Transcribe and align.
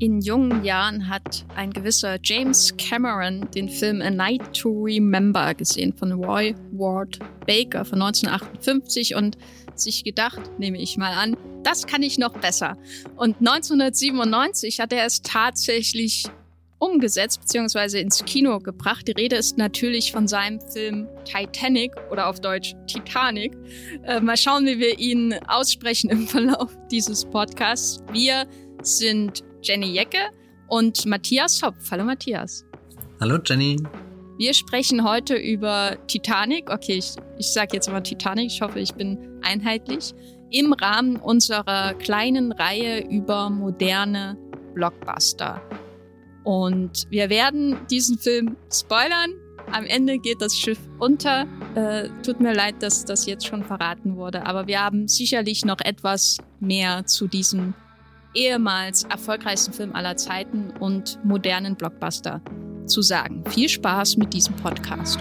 In 0.00 0.20
jungen 0.20 0.64
Jahren 0.64 1.08
hat 1.08 1.44
ein 1.56 1.72
gewisser 1.72 2.18
James 2.22 2.72
Cameron 2.76 3.48
den 3.52 3.68
Film 3.68 4.00
A 4.00 4.10
Night 4.10 4.56
to 4.56 4.70
Remember 4.84 5.54
gesehen 5.54 5.92
von 5.92 6.12
Roy 6.12 6.54
Ward 6.70 7.18
Baker 7.48 7.84
von 7.84 8.00
1958 8.00 9.16
und 9.16 9.36
sich 9.74 10.04
gedacht, 10.04 10.40
nehme 10.58 10.80
ich 10.80 10.96
mal 10.96 11.12
an, 11.12 11.36
das 11.64 11.86
kann 11.86 12.04
ich 12.04 12.16
noch 12.16 12.38
besser. 12.38 12.78
Und 13.16 13.38
1997 13.40 14.78
hat 14.78 14.92
er 14.92 15.04
es 15.04 15.20
tatsächlich 15.22 16.26
umgesetzt 16.78 17.40
bzw. 17.40 18.00
ins 18.00 18.24
Kino 18.24 18.58
gebracht. 18.58 19.08
Die 19.08 19.12
Rede 19.12 19.36
ist 19.36 19.58
natürlich 19.58 20.12
von 20.12 20.28
seinem 20.28 20.60
Film 20.72 21.08
Titanic 21.24 21.92
oder 22.10 22.28
auf 22.28 22.40
Deutsch 22.40 22.74
Titanic. 22.86 23.56
Äh, 24.04 24.20
mal 24.20 24.36
schauen, 24.36 24.66
wie 24.66 24.78
wir 24.78 24.98
ihn 24.98 25.34
aussprechen 25.48 26.10
im 26.10 26.26
Verlauf 26.26 26.76
dieses 26.90 27.24
Podcasts. 27.24 28.02
Wir 28.12 28.46
sind 28.82 29.42
Jenny 29.62 29.92
Jecke 29.92 30.30
und 30.68 31.04
Matthias 31.06 31.62
Hopf. 31.62 31.90
Hallo 31.90 32.04
Matthias. 32.04 32.64
Hallo 33.20 33.38
Jenny. 33.44 33.76
Wir 34.38 34.54
sprechen 34.54 35.02
heute 35.02 35.34
über 35.34 35.96
Titanic. 36.06 36.70
Okay, 36.70 36.98
ich, 36.98 37.14
ich 37.38 37.52
sage 37.52 37.70
jetzt 37.72 37.90
mal 37.90 38.00
Titanic. 38.00 38.52
Ich 38.52 38.62
hoffe, 38.62 38.78
ich 38.78 38.94
bin 38.94 39.18
einheitlich. 39.42 40.14
Im 40.50 40.72
Rahmen 40.72 41.16
unserer 41.16 41.94
kleinen 41.94 42.52
Reihe 42.52 43.04
über 43.10 43.50
moderne 43.50 44.38
Blockbuster. 44.74 45.60
Und 46.48 47.10
wir 47.10 47.28
werden 47.28 47.76
diesen 47.90 48.16
Film 48.16 48.56
spoilern. 48.72 49.34
Am 49.70 49.84
Ende 49.84 50.18
geht 50.18 50.40
das 50.40 50.56
Schiff 50.56 50.78
unter. 50.98 51.46
Äh, 51.74 52.08
tut 52.22 52.40
mir 52.40 52.54
leid, 52.54 52.76
dass 52.80 53.04
das 53.04 53.26
jetzt 53.26 53.46
schon 53.46 53.62
verraten 53.62 54.16
wurde, 54.16 54.46
aber 54.46 54.66
wir 54.66 54.82
haben 54.82 55.08
sicherlich 55.08 55.66
noch 55.66 55.80
etwas 55.80 56.38
mehr 56.58 57.04
zu 57.04 57.26
diesem 57.26 57.74
ehemals 58.32 59.04
erfolgreichsten 59.04 59.74
Film 59.74 59.94
aller 59.94 60.16
Zeiten 60.16 60.72
und 60.80 61.22
modernen 61.22 61.76
Blockbuster 61.76 62.40
zu 62.86 63.02
sagen. 63.02 63.44
Viel 63.50 63.68
Spaß 63.68 64.16
mit 64.16 64.32
diesem 64.32 64.56
Podcast. 64.56 65.18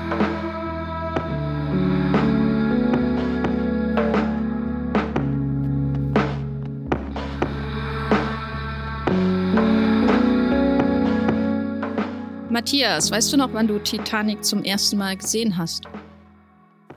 Matthias, 12.57 13.11
weißt 13.11 13.33
du 13.33 13.37
noch, 13.37 13.53
wann 13.53 13.67
du 13.67 13.77
Titanic 13.77 14.43
zum 14.43 14.63
ersten 14.63 14.97
Mal 14.97 15.15
gesehen 15.15 15.57
hast? 15.57 15.83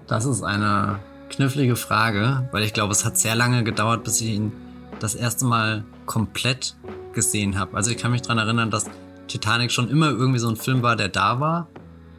Das 0.06 0.24
ist 0.24 0.42
eine 0.42 1.00
knifflige 1.28 1.76
Frage, 1.76 2.48
weil 2.50 2.62
ich 2.62 2.72
glaube, 2.72 2.92
es 2.92 3.04
hat 3.04 3.18
sehr 3.18 3.34
lange 3.34 3.62
gedauert, 3.62 4.02
bis 4.02 4.22
ich 4.22 4.28
ihn 4.28 4.52
das 5.00 5.14
erste 5.14 5.44
Mal 5.44 5.84
komplett 6.06 6.76
gesehen 7.12 7.58
habe. 7.58 7.76
Also 7.76 7.90
ich 7.90 7.98
kann 7.98 8.10
mich 8.10 8.22
daran 8.22 8.38
erinnern, 8.38 8.70
dass 8.70 8.86
Titanic 9.28 9.70
schon 9.70 9.90
immer 9.90 10.08
irgendwie 10.08 10.38
so 10.38 10.48
ein 10.48 10.56
Film 10.56 10.82
war, 10.82 10.96
der 10.96 11.10
da 11.10 11.40
war 11.40 11.68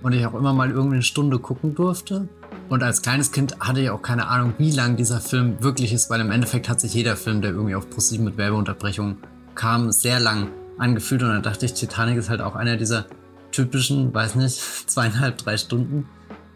und 0.03 0.13
ich 0.13 0.23
auch 0.27 0.35
immer 0.35 0.53
mal 0.53 0.69
irgendwie 0.69 0.97
eine 0.97 1.03
Stunde 1.03 1.39
gucken 1.39 1.73
durfte. 1.73 2.29
Und 2.69 2.83
als 2.83 3.01
kleines 3.01 3.31
Kind 3.31 3.59
hatte 3.59 3.81
ich 3.81 3.89
auch 3.89 4.03
keine 4.03 4.27
Ahnung, 4.27 4.53
wie 4.59 4.69
lang 4.69 4.97
dieser 4.97 5.19
Film 5.19 5.63
wirklich 5.63 5.93
ist, 5.93 6.11
weil 6.11 6.21
im 6.21 6.29
Endeffekt 6.29 6.69
hat 6.69 6.79
sich 6.79 6.93
jeder 6.93 7.15
Film, 7.15 7.41
der 7.41 7.53
irgendwie 7.53 7.73
auf 7.73 7.89
ProSieben 7.89 8.23
mit 8.23 8.37
Werbeunterbrechung 8.37 9.17
kam, 9.55 9.91
sehr 9.91 10.19
lang 10.19 10.49
angefühlt. 10.77 11.23
Und 11.23 11.29
dann 11.29 11.41
dachte 11.41 11.65
ich, 11.65 11.73
Titanic 11.73 12.17
ist 12.17 12.29
halt 12.29 12.41
auch 12.41 12.55
einer 12.55 12.77
dieser 12.77 13.07
typischen, 13.51 14.13
weiß 14.13 14.35
nicht, 14.35 14.55
zweieinhalb, 14.87 15.37
drei 15.37 15.57
Stunden 15.57 16.07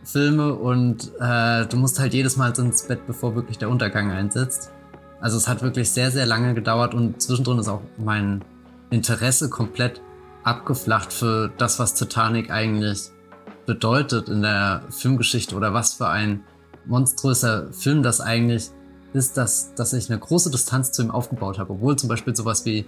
Filme 0.03 0.53
und 0.53 1.11
äh, 1.19 1.65
du 1.65 1.77
musst 1.77 1.99
halt 1.99 2.13
jedes 2.13 2.37
Mal 2.37 2.53
ins 2.57 2.87
Bett, 2.87 3.07
bevor 3.07 3.35
wirklich 3.35 3.57
der 3.57 3.69
Untergang 3.69 4.11
einsetzt. 4.11 4.71
Also 5.19 5.37
es 5.37 5.47
hat 5.47 5.63
wirklich 5.63 5.89
sehr, 5.89 6.11
sehr 6.11 6.25
lange 6.25 6.53
gedauert 6.53 6.93
und 6.93 7.21
zwischendrin 7.21 7.57
ist 7.57 7.67
auch 7.67 7.81
mein 7.97 8.43
Interesse 8.91 9.49
komplett 9.49 10.01
abgeflacht 10.43 11.11
für 11.11 11.51
das, 11.57 11.79
was 11.79 11.95
Titanic 11.95 12.51
eigentlich 12.51 13.09
bedeutet 13.65 14.29
in 14.29 14.43
der 14.43 14.83
Filmgeschichte 14.91 15.55
oder 15.55 15.73
was 15.73 15.93
für 15.93 16.07
ein 16.07 16.43
monströser 16.85 17.73
Film 17.73 18.03
das 18.03 18.21
eigentlich 18.21 18.69
ist, 19.13 19.37
dass, 19.37 19.73
dass 19.73 19.93
ich 19.93 20.09
eine 20.09 20.19
große 20.19 20.51
Distanz 20.51 20.91
zu 20.91 21.01
ihm 21.01 21.09
aufgebaut 21.09 21.57
habe, 21.57 21.73
obwohl 21.73 21.95
zum 21.95 22.09
Beispiel 22.09 22.35
sowas 22.35 22.65
wie 22.65 22.85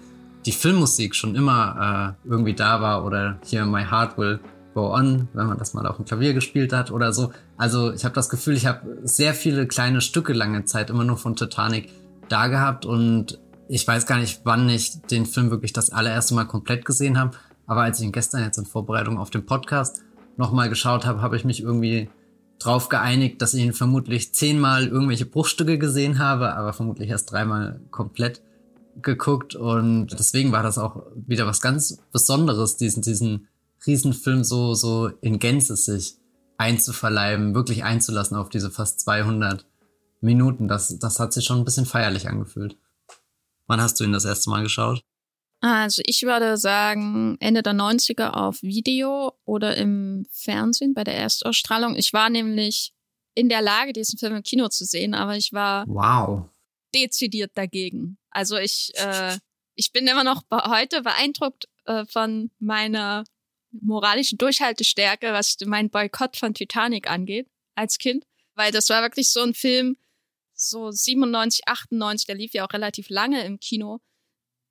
die 0.48 0.54
Filmmusik 0.54 1.14
schon 1.14 1.36
immer 1.36 2.16
äh, 2.26 2.28
irgendwie 2.28 2.54
da 2.54 2.82
war 2.82 3.06
oder 3.06 3.38
hier 3.44 3.66
My 3.66 3.84
Heart 3.84 4.18
Will 4.18 4.40
Go 4.74 4.94
On, 4.94 5.28
wenn 5.34 5.48
man 5.48 5.58
das 5.58 5.74
mal 5.74 5.86
auf 5.86 5.98
dem 5.98 6.06
Klavier 6.06 6.34
gespielt 6.34 6.72
hat 6.72 6.90
oder 6.90 7.12
so. 7.12 7.32
Also 7.58 7.92
ich 7.92 8.06
habe 8.06 8.16
das 8.16 8.30
Gefühl, 8.30 8.56
ich 8.56 8.66
habe 8.66 9.00
sehr 9.04 9.34
viele 9.34 9.68
kleine 9.68 10.00
Stücke 10.02 10.32
lange 10.34 10.64
Zeit 10.64 10.90
immer 10.90 11.04
nur 11.04 11.18
von 11.18 11.36
Titanic 11.36 11.90
da 12.30 12.48
gehabt 12.48 12.86
und 12.86 13.40
ich 13.68 13.86
weiß 13.86 14.06
gar 14.06 14.20
nicht, 14.20 14.42
wann 14.46 14.70
ich 14.70 15.02
den 15.02 15.26
Film 15.26 15.52
wirklich 15.52 15.74
das 15.74 15.90
allererste 15.90 16.34
Mal 16.34 16.46
komplett 16.46 16.86
gesehen 16.86 17.20
habe. 17.20 17.32
Aber 17.66 17.82
als 17.82 18.00
ich 18.00 18.06
ihn 18.06 18.14
gestern 18.14 18.44
jetzt 18.44 18.58
in 18.58 18.66
Vorbereitung 18.66 19.18
auf 19.18 19.30
den 19.30 19.46
Podcast 19.46 20.04
nochmal 20.38 20.70
geschaut 20.70 21.06
habe, 21.06 21.22
habe 21.22 21.36
ich 21.36 21.44
mich 21.44 21.62
irgendwie 21.62 22.10
drauf 22.60 22.88
geeinigt, 22.88 23.42
dass 23.42 23.54
ich 23.54 23.64
ihn 23.64 23.74
vermutlich 23.74 24.34
zehnmal 24.34 24.88
irgendwelche 24.88 25.26
Bruchstücke 25.26 25.78
gesehen 25.78 26.20
habe, 26.20 26.56
aber 26.56 26.72
vermutlich 26.72 27.10
erst 27.10 27.32
dreimal 27.32 27.82
komplett 27.92 28.42
geguckt. 29.02 29.56
Und 29.56 30.08
deswegen 30.18 30.52
war 30.52 30.64
das 30.64 30.78
auch 30.78 31.04
wieder 31.16 31.46
was 31.46 31.62
ganz 31.62 32.00
Besonderes, 32.12 32.78
diesen, 32.78 33.02
diesen 33.02 33.48
Riesenfilm 33.86 34.44
so, 34.44 34.74
so 34.74 35.08
in 35.22 35.40
Gänze 35.40 35.76
sich 35.76 36.16
einzuverleiben, 36.58 37.54
wirklich 37.54 37.84
einzulassen 37.84 38.38
auf 38.38 38.50
diese 38.50 38.72
fast 38.72 39.00
200 39.02 39.66
Minuten. 40.22 40.68
Das, 40.68 40.98
das 41.00 41.20
hat 41.20 41.34
sich 41.34 41.46
schon 41.46 41.60
ein 41.60 41.66
bisschen 41.66 41.86
feierlich 41.86 42.28
angefühlt. 42.28 42.78
Wann 43.68 43.82
hast 43.82 44.00
du 44.00 44.04
ihn 44.04 44.14
das 44.14 44.26
erste 44.26 44.50
Mal 44.50 44.64
geschaut? 44.64 45.04
Also 45.60 46.02
ich 46.06 46.22
würde 46.22 46.58
sagen 46.58 47.38
Ende 47.40 47.64
der 47.64 47.74
90er 47.74 48.32
auf 48.32 48.62
Video 48.62 49.34
oder 49.44 49.76
im 49.76 50.26
Fernsehen 50.32 50.94
bei 50.94 51.04
der 51.04 51.16
Erstausstrahlung. 51.16 51.96
Ich 51.96 52.14
war 52.14 52.30
nämlich 52.30 52.94
in 53.34 53.50
der 53.50 53.62
Lage, 53.62 53.94
diesen 53.94 54.18
Film 54.18 54.36
im 54.36 54.44
Kino 54.44 54.68
zu 54.68 54.86
sehen, 54.86 55.14
aber 55.14 55.36
ich 55.36 55.54
war 55.54 55.86
wow. 55.88 56.50
dezidiert 56.94 57.52
dagegen. 57.56 58.18
Also 58.30 58.58
ich, 58.58 58.92
äh, 58.96 59.38
ich 59.76 59.92
bin 59.92 60.08
immer 60.08 60.24
noch 60.24 60.44
heute 60.52 61.02
beeindruckt 61.02 61.68
äh, 61.86 62.06
von 62.06 62.52
meiner 62.60 63.24
moralischen 63.72 64.38
Durchhaltestärke, 64.38 65.34
was 65.34 65.58
mein 65.66 65.90
Boykott 65.90 66.38
von 66.38 66.54
Titanic 66.54 67.10
angeht 67.10 67.48
als 67.76 67.98
Kind. 67.98 68.26
Weil 68.56 68.72
das 68.72 68.90
war 68.90 69.02
wirklich 69.02 69.30
so 69.30 69.42
ein 69.42 69.54
Film, 69.54 69.98
so 70.54 70.92
97, 70.92 71.68
98, 71.68 72.26
der 72.26 72.36
lief 72.36 72.54
ja 72.54 72.66
auch 72.66 72.74
relativ 72.74 73.10
lange 73.10 73.44
im 73.46 73.60
Kino, 73.60 74.00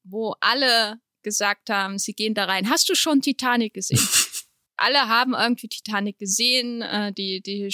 wo 0.02 0.34
alle 0.40 1.00
gesagt 1.22 1.70
haben, 1.70 1.98
sie 1.98 2.14
gehen 2.14 2.34
da 2.34 2.44
rein. 2.44 2.68
Hast 2.68 2.88
du 2.88 2.94
schon 2.94 3.20
Titanic 3.20 3.74
gesehen? 3.74 3.98
alle 4.76 5.08
haben 5.08 5.34
irgendwie 5.34 5.68
Titanic 5.68 6.18
gesehen, 6.18 6.82
äh, 6.82 7.12
die, 7.12 7.40
die 7.40 7.70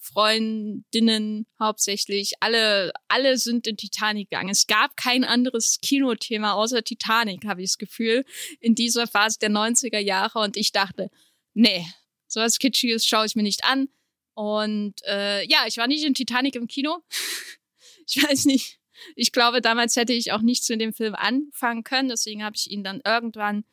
Schulfreundinnen 0.00 1.46
hauptsächlich, 1.58 2.32
alle, 2.40 2.92
alle 3.08 3.38
sind 3.38 3.66
in 3.66 3.76
Titanic 3.76 4.30
gegangen. 4.30 4.50
Es 4.50 4.66
gab 4.66 4.96
kein 4.96 5.24
anderes 5.24 5.78
Kinothema 5.82 6.52
außer 6.52 6.82
Titanic, 6.82 7.44
habe 7.46 7.62
ich 7.62 7.70
das 7.70 7.78
Gefühl, 7.78 8.24
in 8.60 8.74
dieser 8.74 9.06
Phase 9.06 9.38
der 9.38 9.50
90er 9.50 9.98
Jahre. 9.98 10.40
Und 10.40 10.56
ich 10.56 10.72
dachte, 10.72 11.10
nee, 11.54 11.86
sowas 12.26 12.58
Kitschiges 12.58 13.06
schaue 13.06 13.26
ich 13.26 13.36
mir 13.36 13.42
nicht 13.42 13.64
an. 13.64 13.88
Und 14.34 14.94
äh, 15.06 15.46
ja, 15.46 15.66
ich 15.66 15.76
war 15.76 15.86
nicht 15.86 16.04
in 16.04 16.14
Titanic 16.14 16.56
im 16.56 16.66
Kino. 16.66 17.02
ich 18.06 18.22
weiß 18.22 18.46
nicht. 18.46 18.78
Ich 19.16 19.32
glaube, 19.32 19.60
damals 19.60 19.96
hätte 19.96 20.12
ich 20.12 20.32
auch 20.32 20.42
nichts 20.42 20.68
mit 20.68 20.80
dem 20.80 20.92
Film 20.92 21.14
anfangen 21.14 21.84
können. 21.84 22.08
Deswegen 22.08 22.44
habe 22.44 22.56
ich 22.56 22.70
ihn 22.70 22.84
dann 22.84 23.00
irgendwann 23.04 23.64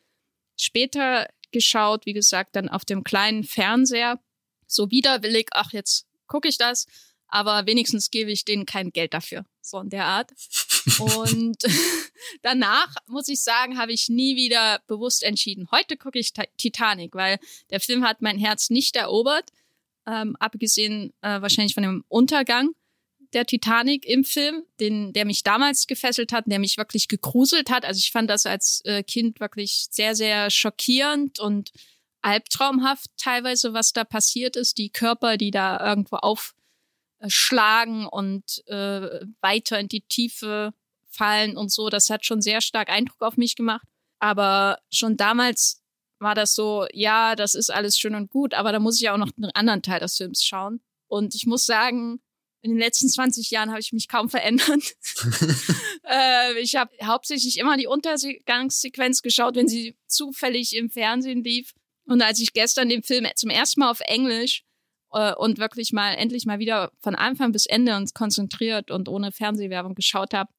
später 0.56 1.28
geschaut. 1.52 2.06
Wie 2.06 2.14
gesagt, 2.14 2.56
dann 2.56 2.68
auf 2.68 2.84
dem 2.84 3.04
kleinen 3.04 3.44
Fernseher. 3.44 4.20
So 4.66 4.90
widerwillig, 4.90 5.48
ach, 5.52 5.72
jetzt 5.72 6.07
gucke 6.28 6.48
ich 6.48 6.58
das. 6.58 6.86
Aber 7.30 7.66
wenigstens 7.66 8.10
gebe 8.10 8.30
ich 8.30 8.44
denen 8.44 8.64
kein 8.64 8.90
Geld 8.90 9.12
dafür. 9.12 9.44
So 9.60 9.80
in 9.80 9.90
der 9.90 10.06
Art. 10.06 10.32
Und 10.98 11.58
danach, 12.42 12.94
muss 13.06 13.28
ich 13.28 13.42
sagen, 13.42 13.78
habe 13.78 13.92
ich 13.92 14.08
nie 14.08 14.36
wieder 14.36 14.80
bewusst 14.86 15.22
entschieden. 15.22 15.68
Heute 15.70 15.96
gucke 15.96 16.18
ich 16.18 16.32
Titanic, 16.56 17.14
weil 17.14 17.38
der 17.70 17.80
Film 17.80 18.04
hat 18.04 18.22
mein 18.22 18.38
Herz 18.38 18.70
nicht 18.70 18.96
erobert 18.96 19.50
ähm, 20.08 20.36
abgesehen 20.38 21.12
äh, 21.20 21.40
wahrscheinlich 21.40 21.74
von 21.74 21.82
dem 21.82 22.04
Untergang 22.08 22.70
der 23.34 23.44
Titanic 23.44 24.06
im 24.06 24.24
Film, 24.24 24.62
den, 24.80 25.12
der 25.12 25.26
mich 25.26 25.42
damals 25.42 25.86
gefesselt 25.86 26.32
hat, 26.32 26.44
der 26.46 26.58
mich 26.58 26.78
wirklich 26.78 27.08
gegruselt 27.08 27.68
hat. 27.68 27.84
Also 27.84 27.98
ich 27.98 28.10
fand 28.10 28.30
das 28.30 28.46
als 28.46 28.80
äh, 28.86 29.02
Kind 29.02 29.38
wirklich 29.38 29.88
sehr, 29.90 30.16
sehr 30.16 30.48
schockierend 30.48 31.38
und 31.38 31.70
albtraumhaft 32.22 33.10
teilweise, 33.16 33.74
was 33.74 33.92
da 33.92 34.04
passiert 34.04 34.56
ist. 34.56 34.78
Die 34.78 34.90
Körper, 34.90 35.36
die 35.36 35.50
da 35.50 35.84
irgendwo 35.84 36.16
aufschlagen 36.16 38.06
und 38.06 38.66
äh, 38.66 39.26
weiter 39.40 39.78
in 39.78 39.88
die 39.88 40.02
Tiefe 40.02 40.72
fallen 41.08 41.56
und 41.56 41.72
so. 41.72 41.88
Das 41.88 42.10
hat 42.10 42.24
schon 42.24 42.40
sehr 42.40 42.60
stark 42.60 42.90
Eindruck 42.90 43.22
auf 43.22 43.36
mich 43.36 43.56
gemacht. 43.56 43.86
Aber 44.20 44.78
schon 44.90 45.16
damals 45.16 45.82
war 46.18 46.34
das 46.34 46.54
so, 46.54 46.86
ja, 46.92 47.36
das 47.36 47.54
ist 47.54 47.70
alles 47.70 47.98
schön 47.98 48.14
und 48.14 48.30
gut, 48.30 48.54
aber 48.54 48.72
da 48.72 48.80
muss 48.80 49.00
ich 49.00 49.08
auch 49.08 49.16
noch 49.16 49.30
einen 49.36 49.50
anderen 49.52 49.82
Teil 49.82 50.00
des 50.00 50.16
Films 50.16 50.44
schauen. 50.44 50.80
Und 51.06 51.34
ich 51.34 51.46
muss 51.46 51.64
sagen, 51.64 52.20
in 52.60 52.72
den 52.72 52.78
letzten 52.78 53.08
20 53.08 53.50
Jahren 53.50 53.70
habe 53.70 53.80
ich 53.80 53.92
mich 53.92 54.08
kaum 54.08 54.28
verändert. 54.28 54.82
äh, 56.04 56.58
ich 56.60 56.74
habe 56.74 56.90
hauptsächlich 57.04 57.58
immer 57.58 57.76
die 57.76 57.86
Untergangssequenz 57.86 59.22
geschaut, 59.22 59.54
wenn 59.54 59.68
sie 59.68 59.96
zufällig 60.06 60.74
im 60.74 60.90
Fernsehen 60.90 61.44
lief. 61.44 61.72
Und 62.08 62.22
als 62.22 62.40
ich 62.40 62.54
gestern 62.54 62.88
den 62.88 63.02
Film 63.02 63.26
zum 63.36 63.50
ersten 63.50 63.80
Mal 63.80 63.90
auf 63.90 64.00
Englisch 64.00 64.64
äh, 65.12 65.34
und 65.34 65.58
wirklich 65.58 65.92
mal 65.92 66.14
endlich 66.14 66.46
mal 66.46 66.58
wieder 66.58 66.90
von 67.00 67.14
Anfang 67.14 67.52
bis 67.52 67.66
Ende 67.66 67.96
und 67.96 68.14
konzentriert 68.14 68.90
und 68.90 69.08
ohne 69.08 69.30
Fernsehwerbung 69.30 69.94
geschaut 69.94 70.32
habe, 70.32 70.50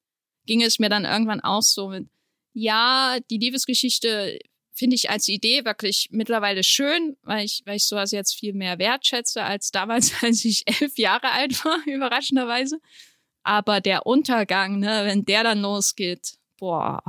ging 0.46 0.62
es 0.62 0.78
mir 0.80 0.90
dann 0.90 1.06
irgendwann 1.06 1.42
auch 1.42 1.64
so 1.64 1.90
mit, 1.90 2.08
ja, 2.54 3.18
die 3.32 3.38
Liebesgeschichte 3.38 4.40
finde 4.74 4.96
ich 4.96 5.10
als 5.10 5.28
Idee 5.28 5.66
wirklich 5.66 6.08
mittlerweile 6.12 6.64
schön, 6.64 7.18
weil 7.24 7.46
ich, 7.46 7.64
weil 7.66 7.78
ich 7.78 7.86
sowas 7.86 8.12
jetzt 8.12 8.34
viel 8.34 8.54
mehr 8.54 8.80
wertschätze 8.80 9.44
als 9.44 9.72
damals, 9.72 10.14
als 10.24 10.46
ich 10.46 10.64
elf 10.68 10.98
Jahre 10.98 11.32
alt 11.32 11.66
war, 11.66 11.80
überraschenderweise. 11.86 12.80
Aber 13.42 13.82
der 13.82 14.06
Untergang, 14.06 14.80
ne, 14.80 15.02
wenn 15.06 15.26
der 15.26 15.44
dann 15.44 15.62
losgeht, 15.62 16.38
boah, 16.58 17.02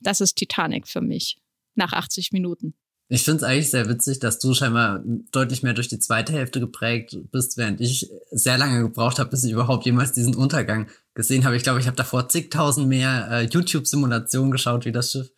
das 0.00 0.20
ist 0.20 0.36
Titanic 0.36 0.86
für 0.86 1.00
mich. 1.00 1.38
Nach 1.74 1.92
80 1.92 2.32
Minuten. 2.32 2.74
Ich 3.12 3.24
finde 3.24 3.38
es 3.38 3.42
eigentlich 3.42 3.70
sehr 3.72 3.88
witzig, 3.88 4.20
dass 4.20 4.38
du 4.38 4.54
scheinbar 4.54 5.02
deutlich 5.32 5.64
mehr 5.64 5.72
durch 5.72 5.88
die 5.88 5.98
zweite 5.98 6.32
Hälfte 6.32 6.60
geprägt 6.60 7.18
bist, 7.32 7.56
während 7.56 7.80
ich 7.80 8.08
sehr 8.30 8.56
lange 8.56 8.82
gebraucht 8.82 9.18
habe, 9.18 9.30
bis 9.30 9.42
ich 9.42 9.50
überhaupt 9.50 9.84
jemals 9.84 10.12
diesen 10.12 10.36
Untergang 10.36 10.86
gesehen 11.14 11.44
habe. 11.44 11.56
Ich 11.56 11.64
glaube, 11.64 11.80
ich 11.80 11.88
habe 11.88 11.96
davor 11.96 12.28
zigtausend 12.28 12.86
mehr 12.86 13.26
äh, 13.28 13.42
YouTube-Simulationen 13.46 14.52
geschaut, 14.52 14.84
wie 14.84 14.92
das 14.92 15.10
Schiff 15.10 15.32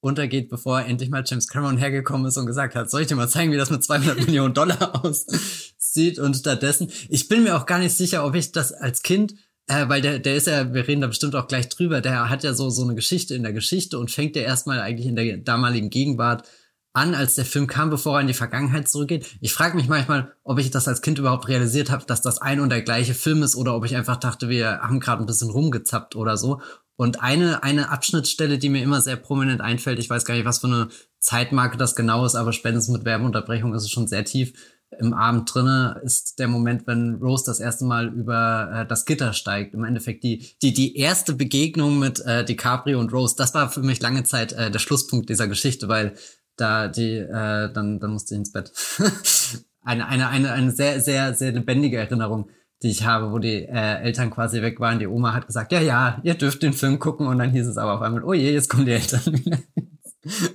untergeht, 0.00 0.48
bevor 0.48 0.80
endlich 0.80 1.10
mal 1.10 1.22
James 1.26 1.48
Cameron 1.48 1.76
hergekommen 1.76 2.26
ist 2.26 2.38
und 2.38 2.46
gesagt 2.46 2.74
hat, 2.74 2.90
soll 2.90 3.02
ich 3.02 3.08
dir 3.08 3.14
mal 3.14 3.28
zeigen, 3.28 3.52
wie 3.52 3.58
das 3.58 3.68
mit 3.68 3.84
200 3.84 4.26
Millionen 4.26 4.54
Dollar 4.54 5.04
aussieht? 5.04 6.18
Und 6.18 6.34
stattdessen, 6.34 6.90
ich 7.10 7.28
bin 7.28 7.42
mir 7.42 7.58
auch 7.58 7.66
gar 7.66 7.78
nicht 7.78 7.94
sicher, 7.94 8.24
ob 8.24 8.36
ich 8.36 8.52
das 8.52 8.72
als 8.72 9.02
Kind, 9.02 9.34
äh, 9.66 9.86
weil 9.90 10.00
der, 10.00 10.18
der 10.18 10.34
ist 10.36 10.46
ja, 10.46 10.72
wir 10.72 10.88
reden 10.88 11.02
da 11.02 11.08
bestimmt 11.08 11.34
auch 11.34 11.46
gleich 11.46 11.68
drüber, 11.68 12.00
der 12.00 12.30
hat 12.30 12.42
ja 12.42 12.54
so, 12.54 12.70
so 12.70 12.84
eine 12.84 12.94
Geschichte 12.94 13.34
in 13.34 13.42
der 13.42 13.52
Geschichte 13.52 13.98
und 13.98 14.10
fängt 14.10 14.34
ja 14.34 14.40
erstmal 14.40 14.80
eigentlich 14.80 15.08
in 15.08 15.16
der 15.16 15.36
damaligen 15.36 15.90
Gegenwart 15.90 16.48
an, 16.92 17.14
als 17.14 17.34
der 17.34 17.44
Film 17.44 17.66
kam, 17.66 17.90
bevor 17.90 18.16
er 18.16 18.20
in 18.22 18.26
die 18.26 18.34
Vergangenheit 18.34 18.88
zurückgeht. 18.88 19.26
Ich 19.40 19.52
frage 19.52 19.76
mich 19.76 19.88
manchmal, 19.88 20.32
ob 20.42 20.58
ich 20.58 20.70
das 20.70 20.88
als 20.88 21.02
Kind 21.02 21.18
überhaupt 21.18 21.48
realisiert 21.48 21.90
habe, 21.90 22.04
dass 22.06 22.22
das 22.22 22.40
ein 22.40 22.60
und 22.60 22.70
der 22.70 22.82
gleiche 22.82 23.14
Film 23.14 23.42
ist 23.42 23.56
oder 23.56 23.74
ob 23.74 23.84
ich 23.84 23.94
einfach 23.96 24.16
dachte, 24.16 24.48
wir 24.48 24.80
haben 24.80 25.00
gerade 25.00 25.22
ein 25.22 25.26
bisschen 25.26 25.50
rumgezappt 25.50 26.16
oder 26.16 26.36
so. 26.36 26.60
Und 26.96 27.22
eine, 27.22 27.62
eine 27.62 27.90
Abschnittsstelle, 27.90 28.58
die 28.58 28.68
mir 28.68 28.82
immer 28.82 29.00
sehr 29.00 29.14
prominent 29.14 29.60
einfällt, 29.60 30.00
ich 30.00 30.10
weiß 30.10 30.24
gar 30.24 30.34
nicht, 30.34 30.46
was 30.46 30.58
für 30.58 30.66
eine 30.66 30.88
Zeitmarke 31.20 31.76
das 31.76 31.94
genau 31.94 32.24
ist, 32.24 32.34
aber 32.34 32.52
spätestens 32.52 32.92
mit 32.92 33.04
Werbeunterbrechung 33.04 33.72
ist 33.74 33.84
es 33.84 33.90
schon 33.90 34.08
sehr 34.08 34.24
tief 34.24 34.52
im 34.98 35.12
Abend 35.12 35.52
drinne, 35.52 36.00
ist 36.02 36.38
der 36.38 36.48
Moment, 36.48 36.86
wenn 36.86 37.16
Rose 37.16 37.44
das 37.46 37.60
erste 37.60 37.84
Mal 37.84 38.08
über 38.08 38.70
äh, 38.72 38.86
das 38.86 39.04
Gitter 39.04 39.32
steigt. 39.32 39.74
Im 39.74 39.84
Endeffekt 39.84 40.24
die, 40.24 40.46
die, 40.62 40.72
die 40.72 40.96
erste 40.96 41.34
Begegnung 41.34 41.98
mit 41.98 42.20
äh, 42.20 42.44
DiCaprio 42.44 42.98
und 42.98 43.12
Rose, 43.12 43.34
das 43.36 43.54
war 43.54 43.70
für 43.70 43.82
mich 43.82 44.00
lange 44.00 44.24
Zeit 44.24 44.52
äh, 44.54 44.70
der 44.70 44.78
Schlusspunkt 44.78 45.28
dieser 45.28 45.46
Geschichte, 45.46 45.88
weil 45.88 46.14
da 46.60 46.88
die, 46.88 47.16
äh, 47.16 47.72
dann, 47.72 48.00
dann 48.00 48.10
musste 48.10 48.34
ich 48.34 48.38
ins 48.38 48.52
Bett. 48.52 48.72
eine, 49.82 50.06
eine, 50.06 50.28
eine, 50.28 50.52
eine 50.52 50.70
sehr, 50.70 51.00
sehr, 51.00 51.34
sehr 51.34 51.52
lebendige 51.52 51.98
Erinnerung 51.98 52.50
die 52.82 52.90
ich 52.90 53.04
habe, 53.04 53.32
wo 53.32 53.38
die 53.38 53.64
äh, 53.64 54.02
Eltern 54.02 54.30
quasi 54.30 54.62
weg 54.62 54.78
waren. 54.78 54.98
Die 54.98 55.06
Oma 55.06 55.34
hat 55.34 55.46
gesagt, 55.46 55.72
ja, 55.72 55.80
ja, 55.80 56.20
ihr 56.22 56.34
dürft 56.34 56.62
den 56.62 56.72
Film 56.72 56.98
gucken. 56.98 57.26
Und 57.26 57.38
dann 57.38 57.50
hieß 57.50 57.66
es 57.66 57.76
aber 57.76 57.94
auf 57.94 58.02
einmal, 58.02 58.22
oh 58.22 58.32
je, 58.32 58.52
jetzt 58.52 58.68
kommen 58.68 58.86
die 58.86 58.92
Eltern 58.92 59.22
wieder. 59.26 59.58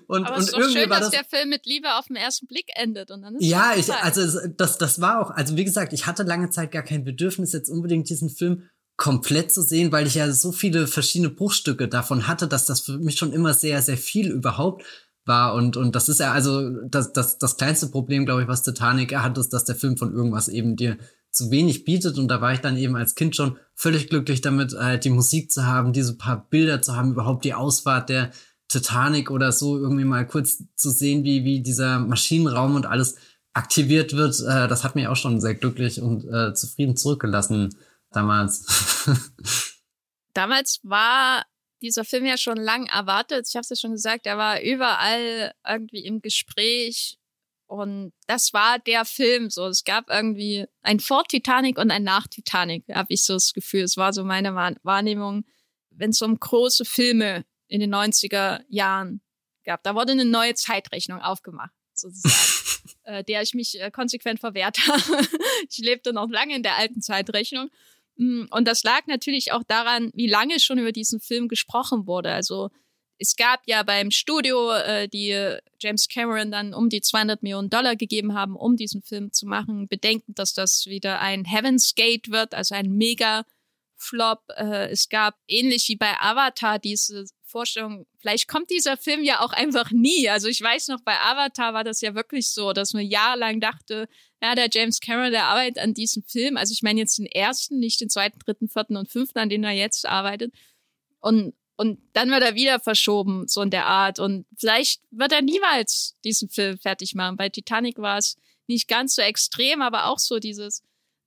Und, 0.07 0.25
aber 0.25 0.37
es 0.37 0.45
ist 0.45 0.53
doch 0.53 0.69
schön, 0.69 0.89
dass 0.89 0.99
das, 0.99 1.11
der 1.11 1.25
Film 1.25 1.49
mit 1.49 1.65
Liebe 1.65 1.95
auf 1.95 2.07
den 2.07 2.15
ersten 2.15 2.47
Blick 2.47 2.67
endet. 2.75 3.11
Und 3.11 3.23
dann 3.23 3.35
ist 3.35 3.45
ja, 3.45 3.73
ich, 3.75 3.91
also 3.93 4.47
das, 4.55 4.77
das 4.77 5.01
war 5.01 5.21
auch, 5.21 5.31
also 5.31 5.57
wie 5.57 5.65
gesagt, 5.65 5.93
ich 5.93 6.05
hatte 6.05 6.23
lange 6.23 6.49
Zeit 6.49 6.71
gar 6.71 6.83
kein 6.83 7.03
Bedürfnis, 7.03 7.51
jetzt 7.53 7.69
unbedingt 7.69 8.09
diesen 8.09 8.29
Film 8.29 8.69
komplett 8.95 9.51
zu 9.51 9.61
sehen, 9.61 9.91
weil 9.91 10.05
ich 10.05 10.15
ja 10.15 10.31
so 10.31 10.51
viele 10.51 10.87
verschiedene 10.87 11.31
Bruchstücke 11.31 11.87
davon 11.87 12.27
hatte, 12.27 12.47
dass 12.47 12.65
das 12.65 12.81
für 12.81 12.99
mich 12.99 13.17
schon 13.17 13.33
immer 13.33 13.53
sehr, 13.53 13.81
sehr 13.81 13.97
viel 13.97 14.31
überhaupt 14.31 14.83
war. 15.25 15.53
Und, 15.53 15.77
und 15.77 15.95
das 15.95 16.09
ist 16.09 16.19
ja 16.19 16.31
also 16.31 16.69
das, 16.87 17.13
das, 17.13 17.37
das 17.37 17.57
kleinste 17.57 17.87
Problem, 17.87 18.25
glaube 18.25 18.43
ich, 18.43 18.47
was 18.47 18.63
Titanic 18.63 19.15
hat, 19.15 19.37
ist, 19.37 19.53
dass 19.53 19.65
der 19.65 19.75
Film 19.75 19.97
von 19.97 20.13
irgendwas 20.13 20.47
eben 20.47 20.75
dir 20.75 20.97
zu 21.31 21.51
wenig 21.51 21.85
bietet. 21.85 22.17
Und 22.17 22.27
da 22.27 22.41
war 22.41 22.53
ich 22.53 22.59
dann 22.59 22.77
eben 22.77 22.95
als 22.95 23.15
Kind 23.15 23.35
schon 23.35 23.57
völlig 23.73 24.09
glücklich 24.09 24.41
damit, 24.41 24.73
äh, 24.73 24.99
die 24.99 25.09
Musik 25.09 25.51
zu 25.51 25.65
haben, 25.65 25.93
diese 25.93 26.17
paar 26.17 26.47
Bilder 26.49 26.81
zu 26.81 26.95
haben, 26.95 27.11
überhaupt 27.11 27.43
die 27.43 27.53
Ausfahrt 27.53 28.09
der 28.09 28.31
Titanic 28.67 29.29
oder 29.29 29.51
so 29.51 29.77
irgendwie 29.77 30.05
mal 30.05 30.25
kurz 30.25 30.63
zu 30.75 30.89
sehen, 30.89 31.23
wie, 31.23 31.43
wie 31.43 31.61
dieser 31.61 31.99
Maschinenraum 31.99 32.75
und 32.75 32.85
alles 32.85 33.15
aktiviert 33.53 34.13
wird. 34.13 34.39
Äh, 34.41 34.67
das 34.67 34.83
hat 34.83 34.95
mich 34.95 35.07
auch 35.07 35.15
schon 35.15 35.41
sehr 35.41 35.55
glücklich 35.55 36.01
und 36.01 36.25
äh, 36.25 36.53
zufrieden 36.53 36.97
zurückgelassen 36.97 37.75
damals. 38.11 39.05
damals 40.33 40.79
war 40.83 41.43
dieser 41.83 42.05
Film 42.05 42.25
ja 42.25 42.37
schon 42.37 42.57
lang 42.57 42.87
erwartet. 42.87 43.45
Ich 43.47 43.55
habe 43.55 43.61
es 43.61 43.69
ja 43.69 43.75
schon 43.75 43.91
gesagt, 43.91 44.25
er 44.25 44.37
war 44.37 44.61
überall 44.61 45.53
irgendwie 45.67 46.05
im 46.05 46.21
Gespräch 46.21 47.19
und 47.67 48.13
das 48.27 48.53
war 48.53 48.79
der 48.79 49.03
Film 49.03 49.49
so. 49.49 49.67
Es 49.67 49.83
gab 49.83 50.09
irgendwie 50.09 50.65
ein 50.81 50.99
vor 50.99 51.23
Titanic 51.25 51.77
und 51.77 51.91
ein 51.91 52.03
nach 52.03 52.27
Titanic, 52.27 52.85
habe 52.93 53.13
ich 53.13 53.25
so 53.25 53.33
das 53.33 53.53
Gefühl. 53.53 53.83
Es 53.83 53.97
war 53.97 54.13
so 54.13 54.23
meine 54.23 54.55
Wahrnehmung, 54.83 55.45
wenn 55.89 56.11
es 56.11 56.21
um 56.21 56.39
große 56.39 56.85
Filme 56.85 57.45
in 57.67 57.79
den 57.79 57.93
90er 57.93 58.61
Jahren 58.69 59.21
gab. 59.63 59.83
Da 59.83 59.95
wurde 59.95 60.13
eine 60.13 60.25
neue 60.25 60.53
Zeitrechnung 60.53 61.19
aufgemacht, 61.19 61.73
sozusagen, 61.93 62.89
äh, 63.03 63.23
der 63.23 63.41
ich 63.41 63.53
mich 63.53 63.81
äh, 63.81 63.91
konsequent 63.91 64.39
verwehrt 64.39 64.77
habe. 64.87 65.27
ich 65.69 65.79
lebte 65.79 66.13
noch 66.13 66.29
lange 66.29 66.55
in 66.55 66.63
der 66.63 66.77
alten 66.77 67.01
Zeitrechnung. 67.01 67.69
Mm, 68.17 68.45
und 68.51 68.67
das 68.67 68.83
lag 68.83 69.07
natürlich 69.07 69.51
auch 69.51 69.63
daran, 69.67 70.11
wie 70.13 70.27
lange 70.27 70.59
schon 70.59 70.77
über 70.77 70.91
diesen 70.91 71.19
Film 71.19 71.47
gesprochen 71.47 72.07
wurde. 72.07 72.31
Also 72.31 72.69
es 73.19 73.35
gab 73.35 73.61
ja 73.67 73.83
beim 73.83 74.11
Studio, 74.11 74.71
äh, 74.73 75.07
die 75.07 75.57
James 75.79 76.07
Cameron 76.07 76.51
dann 76.51 76.73
um 76.73 76.89
die 76.89 77.01
200 77.01 77.41
Millionen 77.43 77.69
Dollar 77.69 77.95
gegeben 77.95 78.33
haben, 78.33 78.55
um 78.55 78.75
diesen 78.75 79.01
Film 79.01 79.31
zu 79.31 79.45
machen, 79.47 79.87
bedenken, 79.87 80.33
dass 80.35 80.53
das 80.53 80.85
wieder 80.87 81.19
ein 81.21 81.45
Heaven's 81.45 81.95
Gate 81.95 82.29
wird, 82.31 82.53
also 82.53 82.75
ein 82.75 82.91
Mega-Flop. 82.91 84.41
Äh, 84.57 84.89
es 84.89 85.09
gab 85.09 85.35
ähnlich 85.47 85.87
wie 85.89 85.95
bei 85.95 86.19
Avatar 86.19 86.79
diese 86.79 87.25
Vorstellung, 87.53 88.05
vielleicht 88.19 88.47
kommt 88.47 88.69
dieser 88.69 88.97
Film 88.97 89.23
ja 89.23 89.39
auch 89.39 89.53
einfach 89.53 89.91
nie. 89.91 90.27
Also 90.29 90.47
ich 90.49 90.61
weiß 90.61 90.89
noch, 90.89 90.99
bei 91.01 91.17
Avatar 91.19 91.73
war 91.73 91.85
das 91.85 92.01
ja 92.01 92.15
wirklich 92.15 92.49
so, 92.49 92.73
dass 92.73 92.93
man 92.93 93.05
jahrelang 93.05 93.61
dachte, 93.61 94.09
ja, 94.41 94.55
der 94.55 94.67
James 94.71 94.99
Cameron, 94.99 95.31
der 95.31 95.45
arbeitet 95.45 95.81
an 95.81 95.93
diesem 95.93 96.23
Film. 96.23 96.57
Also 96.57 96.73
ich 96.73 96.83
meine 96.83 96.99
jetzt 96.99 97.17
den 97.17 97.25
ersten, 97.25 97.79
nicht 97.79 98.01
den 98.01 98.09
zweiten, 98.09 98.39
dritten, 98.39 98.67
vierten 98.67 98.97
und 98.97 99.09
fünften, 99.09 99.39
an 99.39 99.49
denen 99.49 99.63
er 99.63 99.71
jetzt 99.71 100.05
arbeitet. 100.05 100.53
Und 101.21 101.53
und 101.75 101.99
dann 102.13 102.29
wird 102.29 102.43
er 102.43 102.53
wieder 102.55 102.79
verschoben, 102.79 103.47
so 103.47 103.61
in 103.61 103.71
der 103.71 103.87
Art. 103.87 104.19
Und 104.19 104.45
vielleicht 104.57 105.01
wird 105.09 105.31
er 105.31 105.41
niemals 105.41 106.15
diesen 106.23 106.49
Film 106.49 106.77
fertig 106.77 107.15
machen. 107.15 107.35
Bei 107.35 107.49
Titanic 107.49 107.97
war 107.97 108.19
es 108.19 108.37
nicht 108.67 108.87
ganz 108.87 109.15
so 109.15 109.21
extrem, 109.21 109.81
aber 109.81 110.05
auch 110.05 110.19
so 110.19 110.39
dieses, 110.39 110.83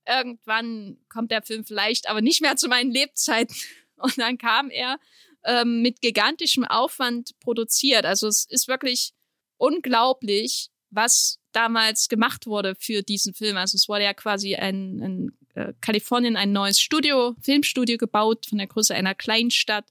irgendwann 0.06 0.98
kommt 1.08 1.30
der 1.30 1.42
Film 1.42 1.64
vielleicht, 1.64 2.08
aber 2.08 2.20
nicht 2.20 2.40
mehr 2.42 2.56
zu 2.56 2.68
meinen 2.68 2.90
Lebzeiten. 2.90 3.56
Und 3.96 4.18
dann 4.18 4.38
kam 4.38 4.70
er 4.70 4.98
ähm, 5.46 5.82
mit 5.82 6.02
gigantischem 6.02 6.64
Aufwand 6.64 7.38
produziert. 7.40 8.04
Also 8.04 8.28
es 8.28 8.46
ist 8.48 8.68
wirklich 8.68 9.12
unglaublich, 9.56 10.68
was 10.90 11.38
damals 11.52 12.08
gemacht 12.08 12.46
wurde 12.46 12.74
für 12.78 13.02
diesen 13.02 13.32
Film. 13.32 13.56
Also 13.56 13.76
es 13.76 13.88
wurde 13.88 14.04
ja 14.04 14.14
quasi 14.14 14.56
ein, 14.56 15.00
ein 15.02 15.38
äh, 15.54 15.72
Kalifornien 15.80 16.36
ein 16.36 16.52
neues 16.52 16.78
Studio, 16.80 17.34
Filmstudio 17.40 17.96
gebaut 17.96 18.46
von 18.46 18.58
der 18.58 18.66
Größe 18.66 18.94
einer 18.94 19.14
Kleinstadt 19.14 19.86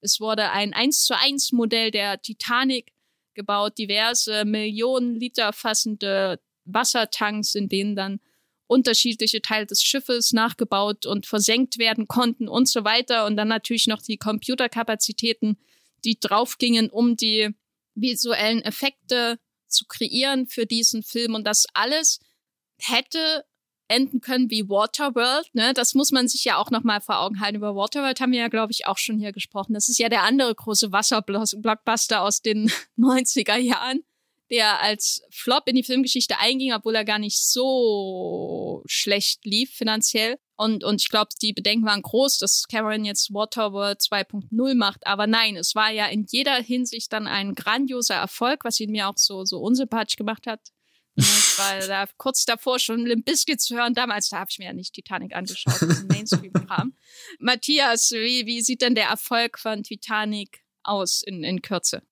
es 0.00 0.20
wurde 0.20 0.50
ein 0.50 0.72
1 0.72 1.04
zu 1.04 1.16
1 1.16 1.52
Modell 1.52 1.90
der 1.90 2.20
Titanic 2.20 2.92
gebaut, 3.34 3.78
diverse 3.78 4.44
Millionen 4.44 5.16
Liter 5.16 5.52
fassende 5.52 6.40
Wassertanks, 6.64 7.54
in 7.54 7.68
denen 7.68 7.96
dann 7.96 8.20
unterschiedliche 8.68 9.42
Teile 9.42 9.66
des 9.66 9.82
Schiffes 9.82 10.32
nachgebaut 10.32 11.06
und 11.06 11.26
versenkt 11.26 11.78
werden 11.78 12.06
konnten 12.06 12.48
und 12.48 12.68
so 12.68 12.84
weiter. 12.84 13.26
Und 13.26 13.36
dann 13.36 13.48
natürlich 13.48 13.88
noch 13.88 14.02
die 14.02 14.18
Computerkapazitäten, 14.18 15.58
die 16.04 16.20
draufgingen, 16.20 16.90
um 16.90 17.16
die 17.16 17.48
visuellen 17.94 18.62
Effekte 18.62 19.40
zu 19.66 19.86
kreieren 19.86 20.46
für 20.46 20.66
diesen 20.66 21.02
Film. 21.02 21.34
Und 21.34 21.46
das 21.46 21.66
alles 21.74 22.20
hätte 22.78 23.44
enden 23.88 24.20
können 24.20 24.50
wie 24.50 24.68
Waterworld. 24.68 25.48
Ne? 25.54 25.72
Das 25.72 25.94
muss 25.94 26.12
man 26.12 26.28
sich 26.28 26.44
ja 26.44 26.58
auch 26.58 26.70
noch 26.70 26.84
mal 26.84 27.00
vor 27.00 27.20
Augen 27.20 27.40
halten. 27.40 27.56
Über 27.56 27.74
Waterworld 27.74 28.20
haben 28.20 28.32
wir 28.32 28.40
ja, 28.40 28.48
glaube 28.48 28.70
ich, 28.70 28.86
auch 28.86 28.98
schon 28.98 29.18
hier 29.18 29.32
gesprochen. 29.32 29.72
Das 29.72 29.88
ist 29.88 29.98
ja 29.98 30.10
der 30.10 30.22
andere 30.22 30.54
große 30.54 30.92
Wasserblockbuster 30.92 32.22
aus 32.22 32.42
den 32.42 32.70
90er 32.98 33.56
Jahren, 33.56 34.04
der 34.50 34.80
als 34.80 35.22
Flop 35.30 35.68
in 35.68 35.76
die 35.76 35.82
Filmgeschichte 35.82 36.38
einging, 36.38 36.72
obwohl 36.72 36.94
er 36.94 37.04
gar 37.04 37.18
nicht 37.18 37.38
so 37.38 38.82
schlecht 38.86 39.44
lief 39.44 39.74
finanziell. 39.74 40.36
Und, 40.56 40.82
und 40.82 41.00
ich 41.00 41.08
glaube, 41.08 41.30
die 41.40 41.52
Bedenken 41.52 41.86
waren 41.86 42.02
groß, 42.02 42.38
dass 42.38 42.64
Cameron 42.68 43.04
jetzt 43.04 43.32
Waterworld 43.32 44.00
2.0 44.00 44.74
macht. 44.74 45.06
Aber 45.06 45.26
nein, 45.26 45.56
es 45.56 45.74
war 45.74 45.92
ja 45.92 46.06
in 46.06 46.26
jeder 46.28 46.56
Hinsicht 46.56 47.12
dann 47.12 47.28
ein 47.28 47.54
grandioser 47.54 48.16
Erfolg, 48.16 48.64
was 48.64 48.80
ihn 48.80 48.90
mir 48.90 49.08
auch 49.08 49.16
so, 49.16 49.44
so 49.44 49.58
unsympathisch 49.58 50.16
gemacht 50.16 50.46
hat. 50.46 50.60
weil 51.58 51.86
da 51.88 52.06
kurz 52.16 52.44
davor 52.44 52.78
schon 52.78 53.04
Limp 53.04 53.24
Bizkit 53.24 53.60
zu 53.60 53.76
hören, 53.76 53.92
damals, 53.92 54.28
da 54.28 54.38
habe 54.38 54.48
ich 54.50 54.58
mir 54.58 54.66
ja 54.66 54.72
nicht 54.72 54.94
Titanic 54.94 55.34
angeschaut, 55.34 55.80
das 55.80 56.04
Mainstream-Kram. 56.08 56.94
Matthias, 57.40 58.12
wie, 58.12 58.46
wie 58.46 58.60
sieht 58.60 58.82
denn 58.82 58.94
der 58.94 59.08
Erfolg 59.08 59.58
von 59.58 59.82
Titanic 59.82 60.64
aus 60.84 61.22
in, 61.24 61.42
in 61.42 61.60
Kürze? 61.60 62.02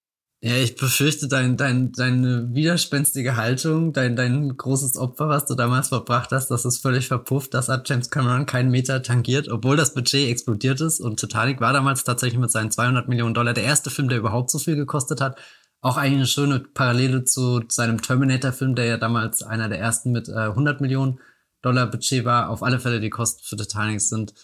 Ja, 0.42 0.54
ich 0.56 0.76
befürchte, 0.76 1.28
dein, 1.28 1.56
dein, 1.56 1.92
deine 1.92 2.54
widerspenstige 2.54 3.36
Haltung, 3.36 3.92
dein, 3.94 4.16
dein 4.16 4.54
großes 4.56 4.96
Opfer, 4.96 5.28
was 5.28 5.46
du 5.46 5.54
damals 5.54 5.88
verbracht 5.88 6.30
hast, 6.30 6.48
das 6.48 6.66
ist 6.66 6.82
völlig 6.82 7.08
verpufft. 7.08 7.54
Das 7.54 7.68
hat 7.68 7.88
James 7.88 8.10
Cameron 8.10 8.44
keinen 8.44 8.70
Meter 8.70 9.02
tangiert, 9.02 9.48
obwohl 9.48 9.76
das 9.76 9.94
Budget 9.94 10.28
explodiert 10.28 10.80
ist. 10.82 11.00
Und 11.00 11.18
Titanic 11.18 11.60
war 11.60 11.72
damals 11.72 12.04
tatsächlich 12.04 12.38
mit 12.38 12.50
seinen 12.50 12.70
200 12.70 13.08
Millionen 13.08 13.32
Dollar 13.34 13.54
der 13.54 13.64
erste 13.64 13.88
Film, 13.90 14.08
der 14.10 14.18
überhaupt 14.18 14.50
so 14.50 14.58
viel 14.58 14.76
gekostet 14.76 15.22
hat. 15.22 15.38
Auch 15.80 15.96
eigentlich 15.96 16.18
eine 16.18 16.26
schöne 16.26 16.60
Parallele 16.60 17.24
zu 17.24 17.62
seinem 17.68 18.02
Terminator-Film, 18.02 18.74
der 18.74 18.84
ja 18.84 18.96
damals 18.98 19.42
einer 19.42 19.68
der 19.70 19.80
ersten 19.80 20.12
mit 20.12 20.28
äh, 20.28 20.32
100 20.32 20.82
Millionen 20.82 21.18
Dollar 21.62 21.86
Budget 21.86 22.26
war. 22.26 22.50
Auf 22.50 22.62
alle 22.62 22.78
Fälle 22.78 23.00
die 23.00 23.10
Kosten 23.10 23.42
für 23.42 23.56
Titanic 23.56 24.02
sind 24.02 24.34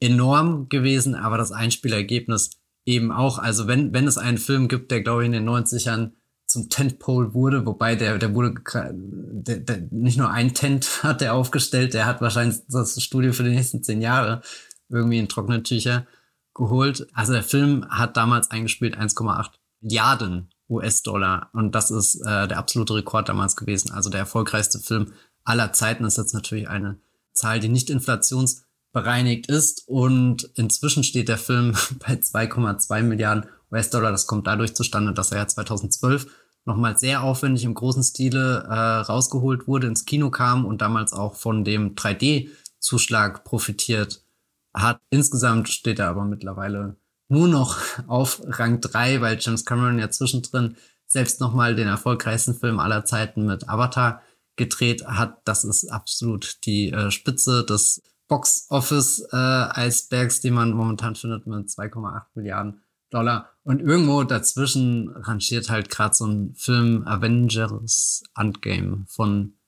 enorm 0.00 0.68
gewesen, 0.68 1.14
aber 1.14 1.36
das 1.36 1.52
Einspielergebnis 1.52 2.61
eben 2.84 3.12
auch, 3.12 3.38
also 3.38 3.66
wenn, 3.66 3.92
wenn 3.92 4.06
es 4.06 4.18
einen 4.18 4.38
Film 4.38 4.68
gibt, 4.68 4.90
der, 4.90 5.02
glaube 5.02 5.22
ich, 5.22 5.26
in 5.26 5.32
den 5.32 5.48
90ern 5.48 6.12
zum 6.46 6.68
Tentpole 6.68 7.32
wurde, 7.34 7.64
wobei 7.64 7.96
der, 7.96 8.18
der 8.18 8.34
wurde, 8.34 8.54
der, 8.74 9.58
der, 9.58 9.78
nicht 9.90 10.18
nur 10.18 10.30
ein 10.30 10.54
Tent 10.54 10.86
hat 11.02 11.20
der 11.20 11.34
aufgestellt, 11.34 11.94
der 11.94 12.06
hat 12.06 12.20
wahrscheinlich 12.20 12.60
das 12.68 13.02
Studio 13.02 13.32
für 13.32 13.44
die 13.44 13.50
nächsten 13.50 13.82
zehn 13.82 14.02
Jahre 14.02 14.42
irgendwie 14.88 15.18
in 15.18 15.28
trockene 15.28 15.62
Tücher 15.62 16.06
geholt. 16.54 17.06
Also 17.14 17.32
der 17.32 17.42
Film 17.42 17.86
hat 17.88 18.16
damals 18.16 18.50
eingespielt 18.50 18.98
1,8 18.98 19.52
Milliarden 19.80 20.50
US-Dollar 20.68 21.50
und 21.52 21.74
das 21.74 21.90
ist 21.90 22.20
äh, 22.20 22.46
der 22.48 22.58
absolute 22.58 22.94
Rekord 22.94 23.28
damals 23.28 23.56
gewesen. 23.56 23.90
Also 23.90 24.10
der 24.10 24.20
erfolgreichste 24.20 24.78
Film 24.78 25.12
aller 25.44 25.72
Zeiten 25.72 26.04
ist 26.04 26.18
jetzt 26.18 26.34
natürlich 26.34 26.68
eine 26.68 26.98
Zahl, 27.32 27.60
die 27.60 27.68
nicht 27.68 27.90
inflations 27.90 28.64
bereinigt 28.92 29.46
ist. 29.48 29.84
Und 29.86 30.50
inzwischen 30.54 31.04
steht 31.04 31.28
der 31.28 31.38
Film 31.38 31.72
bei 31.98 32.14
2,2 32.14 33.02
Milliarden 33.02 33.46
US-Dollar. 33.70 34.10
Das 34.10 34.26
kommt 34.26 34.46
dadurch 34.46 34.74
zustande, 34.74 35.12
dass 35.12 35.32
er 35.32 35.38
ja 35.38 35.48
2012 35.48 36.26
nochmal 36.64 36.96
sehr 36.96 37.22
aufwendig 37.22 37.64
im 37.64 37.74
großen 37.74 38.04
Stile 38.04 38.66
äh, 38.68 38.74
rausgeholt 38.74 39.66
wurde, 39.66 39.88
ins 39.88 40.04
Kino 40.04 40.30
kam 40.30 40.64
und 40.64 40.80
damals 40.80 41.12
auch 41.12 41.34
von 41.34 41.64
dem 41.64 41.94
3D-Zuschlag 41.94 43.44
profitiert 43.44 44.24
hat. 44.72 45.00
Insgesamt 45.10 45.68
steht 45.68 45.98
er 45.98 46.08
aber 46.08 46.24
mittlerweile 46.24 46.96
nur 47.28 47.48
noch 47.48 47.78
auf 48.06 48.42
Rang 48.46 48.80
3, 48.80 49.20
weil 49.20 49.38
James 49.40 49.64
Cameron 49.64 49.98
ja 49.98 50.10
zwischendrin 50.10 50.76
selbst 51.06 51.40
nochmal 51.40 51.74
den 51.74 51.88
erfolgreichsten 51.88 52.54
Film 52.54 52.78
aller 52.78 53.04
Zeiten 53.04 53.44
mit 53.46 53.68
Avatar 53.68 54.22
gedreht 54.56 55.04
hat. 55.06 55.40
Das 55.44 55.64
ist 55.64 55.90
absolut 55.90 56.64
die 56.64 56.90
äh, 56.90 57.10
Spitze 57.10 57.64
des 57.64 58.02
Box 58.32 58.66
Office 58.70 59.28
äh, 59.30 59.36
Eisbergs, 59.36 60.40
die 60.40 60.50
man 60.50 60.72
momentan 60.72 61.14
findet 61.16 61.46
mit 61.46 61.68
2,8 61.68 62.22
Milliarden 62.32 62.80
Dollar. 63.10 63.50
Und 63.62 63.82
irgendwo 63.82 64.24
dazwischen 64.24 65.10
rangiert 65.10 65.68
halt 65.68 65.90
gerade 65.90 66.14
so 66.14 66.24
ein 66.26 66.54
Film 66.54 67.06
Avengers 67.06 68.22
Endgame 68.34 69.04
von 69.06 69.58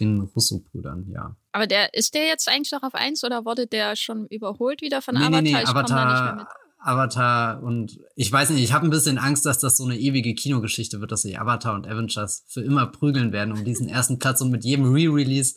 den 0.00 0.22
Russo-Brüdern, 0.22 1.10
ja. 1.10 1.36
Aber 1.52 1.66
der, 1.66 1.92
ist 1.92 2.14
der 2.14 2.26
jetzt 2.26 2.48
eigentlich 2.48 2.72
noch 2.72 2.82
auf 2.82 2.94
eins 2.94 3.24
oder 3.24 3.44
wurde 3.44 3.66
der 3.66 3.94
schon 3.94 4.26
überholt 4.28 4.80
wieder 4.80 5.02
von 5.02 5.14
nee, 5.14 5.20
Avatar? 5.20 5.42
Nee, 5.42 5.52
nee, 5.52 5.62
ich 5.62 5.68
Avatar, 5.68 6.48
Avatar 6.78 7.62
und 7.62 8.00
ich 8.14 8.32
weiß 8.32 8.48
nicht, 8.50 8.64
ich 8.64 8.72
habe 8.72 8.86
ein 8.86 8.90
bisschen 8.90 9.18
Angst, 9.18 9.44
dass 9.44 9.58
das 9.58 9.76
so 9.76 9.84
eine 9.84 9.98
ewige 9.98 10.34
Kinogeschichte 10.34 11.02
wird, 11.02 11.12
dass 11.12 11.22
sich 11.22 11.38
Avatar 11.38 11.74
und 11.74 11.86
Avengers 11.86 12.44
für 12.48 12.62
immer 12.62 12.86
prügeln 12.86 13.32
werden 13.32 13.52
um 13.52 13.64
diesen 13.66 13.86
ersten 13.86 14.18
Platz 14.18 14.40
und 14.40 14.50
mit 14.50 14.64
jedem 14.64 14.94
Re-Release 14.94 15.56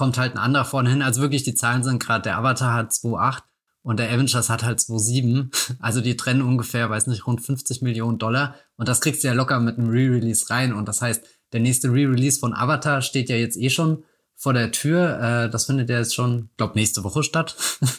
kommt 0.00 0.16
halt 0.16 0.32
ein 0.32 0.38
anderer 0.38 0.64
vorne 0.64 0.88
hin. 0.88 1.02
Also 1.02 1.20
wirklich, 1.20 1.42
die 1.42 1.54
Zahlen 1.54 1.84
sind 1.84 2.02
gerade, 2.02 2.22
der 2.22 2.38
Avatar 2.38 2.72
hat 2.72 2.90
2,8 2.90 3.42
und 3.82 3.98
der 3.98 4.10
Avengers 4.10 4.48
hat 4.48 4.62
halt 4.62 4.78
2,7. 4.78 5.74
Also 5.78 6.00
die 6.00 6.16
trennen 6.16 6.40
ungefähr, 6.40 6.88
weiß 6.88 7.06
nicht, 7.06 7.26
rund 7.26 7.44
50 7.44 7.82
Millionen 7.82 8.16
Dollar. 8.16 8.54
Und 8.76 8.88
das 8.88 9.02
kriegst 9.02 9.22
du 9.22 9.28
ja 9.28 9.34
locker 9.34 9.60
mit 9.60 9.76
einem 9.76 9.90
Re-Release 9.90 10.48
rein. 10.48 10.72
Und 10.72 10.88
das 10.88 11.02
heißt, 11.02 11.22
der 11.52 11.60
nächste 11.60 11.88
Re-Release 11.88 12.40
von 12.40 12.54
Avatar 12.54 13.02
steht 13.02 13.28
ja 13.28 13.36
jetzt 13.36 13.58
eh 13.58 13.68
schon 13.68 14.04
vor 14.36 14.54
der 14.54 14.72
Tür. 14.72 15.20
Äh, 15.20 15.50
das 15.50 15.66
findet 15.66 15.90
ja 15.90 15.98
jetzt 15.98 16.14
schon, 16.14 16.48
glaub, 16.56 16.76
nächste 16.76 17.04
Woche 17.04 17.22
statt. 17.22 17.54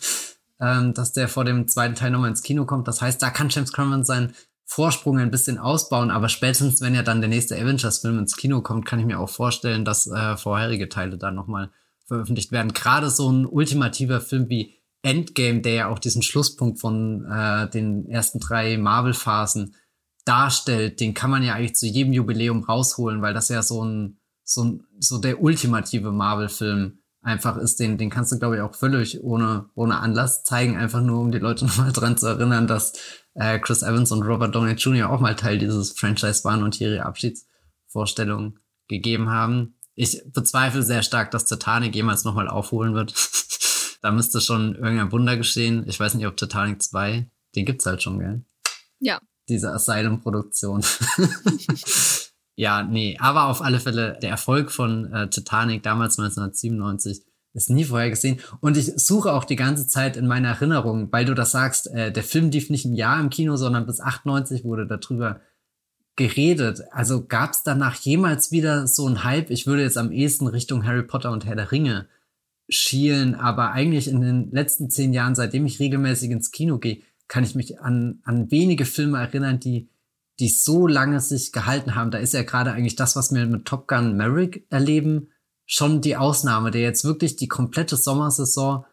ähm, 0.60 0.96
dass 0.96 1.14
der 1.14 1.28
vor 1.28 1.46
dem 1.46 1.68
zweiten 1.68 1.94
Teil 1.94 2.10
nochmal 2.10 2.32
ins 2.32 2.42
Kino 2.42 2.66
kommt. 2.66 2.88
Das 2.88 3.00
heißt, 3.00 3.22
da 3.22 3.30
kann 3.30 3.50
James 3.50 3.74
Cameron 3.74 4.04
seinen 4.04 4.34
Vorsprung 4.66 5.20
ein 5.20 5.30
bisschen 5.30 5.60
ausbauen, 5.60 6.10
aber 6.10 6.30
spätestens, 6.30 6.82
wenn 6.82 6.96
ja 6.96 7.04
dann 7.04 7.22
der 7.22 7.30
nächste 7.30 7.62
Avengers-Film 7.62 8.18
ins 8.18 8.38
Kino 8.38 8.62
kommt, 8.62 8.88
kann 8.88 9.00
ich 9.00 9.06
mir 9.06 9.20
auch 9.20 9.30
vorstellen, 9.30 9.86
dass 9.86 10.08
äh, 10.08 10.36
vorherige 10.36 10.90
Teile 10.90 11.20
dann 11.20 11.36
nochmal 11.36 11.70
veröffentlicht 12.12 12.52
werden. 12.52 12.74
Gerade 12.74 13.10
so 13.10 13.32
ein 13.32 13.46
ultimativer 13.46 14.20
Film 14.20 14.50
wie 14.50 14.76
Endgame, 15.02 15.62
der 15.62 15.74
ja 15.74 15.88
auch 15.88 15.98
diesen 15.98 16.22
Schlusspunkt 16.22 16.80
von 16.80 17.26
äh, 17.26 17.70
den 17.70 18.06
ersten 18.10 18.40
drei 18.40 18.78
Marvel-Phasen 18.78 19.76
darstellt, 20.26 21.00
den 21.00 21.14
kann 21.14 21.32
man 21.32 21.42
ja 21.42 21.56
eigentlich 21.56 21.76
zu 21.76 21.88
jedem 21.88 22.12
Jubiläum 22.12 22.64
rausholen, 22.64 23.22
weil 23.22 23.34
das 23.34 23.48
ja 23.48 23.64
so 23.64 23.84
ein 23.84 24.18
so, 24.44 24.66
ein, 24.66 24.84
so 25.00 25.20
der 25.20 25.42
ultimative 25.42 26.12
Marvel-Film 26.12 27.00
einfach 27.22 27.56
ist. 27.56 27.80
Den, 27.80 27.98
den 27.98 28.10
kannst 28.10 28.34
du, 28.34 28.40
glaube 28.40 28.58
ich, 28.58 28.62
auch 28.62 28.76
völlig 28.76 29.24
ohne, 29.24 29.70
ohne 29.74 30.00
Anlass 30.00 30.44
zeigen, 30.44 30.76
einfach 30.76 31.02
nur, 31.02 31.22
um 31.22 31.32
die 31.32 31.40
Leute 31.40 31.66
nochmal 31.68 31.94
dran 31.94 32.18
zu 32.18 32.28
erinnern, 32.28 32.68
dass 32.68 32.94
äh, 33.36 33.58
Chris 33.58 33.84
Evans 33.84 34.12
und 34.12 34.24
Robert 34.24 34.54
Downey 34.54 34.74
Jr. 34.74 35.10
auch 35.10 35.22
mal 35.22 35.36
Teil 35.38 35.58
dieses 35.58 35.94
Franchise 35.94 36.44
waren 36.44 36.62
und 36.62 36.76
hier 36.76 36.90
ihre 36.90 37.06
Abschiedsvorstellungen 37.06 38.60
gegeben 38.90 39.30
haben 39.30 39.76
ich 39.96 40.22
bezweifle 40.34 40.84
sehr 40.84 41.04
stark, 41.04 41.32
dass 41.32 41.46
Titanic 41.46 41.96
jemals 41.96 42.24
nochmal 42.24 42.48
aufholen 42.48 42.94
wird. 42.94 43.14
da 44.02 44.12
müsste 44.12 44.42
schon 44.42 44.76
irgendein 44.76 45.12
Wunder 45.12 45.38
geschehen. 45.38 45.86
Ich 45.88 46.00
weiß 46.00 46.16
nicht, 46.16 46.28
ob 46.28 46.38
Titanic 46.38 46.82
2, 46.82 47.30
den 47.56 47.66
gibt's 47.66 47.86
halt 47.86 48.02
schon, 48.02 48.20
gell? 48.20 48.46
Ja. 49.00 49.20
Diese 49.50 49.72
Asylum-Produktion. 49.72 50.84
ja, 52.56 52.84
nee, 52.84 53.18
aber 53.20 53.46
auf 53.48 53.62
alle 53.62 53.80
Fälle 53.80 54.18
der 54.22 54.30
Erfolg 54.30 54.72
von 54.72 55.12
äh, 55.12 55.30
Titanic 55.30 55.84
damals 55.84 56.18
1997 56.18 57.26
ist 57.54 57.70
nie 57.70 57.84
vorher 57.84 58.10
gesehen. 58.10 58.40
Und 58.62 58.78
ich 58.78 58.94
suche 58.96 59.34
auch 59.34 59.44
die 59.44 59.56
ganze 59.56 59.88
Zeit 59.88 60.16
in 60.16 60.28
meiner 60.28 60.50
Erinnerung, 60.50 61.12
weil 61.12 61.26
du 61.26 61.34
das 61.34 61.52
sagst, 61.52 61.88
äh, 61.88 62.12
der 62.12 62.24
Film 62.24 62.50
lief 62.50 62.70
nicht 62.70 62.86
ein 62.86 62.96
Jahr 62.96 63.20
im 63.20 63.30
Kino, 63.30 63.58
sondern 63.58 63.86
bis 63.86 64.00
98 64.00 64.64
wurde 64.64 64.88
darüber 64.88 65.42
geredet. 66.16 66.82
Also 66.92 67.26
gab 67.26 67.52
es 67.52 67.64
danach 67.64 67.96
jemals 67.96 68.52
wieder 68.52 68.88
so 68.88 69.08
ein 69.08 69.24
Hype? 69.24 69.50
Ich 69.50 69.68
würde 69.68 69.84
jetzt 69.84 69.98
am 69.98 70.12
ehesten 70.12 70.48
Richtung 70.48 70.86
Harry 70.86 71.04
Potter 71.04 71.32
und 71.32 71.46
Herr 71.46 71.56
der 71.56 71.72
Ringe 71.72 72.08
schielen, 72.70 73.36
aber 73.36 73.72
eigentlich 73.72 74.08
in 74.08 74.22
den 74.22 74.52
letzten 74.52 74.90
zehn 74.90 75.14
Jahren, 75.14 75.36
seitdem 75.36 75.66
ich 75.66 75.80
regelmäßig 75.80 76.32
ins 76.32 76.52
Kino 76.52 76.78
gehe, 76.78 77.02
kann 77.28 77.44
ich 77.44 77.56
mich 77.56 77.80
an, 77.80 78.20
an 78.24 78.52
wenige 78.52 78.86
Filme 78.86 79.20
erinnern, 79.20 79.60
die, 79.60 79.90
die 80.40 80.50
so 80.50 80.88
lange 80.88 81.20
sich 81.20 81.52
gehalten 81.52 81.96
haben. 81.96 82.12
Da 82.12 82.18
ist 82.18 82.34
ja 82.34 82.44
gerade 82.44 82.72
eigentlich 82.72 82.96
das, 82.96 83.16
was 83.16 83.34
wir 83.34 83.46
mit 83.46 83.66
Top 83.66 83.88
Gun 83.88 84.16
Merrick 84.16 84.66
erleben, 84.70 85.30
schon 85.66 86.02
die 86.02 86.18
Ausnahme, 86.18 86.72
der 86.72 86.82
jetzt 86.82 87.06
wirklich 87.06 87.36
die 87.38 87.48
komplette 87.48 87.96
Sommersaison 87.96 88.86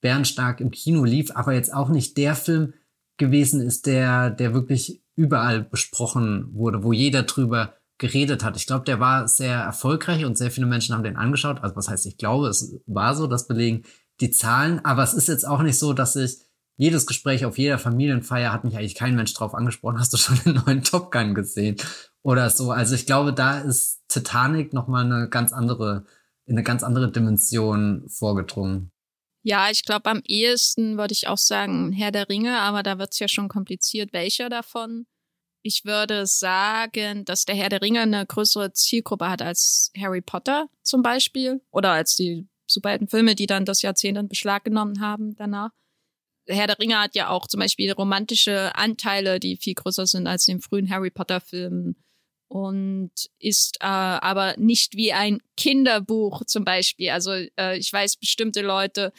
bärenstark 0.00 0.60
im 0.60 0.70
Kino 0.70 1.04
lief, 1.04 1.30
aber 1.34 1.52
jetzt 1.52 1.72
auch 1.72 1.88
nicht 1.88 2.16
der 2.16 2.34
Film 2.34 2.74
gewesen 3.16 3.60
ist, 3.60 3.86
der, 3.86 4.30
der 4.30 4.52
wirklich 4.52 5.02
überall 5.16 5.62
besprochen 5.62 6.48
wurde, 6.52 6.84
wo 6.84 6.92
jeder 6.92 7.24
drüber 7.24 7.74
geredet 7.98 8.44
hat. 8.44 8.56
Ich 8.56 8.66
glaube, 8.66 8.84
der 8.84 9.00
war 9.00 9.26
sehr 9.26 9.56
erfolgreich 9.56 10.24
und 10.24 10.36
sehr 10.36 10.50
viele 10.50 10.66
Menschen 10.66 10.94
haben 10.94 11.02
den 11.02 11.16
angeschaut. 11.16 11.62
Also 11.62 11.76
was 11.76 11.88
heißt, 11.88 12.06
ich 12.06 12.18
glaube, 12.18 12.48
es 12.48 12.78
war 12.86 13.14
so, 13.14 13.26
das 13.26 13.48
belegen 13.48 13.84
die 14.20 14.30
Zahlen. 14.30 14.84
Aber 14.84 15.02
es 15.02 15.14
ist 15.14 15.28
jetzt 15.28 15.46
auch 15.46 15.62
nicht 15.62 15.78
so, 15.78 15.92
dass 15.92 16.16
ich 16.16 16.38
jedes 16.76 17.06
Gespräch 17.06 17.46
auf 17.46 17.56
jeder 17.56 17.78
Familienfeier 17.78 18.52
hat 18.52 18.64
mich 18.64 18.76
eigentlich 18.76 18.94
kein 18.94 19.16
Mensch 19.16 19.32
drauf 19.32 19.54
angesprochen. 19.54 19.98
Hast 19.98 20.12
du 20.12 20.18
schon 20.18 20.38
den 20.44 20.62
neuen 20.66 20.82
Top 20.82 21.10
Gun 21.10 21.34
gesehen 21.34 21.76
oder 22.22 22.50
so? 22.50 22.70
Also 22.70 22.94
ich 22.94 23.06
glaube, 23.06 23.32
da 23.32 23.60
ist 23.60 24.02
Titanic 24.08 24.74
noch 24.74 24.86
mal 24.86 25.04
eine 25.04 25.28
ganz 25.30 25.52
andere, 25.54 26.04
in 26.44 26.54
eine 26.54 26.62
ganz 26.62 26.82
andere 26.82 27.10
Dimension 27.10 28.04
vorgedrungen. 28.08 28.90
Ja, 29.48 29.70
ich 29.70 29.84
glaube, 29.84 30.10
am 30.10 30.22
ehesten 30.26 30.98
würde 30.98 31.12
ich 31.12 31.28
auch 31.28 31.38
sagen 31.38 31.92
Herr 31.92 32.10
der 32.10 32.28
Ringe, 32.28 32.58
aber 32.58 32.82
da 32.82 32.98
wird 32.98 33.12
es 33.12 33.20
ja 33.20 33.28
schon 33.28 33.46
kompliziert, 33.46 34.12
welcher 34.12 34.48
davon. 34.48 35.06
Ich 35.62 35.84
würde 35.84 36.26
sagen, 36.26 37.24
dass 37.24 37.44
der 37.44 37.54
Herr 37.54 37.68
der 37.68 37.80
Ringe 37.80 38.00
eine 38.00 38.26
größere 38.26 38.72
Zielgruppe 38.72 39.30
hat 39.30 39.42
als 39.42 39.92
Harry 39.96 40.20
Potter 40.20 40.66
zum 40.82 41.02
Beispiel 41.02 41.60
oder 41.70 41.92
als 41.92 42.16
die 42.16 42.48
Superheldenfilme, 42.66 43.36
die 43.36 43.46
dann 43.46 43.64
das 43.64 43.82
Jahrzehnt 43.82 44.18
in 44.18 44.28
Beschlag 44.28 44.64
genommen 44.64 45.00
haben 45.00 45.36
danach. 45.36 45.70
Herr 46.48 46.66
der 46.66 46.80
Ringe 46.80 46.98
hat 46.98 47.14
ja 47.14 47.28
auch 47.28 47.46
zum 47.46 47.60
Beispiel 47.60 47.92
romantische 47.92 48.74
Anteile, 48.74 49.38
die 49.38 49.58
viel 49.58 49.74
größer 49.74 50.08
sind 50.08 50.26
als 50.26 50.48
in 50.48 50.56
den 50.56 50.60
frühen 50.60 50.90
Harry 50.90 51.10
Potter-Filmen 51.10 51.94
und 52.48 53.10
ist 53.38 53.76
äh, 53.80 53.86
aber 53.86 54.54
nicht 54.56 54.96
wie 54.96 55.12
ein 55.12 55.40
Kinderbuch 55.56 56.44
zum 56.44 56.64
Beispiel. 56.64 57.10
Also 57.10 57.32
äh, 57.32 57.78
ich 57.78 57.92
weiß, 57.92 58.16
bestimmte 58.16 58.62
Leute, 58.62 59.12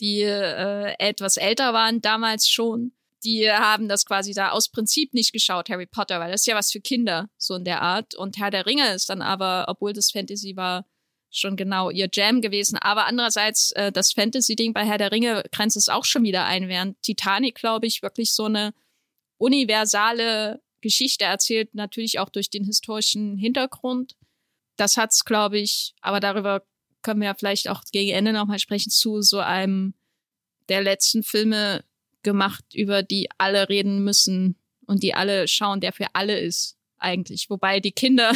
die 0.00 0.22
äh, 0.22 0.94
etwas 0.98 1.36
älter 1.36 1.72
waren 1.72 2.00
damals 2.00 2.48
schon, 2.48 2.92
die 3.24 3.50
haben 3.50 3.88
das 3.88 4.04
quasi 4.04 4.34
da 4.34 4.50
aus 4.50 4.68
Prinzip 4.68 5.14
nicht 5.14 5.32
geschaut, 5.32 5.70
Harry 5.70 5.86
Potter, 5.86 6.20
weil 6.20 6.30
das 6.30 6.42
ist 6.42 6.46
ja 6.46 6.54
was 6.54 6.70
für 6.70 6.80
Kinder, 6.80 7.30
so 7.38 7.54
in 7.54 7.64
der 7.64 7.80
Art. 7.80 8.14
Und 8.14 8.36
Herr 8.38 8.50
der 8.50 8.66
Ringe 8.66 8.92
ist 8.92 9.08
dann 9.08 9.22
aber, 9.22 9.64
obwohl 9.68 9.92
das 9.94 10.10
Fantasy 10.10 10.56
war, 10.56 10.84
schon 11.30 11.56
genau 11.56 11.90
ihr 11.90 12.08
Jam 12.12 12.40
gewesen. 12.42 12.78
Aber 12.78 13.06
andererseits, 13.06 13.72
äh, 13.72 13.90
das 13.90 14.12
Fantasy-Ding 14.12 14.72
bei 14.72 14.84
Herr 14.84 14.98
der 14.98 15.10
Ringe 15.10 15.42
grenzt 15.50 15.76
es 15.76 15.88
auch 15.88 16.04
schon 16.04 16.22
wieder 16.22 16.44
ein, 16.44 16.68
während 16.68 17.00
Titanic, 17.02 17.56
glaube 17.56 17.86
ich, 17.86 18.02
wirklich 18.02 18.32
so 18.32 18.44
eine 18.44 18.72
universale 19.38 20.60
Geschichte 20.84 21.24
erzählt, 21.24 21.74
natürlich 21.74 22.18
auch 22.18 22.28
durch 22.28 22.50
den 22.50 22.64
historischen 22.64 23.38
Hintergrund. 23.38 24.16
Das 24.76 24.96
hat's, 24.98 25.24
glaube 25.24 25.58
ich, 25.58 25.94
aber 26.02 26.20
darüber 26.20 26.62
können 27.02 27.20
wir 27.20 27.28
ja 27.28 27.34
vielleicht 27.34 27.68
auch 27.68 27.82
gegen 27.90 28.10
Ende 28.10 28.32
nochmal 28.32 28.58
sprechen, 28.58 28.90
zu 28.90 29.22
so 29.22 29.38
einem 29.38 29.94
der 30.68 30.82
letzten 30.82 31.22
Filme 31.22 31.84
gemacht, 32.22 32.64
über 32.74 33.02
die 33.02 33.28
alle 33.38 33.68
reden 33.68 34.04
müssen 34.04 34.56
und 34.86 35.02
die 35.02 35.14
alle 35.14 35.48
schauen, 35.48 35.80
der 35.80 35.92
für 35.92 36.06
alle 36.12 36.38
ist, 36.38 36.76
eigentlich. 36.98 37.48
Wobei 37.48 37.80
die 37.80 37.92
Kinder 37.92 38.32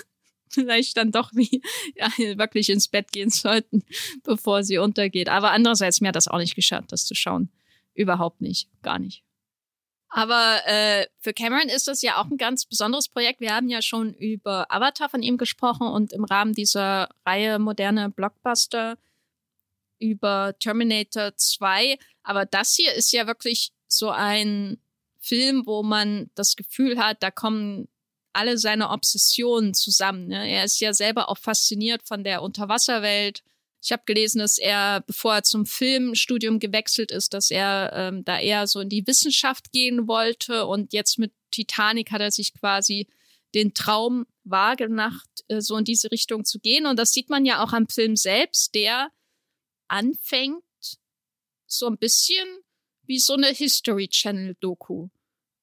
vielleicht 0.48 0.96
dann 0.96 1.12
doch 1.12 1.32
wie 1.34 1.60
ja, 1.96 2.08
wirklich 2.38 2.70
ins 2.70 2.88
Bett 2.88 3.12
gehen 3.12 3.30
sollten, 3.30 3.84
bevor 4.22 4.64
sie 4.64 4.78
untergeht. 4.78 5.28
Aber 5.28 5.50
andererseits, 5.50 6.00
mir 6.00 6.08
hat 6.08 6.16
das 6.16 6.28
auch 6.28 6.38
nicht 6.38 6.54
geschadet, 6.54 6.92
das 6.92 7.04
zu 7.04 7.14
schauen. 7.14 7.50
Überhaupt 7.94 8.40
nicht, 8.40 8.68
gar 8.82 8.98
nicht. 8.98 9.22
Aber 10.10 10.60
äh, 10.66 11.06
für 11.20 11.32
Cameron 11.32 11.68
ist 11.68 11.86
das 11.86 12.02
ja 12.02 12.20
auch 12.20 12.26
ein 12.26 12.36
ganz 12.36 12.66
besonderes 12.66 13.08
Projekt. 13.08 13.40
Wir 13.40 13.54
haben 13.54 13.68
ja 13.68 13.80
schon 13.80 14.12
über 14.14 14.66
Avatar 14.68 15.08
von 15.08 15.22
ihm 15.22 15.38
gesprochen 15.38 15.86
und 15.86 16.12
im 16.12 16.24
Rahmen 16.24 16.52
dieser 16.52 17.08
Reihe 17.24 17.60
moderne 17.60 18.10
Blockbuster 18.10 18.98
über 20.00 20.56
Terminator 20.58 21.36
2. 21.36 21.96
Aber 22.24 22.44
das 22.44 22.74
hier 22.74 22.92
ist 22.92 23.12
ja 23.12 23.28
wirklich 23.28 23.72
so 23.86 24.10
ein 24.10 24.80
Film, 25.20 25.64
wo 25.66 25.84
man 25.84 26.30
das 26.34 26.56
Gefühl 26.56 26.98
hat, 26.98 27.22
da 27.22 27.30
kommen 27.30 27.86
alle 28.32 28.58
seine 28.58 28.90
Obsessionen 28.90 29.74
zusammen. 29.74 30.26
Ne? 30.26 30.50
Er 30.50 30.64
ist 30.64 30.80
ja 30.80 30.92
selber 30.92 31.28
auch 31.28 31.38
fasziniert 31.38 32.02
von 32.04 32.24
der 32.24 32.42
Unterwasserwelt. 32.42 33.42
Ich 33.82 33.92
habe 33.92 34.02
gelesen, 34.04 34.38
dass 34.38 34.58
er, 34.58 35.02
bevor 35.06 35.36
er 35.36 35.42
zum 35.42 35.66
Filmstudium 35.66 36.58
gewechselt 36.58 37.10
ist, 37.10 37.32
dass 37.32 37.50
er 37.50 37.92
ähm, 37.94 38.24
da 38.24 38.38
eher 38.38 38.66
so 38.66 38.80
in 38.80 38.88
die 38.88 39.06
Wissenschaft 39.06 39.72
gehen 39.72 40.06
wollte 40.06 40.66
und 40.66 40.92
jetzt 40.92 41.18
mit 41.18 41.32
Titanic 41.50 42.10
hat 42.10 42.20
er 42.20 42.30
sich 42.30 42.52
quasi 42.54 43.08
den 43.54 43.74
Traum 43.74 44.26
wahrgemacht, 44.44 45.28
äh, 45.48 45.60
so 45.60 45.76
in 45.76 45.84
diese 45.84 46.10
Richtung 46.10 46.44
zu 46.44 46.60
gehen. 46.60 46.86
Und 46.86 46.98
das 46.98 47.12
sieht 47.12 47.30
man 47.30 47.44
ja 47.44 47.64
auch 47.64 47.72
am 47.72 47.88
Film 47.88 48.16
selbst, 48.16 48.74
der 48.74 49.10
anfängt 49.88 50.62
so 51.66 51.86
ein 51.86 51.98
bisschen 51.98 52.46
wie 53.06 53.18
so 53.18 53.34
eine 53.34 53.48
History 53.48 54.08
Channel 54.08 54.56
Doku 54.60 55.08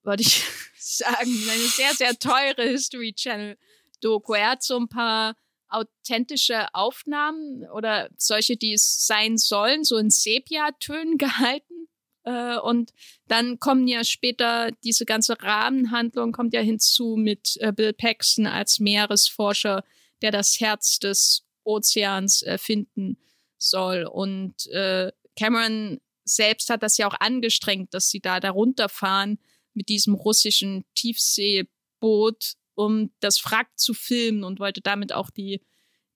würde 0.08 0.24
ich 0.24 0.44
sagen. 0.80 1.30
Eine 1.50 1.68
sehr, 1.68 1.94
sehr 1.94 2.18
teure 2.18 2.64
History 2.64 3.14
Channel 3.14 3.58
Doku. 4.02 4.34
Er 4.34 4.52
hat 4.52 4.64
so 4.64 4.78
ein 4.78 4.88
paar 4.88 5.36
authentische 5.70 6.74
Aufnahmen 6.74 7.66
oder 7.72 8.10
solche, 8.18 8.58
die 8.58 8.74
es 8.74 9.06
sein 9.06 9.38
sollen, 9.38 9.84
so 9.84 9.98
in 9.98 10.10
Sepia-Tönen 10.10 11.18
gehalten. 11.18 11.88
Äh, 12.24 12.58
und 12.58 12.94
dann 13.28 13.60
kommen 13.60 13.88
ja 13.88 14.04
später 14.04 14.72
diese 14.84 15.06
ganze 15.06 15.42
Rahmenhandlung 15.42 16.32
kommt 16.32 16.54
ja 16.54 16.62
hinzu 16.62 17.16
mit 17.18 17.58
äh, 17.60 17.72
Bill 17.72 17.94
Paxton 17.94 18.48
als 18.48 18.80
Meeresforscher, 18.80 19.84
der 20.22 20.32
das 20.32 20.60
Herz 20.60 21.00
des 21.00 21.44
Ozeans 21.64 22.46
finden 22.58 23.18
soll. 23.58 24.06
Und 24.06 24.68
äh, 24.68 25.12
Cameron 25.36 26.00
selbst 26.24 26.70
hat 26.70 26.84
das 26.84 26.98
ja 26.98 27.08
auch 27.08 27.20
angestrengt, 27.20 27.94
dass 27.94 28.10
sie 28.10 28.20
da 28.20 28.40
darunter 28.40 28.90
fahren 28.90 29.40
mit 29.74 29.90
diesem 29.90 30.14
russischen 30.16 30.86
Tiefseeboot, 30.96 32.56
um 32.78 33.12
das 33.22 33.44
Wrack 33.44 33.70
zu 33.76 33.96
filmen 33.96 34.44
und 34.44 34.60
wollte 34.60 34.82
damit 34.82 35.12
auch 35.12 35.32
die, 35.32 35.62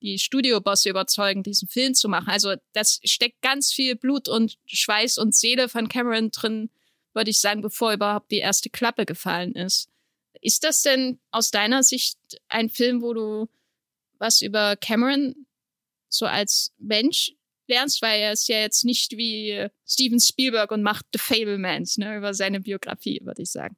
die 0.01 0.19
Studiobosse 0.19 0.89
überzeugen, 0.89 1.41
diesen 1.41 1.67
Film 1.67 1.95
zu 1.95 2.07
machen. 2.07 2.29
Also 2.29 2.53
das 2.73 2.99
steckt 3.03 3.41
ganz 3.41 3.73
viel 3.73 3.95
Blut 3.95 4.29
und 4.29 4.57
Schweiß 4.67 5.17
und 5.17 5.35
Seele 5.35 5.69
von 5.69 5.89
Cameron 5.89 6.29
drin, 6.29 6.69
würde 7.13 7.31
ich 7.31 7.39
sagen, 7.39 7.61
bevor 7.61 7.93
überhaupt 7.93 8.29
die 8.29 8.37
erste 8.37 8.69
Klappe 8.69 9.07
gefallen 9.07 9.55
ist. 9.55 9.89
Ist 10.39 10.63
das 10.63 10.83
denn 10.83 11.19
aus 11.31 11.49
deiner 11.49 11.81
Sicht 11.81 12.17
ein 12.47 12.69
Film, 12.69 13.01
wo 13.01 13.13
du 13.13 13.49
was 14.19 14.43
über 14.43 14.75
Cameron 14.75 15.47
so 16.09 16.27
als 16.27 16.73
Mensch 16.77 17.33
lernst, 17.67 18.03
weil 18.03 18.21
er 18.21 18.33
ist 18.33 18.47
ja 18.49 18.59
jetzt 18.59 18.85
nicht 18.85 19.17
wie 19.17 19.67
Steven 19.87 20.19
Spielberg 20.19 20.69
und 20.69 20.83
macht 20.83 21.07
The 21.13 21.19
Fablemans, 21.19 21.97
ne, 21.97 22.17
über 22.17 22.35
seine 22.35 22.59
Biografie, 22.59 23.19
würde 23.23 23.41
ich 23.41 23.49
sagen. 23.49 23.75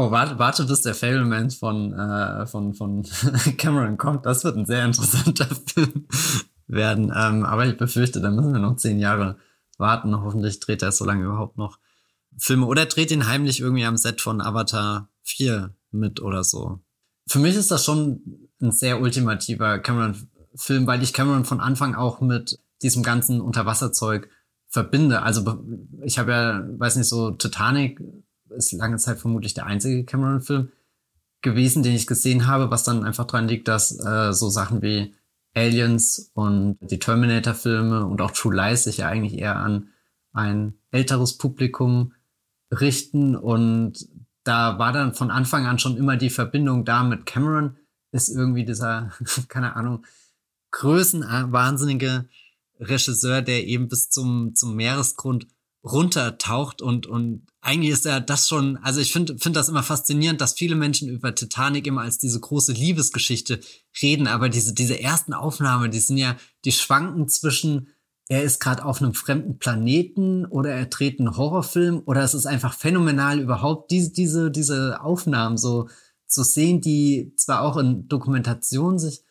Oh, 0.00 0.12
warte, 0.12 0.38
warte 0.38 0.64
bis 0.64 0.82
der 0.82 0.94
Fablemans 0.94 1.56
von, 1.56 1.92
äh, 1.92 2.46
von, 2.46 2.72
von 2.72 3.02
Cameron 3.56 3.96
kommt. 3.96 4.26
Das 4.26 4.44
wird 4.44 4.56
ein 4.56 4.64
sehr 4.64 4.84
interessanter 4.84 5.48
Film 5.74 6.06
werden. 6.68 7.12
Ähm, 7.12 7.44
aber 7.44 7.66
ich 7.66 7.76
befürchte, 7.76 8.20
da 8.20 8.30
müssen 8.30 8.52
wir 8.52 8.60
noch 8.60 8.76
zehn 8.76 9.00
Jahre 9.00 9.38
warten. 9.76 10.14
Hoffentlich 10.22 10.60
dreht 10.60 10.82
er 10.82 10.92
so 10.92 11.04
lange 11.04 11.24
überhaupt 11.24 11.58
noch 11.58 11.80
Filme. 12.36 12.66
Oder 12.66 12.86
dreht 12.86 13.10
ihn 13.10 13.26
heimlich 13.26 13.58
irgendwie 13.58 13.86
am 13.86 13.96
Set 13.96 14.20
von 14.20 14.40
Avatar 14.40 15.08
4 15.24 15.74
mit 15.90 16.22
oder 16.22 16.44
so. 16.44 16.78
Für 17.26 17.40
mich 17.40 17.56
ist 17.56 17.72
das 17.72 17.84
schon 17.84 18.50
ein 18.62 18.70
sehr 18.70 19.00
ultimativer 19.00 19.80
Cameron-Film, 19.80 20.86
weil 20.86 21.02
ich 21.02 21.12
Cameron 21.12 21.44
von 21.44 21.58
Anfang 21.58 21.96
auch 21.96 22.20
mit 22.20 22.60
diesem 22.82 23.02
ganzen 23.02 23.40
Unterwasserzeug 23.40 24.30
verbinde. 24.68 25.22
Also 25.22 25.58
ich 26.04 26.20
habe 26.20 26.30
ja, 26.30 26.64
weiß 26.78 26.94
nicht, 26.94 27.08
so 27.08 27.32
Titanic 27.32 28.00
ist 28.50 28.72
lange 28.72 28.96
Zeit 28.96 29.18
vermutlich 29.18 29.54
der 29.54 29.66
einzige 29.66 30.04
Cameron-Film 30.04 30.70
gewesen, 31.42 31.82
den 31.82 31.94
ich 31.94 32.06
gesehen 32.06 32.46
habe, 32.46 32.70
was 32.70 32.84
dann 32.84 33.04
einfach 33.04 33.26
dran 33.26 33.48
liegt, 33.48 33.68
dass 33.68 33.98
äh, 34.04 34.32
so 34.32 34.48
Sachen 34.48 34.82
wie 34.82 35.14
Aliens 35.54 36.30
und 36.34 36.78
die 36.80 36.98
Terminator-Filme 36.98 38.04
und 38.06 38.20
auch 38.20 38.30
True 38.30 38.54
Lies 38.54 38.84
sich 38.84 38.98
ja 38.98 39.08
eigentlich 39.08 39.38
eher 39.38 39.56
an 39.56 39.88
ein 40.32 40.74
älteres 40.90 41.38
Publikum 41.38 42.12
richten. 42.70 43.36
Und 43.36 44.08
da 44.44 44.78
war 44.78 44.92
dann 44.92 45.14
von 45.14 45.30
Anfang 45.30 45.66
an 45.66 45.78
schon 45.78 45.96
immer 45.96 46.16
die 46.16 46.30
Verbindung 46.30 46.84
da 46.84 47.02
mit 47.02 47.26
Cameron, 47.26 47.76
ist 48.12 48.28
irgendwie 48.28 48.64
dieser, 48.64 49.12
keine 49.48 49.76
Ahnung, 49.76 50.04
größenwahnsinnige 50.70 52.28
Regisseur, 52.80 53.42
der 53.42 53.66
eben 53.66 53.88
bis 53.88 54.10
zum, 54.10 54.54
zum 54.54 54.76
Meeresgrund 54.76 55.46
runtertaucht 55.92 56.82
und, 56.82 57.06
und 57.06 57.46
eigentlich 57.60 57.92
ist 57.92 58.06
er 58.06 58.20
das 58.20 58.48
schon, 58.48 58.76
also 58.78 59.00
ich 59.00 59.12
finde 59.12 59.38
finde 59.38 59.58
das 59.58 59.68
immer 59.68 59.82
faszinierend, 59.82 60.40
dass 60.40 60.54
viele 60.54 60.74
Menschen 60.74 61.08
über 61.08 61.34
Titanic 61.34 61.86
immer 61.86 62.02
als 62.02 62.18
diese 62.18 62.40
große 62.40 62.72
Liebesgeschichte 62.72 63.60
reden, 64.00 64.26
aber 64.26 64.48
diese, 64.48 64.74
diese 64.74 65.00
ersten 65.00 65.32
Aufnahmen, 65.32 65.90
die 65.90 66.00
sind 66.00 66.16
ja, 66.16 66.36
die 66.64 66.72
schwanken 66.72 67.28
zwischen, 67.28 67.88
er 68.28 68.42
ist 68.42 68.60
gerade 68.60 68.84
auf 68.84 69.02
einem 69.02 69.14
fremden 69.14 69.58
Planeten 69.58 70.46
oder 70.46 70.70
er 70.70 70.86
dreht 70.86 71.18
einen 71.18 71.36
Horrorfilm 71.36 72.02
oder 72.06 72.22
es 72.22 72.34
ist 72.34 72.46
einfach 72.46 72.74
phänomenal 72.74 73.40
überhaupt 73.40 73.90
diese, 73.90 74.12
diese, 74.12 74.50
diese 74.50 75.00
Aufnahmen 75.00 75.56
so 75.56 75.88
zu 76.26 76.42
sehen, 76.42 76.80
die 76.80 77.32
zwar 77.36 77.62
auch 77.62 77.76
in 77.76 78.06
Dokumentation 78.08 78.98
sich 78.98 79.22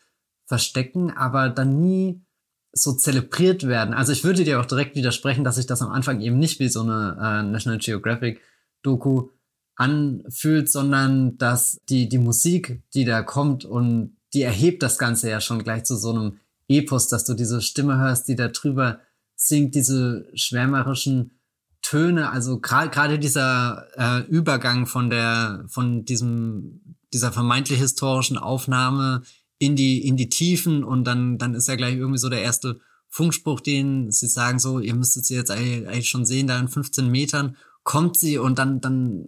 verstecken, 0.46 1.10
aber 1.10 1.48
dann 1.48 1.80
nie 1.80 2.22
so 2.72 2.92
zelebriert 2.92 3.66
werden. 3.66 3.94
Also 3.94 4.12
ich 4.12 4.24
würde 4.24 4.44
dir 4.44 4.60
auch 4.60 4.66
direkt 4.66 4.94
widersprechen, 4.96 5.44
dass 5.44 5.56
sich 5.56 5.66
das 5.66 5.82
am 5.82 5.90
Anfang 5.90 6.20
eben 6.20 6.38
nicht 6.38 6.60
wie 6.60 6.68
so 6.68 6.82
eine 6.82 7.16
äh, 7.20 7.42
National 7.42 7.78
Geographic 7.78 8.40
Doku 8.82 9.30
anfühlt, 9.76 10.70
sondern 10.70 11.38
dass 11.38 11.80
die, 11.88 12.08
die 12.08 12.18
Musik, 12.18 12.82
die 12.94 13.04
da 13.04 13.22
kommt 13.22 13.64
und 13.64 14.16
die 14.34 14.42
erhebt 14.42 14.82
das 14.82 14.98
Ganze 14.98 15.30
ja 15.30 15.40
schon 15.40 15.62
gleich 15.62 15.84
zu 15.84 15.96
so 15.96 16.10
einem 16.10 16.38
Epos, 16.68 17.08
dass 17.08 17.24
du 17.24 17.34
diese 17.34 17.62
Stimme 17.62 17.96
hörst, 17.96 18.28
die 18.28 18.36
da 18.36 18.48
drüber 18.48 19.00
singt, 19.34 19.74
diese 19.74 20.28
schwärmerischen 20.34 21.38
Töne, 21.80 22.30
also 22.30 22.60
gerade 22.60 23.18
dieser 23.18 23.86
äh, 23.96 24.26
Übergang 24.28 24.86
von 24.86 25.10
der, 25.10 25.64
von 25.68 26.04
diesem, 26.04 26.96
dieser 27.14 27.32
vermeintlich 27.32 27.78
historischen 27.78 28.36
Aufnahme 28.36 29.22
in 29.58 29.76
die, 29.76 30.06
in 30.06 30.16
die 30.16 30.28
Tiefen 30.28 30.84
und 30.84 31.04
dann, 31.04 31.38
dann 31.38 31.54
ist 31.54 31.68
ja 31.68 31.76
gleich 31.76 31.96
irgendwie 31.96 32.18
so 32.18 32.28
der 32.28 32.42
erste 32.42 32.80
Funkspruch, 33.08 33.60
den 33.60 34.10
sie 34.12 34.28
sagen 34.28 34.58
so, 34.58 34.80
ihr 34.80 34.94
müsstet 34.94 35.24
sie 35.24 35.34
jetzt 35.34 35.50
eigentlich 35.50 36.08
schon 36.08 36.26
sehen, 36.26 36.46
da 36.46 36.58
in 36.58 36.68
15 36.68 37.10
Metern 37.10 37.56
kommt 37.82 38.18
sie 38.18 38.38
und 38.38 38.58
dann, 38.58 38.80
dann 38.80 39.24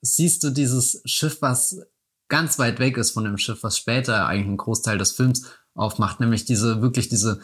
siehst 0.00 0.42
du 0.42 0.50
dieses 0.50 1.02
Schiff, 1.04 1.42
was 1.42 1.80
ganz 2.28 2.58
weit 2.58 2.78
weg 2.78 2.96
ist 2.96 3.10
von 3.10 3.24
dem 3.24 3.36
Schiff, 3.36 3.62
was 3.62 3.76
später 3.76 4.26
eigentlich 4.26 4.46
einen 4.46 4.56
Großteil 4.56 4.98
des 4.98 5.12
Films 5.12 5.44
aufmacht, 5.74 6.20
nämlich 6.20 6.44
diese, 6.44 6.80
wirklich 6.80 7.08
diese, 7.08 7.40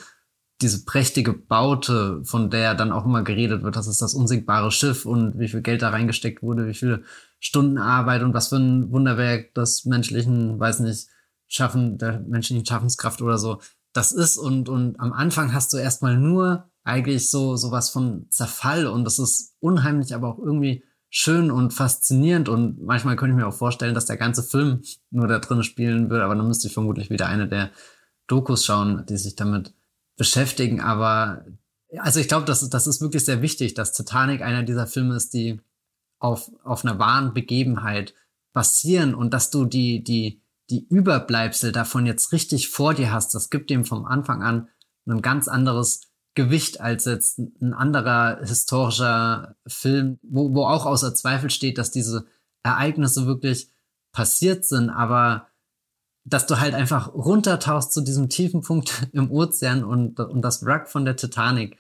diese 0.63 0.85
prächtige 0.85 1.35
Baute, 1.35 2.23
von 2.25 2.49
der 2.49 2.75
dann 2.75 2.93
auch 2.93 3.05
immer 3.05 3.23
geredet 3.23 3.63
wird, 3.63 3.77
das 3.77 3.87
ist 3.87 4.01
das 4.01 4.15
unsinkbare 4.15 4.71
Schiff 4.71 5.05
und 5.05 5.39
wie 5.39 5.49
viel 5.49 5.61
Geld 5.61 5.83
da 5.83 5.91
reingesteckt 5.91 6.43
wurde, 6.43 6.67
wie 6.67 6.75
viele 6.75 7.03
Stunden 7.39 7.77
Arbeit 7.77 8.23
und 8.23 8.33
was 8.33 8.49
für 8.49 8.57
ein 8.57 8.91
Wunderwerk 8.91 9.55
des 9.55 9.85
menschlichen, 9.85 10.59
weiß 10.59 10.81
nicht, 10.81 11.09
Schaffen, 11.49 11.99
der 11.99 12.21
menschlichen 12.21 12.67
Schaffenskraft 12.67 13.23
oder 13.23 13.39
so, 13.39 13.61
das 13.93 14.13
ist. 14.13 14.37
Und, 14.37 14.69
und 14.69 14.99
am 15.01 15.13
Anfang 15.13 15.53
hast 15.53 15.73
du 15.73 15.77
erstmal 15.77 16.17
nur 16.17 16.69
eigentlich 16.85 17.31
so 17.31 17.57
sowas 17.57 17.91
von 17.91 18.27
Zerfall 18.31 18.87
und 18.87 19.05
das 19.05 19.19
ist 19.19 19.57
unheimlich, 19.59 20.15
aber 20.15 20.29
auch 20.29 20.39
irgendwie 20.39 20.85
schön 21.11 21.51
und 21.51 21.73
faszinierend 21.73 22.49
und 22.49 22.81
manchmal 22.83 23.17
könnte 23.17 23.33
ich 23.33 23.37
mir 23.37 23.49
auch 23.49 23.55
vorstellen, 23.55 23.95
dass 23.95 24.07
der 24.07 24.17
ganze 24.17 24.43
Film 24.43 24.83
nur 25.11 25.27
da 25.27 25.39
drin 25.39 25.63
spielen 25.63 26.11
würde, 26.11 26.25
aber 26.25 26.37
dann 26.37 26.47
müsste 26.47 26.69
ich 26.69 26.75
vermutlich 26.75 27.11
wieder 27.11 27.27
eine 27.27 27.49
der 27.49 27.71
Dokus 28.29 28.65
schauen, 28.65 29.05
die 29.09 29.17
sich 29.17 29.35
damit 29.35 29.73
beschäftigen, 30.17 30.81
aber 30.81 31.45
also 31.99 32.21
ich 32.21 32.29
glaube, 32.29 32.45
das, 32.45 32.69
das 32.69 32.87
ist 32.87 33.01
wirklich 33.01 33.25
sehr 33.25 33.43
wichtig, 33.43 33.75
dass 33.75 33.93
Titanic 33.93 34.43
einer 34.43 34.63
dieser 34.63 34.87
Filme 34.87 35.17
ist, 35.17 35.35
die 35.35 35.61
auf, 36.19 36.51
auf 36.65 36.85
einer 36.85 36.99
wahren 36.99 37.35
Begebenheit 37.35 38.15
basieren 38.53 39.15
und 39.15 39.33
dass 39.35 39.51
du 39.51 39.65
die, 39.65 40.03
die, 40.03 40.41
die 40.71 40.87
Überbleibsel 40.89 41.73
davon 41.73 42.07
jetzt 42.07 42.33
richtig 42.33 42.69
vor 42.69 42.95
dir 42.95 43.13
hast. 43.13 43.35
Das 43.35 43.51
gibt 43.51 43.71
dem 43.71 43.85
vom 43.85 44.05
Anfang 44.05 44.43
an 44.43 44.69
ein 45.09 45.23
ganz 45.23 45.49
anderes 45.49 46.01
Gewicht 46.35 46.81
als 46.81 47.07
jetzt 47.07 47.39
ein 47.39 47.73
anderer 47.73 48.41
historischer 48.45 49.57
Film, 49.67 50.19
wo, 50.23 50.55
wo 50.55 50.65
auch 50.65 50.85
außer 50.85 51.15
Zweifel 51.15 51.51
steht, 51.51 51.79
dass 51.79 51.91
diese 51.91 52.27
Ereignisse 52.63 53.27
wirklich 53.27 53.71
passiert 54.13 54.65
sind, 54.65 54.91
aber 54.91 55.49
dass 56.25 56.47
du 56.47 56.59
halt 56.59 56.75
einfach 56.75 57.15
runtertauchst 57.15 57.93
zu 57.93 58.01
diesem 58.01 58.29
tiefen 58.29 58.63
Punkt 58.63 59.09
im 59.13 59.31
Ozean 59.31 59.85
und, 59.85 60.21
und 60.21 60.43
das 60.43 60.65
Wrack 60.65 60.91
von 60.91 61.05
der 61.05 61.17
Titanic 61.17 61.79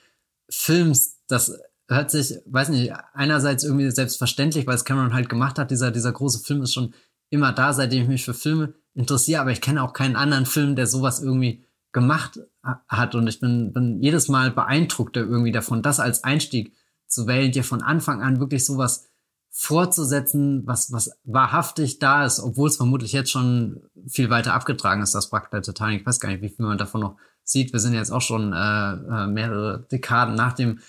filmst, 0.48 1.18
das 1.26 1.58
hört 1.88 2.10
sich, 2.10 2.38
weiß 2.46 2.70
nicht, 2.70 2.92
einerseits 3.12 3.64
irgendwie 3.64 3.90
selbstverständlich, 3.90 4.66
weil 4.66 4.74
es 4.74 4.84
Cameron 4.84 5.14
halt 5.14 5.28
gemacht 5.28 5.58
hat. 5.58 5.70
Dieser, 5.70 5.90
dieser 5.90 6.12
große 6.12 6.40
Film 6.40 6.62
ist 6.62 6.72
schon 6.72 6.94
immer 7.30 7.52
da, 7.52 7.72
seitdem 7.72 8.02
ich 8.02 8.08
mich 8.08 8.24
für 8.24 8.34
Filme 8.34 8.74
interessiere, 8.94 9.40
aber 9.40 9.52
ich 9.52 9.60
kenne 9.60 9.82
auch 9.82 9.92
keinen 9.92 10.16
anderen 10.16 10.46
Film, 10.46 10.76
der 10.76 10.86
sowas 10.86 11.20
irgendwie 11.20 11.64
gemacht 11.92 12.40
hat. 12.88 13.14
Und 13.14 13.26
ich 13.26 13.40
bin, 13.40 13.72
bin 13.72 14.02
jedes 14.02 14.28
Mal 14.28 14.50
beeindruckt 14.50 15.16
irgendwie 15.16 15.52
davon, 15.52 15.82
das 15.82 16.00
als 16.00 16.24
Einstieg 16.24 16.74
zu 17.06 17.26
wählen, 17.26 17.52
dir 17.52 17.64
von 17.64 17.82
Anfang 17.82 18.22
an 18.22 18.40
wirklich 18.40 18.64
sowas 18.64 19.08
fortzusetzen, 19.50 20.66
was, 20.66 20.92
was 20.92 21.18
wahrhaftig 21.24 21.98
da 21.98 22.26
ist, 22.26 22.40
obwohl 22.40 22.68
es 22.68 22.76
vermutlich 22.76 23.12
jetzt 23.12 23.30
schon 23.30 23.80
viel 24.06 24.28
weiter 24.28 24.52
abgetragen 24.52 25.02
ist, 25.02 25.14
das 25.14 25.32
Wrack 25.32 25.50
der 25.50 25.62
Titanic. 25.62 26.00
Ich 26.00 26.06
weiß 26.06 26.20
gar 26.20 26.28
nicht, 26.28 26.42
wie 26.42 26.50
viel 26.50 26.66
man 26.66 26.76
davon 26.76 27.00
noch 27.00 27.16
sieht. 27.42 27.72
Wir 27.72 27.80
sind 27.80 27.94
jetzt 27.94 28.10
auch 28.10 28.20
schon 28.20 28.52
äh, 28.52 28.56
äh, 28.56 29.26
mehrere 29.28 29.86
Dekaden 29.90 30.34
nach 30.34 30.52
dem 30.52 30.80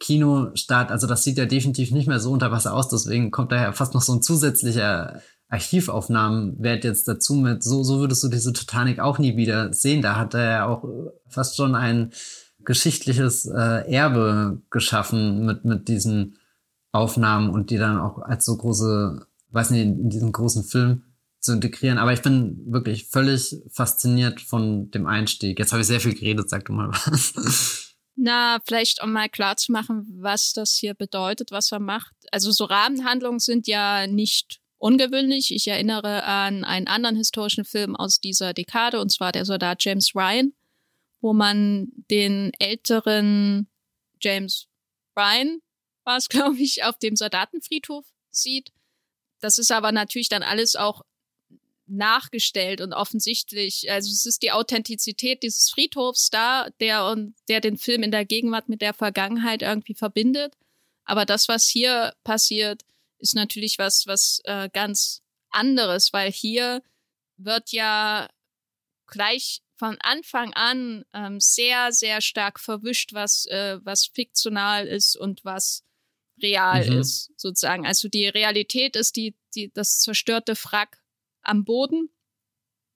Kinostart. 0.00 0.90
Also 0.90 1.06
das 1.06 1.24
sieht 1.24 1.36
ja 1.36 1.44
definitiv 1.44 1.90
nicht 1.90 2.08
mehr 2.08 2.20
so 2.20 2.32
unter 2.32 2.50
Wasser 2.50 2.72
aus. 2.72 2.88
Deswegen 2.88 3.30
kommt 3.30 3.52
daher 3.52 3.74
fast 3.74 3.92
noch 3.92 4.02
so 4.02 4.14
ein 4.14 4.22
zusätzlicher 4.22 5.20
Archivaufnahmenwert 5.48 6.84
jetzt 6.84 7.06
dazu 7.06 7.34
mit. 7.34 7.62
So, 7.62 7.82
so 7.82 8.00
würdest 8.00 8.22
du 8.24 8.28
diese 8.28 8.52
Titanic 8.52 8.98
auch 8.98 9.18
nie 9.18 9.36
wieder 9.36 9.72
sehen. 9.72 10.02
Da 10.02 10.16
hat 10.16 10.34
er 10.34 10.50
ja 10.50 10.66
auch 10.66 10.84
fast 11.28 11.56
schon 11.56 11.74
ein 11.74 12.12
geschichtliches 12.64 13.46
äh, 13.46 13.90
Erbe 13.92 14.60
geschaffen 14.70 15.46
mit, 15.46 15.64
mit 15.64 15.88
diesen 15.88 16.36
Aufnahmen 16.92 17.50
und 17.50 17.70
die 17.70 17.78
dann 17.78 17.98
auch 17.98 18.18
als 18.18 18.44
so 18.44 18.56
große, 18.56 19.24
weiß 19.50 19.70
nicht, 19.70 19.82
in 19.82 20.10
diesen 20.10 20.32
großen 20.32 20.64
Film 20.64 21.04
zu 21.40 21.52
integrieren. 21.52 21.98
Aber 21.98 22.12
ich 22.12 22.22
bin 22.22 22.60
wirklich 22.66 23.06
völlig 23.06 23.62
fasziniert 23.70 24.40
von 24.40 24.90
dem 24.90 25.06
Einstieg. 25.06 25.58
Jetzt 25.58 25.72
habe 25.72 25.82
ich 25.82 25.86
sehr 25.86 26.00
viel 26.00 26.14
geredet, 26.14 26.50
sag 26.50 26.64
du 26.64 26.72
mal 26.72 26.90
was. 26.90 27.94
Na, 28.16 28.58
vielleicht 28.66 29.02
um 29.02 29.12
mal 29.12 29.28
klar 29.28 29.56
zu 29.56 29.72
machen, 29.72 30.06
was 30.18 30.54
das 30.54 30.72
hier 30.72 30.94
bedeutet, 30.94 31.52
was 31.52 31.70
er 31.70 31.80
macht. 31.80 32.14
Also 32.32 32.50
so 32.50 32.64
Rahmenhandlungen 32.64 33.38
sind 33.38 33.66
ja 33.68 34.06
nicht 34.06 34.60
ungewöhnlich. 34.78 35.54
Ich 35.54 35.68
erinnere 35.68 36.24
an 36.24 36.64
einen 36.64 36.86
anderen 36.86 37.16
historischen 37.16 37.64
Film 37.64 37.96
aus 37.96 38.20
dieser 38.20 38.52
Dekade, 38.54 39.00
und 39.00 39.10
zwar 39.10 39.32
der 39.32 39.44
Soldat 39.44 39.84
James 39.84 40.14
Ryan, 40.14 40.52
wo 41.20 41.32
man 41.32 41.88
den 42.10 42.52
älteren 42.58 43.68
James 44.20 44.66
Ryan 45.16 45.60
war 46.04 46.16
es, 46.16 46.28
glaube 46.28 46.58
ich, 46.58 46.84
auf 46.84 46.98
dem 46.98 47.16
Soldatenfriedhof 47.16 48.04
sieht. 48.30 48.72
Das 49.40 49.58
ist 49.58 49.70
aber 49.70 49.92
natürlich 49.92 50.28
dann 50.28 50.42
alles 50.42 50.76
auch 50.76 51.02
nachgestellt 51.86 52.80
und 52.80 52.92
offensichtlich. 52.92 53.90
Also 53.90 54.10
es 54.10 54.26
ist 54.26 54.42
die 54.42 54.52
Authentizität 54.52 55.42
dieses 55.42 55.70
Friedhofs 55.70 56.30
da, 56.30 56.68
der 56.80 57.06
und 57.06 57.34
der 57.48 57.60
den 57.60 57.76
Film 57.76 58.02
in 58.02 58.10
der 58.10 58.24
Gegenwart 58.24 58.68
mit 58.68 58.82
der 58.82 58.94
Vergangenheit 58.94 59.62
irgendwie 59.62 59.94
verbindet. 59.94 60.54
Aber 61.04 61.24
das, 61.24 61.48
was 61.48 61.68
hier 61.68 62.14
passiert, 62.24 62.82
ist 63.18 63.34
natürlich 63.34 63.78
was, 63.78 64.06
was 64.06 64.40
äh, 64.44 64.68
ganz 64.72 65.22
anderes, 65.50 66.12
weil 66.12 66.30
hier 66.30 66.82
wird 67.36 67.72
ja 67.72 68.28
gleich 69.06 69.62
von 69.76 69.96
Anfang 70.00 70.52
an 70.54 71.04
ähm, 71.12 71.38
sehr, 71.38 71.92
sehr 71.92 72.20
stark 72.20 72.58
verwischt, 72.58 73.12
was, 73.12 73.46
äh, 73.46 73.78
was 73.84 74.06
fiktional 74.06 74.86
ist 74.86 75.16
und 75.16 75.44
was 75.44 75.84
real 76.42 76.88
mhm. 76.88 77.00
ist, 77.00 77.30
sozusagen. 77.36 77.86
Also 77.86 78.08
die 78.08 78.26
Realität 78.26 78.96
ist 78.96 79.16
die, 79.16 79.34
die, 79.54 79.72
das 79.72 80.00
zerstörte 80.00 80.56
Frack 80.56 81.02
am 81.42 81.64
Boden, 81.64 82.10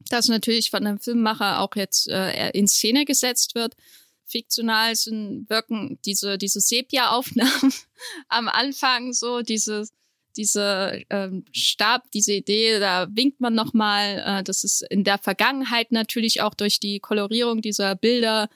das 0.08 0.28
natürlich 0.28 0.70
von 0.70 0.86
einem 0.86 0.98
Filmemacher 0.98 1.60
auch 1.60 1.76
jetzt 1.76 2.08
äh, 2.08 2.50
in 2.50 2.66
Szene 2.66 3.04
gesetzt 3.04 3.54
wird. 3.54 3.76
Fiktional 4.24 4.94
sind, 4.94 5.50
wirken 5.50 5.98
diese, 6.04 6.38
diese 6.38 6.60
Sepia-Aufnahmen 6.60 7.72
am 8.28 8.48
Anfang 8.48 9.12
so, 9.12 9.42
diese, 9.42 9.88
diese 10.36 11.02
ähm, 11.10 11.44
Stab, 11.52 12.10
diese 12.12 12.32
Idee, 12.34 12.78
da 12.78 13.08
winkt 13.10 13.40
man 13.40 13.54
nochmal, 13.54 14.22
äh, 14.24 14.42
das 14.42 14.64
ist 14.64 14.82
in 14.90 15.04
der 15.04 15.18
Vergangenheit 15.18 15.92
natürlich 15.92 16.40
auch 16.40 16.54
durch 16.54 16.80
die 16.80 17.00
Kolorierung 17.00 17.62
dieser 17.62 17.94
Bilder 17.94 18.48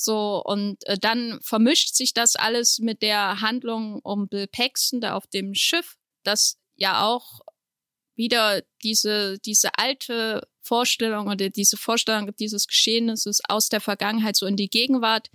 so, 0.00 0.40
und 0.44 0.86
äh, 0.86 0.96
dann 0.96 1.40
vermischt 1.42 1.96
sich 1.96 2.14
das 2.14 2.36
alles 2.36 2.78
mit 2.78 3.02
der 3.02 3.40
Handlung 3.40 3.98
um 4.04 4.28
Bill 4.28 4.46
Paxton 4.46 5.00
da 5.00 5.14
auf 5.14 5.26
dem 5.26 5.54
Schiff, 5.54 5.96
das 6.22 6.56
ja 6.76 7.04
auch 7.04 7.40
wieder 8.14 8.62
diese, 8.84 9.38
diese 9.40 9.76
alte 9.76 10.46
Vorstellung 10.60 11.26
oder 11.26 11.50
diese 11.50 11.76
Vorstellung 11.76 12.30
dieses 12.36 12.68
Geschehnisses 12.68 13.40
aus 13.48 13.70
der 13.70 13.80
Vergangenheit 13.80 14.36
so 14.36 14.46
in 14.46 14.56
die 14.56 14.70
Gegenwart 14.70 15.30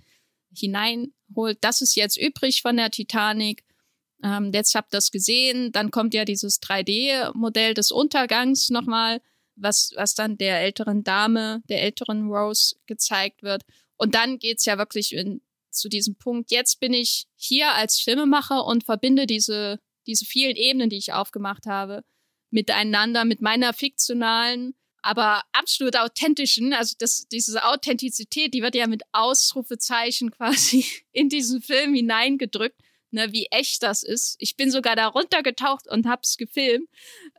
hineinholt. 0.56 1.58
Das 1.60 1.82
ist 1.82 1.94
jetzt 1.94 2.16
übrig 2.16 2.62
von 2.62 2.78
der 2.78 2.90
Titanic. 2.90 3.64
Ähm, 4.24 4.50
jetzt 4.54 4.74
habt 4.74 4.88
ihr 4.88 4.96
das 4.96 5.10
gesehen. 5.10 5.70
Dann 5.70 5.90
kommt 5.90 6.14
ja 6.14 6.24
dieses 6.24 6.60
3D-Modell 6.62 7.74
des 7.74 7.92
Untergangs 7.92 8.70
nochmal, 8.70 9.20
was, 9.54 9.92
was 9.96 10.14
dann 10.14 10.38
der 10.38 10.60
älteren 10.62 11.04
Dame, 11.04 11.62
der 11.68 11.82
älteren 11.82 12.28
Rose 12.28 12.74
gezeigt 12.86 13.42
wird. 13.42 13.62
Und 13.96 14.14
dann 14.14 14.38
geht's 14.38 14.64
ja 14.64 14.78
wirklich 14.78 15.12
in, 15.12 15.42
zu 15.70 15.88
diesem 15.88 16.16
Punkt. 16.16 16.50
Jetzt 16.50 16.80
bin 16.80 16.94
ich 16.94 17.26
hier 17.36 17.72
als 17.74 18.00
Filmemacher 18.00 18.64
und 18.64 18.84
verbinde 18.84 19.26
diese, 19.26 19.78
diese 20.06 20.24
vielen 20.24 20.56
Ebenen, 20.56 20.88
die 20.88 20.96
ich 20.96 21.12
aufgemacht 21.12 21.66
habe, 21.66 22.02
miteinander, 22.50 23.26
mit 23.26 23.42
meiner 23.42 23.74
fiktionalen, 23.74 24.74
aber 25.02 25.42
absolut 25.52 25.96
authentischen, 25.96 26.72
also 26.72 26.94
das, 26.98 27.28
diese 27.28 27.62
Authentizität, 27.66 28.54
die 28.54 28.62
wird 28.62 28.74
ja 28.74 28.86
mit 28.86 29.02
Ausrufezeichen 29.12 30.30
quasi 30.36 30.86
in 31.12 31.28
diesen 31.28 31.60
Film 31.60 31.94
hineingedrückt, 31.94 32.80
ne, 33.14 33.32
wie 33.32 33.46
echt 33.46 33.82
das 33.82 34.02
ist. 34.02 34.36
Ich 34.38 34.56
bin 34.56 34.70
sogar 34.70 34.96
da 34.96 35.06
runtergetaucht 35.06 35.88
und 35.88 36.06
hab's 36.06 36.36
gefilmt. 36.36 36.88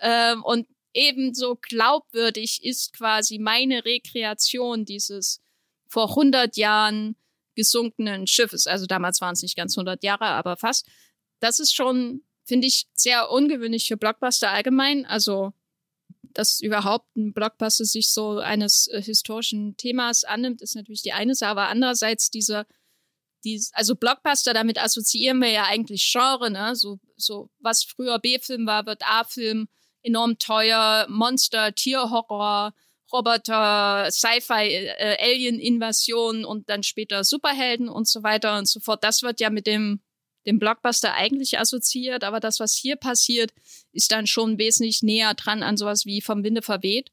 Ähm, 0.02 0.44
und 0.44 0.68
ebenso 0.94 1.58
glaubwürdig 1.62 2.64
ist 2.64 2.94
quasi 2.94 3.38
meine 3.38 3.86
Rekreation 3.86 4.86
dieses 4.86 5.42
vor 5.88 6.10
100 6.10 6.58
Jahren 6.58 7.16
gesunkenen 7.56 8.28
Schiffes. 8.28 8.68
Also 8.68 8.86
damals 8.86 9.22
waren 9.22 9.34
es 9.34 9.42
nicht 9.42 9.56
ganz 9.56 9.78
100 9.78 10.04
Jahre, 10.04 10.26
aber 10.26 10.58
fast. 10.58 10.88
Das 11.40 11.60
ist 11.60 11.76
schon, 11.76 12.24
finde 12.44 12.68
ich, 12.68 12.88
sehr 12.94 13.30
ungewöhnlich 13.30 13.88
für 13.88 13.98
Blockbuster 13.98 14.52
allgemein. 14.52 15.06
Also, 15.06 15.54
dass 16.34 16.60
überhaupt 16.60 17.16
ein 17.16 17.34
Blockbuster 17.34 17.86
sich 17.86 18.10
so 18.10 18.40
eines 18.40 18.88
äh, 18.88 19.02
historischen 19.02 19.78
Themas 19.78 20.24
annimmt, 20.24 20.62
ist 20.62 20.76
natürlich 20.76 21.02
die 21.02 21.14
eine 21.14 21.36
Sache. 21.36 21.52
Aber 21.52 21.68
andererseits 21.68 22.30
dieser, 22.30 22.66
dies, 23.46 23.72
also 23.74 23.96
Blockbuster, 23.96 24.54
damit 24.54 24.82
assoziieren 24.82 25.40
wir 25.40 25.50
ja 25.50 25.66
eigentlich 25.66 26.10
Genre, 26.12 26.52
ne? 26.52 26.76
So, 26.76 27.00
so 27.16 27.50
was 27.60 27.84
früher 27.84 28.20
B-Film 28.20 28.66
war, 28.66 28.86
wird 28.86 29.04
A-Film, 29.08 29.68
enorm 30.02 30.38
teuer, 30.38 31.06
Monster, 31.10 31.74
Tierhorror, 31.74 32.74
Roboter, 33.12 34.10
Sci-Fi, 34.12 34.70
äh, 34.72 35.18
Alien-Invasion 35.20 36.44
und 36.44 36.70
dann 36.70 36.84
später 36.84 37.24
Superhelden 37.24 37.88
und 37.88 38.08
so 38.08 38.24
weiter 38.24 38.58
und 38.58 38.68
so 38.68 38.80
fort. 38.80 39.04
Das 39.04 39.22
wird 39.22 39.40
ja 39.40 39.50
mit 39.50 39.68
dem, 39.68 40.02
dem 40.46 40.60
Blockbuster 40.60 41.14
eigentlich 41.14 41.60
assoziiert, 41.60 42.24
aber 42.24 42.40
das, 42.40 42.60
was 42.60 42.76
hier 42.76 42.96
passiert, 42.96 43.52
ist 43.92 44.12
dann 44.12 44.28
schon 44.28 44.58
wesentlich 44.58 45.02
näher 45.02 45.34
dran 45.34 45.64
an 45.64 45.78
sowas 45.78 46.06
wie 46.06 46.22
Vom 46.22 46.44
Winde 46.44 46.62
verweht 46.62 47.12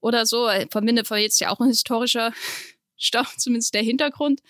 oder 0.00 0.26
so. 0.26 0.48
Vom 0.70 0.86
Winde 0.86 1.04
verweht 1.04 1.30
ist 1.30 1.40
ja 1.40 1.50
auch 1.50 1.60
ein 1.60 1.68
historischer 1.68 2.32
zumindest 3.36 3.74
der 3.74 3.82
Hintergrund 3.82 4.40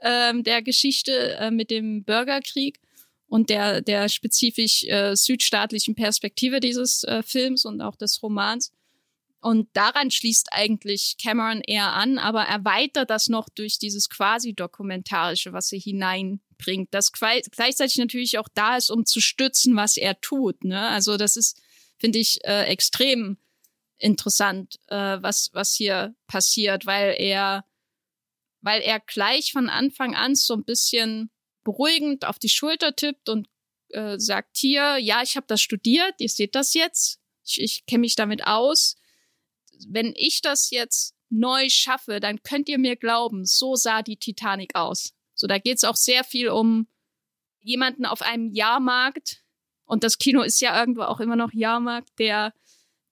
ähm, 0.00 0.44
der 0.44 0.62
Geschichte 0.62 1.36
äh, 1.36 1.50
mit 1.50 1.70
dem 1.70 2.04
Bürgerkrieg 2.04 2.80
und 3.28 3.50
der, 3.50 3.80
der 3.80 4.08
spezifisch 4.08 4.84
äh, 4.84 5.14
südstaatlichen 5.14 5.94
Perspektive 5.94 6.60
dieses 6.60 7.04
äh, 7.04 7.22
Films 7.22 7.64
und 7.64 7.80
auch 7.80 7.96
des 7.96 8.22
Romans. 8.22 8.72
Und 9.40 9.68
daran 9.74 10.10
schließt 10.10 10.48
eigentlich 10.52 11.16
Cameron 11.22 11.60
eher 11.60 11.92
an, 11.92 12.18
aber 12.18 12.42
erweitert 12.42 13.10
das 13.10 13.28
noch 13.28 13.48
durch 13.48 13.78
dieses 13.78 14.08
quasi 14.08 14.54
dokumentarische, 14.54 15.52
was 15.52 15.70
er 15.72 15.78
hineinbringt, 15.78 16.88
das 16.92 17.12
gleichzeitig 17.12 17.98
natürlich 17.98 18.38
auch 18.38 18.48
da 18.54 18.76
ist, 18.76 18.90
um 18.90 19.04
zu 19.06 19.20
stützen, 19.20 19.76
was 19.76 19.96
er 19.96 20.20
tut. 20.20 20.64
Ne? 20.64 20.88
Also 20.88 21.16
das 21.16 21.36
ist, 21.36 21.60
finde 21.98 22.18
ich, 22.18 22.44
äh, 22.44 22.64
extrem 22.64 23.36
interessant, 23.98 24.80
äh, 24.88 25.18
was 25.20 25.50
was 25.52 25.74
hier 25.74 26.14
passiert, 26.26 26.86
weil 26.86 27.14
er 27.18 27.64
weil 28.66 28.82
er 28.82 28.98
gleich 28.98 29.52
von 29.52 29.68
Anfang 29.68 30.16
an 30.16 30.34
so 30.34 30.54
ein 30.54 30.64
bisschen 30.64 31.30
beruhigend 31.62 32.24
auf 32.24 32.40
die 32.40 32.48
Schulter 32.48 32.96
tippt 32.96 33.28
und 33.28 33.46
äh, 33.90 34.18
sagt 34.18 34.56
hier, 34.56 34.98
ja, 34.98 35.22
ich 35.22 35.36
habe 35.36 35.46
das 35.46 35.60
studiert, 35.60 36.14
ihr 36.18 36.28
seht 36.28 36.56
das 36.56 36.74
jetzt, 36.74 37.20
ich, 37.44 37.60
ich 37.60 37.86
kenne 37.86 38.00
mich 38.00 38.16
damit 38.16 38.44
aus. 38.44 38.96
Wenn 39.86 40.12
ich 40.16 40.42
das 40.42 40.70
jetzt 40.70 41.14
neu 41.28 41.68
schaffe, 41.68 42.18
dann 42.18 42.42
könnt 42.42 42.68
ihr 42.68 42.78
mir 42.78 42.96
glauben, 42.96 43.44
so 43.44 43.76
sah 43.76 44.02
die 44.02 44.16
Titanic 44.16 44.74
aus. 44.74 45.14
So, 45.34 45.46
da 45.46 45.58
geht's 45.58 45.84
auch 45.84 45.94
sehr 45.94 46.24
viel 46.24 46.48
um 46.48 46.88
jemanden 47.60 48.04
auf 48.04 48.20
einem 48.20 48.50
Jahrmarkt. 48.50 49.44
Und 49.84 50.02
das 50.02 50.18
Kino 50.18 50.42
ist 50.42 50.60
ja 50.60 50.76
irgendwo 50.76 51.02
auch 51.02 51.20
immer 51.20 51.36
noch 51.36 51.52
Jahrmarkt, 51.52 52.18
der, 52.18 52.52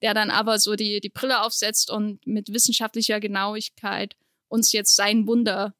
der 0.01 0.13
dann 0.13 0.31
aber 0.31 0.59
so 0.59 0.75
die, 0.75 0.99
die 0.99 1.09
Brille 1.09 1.43
aufsetzt 1.43 1.89
und 1.89 2.27
mit 2.27 2.51
wissenschaftlicher 2.51 3.21
Genauigkeit 3.21 4.17
uns 4.55 4.71
jetzt 4.71 4.95
sein 4.95 5.27
Wunder 5.27 5.75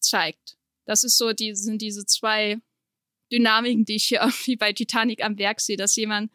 zeigt. 0.00 0.56
Das 0.86 1.04
ist 1.04 1.16
so, 1.18 1.32
die 1.32 1.54
sind 1.54 1.80
diese 1.80 2.04
zwei 2.06 2.58
Dynamiken, 3.30 3.84
die 3.84 3.96
ich 3.96 4.04
hier 4.04 4.20
irgendwie 4.24 4.56
bei 4.56 4.72
Titanic 4.72 5.24
am 5.24 5.38
Werk 5.38 5.60
sehe, 5.60 5.76
dass 5.76 5.94
jemand, 5.94 6.32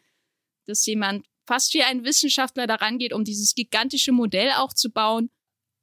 dass 0.65 0.85
jemand 0.85 1.25
fast 1.45 1.73
wie 1.73 1.83
ein 1.83 2.05
Wissenschaftler 2.05 2.67
daran 2.67 2.97
geht, 2.97 3.13
um 3.13 3.23
dieses 3.23 3.53
gigantische 3.53 4.11
Modell 4.11 4.51
auch 4.51 4.73
zu 4.73 4.89
bauen. 4.89 5.29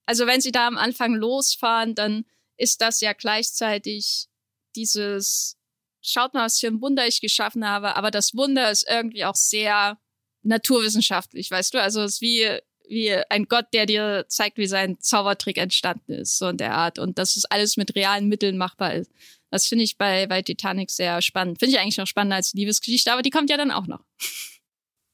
Also 0.07 0.27
wenn 0.27 0.40
sie 0.40 0.53
da 0.53 0.66
am 0.66 0.79
Anfang 0.79 1.14
losfahren, 1.14 1.95
dann 1.95 2.25
ist 2.57 2.81
das 2.81 3.01
ja 3.01 3.12
gleichzeitig 3.12 4.29
dieses, 4.75 5.57
schaut 6.01 6.35
mal, 6.35 6.47
was 6.47 6.59
für 6.59 6.66
ein 6.66 6.81
Wunder 6.81 7.07
ich 7.07 7.21
geschaffen 7.21 7.66
habe, 7.68 7.95
aber 7.97 8.11
das 8.11 8.35
Wunder 8.35 8.71
ist 8.71 8.87
irgendwie 8.88 9.25
auch 9.25 9.37
sehr 9.37 10.01
naturwissenschaftlich, 10.42 11.51
weißt 11.51 11.75
du? 11.75 11.81
Also 11.81 12.03
es 12.03 12.14
ist 12.14 12.21
wie 12.21 12.59
wie 12.92 13.12
ein 13.31 13.46
Gott, 13.46 13.66
der 13.72 13.87
dir 13.87 14.26
zeigt, 14.28 14.59
wie 14.59 14.66
sein 14.66 14.98
Zaubertrick 15.00 15.57
entstanden 15.57 16.12
ist, 16.12 16.38
so 16.38 16.48
in 16.48 16.59
der 16.59 16.74
Art. 16.74 16.98
Und 16.98 17.18
dass 17.18 17.37
es 17.37 17.46
alles 17.46 17.76
mit 17.76 17.96
realen 17.96 18.28
Mitteln 18.28 18.59
machbar 18.59 18.94
ist. 18.94 19.11
Das 19.50 19.66
finde 19.66 19.85
ich 19.85 19.98
bei, 19.98 20.26
bei 20.26 20.42
Titanic 20.42 20.90
sehr 20.90 21.20
spannend. 21.22 21.59
Finde 21.59 21.74
ich 21.74 21.81
eigentlich 21.81 21.98
noch 21.98 22.07
spannender 22.07 22.37
als 22.37 22.52
die 22.52 22.59
Liebesgeschichte, 22.59 23.12
aber 23.12 23.22
die 23.22 23.31
kommt 23.31 23.50
ja 23.50 23.57
dann 23.57 23.70
auch 23.70 23.87
noch. 23.87 24.05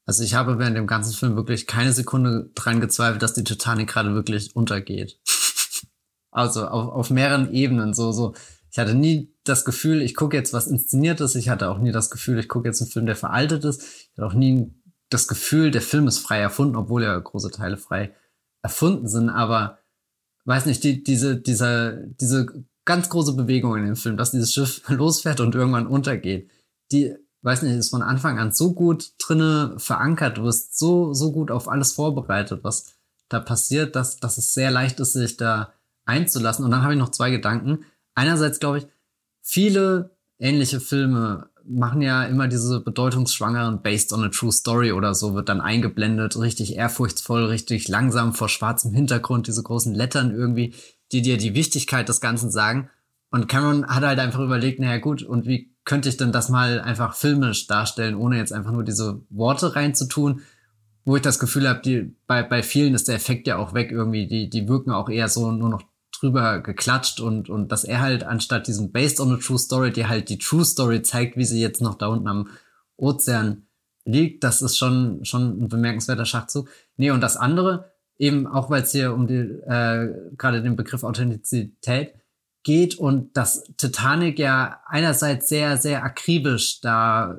Also 0.05 0.23
ich 0.23 0.33
habe 0.33 0.59
während 0.59 0.75
dem 0.75 0.87
ganzen 0.87 1.13
Film 1.13 1.35
wirklich 1.35 1.67
keine 1.67 1.93
Sekunde 1.93 2.49
dran 2.55 2.81
gezweifelt, 2.81 3.21
dass 3.21 3.33
die 3.33 3.43
Titanic 3.43 3.89
gerade 3.89 4.13
wirklich 4.13 4.55
untergeht. 4.55 5.19
also 6.31 6.67
auf, 6.67 6.91
auf 6.91 7.09
mehreren 7.09 7.53
Ebenen 7.53 7.93
so, 7.93 8.11
so. 8.11 8.33
Ich 8.71 8.77
hatte 8.77 8.93
nie 8.93 9.33
das 9.43 9.65
Gefühl, 9.65 10.01
ich 10.01 10.15
gucke 10.15 10.37
jetzt 10.37 10.53
was 10.53 10.67
Inszeniertes. 10.67 11.35
Ich 11.35 11.49
hatte 11.49 11.69
auch 11.69 11.79
nie 11.79 11.91
das 11.91 12.09
Gefühl, 12.09 12.39
ich 12.39 12.47
gucke 12.47 12.67
jetzt 12.67 12.81
einen 12.81 12.91
Film, 12.91 13.05
der 13.05 13.15
veraltet 13.15 13.65
ist. 13.65 13.81
Ich 13.81 14.11
hatte 14.17 14.27
auch 14.27 14.33
nie 14.33 14.73
das 15.09 15.27
Gefühl, 15.27 15.71
der 15.71 15.81
Film 15.81 16.07
ist 16.07 16.19
frei 16.19 16.39
erfunden, 16.39 16.75
obwohl 16.75 17.03
ja 17.03 17.17
große 17.17 17.51
Teile 17.51 17.77
frei 17.77 18.13
erfunden 18.61 19.07
sind, 19.07 19.29
aber 19.29 19.79
weiß 20.45 20.65
nicht, 20.65 20.83
die, 20.83 21.03
diese, 21.03 21.39
diese, 21.39 22.07
diese 22.19 22.47
ganz 22.85 23.09
große 23.09 23.33
Bewegung 23.33 23.75
in 23.77 23.85
dem 23.85 23.95
Film, 23.95 24.17
dass 24.17 24.31
dieses 24.31 24.53
Schiff 24.53 24.81
losfährt 24.89 25.39
und 25.39 25.55
irgendwann 25.55 25.87
untergeht, 25.87 26.49
die, 26.91 27.15
weiß 27.41 27.61
nicht, 27.61 27.75
ist 27.75 27.89
von 27.89 28.01
Anfang 28.01 28.39
an 28.39 28.51
so 28.51 28.73
gut 28.73 29.13
drinne 29.19 29.75
verankert, 29.77 30.37
du 30.37 30.43
bist 30.43 30.77
so, 30.77 31.13
so 31.13 31.31
gut 31.31 31.51
auf 31.51 31.67
alles 31.67 31.93
vorbereitet, 31.93 32.63
was 32.63 32.95
da 33.29 33.39
passiert, 33.39 33.95
dass, 33.95 34.17
dass 34.17 34.37
es 34.37 34.53
sehr 34.53 34.71
leicht 34.71 34.99
ist, 34.99 35.13
sich 35.13 35.37
da 35.37 35.73
einzulassen. 36.05 36.65
Und 36.65 36.71
dann 36.71 36.81
habe 36.81 36.93
ich 36.93 36.99
noch 36.99 37.11
zwei 37.11 37.29
Gedanken. 37.29 37.85
Einerseits 38.15 38.59
glaube 38.59 38.79
ich, 38.79 38.87
viele 39.43 40.17
ähnliche 40.39 40.79
Filme 40.79 41.48
machen 41.67 42.01
ja 42.01 42.23
immer 42.23 42.47
diese 42.47 42.79
bedeutungsschwangeren 42.79 43.81
Based 43.81 44.13
on 44.13 44.23
a 44.23 44.29
True 44.29 44.51
Story 44.51 44.91
oder 44.91 45.13
so, 45.13 45.33
wird 45.35 45.49
dann 45.49 45.61
eingeblendet, 45.61 46.39
richtig 46.39 46.75
ehrfurchtsvoll, 46.75 47.45
richtig 47.45 47.87
langsam 47.87 48.33
vor 48.33 48.49
schwarzem 48.49 48.93
Hintergrund, 48.93 49.47
diese 49.47 49.63
großen 49.63 49.93
Lettern 49.93 50.31
irgendwie, 50.31 50.73
die 51.11 51.21
dir 51.21 51.37
die 51.37 51.55
Wichtigkeit 51.55 52.09
des 52.09 52.21
Ganzen 52.21 52.51
sagen. 52.51 52.89
Und 53.31 53.47
Cameron 53.47 53.87
hat 53.87 54.03
halt 54.03 54.19
einfach 54.19 54.39
überlegt, 54.39 54.79
naja 54.79 54.97
gut, 54.97 55.21
und 55.21 55.45
wie 55.45 55.71
könnte 55.85 56.09
ich 56.09 56.17
denn 56.17 56.31
das 56.31 56.49
mal 56.49 56.81
einfach 56.81 57.15
filmisch 57.15 57.67
darstellen, 57.67 58.15
ohne 58.15 58.37
jetzt 58.37 58.53
einfach 58.53 58.71
nur 58.71 58.83
diese 58.83 59.21
Worte 59.29 59.75
reinzutun, 59.75 60.41
wo 61.05 61.15
ich 61.15 61.21
das 61.21 61.39
Gefühl 61.39 61.67
habe, 61.67 62.11
bei, 62.27 62.43
bei 62.43 62.61
vielen 62.61 62.93
ist 62.93 63.07
der 63.07 63.15
Effekt 63.15 63.47
ja 63.47 63.57
auch 63.57 63.73
weg 63.73 63.91
irgendwie, 63.91 64.27
die, 64.27 64.49
die 64.49 64.67
wirken 64.67 64.91
auch 64.91 65.09
eher 65.09 65.27
so 65.27 65.51
nur 65.51 65.69
noch 65.69 65.81
drüber 66.19 66.59
geklatscht 66.59 67.19
und, 67.19 67.49
und 67.49 67.71
dass 67.71 67.83
er 67.83 68.01
halt 68.01 68.23
anstatt 68.23 68.67
diesem 68.67 68.91
Based 68.91 69.19
on 69.19 69.33
a 69.33 69.37
True 69.37 69.59
Story, 69.59 69.91
die 69.91 70.07
halt 70.07 70.29
die 70.29 70.37
True 70.37 70.65
Story 70.65 71.01
zeigt, 71.01 71.37
wie 71.37 71.45
sie 71.45 71.61
jetzt 71.61 71.81
noch 71.81 71.95
da 71.95 72.07
unten 72.07 72.27
am 72.27 72.49
Ozean 72.97 73.67
liegt, 74.05 74.43
das 74.43 74.61
ist 74.61 74.77
schon, 74.77 75.23
schon 75.23 75.63
ein 75.63 75.69
bemerkenswerter 75.69 76.25
Schachzug. 76.25 76.69
Nee, 76.97 77.11
und 77.11 77.21
das 77.21 77.37
andere, 77.37 77.91
eben 78.17 78.47
auch 78.47 78.69
weil 78.69 78.83
es 78.83 78.91
hier 78.91 79.13
um 79.13 79.27
die, 79.27 79.35
äh, 79.35 80.13
gerade 80.37 80.61
den 80.61 80.75
Begriff 80.75 81.03
Authentizität 81.03 82.13
geht 82.63 82.95
und 82.95 83.35
das 83.37 83.63
Titanic 83.77 84.37
ja 84.39 84.81
einerseits 84.85 85.47
sehr, 85.47 85.77
sehr 85.77 86.03
akribisch 86.03 86.81
da 86.81 87.37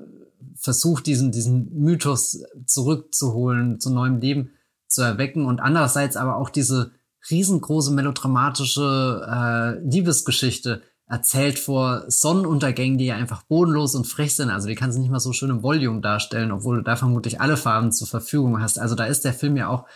versucht, 0.56 1.06
diesen, 1.06 1.32
diesen 1.32 1.72
Mythos 1.74 2.42
zurückzuholen, 2.66 3.80
zu 3.80 3.90
neuem 3.90 4.18
Leben 4.18 4.50
zu 4.86 5.02
erwecken 5.02 5.46
und 5.46 5.60
andererseits 5.60 6.16
aber 6.16 6.36
auch 6.36 6.50
diese 6.50 6.92
riesengroße 7.28 7.92
melodramatische 7.92 9.26
äh, 9.28 9.88
Liebesgeschichte 9.88 10.82
erzählt 11.06 11.58
vor 11.58 12.04
Sonnenuntergängen, 12.06 12.96
die 12.96 13.06
ja 13.06 13.16
einfach 13.16 13.42
bodenlos 13.42 13.96
und 13.96 14.06
frech 14.06 14.36
sind. 14.36 14.48
Also 14.48 14.68
die 14.68 14.76
kannst 14.76 14.96
du 14.96 15.02
nicht 15.02 15.10
mal 15.10 15.18
so 15.18 15.32
schön 15.32 15.50
im 15.50 15.62
Volume 15.62 16.00
darstellen, 16.00 16.52
obwohl 16.52 16.76
du 16.76 16.82
da 16.82 16.94
vermutlich 16.94 17.40
alle 17.40 17.56
Farben 17.56 17.90
zur 17.90 18.06
Verfügung 18.06 18.62
hast. 18.62 18.78
Also 18.78 18.94
da 18.94 19.04
ist 19.04 19.24
der 19.24 19.34
Film 19.34 19.56
ja 19.56 19.68
auch 19.68 19.86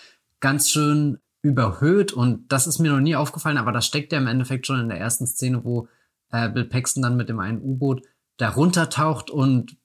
ganz 0.40 0.68
schön 0.68 1.18
überhöht 1.40 2.12
und 2.12 2.50
das 2.50 2.66
ist 2.66 2.80
mir 2.80 2.90
noch 2.90 3.00
nie 3.00 3.14
aufgefallen, 3.14 3.58
aber 3.58 3.70
das 3.70 3.87
steckt 3.87 4.12
ja 4.12 4.18
im 4.18 4.26
Endeffekt 4.26 4.66
schon 4.66 4.80
in 4.80 4.88
der 4.88 4.98
ersten 4.98 5.26
Szene, 5.26 5.62
wo 5.64 5.88
äh, 6.32 6.48
Bill 6.48 6.64
Paxton 6.64 7.02
dann 7.02 7.16
mit 7.16 7.28
dem 7.28 7.38
einen 7.38 7.60
U-Boot 7.62 8.02
da 8.38 8.48
runtertaucht 8.48 9.30
und 9.30 9.76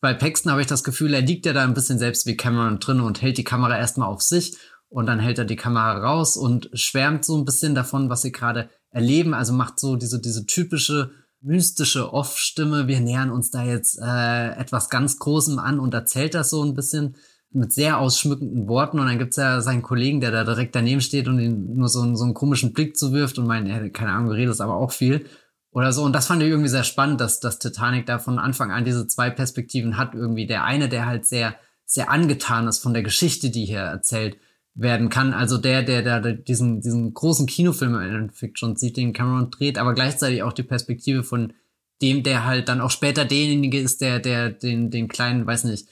bei 0.00 0.14
Paxton 0.14 0.52
habe 0.52 0.60
ich 0.60 0.68
das 0.68 0.84
Gefühl, 0.84 1.12
er 1.12 1.22
liegt 1.22 1.44
ja 1.44 1.52
da 1.52 1.64
ein 1.64 1.74
bisschen 1.74 1.98
selbst 1.98 2.24
wie 2.26 2.36
Cameron 2.36 2.78
drin 2.78 3.00
und 3.00 3.20
hält 3.20 3.36
die 3.36 3.44
Kamera 3.44 3.76
erstmal 3.76 4.08
auf 4.08 4.22
sich 4.22 4.56
und 4.90 5.06
dann 5.06 5.20
hält 5.20 5.38
er 5.38 5.44
die 5.44 5.56
Kamera 5.56 5.98
raus 5.98 6.36
und 6.36 6.70
schwärmt 6.72 7.24
so 7.24 7.36
ein 7.36 7.44
bisschen 7.44 7.74
davon, 7.74 8.08
was 8.08 8.22
sie 8.22 8.32
gerade 8.32 8.70
erleben. 8.90 9.34
Also 9.34 9.52
macht 9.52 9.78
so 9.78 9.96
diese, 9.96 10.20
diese 10.20 10.46
typische 10.46 11.10
mystische 11.40 12.12
Off-Stimme. 12.12 12.88
Wir 12.88 13.00
nähern 13.00 13.30
uns 13.30 13.50
da 13.50 13.64
jetzt 13.64 13.98
äh, 14.00 14.50
etwas 14.52 14.88
ganz 14.88 15.18
Großem 15.18 15.58
an 15.58 15.78
und 15.78 15.94
erzählt 15.94 16.34
das 16.34 16.50
so 16.50 16.64
ein 16.64 16.74
bisschen 16.74 17.16
mit 17.50 17.72
sehr 17.72 17.98
ausschmückenden 17.98 18.66
Worten. 18.66 18.98
Und 18.98 19.06
dann 19.06 19.18
gibt's 19.18 19.36
ja 19.36 19.60
seinen 19.60 19.82
Kollegen, 19.82 20.20
der 20.20 20.30
da 20.30 20.44
direkt 20.44 20.74
daneben 20.74 21.00
steht 21.00 21.28
und 21.28 21.38
ihn 21.38 21.76
nur 21.76 21.88
so, 21.88 22.14
so 22.14 22.24
einen 22.24 22.34
komischen 22.34 22.72
Blick 22.72 22.96
zuwirft 22.96 23.38
und 23.38 23.46
meint, 23.46 23.68
ja, 23.68 23.88
keine 23.90 24.12
Ahnung, 24.12 24.32
redet 24.32 24.60
aber 24.60 24.76
auch 24.76 24.92
viel. 24.92 25.26
Oder 25.70 25.92
so. 25.92 26.02
Und 26.02 26.14
das 26.14 26.26
fand 26.26 26.42
ich 26.42 26.48
irgendwie 26.48 26.70
sehr 26.70 26.84
spannend, 26.84 27.20
dass, 27.20 27.40
dass 27.40 27.58
Titanic 27.58 28.06
da 28.06 28.18
von 28.18 28.38
Anfang 28.38 28.72
an 28.72 28.84
diese 28.84 29.06
zwei 29.06 29.30
Perspektiven 29.30 29.96
hat. 29.96 30.14
Irgendwie 30.14 30.46
der 30.46 30.64
eine, 30.64 30.88
der 30.88 31.06
halt 31.06 31.26
sehr, 31.26 31.54
sehr 31.84 32.10
angetan 32.10 32.66
ist 32.66 32.78
von 32.78 32.94
der 32.94 33.02
Geschichte, 33.02 33.50
die 33.50 33.66
hier 33.66 33.80
erzählt 33.80 34.38
werden 34.78 35.08
kann. 35.08 35.34
Also 35.34 35.58
der, 35.58 35.82
der, 35.82 36.02
der 36.02 36.32
diesen, 36.32 36.80
diesen 36.80 37.12
großen 37.12 37.46
Kinofilm 37.46 37.98
Endeffekt 37.98 38.58
schon 38.58 38.76
sieht, 38.76 38.96
den 38.96 39.12
Cameron 39.12 39.50
dreht, 39.50 39.76
aber 39.76 39.92
gleichzeitig 39.92 40.42
auch 40.42 40.52
die 40.52 40.62
Perspektive 40.62 41.24
von 41.24 41.52
dem, 42.00 42.22
der 42.22 42.44
halt 42.44 42.68
dann 42.68 42.80
auch 42.80 42.92
später 42.92 43.24
derjenige 43.24 43.80
ist, 43.80 44.00
der, 44.00 44.20
der 44.20 44.50
den, 44.50 44.90
den 44.90 45.08
kleinen, 45.08 45.46
weiß 45.46 45.64
nicht, 45.64 45.88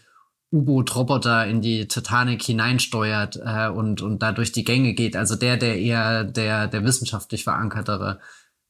U-Boot-Roboter 0.52 1.46
in 1.48 1.60
die 1.60 1.88
Titanic 1.88 2.42
hineinsteuert 2.44 3.40
äh, 3.44 3.68
und, 3.68 4.00
und 4.02 4.22
da 4.22 4.30
durch 4.30 4.52
die 4.52 4.62
Gänge 4.62 4.94
geht. 4.94 5.16
Also 5.16 5.34
der, 5.34 5.56
der 5.56 5.78
eher 5.80 6.22
der, 6.22 6.68
der 6.68 6.84
wissenschaftlich 6.84 7.42
verankertere 7.42 8.20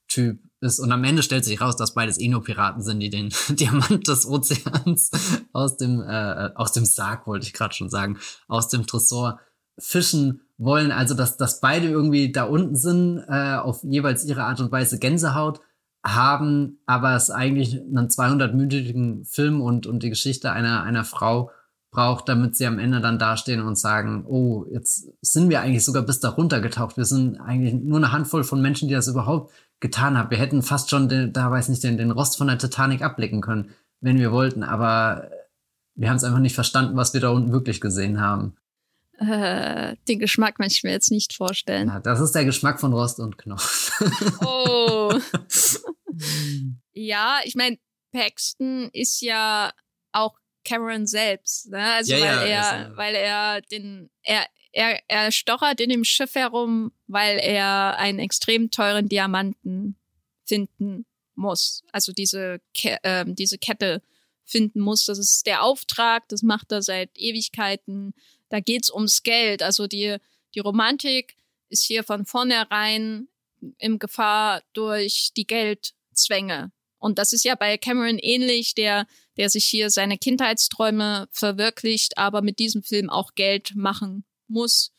Typ 0.08 0.40
ist. 0.60 0.78
Und 0.78 0.90
am 0.92 1.04
Ende 1.04 1.22
stellt 1.22 1.44
sich 1.44 1.60
raus, 1.60 1.76
dass 1.76 1.92
beides 1.92 2.18
eh 2.18 2.28
nur 2.28 2.42
Piraten 2.42 2.82
sind, 2.82 3.00
die 3.00 3.10
den 3.10 3.28
Diamant 3.50 4.08
des 4.08 4.24
Ozeans 4.24 5.10
aus 5.52 5.76
dem, 5.76 6.00
äh, 6.00 6.50
aus 6.54 6.72
dem 6.72 6.86
Sarg, 6.86 7.26
wollte 7.26 7.46
ich 7.46 7.52
gerade 7.52 7.74
schon 7.74 7.90
sagen, 7.90 8.18
aus 8.48 8.68
dem 8.68 8.86
Tresor 8.86 9.40
fischen 9.78 10.42
wollen, 10.58 10.90
also 10.90 11.14
dass, 11.14 11.36
dass 11.36 11.60
beide 11.60 11.88
irgendwie 11.88 12.32
da 12.32 12.44
unten 12.44 12.76
sind, 12.76 13.22
äh, 13.28 13.56
auf 13.56 13.82
jeweils 13.82 14.24
ihre 14.24 14.44
Art 14.44 14.60
und 14.60 14.72
Weise 14.72 14.98
Gänsehaut 14.98 15.60
haben, 16.04 16.78
aber 16.86 17.14
es 17.14 17.30
eigentlich 17.30 17.74
einen 17.74 18.08
200-minütigen 18.08 19.24
Film 19.26 19.60
und, 19.60 19.86
und 19.86 20.02
die 20.02 20.10
Geschichte 20.10 20.52
einer, 20.52 20.82
einer 20.82 21.04
Frau 21.04 21.50
braucht, 21.90 22.28
damit 22.28 22.56
sie 22.56 22.66
am 22.66 22.78
Ende 22.78 23.00
dann 23.00 23.18
dastehen 23.18 23.62
und 23.62 23.78
sagen, 23.78 24.24
oh, 24.26 24.66
jetzt 24.70 25.08
sind 25.22 25.48
wir 25.48 25.60
eigentlich 25.60 25.84
sogar 25.84 26.02
bis 26.02 26.20
da 26.20 26.28
runtergetaucht. 26.28 26.96
Wir 26.96 27.06
sind 27.06 27.38
eigentlich 27.38 27.74
nur 27.74 27.96
eine 27.98 28.12
Handvoll 28.12 28.44
von 28.44 28.60
Menschen, 28.60 28.88
die 28.88 28.94
das 28.94 29.08
überhaupt 29.08 29.52
getan 29.80 30.16
haben. 30.16 30.30
Wir 30.30 30.38
hätten 30.38 30.62
fast 30.62 30.90
schon, 30.90 31.08
den, 31.08 31.32
da 31.32 31.50
weiß 31.50 31.68
nicht, 31.68 31.82
den, 31.82 31.96
den 31.96 32.10
Rost 32.10 32.38
von 32.38 32.46
der 32.46 32.58
Titanic 32.58 33.02
abblicken 33.02 33.40
können, 33.40 33.70
wenn 34.00 34.18
wir 34.18 34.30
wollten, 34.30 34.62
aber 34.62 35.30
wir 35.94 36.10
haben 36.10 36.16
es 36.16 36.24
einfach 36.24 36.38
nicht 36.38 36.54
verstanden, 36.54 36.96
was 36.96 37.14
wir 37.14 37.20
da 37.20 37.30
unten 37.30 37.52
wirklich 37.52 37.80
gesehen 37.80 38.20
haben. 38.20 38.56
Äh, 39.18 39.96
den 40.08 40.18
Geschmack 40.18 40.58
möchte 40.58 40.74
ich 40.74 40.82
mir 40.84 40.90
jetzt 40.90 41.10
nicht 41.10 41.32
vorstellen. 41.32 41.88
Ja, 41.88 42.00
das 42.00 42.20
ist 42.20 42.32
der 42.32 42.44
Geschmack 42.44 42.80
von 42.80 42.92
Rost 42.92 43.18
und 43.18 43.38
Knopf. 43.38 43.90
oh. 44.44 45.18
ja, 46.92 47.40
ich 47.44 47.54
meine, 47.54 47.78
Paxton 48.12 48.90
ist 48.92 49.22
ja 49.22 49.72
auch 50.12 50.38
Cameron 50.64 51.06
selbst, 51.06 51.70
ne? 51.70 51.92
Also 51.94 52.14
Ja, 52.14 52.40
weil 52.40 52.48
ja, 52.50 52.70
er, 52.70 52.86
äh, 52.86 52.96
weil 52.96 53.14
er 53.14 53.60
den, 53.62 54.10
er, 54.22 54.46
er, 54.72 55.00
er 55.08 55.32
stochert 55.32 55.80
in 55.80 55.90
dem 55.90 56.04
Schiff 56.04 56.34
herum, 56.34 56.92
weil 57.06 57.38
er 57.38 57.96
einen 57.98 58.18
extrem 58.18 58.70
teuren 58.70 59.08
Diamanten 59.08 59.96
finden 60.44 61.06
muss. 61.34 61.84
Also 61.92 62.12
diese, 62.12 62.60
Ke 62.74 62.98
ähm, 63.02 63.34
diese 63.34 63.58
Kette 63.58 64.02
finden 64.44 64.80
muss. 64.80 65.04
Das 65.06 65.18
ist 65.18 65.46
der 65.46 65.62
Auftrag, 65.62 66.28
das 66.28 66.42
macht 66.42 66.72
er 66.72 66.82
seit 66.82 67.10
Ewigkeiten. 67.16 68.14
Da 68.48 68.60
geht's 68.60 68.92
ums 68.92 69.22
Geld. 69.22 69.62
Also 69.62 69.86
die, 69.86 70.16
die 70.54 70.60
Romantik 70.60 71.36
ist 71.68 71.84
hier 71.84 72.04
von 72.04 72.26
vornherein 72.26 73.28
im 73.78 73.98
Gefahr 73.98 74.62
durch 74.72 75.30
die 75.36 75.46
Geldzwänge. 75.46 76.72
Und 76.98 77.18
das 77.18 77.32
ist 77.32 77.44
ja 77.44 77.54
bei 77.54 77.76
Cameron 77.76 78.18
ähnlich, 78.18 78.74
der, 78.74 79.06
der 79.36 79.50
sich 79.50 79.66
hier 79.66 79.90
seine 79.90 80.18
Kindheitsträume 80.18 81.28
verwirklicht, 81.30 82.18
aber 82.18 82.42
mit 82.42 82.58
diesem 82.58 82.82
Film 82.82 83.10
auch 83.10 83.34
Geld 83.34 83.74
machen 83.74 84.24
muss. 84.48 84.92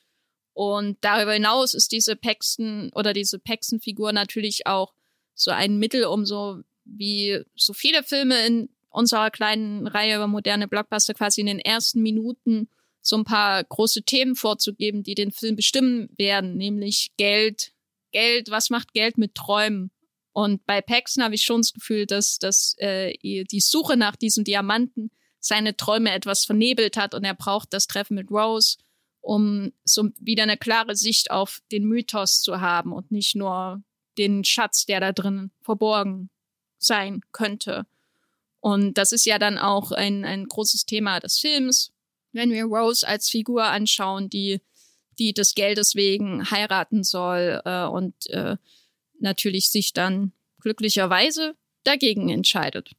Und 0.53 0.97
darüber 1.01 1.33
hinaus 1.33 1.73
ist 1.73 1.91
diese 1.91 2.15
Paxton 2.15 2.91
oder 2.93 3.13
diese 3.13 3.39
Paxton-Figur 3.39 4.11
natürlich 4.11 4.67
auch 4.67 4.93
so 5.33 5.51
ein 5.51 5.77
Mittel, 5.77 6.05
um 6.05 6.25
so 6.25 6.61
wie 6.83 7.43
so 7.55 7.73
viele 7.73 8.03
Filme 8.03 8.45
in 8.45 8.69
unserer 8.89 9.29
kleinen 9.29 9.85
Reihe 9.85 10.15
über 10.15 10.27
moderne 10.27 10.67
Blockbuster 10.67 11.13
quasi 11.13 11.41
in 11.41 11.47
den 11.47 11.59
ersten 11.59 12.01
Minuten 12.01 12.69
so 13.07 13.17
ein 13.17 13.23
paar 13.23 13.63
große 13.63 14.03
Themen 14.03 14.35
vorzugeben, 14.35 15.03
die 15.03 15.15
den 15.15 15.31
Film 15.31 15.55
bestimmen 15.55 16.09
werden, 16.17 16.57
nämlich 16.57 17.11
Geld, 17.17 17.71
Geld, 18.11 18.49
was 18.49 18.69
macht 18.69 18.93
Geld 18.93 19.17
mit 19.17 19.35
Träumen? 19.35 19.91
Und 20.33 20.65
bei 20.65 20.81
Paxton 20.81 21.23
habe 21.23 21.35
ich 21.35 21.43
schon 21.43 21.61
das 21.61 21.73
Gefühl, 21.73 22.05
dass, 22.05 22.37
dass 22.37 22.75
äh, 22.77 23.13
die 23.23 23.59
Suche 23.59 23.97
nach 23.97 24.15
diesem 24.15 24.43
Diamanten 24.43 25.09
seine 25.39 25.75
Träume 25.75 26.11
etwas 26.11 26.45
vernebelt 26.45 26.97
hat 26.97 27.15
und 27.15 27.23
er 27.23 27.33
braucht 27.33 27.73
das 27.73 27.87
Treffen 27.87 28.15
mit 28.15 28.29
Rose, 28.29 28.77
um 29.21 29.71
so 29.83 30.09
wieder 30.19 30.43
eine 30.43 30.57
klare 30.57 30.95
Sicht 30.95 31.31
auf 31.31 31.61
den 31.71 31.85
Mythos 31.85 32.41
zu 32.41 32.61
haben 32.61 32.93
und 32.93 33.11
nicht 33.11 33.35
nur 33.35 33.81
den 34.17 34.43
Schatz, 34.43 34.85
der 34.85 34.99
da 34.99 35.11
drin 35.11 35.51
verborgen 35.61 36.29
sein 36.77 37.21
könnte. 37.31 37.85
Und 38.59 38.97
das 38.97 39.11
ist 39.11 39.25
ja 39.25 39.39
dann 39.39 39.57
auch 39.57 39.91
ein, 39.91 40.25
ein 40.25 40.45
großes 40.47 40.85
Thema 40.85 41.19
des 41.19 41.39
Films, 41.39 41.91
wenn 42.37 42.51
wir 42.51 42.63
Rose 42.63 43.07
als 43.07 43.29
Figur 43.29 43.65
anschauen, 43.65 44.29
die, 44.29 44.61
die 45.19 45.33
des 45.33 45.55
Geldes 45.55 45.95
wegen 45.95 46.49
heiraten 46.49 47.03
soll 47.03 47.61
äh, 47.65 47.85
und 47.85 48.13
äh, 48.29 48.55
natürlich 49.19 49.69
sich 49.69 49.93
dann 49.93 50.31
glücklicherweise 50.61 51.55
dagegen 51.83 52.29
entscheidet. 52.29 52.91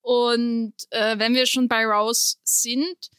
Und 0.00 0.74
äh, 0.90 1.18
wenn 1.18 1.34
wir 1.34 1.46
schon 1.46 1.68
bei 1.68 1.84
Rose 1.84 2.36
sind, 2.44 3.10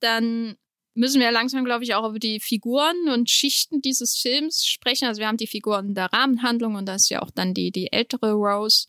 dann 0.00 0.56
müssen 0.94 1.20
wir 1.20 1.30
langsam, 1.30 1.64
glaube 1.64 1.84
ich, 1.84 1.94
auch 1.94 2.08
über 2.08 2.18
die 2.18 2.40
Figuren 2.40 3.08
und 3.08 3.30
Schichten 3.30 3.80
dieses 3.80 4.16
Films 4.16 4.66
sprechen. 4.66 5.06
Also 5.06 5.20
wir 5.20 5.28
haben 5.28 5.36
die 5.36 5.46
Figuren 5.46 5.94
der 5.94 6.12
Rahmenhandlung 6.12 6.74
und 6.74 6.86
da 6.86 6.94
ist 6.94 7.08
ja 7.08 7.22
auch 7.22 7.30
dann 7.30 7.54
die, 7.54 7.70
die 7.70 7.92
ältere 7.92 8.32
Rose 8.32 8.86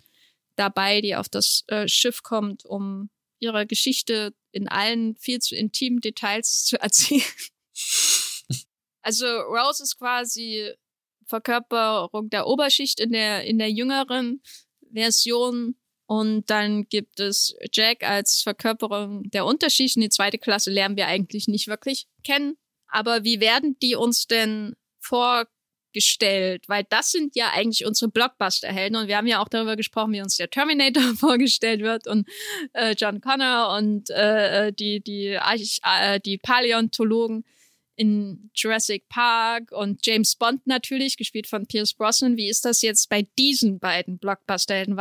dabei, 0.55 1.01
die 1.01 1.15
auf 1.15 1.29
das 1.29 1.63
äh, 1.67 1.87
Schiff 1.87 2.23
kommt, 2.23 2.65
um 2.65 3.09
ihre 3.43 3.67
Geschichte 3.67 4.33
in 4.51 4.67
allen 4.67 5.15
viel 5.17 5.39
zu 5.39 5.55
intimen 5.55 5.99
Details 5.99 6.63
zu 6.65 6.79
erzählen. 6.81 7.21
also 9.01 9.25
Rose 9.27 9.83
ist 9.83 9.97
quasi 9.97 10.73
Verkörperung 11.27 12.29
der 12.29 12.47
Oberschicht 12.47 12.99
in 12.99 13.11
der, 13.11 13.43
in 13.43 13.59
der 13.59 13.71
jüngeren 13.71 14.41
Version. 14.91 15.75
Und 16.05 16.49
dann 16.49 16.83
gibt 16.89 17.19
es 17.19 17.55
Jack 17.71 18.03
als 18.03 18.41
Verkörperung 18.41 19.23
der 19.31 19.45
Unterschicht. 19.45 19.95
Und 19.95 20.03
die 20.03 20.09
zweite 20.09 20.37
Klasse 20.37 20.69
lernen 20.69 20.97
wir 20.97 21.07
eigentlich 21.07 21.47
nicht 21.47 21.67
wirklich 21.67 22.07
kennen. 22.23 22.57
Aber 22.87 23.23
wie 23.23 23.39
werden 23.39 23.77
die 23.81 23.95
uns 23.95 24.27
denn 24.27 24.75
vorgestellt? 25.93 26.67
Weil 26.67 26.85
das 26.89 27.11
sind 27.11 27.35
ja 27.35 27.51
eigentlich 27.53 27.85
unsere 27.85 28.11
Blockbuster-Helden. 28.11 28.97
Und 28.97 29.07
wir 29.07 29.17
haben 29.17 29.27
ja 29.27 29.41
auch 29.41 29.47
darüber 29.47 29.75
gesprochen, 29.75 30.13
wie 30.13 30.21
uns 30.21 30.37
der 30.37 30.49
Terminator 30.49 31.03
vorgestellt 31.17 31.81
wird 31.81 32.07
und 32.07 32.27
äh, 32.73 32.95
John 32.97 33.21
Connor 33.21 33.77
und 33.77 34.09
äh, 34.09 34.73
die, 34.73 35.01
die, 35.01 35.37
Arch 35.37 35.79
äh, 35.83 36.19
die 36.19 36.37
Paläontologen 36.37 37.45
in 37.95 38.49
Jurassic 38.55 39.07
Park 39.07 39.71
und 39.71 40.05
James 40.05 40.35
Bond 40.35 40.65
natürlich, 40.65 41.15
gespielt 41.15 41.45
von 41.45 41.67
Pierce 41.67 41.93
Brosnan. 41.93 42.37
Wie 42.37 42.49
ist 42.49 42.65
das 42.65 42.81
jetzt 42.81 43.07
bei 43.09 43.27
diesen 43.37 43.79
beiden 43.79 44.17
Blockbuster-Helden? 44.17 44.97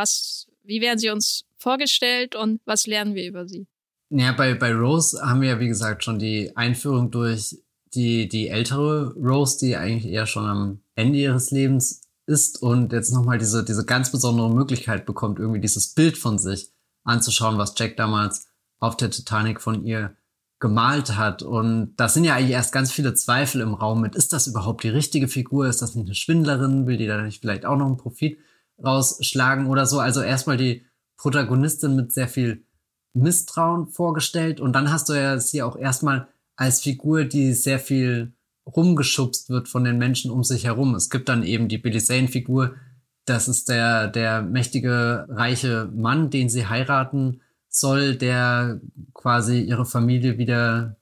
Wie 0.65 0.81
werden 0.83 0.99
sie 0.99 1.09
uns 1.09 1.45
vorgestellt 1.57 2.37
und 2.37 2.61
was 2.67 2.87
lernen 2.87 3.15
wir 3.15 3.27
über 3.27 3.49
sie? 3.49 3.67
Ja, 4.11 4.33
bei, 4.33 4.53
bei 4.53 4.75
Rose 4.75 5.19
haben 5.23 5.41
wir 5.41 5.49
ja, 5.49 5.61
wie 5.61 5.69
gesagt, 5.69 6.05
schon 6.05 6.19
die 6.19 6.55
Einführung 6.55 7.11
durch 7.11 7.57
die, 7.95 8.29
die 8.29 8.49
ältere 8.49 9.15
Rose, 9.15 9.59
die 9.59 9.77
eigentlich 9.77 10.13
eher 10.13 10.27
schon 10.27 10.47
am 10.47 10.82
Ende 10.95 11.19
ihres 11.19 11.51
Lebens 11.51 12.03
ist 12.27 12.63
und 12.63 12.93
jetzt 12.93 13.13
nochmal 13.13 13.39
diese, 13.39 13.65
diese 13.65 13.85
ganz 13.85 14.13
besondere 14.13 14.51
Möglichkeit 14.51 15.07
bekommt, 15.07 15.39
irgendwie 15.39 15.61
dieses 15.61 15.95
Bild 15.95 16.17
von 16.17 16.39
sich 16.39 16.73
anzuschauen, 17.05 17.59
was 17.59 17.75
Jack 17.77 17.97
damals 17.97 18.47
auf 18.79 18.97
der 18.97 19.11
Titanic 19.11 19.61
von 19.61 19.85
ihr 19.85 20.17
gemalt 20.61 21.17
hat. 21.17 21.43
Und 21.43 21.95
da 21.97 22.09
sind 22.09 22.25
ja 22.25 22.35
eigentlich 22.35 22.53
erst 22.53 22.73
ganz 22.73 22.93
viele 22.93 23.15
Zweifel 23.15 23.61
im 23.61 23.75
Raum 23.75 24.01
mit, 24.01 24.15
ist 24.15 24.33
das 24.33 24.47
überhaupt 24.47 24.85
die 24.85 24.89
richtige 24.89 25.29
Figur? 25.29 25.67
Ist 25.67 25.83
das 25.83 25.95
nicht 25.95 26.07
eine 26.07 26.15
Schwindlerin? 26.15 26.87
Will 26.87 26.97
die 26.97 27.07
da 27.07 27.21
nicht 27.21 27.41
vielleicht 27.41 27.67
auch 27.67 27.77
noch 27.77 27.87
einen 27.87 27.97
Profit 27.97 28.39
rausschlagen 28.83 29.67
oder 29.67 29.87
so? 29.87 29.99
Also 29.99 30.23
erstmal 30.23 30.57
die 30.57 30.87
Protagonistin 31.17 31.97
mit 31.97 32.13
sehr 32.13 32.29
viel 32.29 32.65
Misstrauen 33.15 33.89
vorgestellt 33.89 34.61
und 34.61 34.73
dann 34.73 34.91
hast 34.91 35.09
du 35.09 35.13
ja 35.13 35.39
sie 35.39 35.63
auch 35.63 35.77
erstmal 35.77 36.29
als 36.57 36.81
Figur, 36.81 37.25
die 37.25 37.53
sehr 37.53 37.79
viel 37.79 38.33
rumgeschubst 38.67 39.51
wird 39.51 39.69
von 39.69 39.85
den 39.85 39.99
Menschen 39.99 40.31
um 40.31 40.45
sich 40.45 40.65
herum. 40.65 40.95
Es 40.95 41.11
gibt 41.11 41.29
dann 41.29 41.43
eben 41.43 41.69
die 41.69 41.79
Billy 41.79 41.99
Zane-Figur, 42.01 42.75
das 43.25 43.49
ist 43.49 43.69
der, 43.69 44.09
der 44.09 44.43
mächtige, 44.43 45.27
reiche 45.29 45.91
Mann, 45.95 46.31
den 46.31 46.49
sie 46.49 46.67
heiraten 46.67 47.41
soll, 47.69 48.17
der 48.17 48.81
quasi 49.15 49.61
ihre 49.61 49.87
Familie 49.87 50.39
wieder 50.39 50.97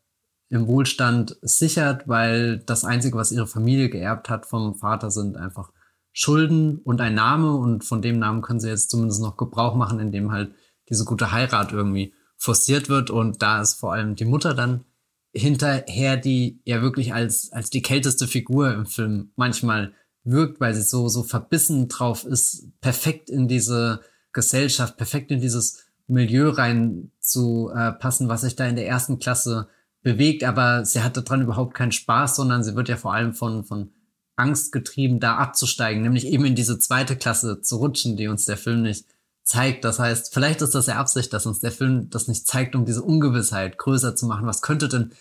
im 0.50 0.66
Wohlstand 0.66 1.36
sichert, 1.42 2.08
weil 2.08 2.58
das 2.58 2.84
Einzige, 2.84 3.16
was 3.16 3.32
ihre 3.32 3.46
Familie 3.46 3.88
geerbt 3.88 4.28
hat 4.28 4.46
vom 4.46 4.74
Vater, 4.74 5.10
sind 5.10 5.36
einfach 5.36 5.70
Schulden 6.12 6.78
und 6.78 7.00
ein 7.00 7.14
Name. 7.14 7.54
Und 7.54 7.84
von 7.84 8.02
dem 8.02 8.18
Namen 8.18 8.42
können 8.42 8.60
sie 8.60 8.68
jetzt 8.68 8.90
zumindest 8.90 9.22
noch 9.22 9.36
Gebrauch 9.36 9.76
machen, 9.76 10.00
indem 10.00 10.32
halt 10.32 10.52
diese 10.88 11.04
gute 11.04 11.32
Heirat 11.32 11.72
irgendwie 11.72 12.12
forciert 12.36 12.88
wird. 12.88 13.10
Und 13.10 13.42
da 13.42 13.60
ist 13.60 13.74
vor 13.74 13.92
allem 13.92 14.16
die 14.16 14.24
Mutter 14.24 14.54
dann 14.54 14.84
hinterher, 15.32 16.16
die 16.16 16.60
ja 16.64 16.82
wirklich 16.82 17.14
als, 17.14 17.52
als 17.52 17.70
die 17.70 17.82
kälteste 17.82 18.26
Figur 18.26 18.72
im 18.72 18.86
Film 18.86 19.30
manchmal 19.36 19.92
wirkt, 20.24 20.60
weil 20.60 20.74
sie 20.74 20.82
so, 20.82 21.08
so 21.08 21.22
verbissen 21.22 21.88
drauf 21.88 22.24
ist, 22.24 22.68
perfekt 22.80 23.30
in 23.30 23.48
diese 23.48 24.00
Gesellschaft, 24.32 24.96
perfekt 24.96 25.30
in 25.30 25.40
dieses 25.40 25.84
Milieu 26.06 26.50
rein 26.50 27.12
zu 27.20 27.70
äh, 27.74 27.92
passen, 27.92 28.28
was 28.28 28.42
sich 28.42 28.56
da 28.56 28.66
in 28.66 28.76
der 28.76 28.88
ersten 28.88 29.18
Klasse 29.18 29.68
bewegt, 30.02 30.44
aber 30.44 30.84
sie 30.84 31.02
hatte 31.02 31.22
dran 31.22 31.42
überhaupt 31.42 31.74
keinen 31.74 31.92
Spaß, 31.92 32.36
sondern 32.36 32.64
sie 32.64 32.74
wird 32.74 32.88
ja 32.88 32.96
vor 32.96 33.14
allem 33.14 33.34
von, 33.34 33.64
von 33.64 33.92
Angst 34.36 34.72
getrieben, 34.72 35.20
da 35.20 35.36
abzusteigen, 35.36 36.02
nämlich 36.02 36.26
eben 36.26 36.44
in 36.44 36.54
diese 36.54 36.78
zweite 36.78 37.16
Klasse 37.16 37.60
zu 37.60 37.76
rutschen, 37.76 38.16
die 38.16 38.28
uns 38.28 38.46
der 38.46 38.56
Film 38.56 38.82
nicht 38.82 39.04
zeigt. 39.50 39.84
Das 39.84 39.98
heißt, 39.98 40.32
vielleicht 40.32 40.62
ist 40.62 40.76
das 40.76 40.86
ja 40.86 40.96
Absicht, 40.96 41.32
dass 41.32 41.44
uns 41.44 41.58
der 41.58 41.72
Film 41.72 42.08
das 42.08 42.28
nicht 42.28 42.46
zeigt, 42.46 42.76
um 42.76 42.84
diese 42.84 43.02
Ungewissheit 43.02 43.78
größer 43.78 44.14
zu 44.14 44.26
machen. 44.26 44.46
Was 44.46 44.62
könnte 44.62 44.88
denn 44.88 45.12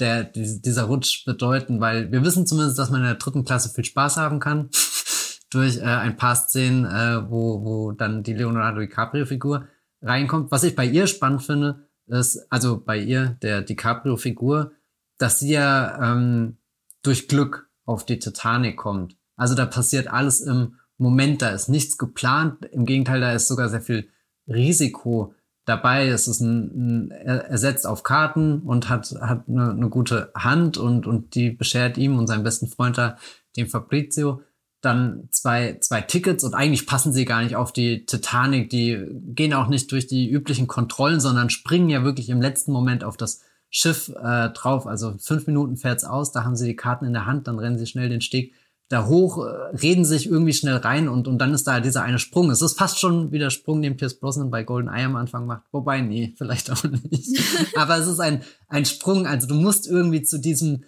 der, 0.00 0.24
dieser 0.24 0.84
Rutsch 0.84 1.24
bedeuten? 1.24 1.80
Weil 1.80 2.10
wir 2.10 2.24
wissen 2.24 2.46
zumindest, 2.46 2.78
dass 2.78 2.90
man 2.90 3.02
in 3.02 3.06
der 3.06 3.14
dritten 3.14 3.44
Klasse 3.44 3.68
viel 3.68 3.84
Spaß 3.84 4.16
haben 4.16 4.40
kann. 4.40 4.70
durch 5.50 5.78
äh, 5.78 5.84
ein 5.84 6.16
paar 6.16 6.34
Szenen, 6.34 6.84
äh, 6.84 7.30
wo, 7.30 7.64
wo 7.64 7.92
dann 7.92 8.24
die 8.24 8.34
Leonardo 8.34 8.80
DiCaprio-Figur 8.80 9.68
reinkommt. 10.02 10.50
Was 10.50 10.64
ich 10.64 10.74
bei 10.74 10.84
ihr 10.84 11.06
spannend 11.06 11.44
finde, 11.44 11.88
ist, 12.06 12.44
also 12.50 12.82
bei 12.84 12.98
ihr, 12.98 13.38
der 13.42 13.62
DiCaprio-Figur, 13.62 14.72
dass 15.18 15.38
sie 15.38 15.52
ja 15.52 16.12
ähm, 16.12 16.58
durch 17.02 17.28
Glück 17.28 17.70
auf 17.84 18.04
die 18.04 18.18
Titanic 18.18 18.76
kommt. 18.76 19.16
Also 19.36 19.54
da 19.54 19.64
passiert 19.64 20.08
alles 20.08 20.40
im 20.40 20.74
Moment, 20.98 21.42
da 21.42 21.50
ist 21.50 21.68
nichts 21.68 21.98
geplant. 21.98 22.64
Im 22.72 22.86
Gegenteil, 22.86 23.20
da 23.20 23.32
ist 23.32 23.48
sogar 23.48 23.68
sehr 23.68 23.80
viel 23.80 24.08
Risiko 24.48 25.34
dabei. 25.66 26.08
Es 26.08 26.28
ist 26.28 26.40
ein, 26.40 27.08
ein 27.08 27.10
er 27.10 27.58
setzt 27.58 27.86
auf 27.86 28.02
Karten 28.02 28.60
und 28.60 28.88
hat, 28.88 29.14
hat 29.20 29.48
eine, 29.48 29.70
eine 29.70 29.88
gute 29.90 30.30
Hand 30.34 30.78
und, 30.78 31.06
und 31.06 31.34
die 31.34 31.50
beschert 31.50 31.98
ihm 31.98 32.18
und 32.18 32.26
seinem 32.26 32.44
besten 32.44 32.68
Freund 32.68 32.96
da, 32.96 33.16
dem 33.56 33.66
Fabrizio, 33.66 34.42
dann 34.82 35.28
zwei, 35.30 35.78
zwei 35.80 36.02
Tickets 36.02 36.44
und 36.44 36.54
eigentlich 36.54 36.86
passen 36.86 37.12
sie 37.12 37.24
gar 37.24 37.42
nicht 37.42 37.56
auf 37.56 37.72
die 37.72 38.06
Titanic. 38.06 38.70
Die 38.70 39.04
gehen 39.34 39.54
auch 39.54 39.68
nicht 39.68 39.90
durch 39.90 40.06
die 40.06 40.30
üblichen 40.30 40.66
Kontrollen, 40.66 41.20
sondern 41.20 41.50
springen 41.50 41.88
ja 41.88 42.04
wirklich 42.04 42.28
im 42.28 42.40
letzten 42.40 42.72
Moment 42.72 43.02
auf 43.02 43.16
das 43.16 43.40
Schiff 43.70 44.08
äh, 44.10 44.50
drauf. 44.50 44.86
Also 44.86 45.16
fünf 45.18 45.46
Minuten 45.46 45.76
fährt's 45.76 46.04
aus, 46.04 46.32
da 46.32 46.44
haben 46.44 46.56
sie 46.56 46.66
die 46.66 46.76
Karten 46.76 47.04
in 47.04 47.12
der 47.12 47.26
Hand, 47.26 47.48
dann 47.48 47.58
rennen 47.58 47.78
sie 47.78 47.86
schnell 47.86 48.08
den 48.08 48.20
Steg 48.20 48.54
da 48.88 49.06
hoch, 49.06 49.44
äh, 49.44 49.76
reden 49.76 50.04
sich 50.04 50.26
irgendwie 50.28 50.52
schnell 50.52 50.76
rein 50.76 51.08
und, 51.08 51.26
und 51.26 51.38
dann 51.38 51.52
ist 51.52 51.66
da 51.66 51.80
dieser 51.80 52.02
eine 52.02 52.18
Sprung. 52.18 52.50
Es 52.50 52.62
ist 52.62 52.78
fast 52.78 53.00
schon 53.00 53.32
wie 53.32 53.38
der 53.38 53.50
Sprung, 53.50 53.82
den 53.82 53.96
Pierce 53.96 54.18
Brosnan 54.18 54.50
bei 54.50 54.62
Golden 54.62 54.88
Eye 54.88 55.04
am 55.04 55.16
Anfang 55.16 55.46
macht. 55.46 55.62
Wobei, 55.72 56.00
nee, 56.00 56.34
vielleicht 56.38 56.70
auch 56.70 56.84
nicht. 56.84 57.40
Aber 57.76 57.98
es 57.98 58.06
ist 58.06 58.20
ein, 58.20 58.42
ein 58.68 58.84
Sprung. 58.84 59.26
Also 59.26 59.48
du 59.48 59.54
musst 59.54 59.86
irgendwie 59.86 60.22
zu 60.22 60.38
diesem, 60.38 60.84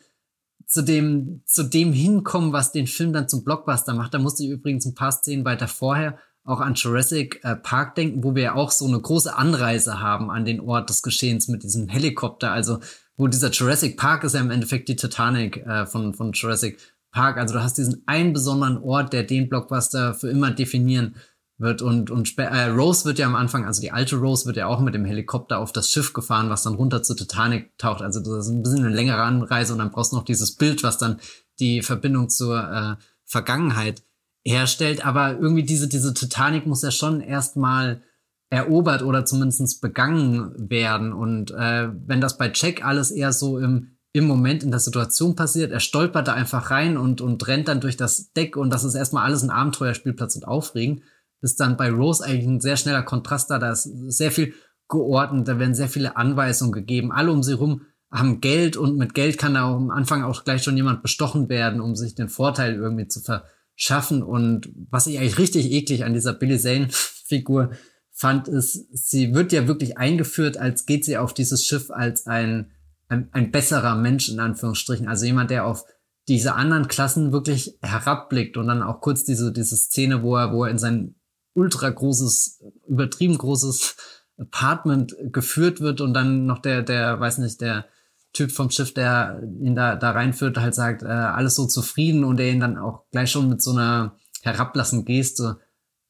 zu 0.67 0.83
dem, 0.83 1.43
zu 1.45 1.65
dem 1.65 1.93
hinkommen, 1.93 2.53
was 2.53 2.73
den 2.73 2.87
Film 2.87 3.13
dann 3.13 3.29
zum 3.29 3.43
Blockbuster 3.43 3.95
macht. 3.95 4.15
Da 4.15 4.19
musste 4.19 4.45
ich 4.45 4.51
übrigens 4.51 4.87
ein 4.87 4.95
paar 4.95 5.13
Szenen 5.13 5.45
weiter 5.45 5.67
vorher 5.67 6.19
auch 6.49 6.61
an 6.61 6.75
Jurassic 6.75 7.41
äh, 7.43 7.57
Park 7.57 7.95
denken, 7.95 8.25
wo 8.25 8.35
wir 8.35 8.43
ja 8.43 8.55
auch 8.55 8.71
so 8.71 8.87
eine 8.87 8.99
große 8.99 9.37
Anreise 9.37 10.01
haben 10.01 10.31
an 10.31 10.47
den 10.47 10.61
Ort 10.61 10.89
des 10.89 11.03
Geschehens 11.03 11.47
mit 11.47 11.63
diesem 11.63 11.89
Helikopter. 11.89 12.53
Also, 12.53 12.79
wo 13.19 13.27
dieser 13.27 13.51
Jurassic 13.51 13.99
Park 13.99 14.25
ist 14.25 14.35
ja 14.35 14.41
im 14.41 14.51
Endeffekt 14.51 14.89
die 14.89 14.97
Titanic 14.97 15.59
äh, 15.59 15.85
von, 15.85 16.15
von 16.15 16.33
Jurassic 16.33 16.79
Park. 17.19 17.37
Also 17.37 17.55
du 17.55 17.63
hast 17.65 17.77
diesen 17.79 18.05
einen 18.07 18.33
besonderen 18.33 18.79
Ort, 18.79 19.13
der 19.13 19.25
den 19.25 19.49
Blockbuster 19.49 20.15
für 20.15 20.31
immer 20.31 20.53
definieren 20.53 21.17
wird. 21.59 21.83
Und, 21.83 22.13
und 22.13 22.39
äh, 22.39 22.67
Rose 22.67 23.05
wird 23.07 23.19
ja 23.19 23.27
am 23.27 23.35
Anfang, 23.35 23.65
also 23.65 23.81
die 23.81 23.91
alte 23.91 24.15
Rose 24.15 24.47
wird 24.47 24.57
ja 24.57 24.69
auch 24.69 24.79
mit 24.79 24.95
dem 24.95 25.05
Helikopter 25.05 25.59
auf 25.59 25.73
das 25.73 25.91
Schiff 25.91 26.13
gefahren, 26.13 26.49
was 26.49 26.63
dann 26.63 26.77
runter 26.77 27.03
zur 27.03 27.17
Titanic 27.17 27.77
taucht. 27.77 28.03
Also 28.03 28.21
das 28.21 28.47
ist 28.47 28.53
ein 28.53 28.63
bisschen 28.63 28.85
eine 28.85 28.95
längere 28.95 29.21
Anreise 29.23 29.73
und 29.73 29.81
dann 29.81 29.91
brauchst 29.91 30.13
du 30.13 30.17
noch 30.17 30.25
dieses 30.25 30.55
Bild, 30.55 30.85
was 30.85 30.99
dann 30.99 31.19
die 31.59 31.83
Verbindung 31.83 32.29
zur 32.29 32.57
äh, 32.57 33.03
Vergangenheit 33.25 34.05
herstellt. 34.45 35.05
Aber 35.05 35.33
irgendwie 35.41 35.65
diese, 35.65 35.89
diese 35.89 36.15
Titanic 36.15 36.67
muss 36.67 36.83
ja 36.83 36.93
schon 36.93 37.21
erstmal 37.21 38.01
erobert 38.49 39.03
oder 39.03 39.25
zumindest 39.25 39.83
begangen 39.83 40.53
werden. 40.71 41.13
Und 41.13 41.51
äh, 41.51 41.89
wenn 42.07 42.21
das 42.21 42.39
bei 42.39 42.53
Jack 42.55 42.85
alles 42.85 43.11
eher 43.11 43.33
so 43.33 43.59
im 43.59 43.98
im 44.13 44.27
Moment 44.27 44.63
in 44.63 44.71
der 44.71 44.81
Situation 44.81 45.37
passiert. 45.37 45.71
Er 45.71 45.81
stolpert 45.81 46.29
da 46.29 46.35
einfach 46.35 46.71
rein 46.71 46.97
und, 46.97 47.21
und 47.21 47.47
rennt 47.47 47.69
dann 47.69 47.81
durch 47.81 47.97
das 47.97 48.33
Deck 48.33 48.57
und 48.57 48.71
das 48.71 48.85
ist 48.85 48.95
erstmal 48.95 49.25
alles 49.25 49.43
ein 49.43 49.51
Abenteuerspielplatz 49.51 50.37
und 50.37 50.47
aufregend. 50.47 51.03
Ist 51.41 51.61
dann 51.61 51.77
bei 51.77 51.91
Rose 51.91 52.25
eigentlich 52.25 52.47
ein 52.47 52.61
sehr 52.61 52.77
schneller 52.77 53.03
Kontrast 53.03 53.51
da. 53.51 53.59
Da 53.59 53.73
ist 53.73 53.85
sehr 53.85 54.33
viel 54.33 54.55
geordnet, 54.89 55.47
da 55.47 55.59
werden 55.59 55.75
sehr 55.75 55.89
viele 55.89 56.17
Anweisungen 56.17 56.73
gegeben. 56.73 57.13
Alle 57.13 57.31
um 57.31 57.43
sie 57.43 57.53
rum 57.53 57.83
haben 58.11 58.41
Geld 58.41 58.77
und 58.77 58.97
mit 58.97 59.15
Geld 59.15 59.37
kann 59.37 59.55
da 59.55 59.71
am 59.71 59.91
Anfang 59.91 60.23
auch 60.23 60.45
gleich 60.45 60.63
schon 60.63 60.77
jemand 60.77 61.03
bestochen 61.03 61.49
werden, 61.49 61.81
um 61.81 61.95
sich 61.95 62.15
den 62.15 62.31
Vorteil 62.31 62.75
irgendwie 62.75 63.07
zu 63.07 63.21
verschaffen. 63.21 64.23
Und 64.23 64.71
was 64.91 65.07
ich 65.07 65.19
eigentlich 65.19 65.39
richtig 65.39 65.71
eklig 65.71 66.05
an 66.05 66.15
dieser 66.15 66.33
Billy 66.33 66.59
Zane-Figur 66.59 67.71
fand, 68.13 68.49
ist, 68.49 68.89
sie 68.93 69.35
wird 69.35 69.53
ja 69.53 69.69
wirklich 69.69 69.99
eingeführt, 69.99 70.57
als 70.57 70.87
geht 70.87 71.05
sie 71.05 71.19
auf 71.19 71.35
dieses 71.35 71.65
Schiff 71.65 71.91
als 71.91 72.27
ein 72.27 72.73
ein, 73.09 73.29
ein 73.33 73.51
besserer 73.51 73.95
Mensch 73.95 74.29
in 74.29 74.41
Anführungsstrichen. 74.41 75.09
Also 75.09 75.27
jemand, 75.27 75.51
der 75.51 75.67
auf 75.67 75.85
diese 76.29 76.55
anderen 76.55 76.89
Klassen 76.89 77.33
wirklich 77.33 77.79
herabblickt 77.81 78.57
und 78.57 78.69
dann 78.69 78.83
auch 78.83 79.01
kurz 79.01 79.25
diese, 79.25 79.53
diese 79.53 79.77
Szene, 79.77 80.23
wo 80.23 80.37
er, 80.37 80.53
wo 80.53 80.65
er 80.65 80.71
in 80.71 80.79
sein 80.79 81.15
ultra 81.55 81.89
großes, 81.89 82.63
übertrieben 82.87 83.39
großes 83.39 83.97
Apartment 84.39 85.17
geführt 85.33 85.81
wird 85.81 86.01
und 86.01 86.15
dann 86.15 86.47
noch 86.47 86.59
der, 86.59 86.83
der, 86.83 87.19
weiß 87.19 87.39
nicht, 87.39 87.61
der 87.61 87.87
Typ 88.35 88.53
vom 88.53 88.71
Schiff, 88.71 88.93
der 88.93 89.43
ihn 89.61 89.75
da, 89.75 89.97
da 89.97 90.11
reinführt, 90.11 90.59
halt 90.59 90.75
sagt, 90.75 91.03
äh, 91.03 91.07
alles 91.07 91.55
so 91.55 91.67
zufrieden 91.67 92.25
und 92.25 92.39
er 92.39 92.51
ihn 92.51 92.61
dann 92.61 92.77
auch 92.77 93.05
gleich 93.11 93.31
schon 93.31 93.49
mit 93.49 93.63
so 93.63 93.73
einer 93.73 94.17
herablassenden 94.43 95.07
Geste 95.07 95.59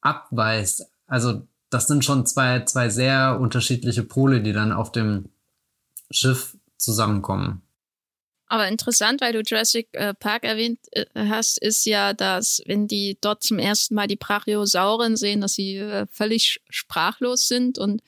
abweist. 0.01 0.85
Also 1.07 1.47
das 1.69 1.87
sind 1.87 2.03
schon 2.03 2.25
zwei, 2.25 2.65
zwei 2.65 2.89
sehr 2.89 3.39
unterschiedliche 3.39 4.03
Pole, 4.03 4.41
die 4.41 4.53
dann 4.53 4.73
auf 4.73 4.91
dem 4.91 5.29
Schiff 6.11 6.57
zusammenkommen. 6.79 7.61
Aber 8.51 8.67
interessant, 8.67 9.21
weil 9.21 9.31
du 9.31 9.41
Jurassic 9.41 9.89
äh, 9.91 10.15
Park 10.15 10.43
erwähnt 10.43 10.79
äh, 10.91 11.05
hast, 11.15 11.59
ist 11.59 11.85
ja, 11.85 12.13
dass 12.13 12.63
wenn 12.65 12.87
die 12.87 13.17
dort 13.21 13.43
zum 13.43 13.59
ersten 13.59 13.93
Mal 13.93 14.07
die 14.07 14.15
Brachiosauren 14.15 15.15
sehen, 15.17 15.41
dass 15.41 15.53
sie 15.53 15.75
äh, 15.75 16.07
völlig 16.11 16.59
sprachlos 16.67 17.47
sind 17.47 17.77
und 17.77 18.01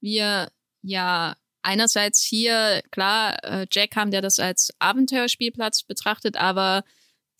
wir 0.00 0.50
ja 0.82 1.36
einerseits 1.62 2.22
hier, 2.22 2.82
klar, 2.90 3.66
Jack 3.72 3.96
haben 3.96 4.10
der 4.10 4.20
das 4.20 4.38
als 4.38 4.70
Abenteuerspielplatz 4.80 5.84
betrachtet, 5.84 6.36
aber 6.36 6.84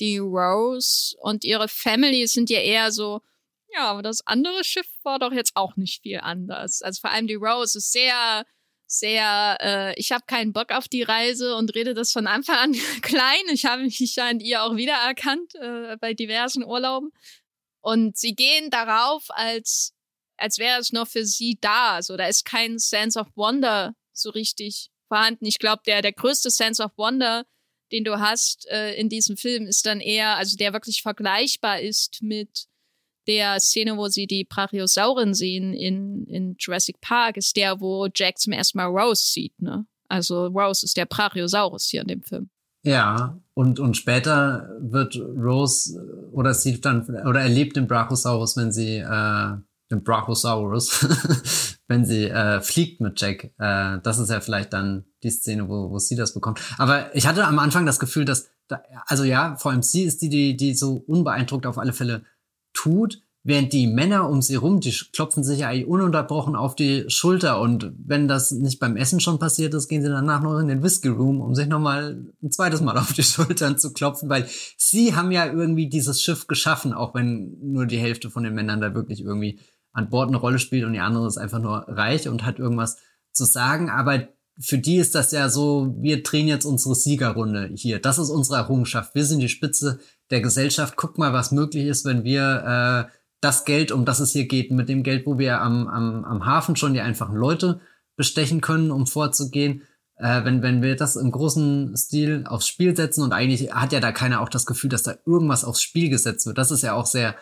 die 0.00 0.16
Rose 0.16 1.14
und 1.20 1.44
ihre 1.44 1.68
Family 1.68 2.26
sind 2.26 2.48
ja 2.48 2.60
eher 2.60 2.90
so, 2.90 3.20
ja, 3.68 3.90
aber 3.90 4.00
das 4.00 4.26
andere 4.26 4.64
Schiff 4.64 4.86
war 5.02 5.18
doch 5.18 5.32
jetzt 5.32 5.52
auch 5.56 5.76
nicht 5.76 6.00
viel 6.02 6.20
anders. 6.20 6.80
Also 6.80 7.02
vor 7.02 7.10
allem 7.10 7.26
die 7.26 7.34
Rose 7.34 7.76
ist 7.76 7.92
sehr 7.92 8.46
sehr, 8.86 9.58
äh, 9.60 9.98
ich 9.98 10.12
habe 10.12 10.24
keinen 10.26 10.52
Bock 10.52 10.70
auf 10.70 10.88
die 10.88 11.02
Reise 11.02 11.56
und 11.56 11.74
rede 11.74 11.94
das 11.94 12.12
von 12.12 12.26
Anfang 12.26 12.56
an 12.56 12.72
klein. 13.02 13.42
Ich 13.52 13.64
habe 13.64 13.82
mich 13.82 14.20
an 14.20 14.40
ihr 14.40 14.62
auch 14.62 14.76
wiedererkannt 14.76 15.54
äh, 15.56 15.96
bei 16.00 16.14
diversen 16.14 16.64
Urlauben. 16.64 17.10
Und 17.80 18.16
sie 18.16 18.34
gehen 18.34 18.70
darauf, 18.70 19.24
als, 19.28 19.92
als 20.36 20.58
wäre 20.58 20.80
es 20.80 20.92
noch 20.92 21.08
für 21.08 21.26
sie 21.26 21.58
da. 21.60 21.94
Also 21.94 22.16
da 22.16 22.26
ist 22.26 22.44
kein 22.44 22.78
Sense 22.78 23.18
of 23.18 23.28
Wonder 23.34 23.94
so 24.12 24.30
richtig 24.30 24.90
vorhanden. 25.08 25.44
Ich 25.44 25.58
glaube, 25.58 25.82
der, 25.86 26.00
der 26.00 26.12
größte 26.12 26.50
Sense 26.50 26.82
of 26.82 26.92
Wonder, 26.96 27.44
den 27.92 28.04
du 28.04 28.20
hast 28.20 28.66
äh, 28.68 28.94
in 28.94 29.08
diesem 29.08 29.36
Film, 29.36 29.66
ist 29.66 29.86
dann 29.86 30.00
eher, 30.00 30.36
also 30.36 30.56
der 30.56 30.72
wirklich 30.72 31.02
vergleichbar 31.02 31.80
ist 31.80 32.22
mit 32.22 32.66
der 33.26 33.60
Szene, 33.60 33.96
wo 33.96 34.08
sie 34.08 34.26
die 34.26 34.44
Brachiosauren 34.44 35.34
sehen 35.34 35.72
in, 35.72 36.26
in 36.26 36.56
Jurassic 36.58 37.00
Park, 37.00 37.36
ist 37.36 37.56
der, 37.56 37.80
wo 37.80 38.08
Jack 38.14 38.38
zum 38.38 38.52
ersten 38.52 38.78
Mal 38.78 38.86
Rose 38.86 39.22
sieht, 39.24 39.60
ne? 39.60 39.86
Also 40.08 40.46
Rose 40.46 40.84
ist 40.84 40.96
der 40.96 41.06
Brachiosaurus 41.06 41.86
hier 41.86 42.02
in 42.02 42.08
dem 42.08 42.22
Film. 42.22 42.50
Ja, 42.84 43.40
und, 43.54 43.80
und 43.80 43.96
später 43.96 44.68
wird 44.78 45.16
Rose 45.16 45.98
äh, 45.98 46.34
oder 46.34 46.52
sieht 46.52 46.84
dann 46.84 47.02
oder 47.26 47.40
erlebt 47.40 47.76
den 47.76 47.88
Brachiosaurus, 47.88 48.56
wenn 48.56 48.72
sie 48.72 48.98
äh, 48.98 49.56
den 49.90 50.04
Brachiosaurus, 50.04 51.78
wenn 51.88 52.04
sie 52.04 52.24
äh, 52.24 52.60
fliegt 52.60 53.00
mit 53.00 53.20
Jack. 53.20 53.44
Äh, 53.58 54.00
das 54.02 54.18
ist 54.18 54.30
ja 54.30 54.40
vielleicht 54.40 54.74
dann 54.74 55.04
die 55.22 55.30
Szene, 55.30 55.68
wo, 55.68 55.90
wo 55.90 55.98
sie 55.98 56.16
das 56.16 56.34
bekommt. 56.34 56.60
Aber 56.76 57.14
ich 57.16 57.26
hatte 57.26 57.46
am 57.46 57.58
Anfang 57.58 57.86
das 57.86 57.98
Gefühl, 57.98 58.26
dass 58.26 58.50
da, 58.68 58.82
also 59.06 59.24
ja, 59.24 59.56
vor 59.56 59.72
allem 59.72 59.82
sie 59.82 60.02
ist 60.02 60.20
die, 60.22 60.28
die, 60.28 60.56
die 60.56 60.74
so 60.74 60.96
unbeeindruckt 61.06 61.66
auf 61.66 61.78
alle 61.78 61.92
Fälle 61.92 62.22
tut, 62.84 63.22
während 63.42 63.72
die 63.72 63.86
Männer 63.86 64.28
um 64.28 64.42
sie 64.42 64.54
rum, 64.54 64.80
die 64.80 64.94
klopfen 65.12 65.44
sich 65.44 65.60
ja 65.60 65.70
ununterbrochen 65.70 66.56
auf 66.56 66.74
die 66.74 67.04
Schulter. 67.08 67.60
Und 67.60 67.92
wenn 67.98 68.28
das 68.28 68.50
nicht 68.50 68.80
beim 68.80 68.96
Essen 68.96 69.20
schon 69.20 69.38
passiert 69.38 69.74
ist, 69.74 69.88
gehen 69.88 70.02
sie 70.02 70.08
danach 70.08 70.42
noch 70.42 70.58
in 70.58 70.68
den 70.68 70.82
Whisky 70.82 71.08
Room, 71.08 71.40
um 71.40 71.54
sich 71.54 71.66
nochmal 71.66 72.24
ein 72.42 72.50
zweites 72.50 72.80
Mal 72.80 72.96
auf 72.98 73.12
die 73.12 73.22
Schultern 73.22 73.78
zu 73.78 73.92
klopfen, 73.92 74.28
weil 74.28 74.46
sie 74.76 75.14
haben 75.14 75.30
ja 75.32 75.46
irgendwie 75.46 75.88
dieses 75.88 76.22
Schiff 76.22 76.46
geschaffen, 76.46 76.92
auch 76.92 77.14
wenn 77.14 77.56
nur 77.60 77.86
die 77.86 77.98
Hälfte 77.98 78.30
von 78.30 78.44
den 78.44 78.54
Männern 78.54 78.80
da 78.80 78.94
wirklich 78.94 79.20
irgendwie 79.20 79.60
an 79.92 80.10
Bord 80.10 80.28
eine 80.28 80.38
Rolle 80.38 80.58
spielt 80.58 80.84
und 80.84 80.92
die 80.92 81.00
andere 81.00 81.26
ist 81.26 81.38
einfach 81.38 81.60
nur 81.60 81.86
reich 81.88 82.28
und 82.28 82.44
hat 82.44 82.58
irgendwas 82.58 82.98
zu 83.30 83.44
sagen, 83.44 83.90
aber 83.90 84.28
für 84.58 84.78
die 84.78 84.96
ist 84.96 85.14
das 85.14 85.32
ja 85.32 85.48
so, 85.48 85.94
wir 85.98 86.22
drehen 86.22 86.46
jetzt 86.46 86.64
unsere 86.64 86.94
Siegerrunde 86.94 87.70
hier. 87.74 87.98
Das 87.98 88.18
ist 88.18 88.30
unsere 88.30 88.58
Errungenschaft. 88.58 89.14
Wir 89.14 89.24
sind 89.24 89.40
die 89.40 89.48
Spitze 89.48 89.98
der 90.30 90.40
Gesellschaft. 90.40 90.94
Guck 90.96 91.18
mal, 91.18 91.32
was 91.32 91.50
möglich 91.50 91.86
ist, 91.86 92.04
wenn 92.04 92.24
wir 92.24 93.08
äh, 93.10 93.12
das 93.40 93.64
Geld, 93.64 93.90
um 93.90 94.04
das 94.04 94.20
es 94.20 94.32
hier 94.32 94.46
geht, 94.46 94.70
mit 94.70 94.88
dem 94.88 95.02
Geld, 95.02 95.26
wo 95.26 95.38
wir 95.38 95.60
am, 95.60 95.88
am, 95.88 96.24
am 96.24 96.46
Hafen 96.46 96.76
schon 96.76 96.94
die 96.94 97.00
einfachen 97.00 97.36
Leute 97.36 97.80
bestechen 98.16 98.60
können, 98.60 98.90
um 98.90 99.06
vorzugehen. 99.06 99.82
Äh, 100.16 100.44
wenn, 100.44 100.62
wenn 100.62 100.82
wir 100.82 100.94
das 100.94 101.16
im 101.16 101.32
großen 101.32 101.96
Stil 101.96 102.44
aufs 102.46 102.68
Spiel 102.68 102.96
setzen 102.96 103.22
und 103.22 103.32
eigentlich 103.32 103.72
hat 103.72 103.92
ja 103.92 103.98
da 103.98 104.12
keiner 104.12 104.40
auch 104.40 104.48
das 104.48 104.66
Gefühl, 104.66 104.90
dass 104.90 105.02
da 105.02 105.16
irgendwas 105.26 105.64
aufs 105.64 105.82
Spiel 105.82 106.08
gesetzt 106.10 106.46
wird. 106.46 106.58
Das 106.58 106.70
ist 106.70 106.82
ja 106.82 106.94
auch 106.94 107.06
sehr 107.06 107.34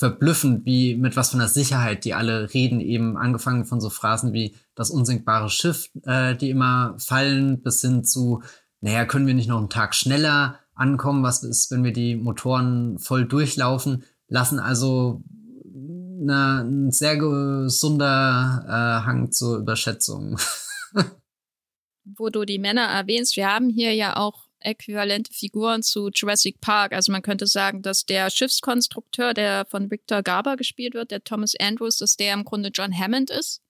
verblüffend, 0.00 0.64
wie 0.64 0.96
mit 0.96 1.14
was 1.14 1.30
von 1.30 1.40
der 1.40 1.48
Sicherheit 1.48 2.06
die 2.06 2.14
alle 2.14 2.52
reden, 2.54 2.80
eben 2.80 3.18
angefangen 3.18 3.66
von 3.66 3.82
so 3.82 3.90
Phrasen 3.90 4.32
wie 4.32 4.56
das 4.74 4.88
unsinkbare 4.88 5.50
Schiff, 5.50 5.90
äh, 6.04 6.34
die 6.34 6.48
immer 6.48 6.96
fallen, 6.98 7.62
bis 7.62 7.82
hin 7.82 8.02
zu, 8.02 8.42
naja, 8.80 9.04
können 9.04 9.26
wir 9.26 9.34
nicht 9.34 9.48
noch 9.48 9.58
einen 9.58 9.68
Tag 9.68 9.94
schneller 9.94 10.58
ankommen, 10.74 11.22
was 11.22 11.44
ist, 11.44 11.70
wenn 11.70 11.84
wir 11.84 11.92
die 11.92 12.16
Motoren 12.16 12.98
voll 12.98 13.26
durchlaufen, 13.26 14.04
lassen 14.26 14.58
also 14.58 15.22
eine, 15.66 16.64
ein 16.64 16.90
sehr 16.90 17.18
gesunder 17.18 18.64
äh, 18.66 19.06
Hang 19.06 19.30
zur 19.30 19.58
Überschätzung. 19.58 20.38
Wo 22.16 22.30
du 22.30 22.46
die 22.46 22.58
Männer 22.58 22.86
erwähnst, 22.86 23.36
wir 23.36 23.48
haben 23.48 23.68
hier 23.68 23.94
ja 23.94 24.16
auch 24.16 24.49
äquivalente 24.60 25.32
Figuren 25.32 25.82
zu 25.82 26.10
Jurassic 26.14 26.60
Park. 26.60 26.92
Also 26.92 27.12
man 27.12 27.22
könnte 27.22 27.46
sagen, 27.46 27.82
dass 27.82 28.06
der 28.06 28.30
Schiffskonstrukteur, 28.30 29.34
der 29.34 29.66
von 29.66 29.90
Victor 29.90 30.22
Garber 30.22 30.56
gespielt 30.56 30.94
wird, 30.94 31.10
der 31.10 31.24
Thomas 31.24 31.54
Andrews, 31.58 31.98
dass 31.98 32.16
der 32.16 32.34
im 32.34 32.44
Grunde 32.44 32.70
John 32.72 32.96
Hammond 32.96 33.30
ist, 33.30 33.62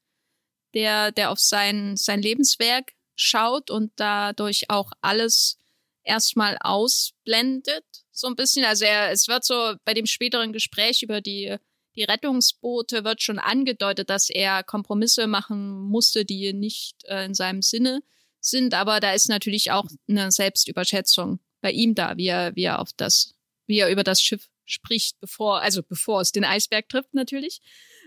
der, 0.74 1.12
der 1.12 1.30
auf 1.30 1.38
sein, 1.38 1.96
sein 1.96 2.22
Lebenswerk 2.22 2.92
schaut 3.14 3.70
und 3.70 3.92
dadurch 3.96 4.70
auch 4.70 4.92
alles 5.00 5.58
erstmal 6.02 6.56
ausblendet, 6.60 7.84
so 8.10 8.26
ein 8.26 8.36
bisschen. 8.36 8.64
Also 8.64 8.84
er, 8.84 9.10
es 9.10 9.28
wird 9.28 9.44
so 9.44 9.74
bei 9.84 9.94
dem 9.94 10.06
späteren 10.06 10.52
Gespräch 10.52 11.02
über 11.02 11.20
die, 11.20 11.56
die 11.96 12.04
Rettungsboote 12.04 13.04
wird 13.04 13.22
schon 13.22 13.38
angedeutet, 13.38 14.10
dass 14.10 14.30
er 14.30 14.62
Kompromisse 14.62 15.26
machen 15.26 15.80
musste, 15.80 16.24
die 16.24 16.52
nicht 16.52 17.04
äh, 17.04 17.24
in 17.24 17.34
seinem 17.34 17.62
Sinne 17.62 18.02
sind, 18.40 18.74
aber 18.74 19.00
da 19.00 19.12
ist 19.12 19.28
natürlich 19.28 19.70
auch 19.70 19.86
eine 20.08 20.30
Selbstüberschätzung 20.30 21.40
bei 21.60 21.72
ihm 21.72 21.94
da, 21.94 22.16
wie 22.16 22.28
er, 22.28 22.54
wie 22.56 22.64
er 22.64 22.80
auf 22.80 22.90
das, 22.96 23.34
wie 23.66 23.78
er 23.78 23.90
über 23.90 24.04
das 24.04 24.22
Schiff 24.22 24.48
spricht, 24.64 25.20
bevor, 25.20 25.60
also 25.60 25.82
bevor 25.82 26.20
es 26.20 26.32
den 26.32 26.44
Eisberg 26.44 26.88
trifft 26.88 27.12
natürlich. 27.14 27.60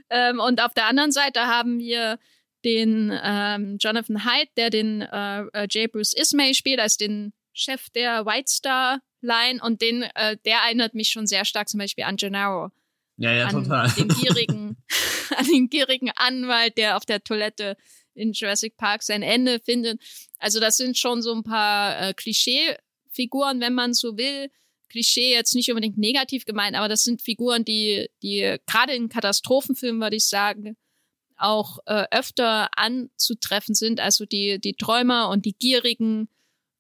Ähm, 0.10 0.40
und 0.40 0.62
auf 0.62 0.74
der 0.74 0.88
anderen 0.88 1.12
Seite 1.12 1.42
haben 1.42 1.80
wir 1.80 2.20
den 2.64 3.12
ähm, 3.24 3.78
Jonathan 3.80 4.26
Hyde, 4.26 4.52
der 4.58 4.70
den 4.70 5.02
äh, 5.02 5.42
äh, 5.54 5.68
J. 5.70 5.92
Bruce 5.92 6.14
Ismay 6.14 6.54
spielt, 6.54 6.80
als 6.80 6.98
den 6.98 7.34
Chef 7.54 7.90
der 7.90 8.26
White 8.26 8.50
Star 8.50 9.00
Line 9.22 9.60
und 9.64 9.82
den, 9.82 10.04
äh, 10.16 10.38
der 10.46 10.58
erinnert 10.66 10.94
mich 10.96 11.10
schon 11.10 11.28
sehr 11.28 11.46
stark 11.46 11.70
zum 11.70 11.80
Beispiel 11.80 12.04
an 12.04 12.18
Gennaro. 12.18 12.72
Ja, 13.18 13.32
ja, 13.32 13.48
an 13.48 13.64
total. 13.64 13.90
Den 13.92 14.10
gierigen, 14.10 14.78
an 15.38 15.46
den 15.46 15.70
gierigen 15.70 16.12
Anwalt, 16.16 16.78
der 16.78 16.98
auf 16.98 17.06
der 17.06 17.24
Toilette 17.24 17.78
in 18.16 18.34
Jurassic 18.34 18.78
Park 18.78 19.04
sein 19.04 19.22
Ende 19.22 19.60
findet. 19.60 20.02
Also 20.40 20.60
das 20.60 20.78
sind 20.78 20.98
schon 20.98 21.22
so 21.22 21.34
ein 21.34 21.44
paar 21.44 22.00
äh, 22.00 22.14
Klischee-Figuren, 22.14 23.60
wenn 23.62 23.74
man 23.74 23.94
so 23.94 24.18
will. 24.18 24.50
Klischee 24.90 25.32
jetzt 25.32 25.56
nicht 25.56 25.70
unbedingt 25.70 25.98
negativ 25.98 26.46
gemeint, 26.46 26.76
aber 26.76 26.88
das 26.88 27.04
sind 27.04 27.22
Figuren, 27.22 27.66
die, 27.66 28.10
die 28.22 28.58
gerade 28.68 28.94
in 28.94 29.10
Katastrophenfilmen, 29.10 30.02
würde 30.02 30.18
ich 30.18 30.28
sagen, 30.28 30.78
auch 31.36 31.80
äh, 31.88 32.06
öfter 32.12 32.70
anzutreffen 32.78 33.74
sind. 33.74 34.00
Also 34.00 34.26
die, 34.26 34.60
die 34.60 34.76
Träumer 34.76 35.30
und 35.30 35.46
die 35.46 35.56
Gierigen 35.58 36.30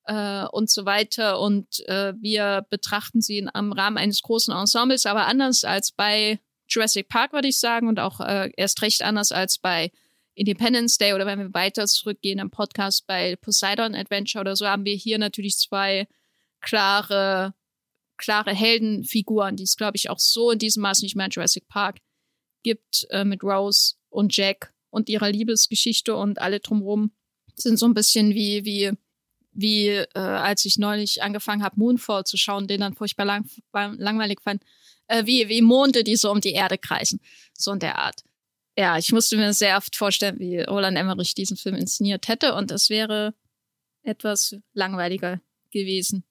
äh, 0.06 0.46
und 0.46 0.70
so 0.70 0.86
weiter. 0.86 1.40
Und 1.40 1.80
äh, 1.88 2.14
wir 2.20 2.66
betrachten 2.70 3.22
sie 3.22 3.40
in, 3.40 3.50
am 3.54 3.72
Rahmen 3.72 3.98
eines 3.98 4.22
großen 4.22 4.54
Ensembles, 4.54 5.06
aber 5.06 5.28
anders 5.28 5.64
als 5.64 5.92
bei 5.92 6.40
Jurassic 6.68 7.10
Park, 7.10 7.34
würde 7.34 7.48
ich 7.48 7.60
sagen, 7.60 7.88
und 7.88 8.00
auch 8.00 8.20
äh, 8.20 8.52
erst 8.56 8.82
recht 8.82 9.04
anders 9.04 9.32
als 9.32 9.58
bei 9.58 9.92
Independence 10.36 10.98
Day 10.98 11.14
oder 11.14 11.26
wenn 11.26 11.40
wir 11.40 11.54
weiter 11.54 11.86
zurückgehen 11.86 12.40
am 12.40 12.50
Podcast 12.50 13.06
bei 13.08 13.36
Poseidon 13.36 13.96
Adventure 13.96 14.42
oder 14.42 14.56
so, 14.56 14.66
haben 14.66 14.86
wir 14.86 14.96
hier 14.96 15.18
natürlich 15.18 15.58
zwei 15.58 16.08
klare, 16.62 17.54
klare 18.18 18.54
Heldenfiguren, 18.54 19.56
die 19.56 19.64
es, 19.64 19.76
glaube 19.76 19.98
ich, 19.98 20.10
auch 20.10 20.20
so 20.20 20.52
in 20.52 20.60
diesem 20.60 20.82
Maß 20.82 21.02
nicht 21.02 21.16
mehr 21.16 21.26
in 21.26 21.32
Jurassic 21.32 21.68
Park 21.68 21.98
gibt, 22.64 23.06
äh, 23.10 23.26
mit 23.26 23.44
Rose 23.44 23.96
und 24.10 24.36
Jack 24.36 24.74
und 24.90 25.10
ihrer 25.10 25.32
Liebesgeschichte 25.32 26.16
und 26.16 26.40
alle 26.40 26.60
drumherum 26.60 27.12
sind 27.56 27.78
so 27.78 27.86
ein 27.86 27.94
bisschen 27.94 28.34
wie, 28.34 28.66
wie, 28.66 28.92
wie 29.52 29.88
äh, 29.88 30.08
als 30.16 30.66
ich 30.66 30.78
neulich 30.78 31.22
angefangen 31.22 31.64
habe, 31.64 31.76
Moonfall 31.78 32.24
zu 32.24 32.38
schauen, 32.38 32.68
den 32.68 32.82
dann 32.82 32.96
furchtbar 32.96 33.26
lang, 33.26 33.48
langweilig 33.72 34.42
fand, 34.42 34.64
äh, 35.08 35.26
wie, 35.26 35.50
wie 35.50 35.62
Monde, 35.62 36.04
die 36.04 36.16
so 36.16 36.32
um 36.32 36.42
die 36.42 36.54
Erde 36.54 36.78
kreisen. 36.78 37.20
So 37.54 37.72
in 37.72 37.80
der 37.80 38.00
Art 38.00 38.24
ja, 38.78 38.97
ich 38.97 39.11
musste 39.11 39.38
mir 39.38 39.53
sehr 39.53 39.78
oft 39.78 39.95
vorstellen, 39.95 40.39
wie 40.39 40.61
Roland 40.61 40.97
Emmerich 40.97 41.36
diesen 41.36 41.57
Film 41.57 41.76
inszeniert 41.76 42.28
hätte 42.28 42.55
und 42.55 42.71
es 42.71 42.89
wäre 42.89 43.34
etwas 44.03 44.55
langweiliger 44.74 45.41
gewesen. 45.71 46.24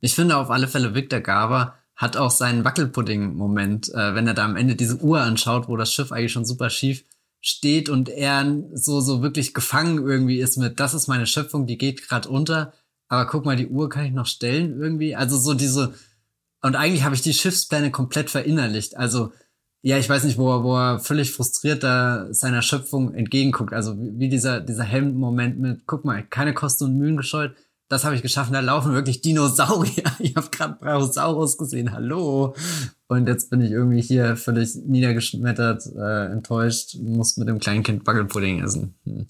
Ich 0.00 0.14
finde 0.14 0.36
auf 0.36 0.50
alle 0.50 0.68
Fälle, 0.68 0.94
Victor 0.94 1.20
Garber 1.20 1.78
hat 1.94 2.16
auch 2.16 2.30
seinen 2.30 2.64
Wackelpudding-Moment, 2.64 3.90
äh, 3.90 4.14
wenn 4.14 4.26
er 4.26 4.34
da 4.34 4.44
am 4.44 4.56
Ende 4.56 4.74
diese 4.74 4.96
Uhr 4.96 5.20
anschaut, 5.20 5.68
wo 5.68 5.76
das 5.76 5.92
Schiff 5.92 6.10
eigentlich 6.10 6.32
schon 6.32 6.44
super 6.44 6.70
schief 6.70 7.04
steht 7.40 7.88
und 7.88 8.08
er 8.08 8.64
so, 8.72 9.00
so 9.00 9.22
wirklich 9.22 9.52
gefangen 9.52 9.98
irgendwie 9.98 10.40
ist 10.40 10.56
mit, 10.56 10.80
das 10.80 10.94
ist 10.94 11.08
meine 11.08 11.26
Schöpfung, 11.26 11.66
die 11.66 11.78
geht 11.78 12.08
gerade 12.08 12.28
unter, 12.28 12.72
aber 13.08 13.26
guck 13.26 13.44
mal, 13.44 13.56
die 13.56 13.66
Uhr 13.66 13.88
kann 13.88 14.06
ich 14.06 14.12
noch 14.12 14.26
stellen 14.26 14.80
irgendwie. 14.80 15.14
Also 15.14 15.36
so 15.36 15.54
diese, 15.54 15.94
und 16.62 16.76
eigentlich 16.76 17.02
habe 17.02 17.14
ich 17.14 17.20
die 17.20 17.34
Schiffspläne 17.34 17.90
komplett 17.90 18.30
verinnerlicht. 18.30 18.96
Also 18.96 19.32
ja, 19.82 19.98
ich 19.98 20.08
weiß 20.08 20.24
nicht, 20.24 20.38
wo 20.38 20.48
er, 20.48 20.62
wo 20.62 20.76
er 20.76 21.00
völlig 21.00 21.32
frustriert 21.32 21.82
da 21.82 22.32
seiner 22.32 22.62
Schöpfung 22.62 23.14
entgegenguckt. 23.14 23.72
Also 23.72 23.96
wie 23.98 24.28
dieser, 24.28 24.60
dieser 24.60 24.84
Helm-Moment 24.84 25.58
mit, 25.58 25.86
guck 25.86 26.04
mal, 26.04 26.24
keine 26.24 26.54
Kosten 26.54 26.84
und 26.84 26.98
Mühen 26.98 27.16
gescheut. 27.16 27.56
Das 27.88 28.04
habe 28.04 28.14
ich 28.14 28.22
geschaffen. 28.22 28.52
Da 28.52 28.60
laufen 28.60 28.94
wirklich 28.94 29.20
Dinosaurier. 29.22 30.04
Ich 30.20 30.36
habe 30.36 30.48
gerade 30.50 30.78
Brachiosaurus 30.80 31.58
gesehen. 31.58 31.92
Hallo. 31.92 32.54
Und 33.08 33.26
jetzt 33.26 33.50
bin 33.50 33.60
ich 33.60 33.72
irgendwie 33.72 34.00
hier 34.00 34.36
völlig 34.36 34.76
niedergeschmettert, 34.76 35.84
äh, 35.96 36.26
enttäuscht, 36.26 36.94
muss 37.00 37.36
mit 37.36 37.48
dem 37.48 37.58
kleinen 37.58 37.82
Kind 37.82 38.06
Wackelpudding 38.06 38.62
essen. 38.62 38.94
Hm. 39.04 39.26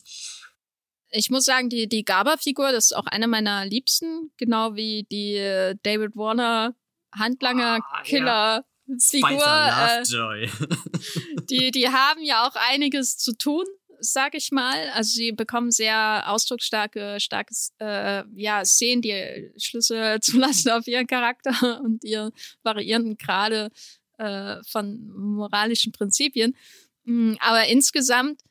Ich 1.08 1.30
muss 1.30 1.44
sagen, 1.44 1.70
die, 1.70 1.88
die 1.88 2.04
Gaba-Figur, 2.04 2.72
das 2.72 2.86
ist 2.86 2.96
auch 2.96 3.06
eine 3.06 3.26
meiner 3.26 3.64
Liebsten, 3.64 4.30
genau 4.36 4.76
wie 4.76 5.06
die 5.10 5.34
äh, 5.34 5.76
David 5.82 6.14
Warner 6.14 6.74
Handlanger-Killer. 7.18 8.32
Ah, 8.32 8.56
ja. 8.56 8.64
Figur. 8.98 9.42
Äh, 9.42 10.02
die, 11.50 11.70
die 11.70 11.88
haben 11.88 12.22
ja 12.22 12.46
auch 12.46 12.54
einiges 12.54 13.16
zu 13.16 13.32
tun, 13.32 13.64
sag 14.00 14.34
ich 14.34 14.50
mal. 14.50 14.88
Also 14.90 15.14
sie 15.14 15.32
bekommen 15.32 15.70
sehr 15.70 16.24
ausdrucksstarke, 16.26 17.18
starkes, 17.20 17.72
äh, 17.78 18.24
ja, 18.34 18.64
Szenen, 18.64 19.02
die 19.02 19.52
Schlüsse 19.56 20.18
zulassen 20.22 20.70
auf 20.70 20.86
ihren 20.86 21.06
Charakter 21.06 21.80
und 21.82 22.04
ihr 22.04 22.32
variierenden 22.62 23.16
Grade 23.16 23.70
äh, 24.18 24.56
von 24.68 25.08
moralischen 25.08 25.92
Prinzipien. 25.92 26.56
Mm, 27.04 27.34
aber 27.40 27.66
insgesamt 27.66 28.42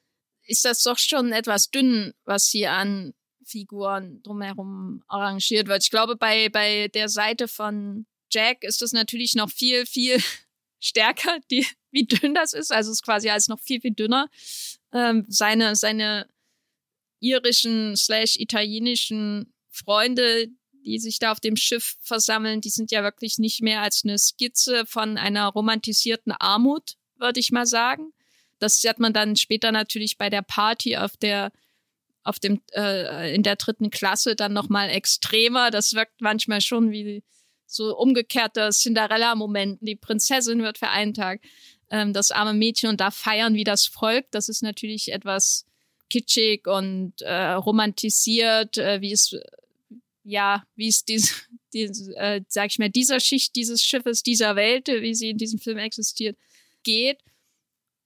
ist 0.46 0.66
das 0.66 0.84
doch 0.84 0.98
schon 0.98 1.32
etwas 1.32 1.70
dünn, 1.70 2.14
was 2.26 2.48
hier 2.48 2.72
an 2.72 3.14
Figuren 3.46 4.22
drumherum 4.24 5.04
arrangiert 5.08 5.68
wird. 5.68 5.84
Ich 5.84 5.92
glaube, 5.92 6.16
bei, 6.16 6.50
bei 6.50 6.88
der 6.88 7.10
Seite 7.10 7.48
von 7.48 8.06
Jack 8.32 8.64
ist 8.64 8.82
das 8.82 8.94
natürlich 8.94 9.36
noch 9.36 9.50
viel, 9.50 9.86
viel 9.86 10.22
stärker, 10.80 11.40
die, 11.50 11.66
wie 11.92 12.06
dünn 12.06 12.34
das 12.34 12.54
ist. 12.54 12.72
Also 12.72 12.92
es 12.92 13.00
ist 13.00 13.04
quasi 13.04 13.30
alles 13.30 13.48
noch 13.48 13.60
viel, 13.60 13.82
viel 13.82 13.94
dünner. 13.94 14.30
Ähm, 14.94 15.26
seine, 15.28 15.76
seine 15.76 16.28
irischen 17.20 17.96
slash 17.96 18.38
italienischen 18.38 19.54
Freunde, 19.70 20.48
die 20.86 21.00
sich 21.00 21.20
da 21.20 21.32
auf 21.32 21.40
dem 21.40 21.56
Schiff 21.56 21.98
versammeln, 22.02 22.62
die 22.62 22.70
sind 22.70 22.92
ja 22.92 23.04
wirklich 23.04 23.38
nicht 23.38 23.62
mehr 23.62 23.82
als 23.82 24.04
eine 24.04 24.18
Skizze 24.18 24.86
von 24.86 25.18
einer 25.18 25.48
romantisierten 25.48 26.32
Armut, 26.32 26.96
würde 27.18 27.40
ich 27.40 27.52
mal 27.52 27.68
sagen. 27.68 28.12
Das 28.60 28.84
hat 28.84 29.00
man 29.00 29.14
dann 29.14 29.36
später 29.36 29.72
natürlich 29.72 30.18
bei 30.18 30.30
der 30.30 30.42
Party 30.42 30.98
auf 30.98 31.18
der 31.18 31.52
auf 32.24 32.38
dem 32.38 32.62
äh, 32.74 33.34
in 33.34 33.42
der 33.42 33.56
dritten 33.56 33.90
Klasse 33.90 34.36
dann 34.36 34.54
noch 34.54 34.70
mal 34.70 34.90
extremer. 34.90 35.72
Das 35.72 35.94
wirkt 35.94 36.22
manchmal 36.22 36.62
schon 36.62 36.92
wie 36.92 37.24
so 37.72 37.96
umgekehrter 37.98 38.70
Cinderella-Moment. 38.72 39.80
Die 39.82 39.96
Prinzessin 39.96 40.62
wird 40.62 40.78
für 40.78 40.90
einen 40.90 41.14
Tag 41.14 41.42
ähm, 41.90 42.14
das 42.14 42.32
arme 42.32 42.54
Mädchen 42.54 42.90
und 42.90 43.00
da 43.00 43.12
feiern 43.12 43.56
wie 43.56 43.64
das 43.64 43.86
Volk. 43.86 44.26
Das 44.32 44.50
ist 44.50 44.62
natürlich 44.62 45.12
etwas 45.12 45.66
kitschig 46.10 46.68
und 46.68 47.22
äh, 47.22 47.54
romantisiert, 47.54 48.78
äh, 48.78 49.02
wie 49.02 49.14
es 49.14 49.36
ja, 50.24 50.64
wie 50.76 50.88
es 50.88 51.06
diese, 51.06 51.34
diese 51.74 52.16
äh, 52.18 52.42
sag 52.48 52.72
ich 52.72 52.80
mal, 52.80 52.90
dieser 52.90 53.20
Schicht 53.20 53.56
dieses 53.56 53.84
Schiffes, 53.84 54.24
dieser 54.24 54.56
Welt, 54.56 54.88
wie 54.88 55.16
sie 55.16 55.30
in 55.30 55.38
diesem 55.38 55.60
Film 55.60 55.78
existiert, 55.78 56.38
geht. 56.84 57.20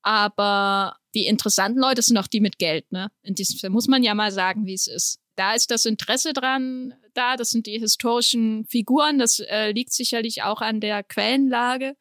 Aber 0.01 0.97
die 1.15 1.25
interessanten 1.25 1.79
Leute 1.79 2.03
sind 2.03 2.17
auch 2.17 2.27
die 2.27 2.41
mit 2.41 2.59
Geld, 2.59 2.91
ne? 2.91 3.11
In 3.23 3.33
diesem 3.33 3.57
Film 3.57 3.73
muss 3.73 3.87
man 3.87 4.03
ja 4.03 4.13
mal 4.13 4.31
sagen, 4.31 4.67
wie 4.67 4.75
es 4.75 4.85
ist. 4.85 5.19
Da 5.35 5.53
ist 5.53 5.71
das 5.71 5.85
Interesse 5.85 6.33
dran, 6.33 6.93
da. 7.13 7.35
Das 7.35 7.49
sind 7.49 7.67
die 7.67 7.79
historischen 7.79 8.65
Figuren. 8.65 9.19
Das 9.19 9.39
äh, 9.39 9.71
liegt 9.71 9.93
sicherlich 9.93 10.43
auch 10.43 10.61
an 10.61 10.79
der 10.79 11.03
Quellenlage, 11.03 11.95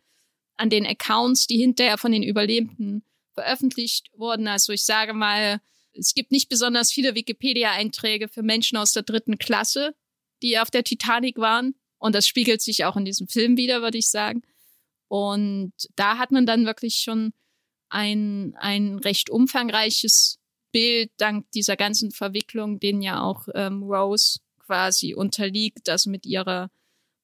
an 0.57 0.71
den 0.71 0.87
Accounts, 0.87 1.47
die 1.47 1.59
hinterher 1.59 1.99
von 1.99 2.13
den 2.13 2.23
Überlebenden 2.23 3.05
veröffentlicht 3.35 4.11
wurden. 4.17 4.47
Also 4.47 4.73
ich 4.73 4.85
sage 4.85 5.13
mal, 5.13 5.61
es 5.93 6.15
gibt 6.15 6.33
nicht 6.33 6.49
besonders 6.49 6.93
viele 6.93 7.15
Wikipedia-Einträge 7.15 8.29
für 8.29 8.43
Menschen 8.43 8.79
aus 8.79 8.93
der 8.93 9.03
dritten 9.03 9.39
Klasse, 9.39 9.95
die 10.43 10.59
auf 10.59 10.71
der 10.71 10.85
Titanic 10.85 11.39
waren. 11.39 11.75
Und 11.99 12.15
das 12.15 12.27
spiegelt 12.27 12.63
sich 12.63 12.85
auch 12.85 12.97
in 12.97 13.05
diesem 13.05 13.29
Film 13.29 13.57
wieder, 13.57 13.83
würde 13.83 13.99
ich 13.99 14.11
sagen. 14.11 14.43
Und 15.09 15.73
da 15.97 16.19
hat 16.19 16.33
man 16.33 16.47
dann 16.47 16.67
wirklich 16.67 16.97
schon 16.97 17.33
ein, 17.89 18.55
ein 18.59 18.99
recht 18.99 19.31
umfangreiches 19.31 20.39
Bild 20.75 21.13
dank 21.19 21.49
dieser 21.53 21.77
ganzen 21.77 22.11
Verwicklung, 22.11 22.81
den 22.81 23.01
ja 23.01 23.23
auch 23.23 23.47
ähm, 23.55 23.85
Rose 23.85 24.41
quasi 24.59 25.15
unterliegt, 25.15 25.89
also 25.89 26.11
mit 26.11 26.27
ihrer 26.27 26.69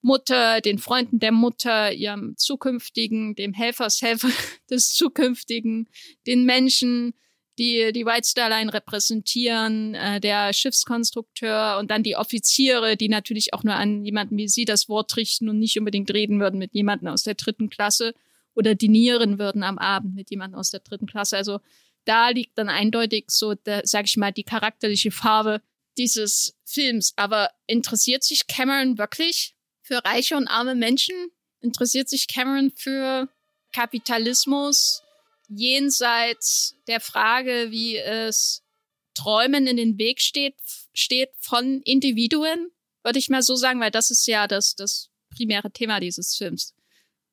Mutter, 0.02 0.60
den 0.60 0.78
Freunden 0.78 1.18
der 1.18 1.32
Mutter, 1.32 1.92
ihrem 1.92 2.36
zukünftigen, 2.36 3.34
dem 3.34 3.52
Helfershelfer 3.52 4.28
des 4.70 4.94
zukünftigen, 4.94 5.88
den 6.28 6.44
Menschen, 6.44 7.12
die 7.58 7.90
die 7.92 8.06
White 8.06 8.28
Star 8.28 8.50
Line 8.50 8.72
repräsentieren, 8.72 9.96
äh, 9.96 10.20
der 10.20 10.52
Schiffskonstrukteur 10.52 11.78
und 11.80 11.90
dann 11.90 12.04
die 12.04 12.14
Offiziere, 12.14 12.96
die 12.96 13.08
natürlich 13.08 13.52
auch 13.52 13.64
nur 13.64 13.74
an 13.74 14.04
jemanden 14.04 14.36
wie 14.36 14.46
sie 14.46 14.64
das 14.64 14.88
Wort 14.88 15.16
richten 15.16 15.48
und 15.48 15.58
nicht 15.58 15.76
unbedingt 15.76 16.14
reden 16.14 16.38
würden 16.38 16.60
mit 16.60 16.72
jemandem 16.72 17.08
aus 17.08 17.24
der 17.24 17.34
dritten 17.34 17.68
Klasse 17.68 18.14
oder 18.54 18.76
dinieren 18.76 19.40
würden 19.40 19.64
am 19.64 19.76
Abend 19.76 20.14
mit 20.14 20.30
jemandem 20.30 20.60
aus 20.60 20.70
der 20.70 20.80
dritten 20.80 21.06
Klasse. 21.06 21.36
Also 21.36 21.58
da 22.04 22.30
liegt 22.30 22.56
dann 22.58 22.68
eindeutig 22.68 23.26
so, 23.28 23.54
der, 23.54 23.82
sag 23.84 24.06
ich 24.06 24.16
mal, 24.16 24.32
die 24.32 24.44
charakterliche 24.44 25.10
Farbe 25.10 25.62
dieses 25.98 26.56
Films. 26.64 27.12
Aber 27.16 27.50
interessiert 27.66 28.24
sich 28.24 28.46
Cameron 28.46 28.98
wirklich 28.98 29.54
für 29.82 30.04
reiche 30.04 30.36
und 30.36 30.48
arme 30.48 30.74
Menschen? 30.74 31.14
Interessiert 31.60 32.08
sich 32.08 32.26
Cameron 32.26 32.72
für 32.74 33.28
Kapitalismus 33.72 35.02
jenseits 35.48 36.76
der 36.86 37.00
Frage, 37.00 37.70
wie 37.70 37.96
es 37.96 38.62
Träumen 39.14 39.66
in 39.66 39.76
den 39.76 39.98
Weg 39.98 40.20
steht, 40.20 40.54
steht 40.94 41.30
von 41.40 41.82
Individuen, 41.82 42.70
würde 43.02 43.18
ich 43.18 43.28
mal 43.28 43.42
so 43.42 43.56
sagen, 43.56 43.80
weil 43.80 43.90
das 43.90 44.10
ist 44.10 44.26
ja 44.26 44.46
das, 44.46 44.76
das 44.76 45.10
primäre 45.30 45.70
Thema 45.70 46.00
dieses 46.00 46.36
Films. 46.36 46.74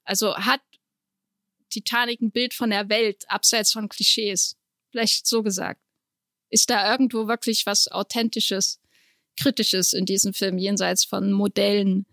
Also 0.04 0.36
hat 0.36 0.62
Titanic 1.70 2.22
ein 2.22 2.32
Bild 2.32 2.54
von 2.54 2.70
der 2.70 2.90
Welt, 2.90 3.26
abseits 3.28 3.72
von 3.72 3.90
Klischees. 3.90 4.56
Vielleicht 4.92 5.28
so 5.28 5.44
gesagt. 5.44 5.82
Ist 6.50 6.70
da 6.70 6.92
irgendwo 6.92 7.28
wirklich 7.28 7.66
was 7.66 7.92
Authentisches, 7.92 8.80
Kritisches 9.40 9.94
in 9.94 10.06
diesem 10.06 10.34
Film, 10.34 10.58
jenseits 10.58 11.04
von 11.04 11.32
Modellen, 11.32 12.06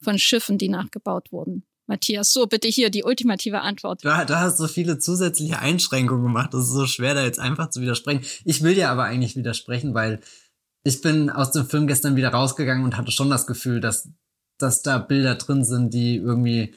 von 0.00 0.18
Schiffen, 0.18 0.58
die 0.58 0.68
nachgebaut 0.68 1.32
wurden? 1.32 1.64
Matthias, 1.90 2.32
so 2.32 2.46
bitte 2.46 2.68
hier 2.68 2.88
die 2.88 3.02
ultimative 3.02 3.62
Antwort. 3.62 4.04
Du, 4.04 4.08
du 4.08 4.38
hast 4.38 4.58
so 4.58 4.68
viele 4.68 4.98
zusätzliche 4.98 5.58
Einschränkungen 5.58 6.22
gemacht, 6.22 6.54
das 6.54 6.68
ist 6.68 6.72
so 6.72 6.86
schwer, 6.86 7.14
da 7.14 7.24
jetzt 7.24 7.40
einfach 7.40 7.68
zu 7.70 7.80
widersprechen. 7.80 8.24
Ich 8.44 8.62
will 8.62 8.74
dir 8.74 8.90
aber 8.90 9.04
eigentlich 9.04 9.34
widersprechen, 9.34 9.92
weil 9.92 10.20
ich 10.84 11.02
bin 11.02 11.30
aus 11.30 11.50
dem 11.50 11.66
Film 11.66 11.88
gestern 11.88 12.16
wieder 12.16 12.30
rausgegangen 12.30 12.84
und 12.84 12.96
hatte 12.96 13.10
schon 13.10 13.28
das 13.28 13.46
Gefühl, 13.46 13.80
dass, 13.80 14.08
dass 14.56 14.82
da 14.82 14.98
Bilder 14.98 15.34
drin 15.34 15.64
sind, 15.64 15.92
die 15.92 16.16
irgendwie 16.16 16.74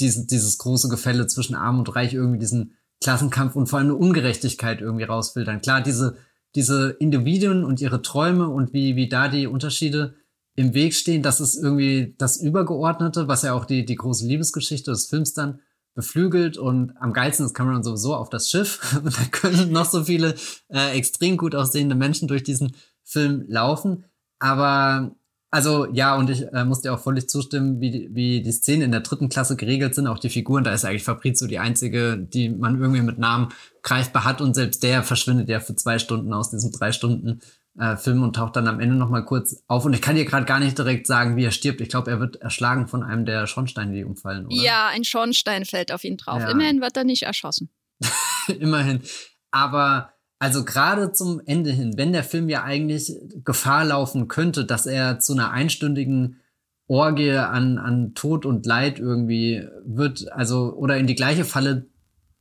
diesen, 0.00 0.26
dieses 0.26 0.58
große 0.58 0.88
Gefälle 0.88 1.26
zwischen 1.26 1.54
Arm 1.54 1.78
und 1.78 1.94
Reich 1.94 2.14
irgendwie 2.14 2.38
diesen 2.38 2.74
Klassenkampf 3.00 3.56
und 3.56 3.68
vor 3.68 3.78
allem 3.78 3.88
eine 3.88 3.96
Ungerechtigkeit 3.96 4.80
irgendwie 4.80 5.04
rausfiltern. 5.04 5.60
Klar, 5.60 5.80
diese, 5.80 6.16
diese 6.54 6.90
Individuen 6.90 7.64
und 7.64 7.80
ihre 7.80 8.02
Träume 8.02 8.48
und 8.48 8.72
wie, 8.72 8.96
wie 8.96 9.08
da 9.08 9.28
die 9.28 9.46
Unterschiede 9.46 10.14
im 10.54 10.72
Weg 10.72 10.94
stehen, 10.94 11.22
das 11.22 11.40
ist 11.40 11.56
irgendwie 11.56 12.14
das 12.18 12.38
Übergeordnete, 12.38 13.28
was 13.28 13.42
ja 13.42 13.52
auch 13.52 13.66
die, 13.66 13.84
die 13.84 13.96
große 13.96 14.26
Liebesgeschichte 14.26 14.90
des 14.90 15.06
Films 15.06 15.34
dann 15.34 15.60
beflügelt 15.94 16.58
und 16.58 16.92
am 16.98 17.12
geilsten 17.12 17.46
ist 17.46 17.54
Cameron 17.54 17.82
sowieso 17.82 18.14
auf 18.14 18.28
das 18.28 18.50
Schiff 18.50 19.00
und 19.02 19.16
da 19.18 19.24
können 19.30 19.72
noch 19.72 19.86
so 19.86 20.04
viele 20.04 20.34
äh, 20.68 20.96
extrem 20.96 21.36
gut 21.36 21.54
aussehende 21.54 21.94
Menschen 21.94 22.28
durch 22.28 22.42
diesen 22.42 22.72
Film 23.02 23.44
laufen. 23.48 24.04
Aber 24.38 25.16
also 25.50 25.86
ja, 25.92 26.16
und 26.16 26.28
ich 26.28 26.42
äh, 26.52 26.64
muss 26.64 26.82
dir 26.82 26.92
auch 26.92 27.00
völlig 27.00 27.28
zustimmen, 27.28 27.80
wie, 27.80 28.08
wie 28.12 28.42
die 28.42 28.52
Szenen 28.52 28.82
in 28.82 28.90
der 28.90 29.00
dritten 29.00 29.28
Klasse 29.28 29.56
geregelt 29.56 29.94
sind, 29.94 30.06
auch 30.06 30.18
die 30.18 30.28
Figuren, 30.28 30.64
da 30.64 30.72
ist 30.72 30.84
eigentlich 30.84 31.04
Fabrizio 31.04 31.46
die 31.46 31.58
einzige, 31.58 32.18
die 32.18 32.48
man 32.48 32.80
irgendwie 32.80 33.02
mit 33.02 33.18
Namen 33.18 33.48
greifbar 33.82 34.24
hat 34.24 34.40
und 34.40 34.54
selbst 34.54 34.82
der 34.82 35.02
verschwindet 35.02 35.48
ja 35.48 35.60
für 35.60 35.76
zwei 35.76 35.98
Stunden 35.98 36.32
aus 36.32 36.50
diesem 36.50 36.72
drei 36.72 36.90
Stunden 36.92 37.40
äh, 37.78 37.96
Film 37.96 38.22
und 38.22 38.34
taucht 38.34 38.56
dann 38.56 38.68
am 38.68 38.80
Ende 38.80 38.96
noch 38.96 39.10
mal 39.10 39.24
kurz 39.24 39.62
auf. 39.68 39.84
Und 39.84 39.92
ich 39.92 40.02
kann 40.02 40.16
dir 40.16 40.24
gerade 40.24 40.46
gar 40.46 40.58
nicht 40.58 40.78
direkt 40.78 41.06
sagen, 41.06 41.36
wie 41.36 41.44
er 41.44 41.50
stirbt. 41.50 41.80
Ich 41.80 41.88
glaube, 41.88 42.10
er 42.10 42.20
wird 42.20 42.36
erschlagen 42.36 42.88
von 42.88 43.02
einem 43.02 43.24
der 43.24 43.46
Schornsteine, 43.46 43.92
die 43.92 44.04
umfallen, 44.04 44.46
oder? 44.46 44.56
Ja, 44.56 44.88
ein 44.88 45.04
Schornstein 45.04 45.64
fällt 45.64 45.92
auf 45.92 46.02
ihn 46.04 46.16
drauf. 46.16 46.40
Ja. 46.40 46.50
Immerhin 46.50 46.80
wird 46.80 46.96
er 46.96 47.04
nicht 47.04 47.22
erschossen. 47.22 47.70
Immerhin. 48.58 49.02
Aber 49.50 50.15
also 50.38 50.64
gerade 50.64 51.12
zum 51.12 51.40
Ende 51.46 51.70
hin, 51.70 51.96
wenn 51.96 52.12
der 52.12 52.24
Film 52.24 52.48
ja 52.48 52.62
eigentlich 52.62 53.14
Gefahr 53.44 53.84
laufen 53.84 54.28
könnte, 54.28 54.64
dass 54.64 54.86
er 54.86 55.18
zu 55.18 55.32
einer 55.32 55.50
einstündigen 55.50 56.40
Orgie 56.88 57.32
an, 57.32 57.78
an 57.78 58.14
Tod 58.14 58.46
und 58.46 58.66
Leid 58.66 58.98
irgendwie 58.98 59.66
wird, 59.84 60.30
also 60.32 60.74
oder 60.74 60.98
in 60.98 61.06
die 61.06 61.14
gleiche 61.14 61.44
Falle 61.44 61.86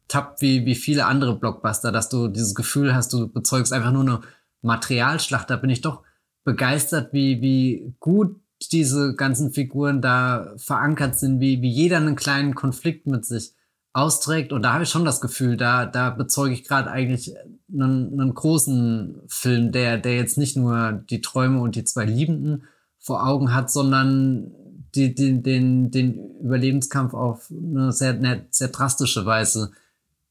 tappt 0.08 0.42
wie, 0.42 0.66
wie 0.66 0.76
viele 0.76 1.06
andere 1.06 1.40
Blockbuster, 1.40 1.92
dass 1.92 2.10
du 2.10 2.28
dieses 2.28 2.54
Gefühl 2.54 2.94
hast, 2.94 3.12
du 3.14 3.28
bezeugst 3.28 3.74
einfach 3.74 3.92
nur 3.92 4.04
eine 4.04 4.22
Materialschlacht, 4.62 5.50
da 5.50 5.56
bin 5.56 5.70
ich 5.70 5.82
doch 5.82 6.04
begeistert, 6.44 7.12
wie, 7.12 7.42
wie 7.42 7.96
gut 8.00 8.40
diese 8.72 9.16
ganzen 9.16 9.52
Figuren 9.52 10.02
da 10.02 10.54
verankert 10.58 11.18
sind, 11.18 11.40
wie, 11.40 11.62
wie 11.62 11.70
jeder 11.70 11.98
einen 11.98 12.16
kleinen 12.16 12.56
Konflikt 12.56 13.08
mit 13.08 13.26
sich 13.26 13.55
austrägt. 13.96 14.52
Und 14.52 14.62
da 14.64 14.74
habe 14.74 14.84
ich 14.84 14.90
schon 14.90 15.06
das 15.06 15.22
Gefühl, 15.22 15.56
da, 15.56 15.86
da 15.86 16.10
bezeuge 16.10 16.54
ich 16.54 16.68
gerade 16.68 16.92
eigentlich 16.92 17.34
einen, 17.72 18.20
einen 18.20 18.34
großen 18.34 19.22
Film, 19.28 19.72
der, 19.72 19.98
der 19.98 20.18
jetzt 20.18 20.38
nicht 20.38 20.58
nur 20.58 20.92
die 21.10 21.22
Träume 21.22 21.62
und 21.62 21.76
die 21.76 21.86
zwei 21.86 22.04
Liebenden 22.04 22.66
vor 23.00 23.26
Augen 23.26 23.54
hat, 23.54 23.72
sondern 23.72 24.52
die, 24.96 25.16
die, 25.16 25.42
den, 25.42 25.92
den 25.92 26.40
Überlebenskampf 26.42 27.14
auf 27.14 27.50
eine 27.50 27.94
sehr, 27.94 28.20
sehr 28.50 28.68
drastische 28.68 29.26
Weise 29.26 29.72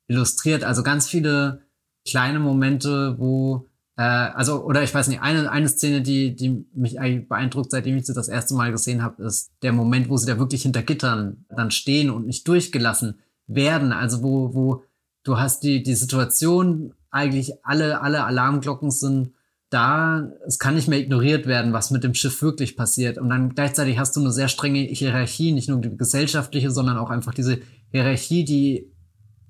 illustriert. 0.09 0.63
Also 0.63 0.83
ganz 0.83 1.09
viele 1.09 1.63
kleine 2.07 2.41
Momente, 2.41 3.19
wo 3.19 3.67
äh, 3.97 4.03
also, 4.03 4.63
oder 4.63 4.83
ich 4.83 4.95
weiß 4.95 5.09
nicht, 5.09 5.23
eine, 5.23 5.51
eine 5.51 5.71
Szene, 5.71 6.03
die, 6.03 6.37
die 6.37 6.67
mich 6.75 7.01
eigentlich 7.01 7.31
beeindruckt, 7.31 7.71
seitdem 7.71 7.97
ich 7.97 8.05
sie 8.05 8.13
das 8.13 8.29
erste 8.29 8.55
Mal 8.55 8.73
gesehen 8.73 9.03
habe, 9.03 9.23
ist 9.23 9.53
der 9.63 9.73
Moment, 9.73 10.11
wo 10.11 10.19
sie 10.19 10.27
da 10.27 10.39
wirklich 10.39 10.63
hinter 10.63 10.83
Gittern 10.83 11.47
dann 11.49 11.71
stehen 11.71 12.11
und 12.11 12.27
nicht 12.27 12.47
durchgelassen 12.47 13.21
werden. 13.47 13.93
Also 13.93 14.23
wo, 14.23 14.55
wo 14.55 14.85
du 15.23 15.39
hast 15.39 15.63
die, 15.63 15.83
die 15.83 15.95
Situation, 15.95 16.95
eigentlich 17.11 17.53
alle, 17.65 18.01
alle 18.03 18.25
Alarmglocken 18.25 18.91
sind 18.91 19.33
da, 19.71 20.31
es 20.47 20.59
kann 20.59 20.77
nicht 20.77 20.89
mehr 20.89 21.01
ignoriert 21.01 21.47
werden, 21.47 21.73
was 21.73 21.91
mit 21.91 22.05
dem 22.05 22.15
Schiff 22.15 22.43
wirklich 22.43 22.77
passiert. 22.77 23.19
Und 23.19 23.29
dann 23.29 23.55
gleichzeitig 23.55 23.99
hast 23.99 24.15
du 24.15 24.21
eine 24.21 24.31
sehr 24.31 24.49
strenge 24.49 24.81
Hierarchie, 24.81 25.53
nicht 25.53 25.69
nur 25.69 25.81
die 25.81 25.97
gesellschaftliche, 25.97 26.71
sondern 26.71 26.97
auch 26.97 27.11
einfach 27.11 27.35
diese 27.35 27.59
Hierarchie, 27.91 28.45
die 28.45 28.93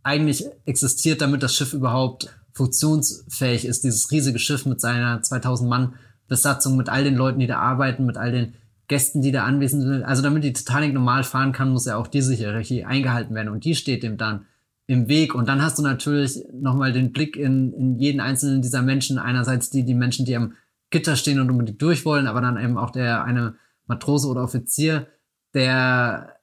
eigentlich 0.03 0.47
existiert, 0.65 1.21
damit 1.21 1.43
das 1.43 1.55
Schiff 1.55 1.75
überhaupt 1.75 2.35
funktionsfähig 2.53 3.65
ist, 3.67 3.85
dieses 3.85 4.11
riesige 4.11 4.39
Schiff 4.39 4.65
mit 4.65 4.81
seiner 4.81 5.21
2000 5.23 5.69
Mann 5.69 5.95
Besatzung, 6.27 6.77
mit 6.77 6.89
all 6.89 7.05
den 7.05 7.17
Leuten, 7.17 7.41
die 7.41 7.47
da 7.47 7.59
arbeiten, 7.59 8.07
mit 8.07 8.17
all 8.17 8.33
den 8.33 8.55
Gästen, 8.89 9.23
die 9.23 9.33
da 9.33 9.45
anwesend 9.45 9.83
sind. 9.83 10.03
Also 10.03 10.23
damit 10.23 10.45
die 10.45 10.53
Titanic 10.53 10.93
normal 10.93 11.25
fahren 11.25 11.53
kann, 11.53 11.71
muss 11.71 11.87
ja 11.87 11.97
auch 11.97 12.07
diese 12.07 12.35
Hierarchie 12.35 12.85
eingehalten 12.85 13.35
werden 13.35 13.49
und 13.49 13.65
die 13.65 13.75
steht 13.75 14.03
dem 14.03 14.17
dann 14.17 14.47
im 14.87 15.09
Weg. 15.09 15.35
Und 15.35 15.49
dann 15.49 15.63
hast 15.63 15.79
du 15.79 15.83
natürlich 15.83 16.45
nochmal 16.53 16.93
den 16.93 17.13
Blick 17.13 17.37
in, 17.37 17.73
in 17.73 17.99
jeden 17.99 18.21
einzelnen 18.21 18.61
dieser 18.61 18.83
Menschen. 18.83 19.19
Einerseits 19.19 19.71
die, 19.71 19.85
die 19.85 19.95
Menschen, 19.95 20.27
die 20.27 20.37
am 20.37 20.53
Gitter 20.91 21.17
stehen 21.17 21.41
und 21.41 21.51
unbedingt 21.51 21.81
durch 21.81 22.05
wollen, 22.05 22.27
aber 22.27 22.41
dann 22.41 22.63
eben 22.63 22.77
auch 22.77 22.91
der 22.91 23.25
eine 23.25 23.55
Matrose 23.87 24.29
oder 24.29 24.43
Offizier, 24.43 25.07
der 25.55 26.37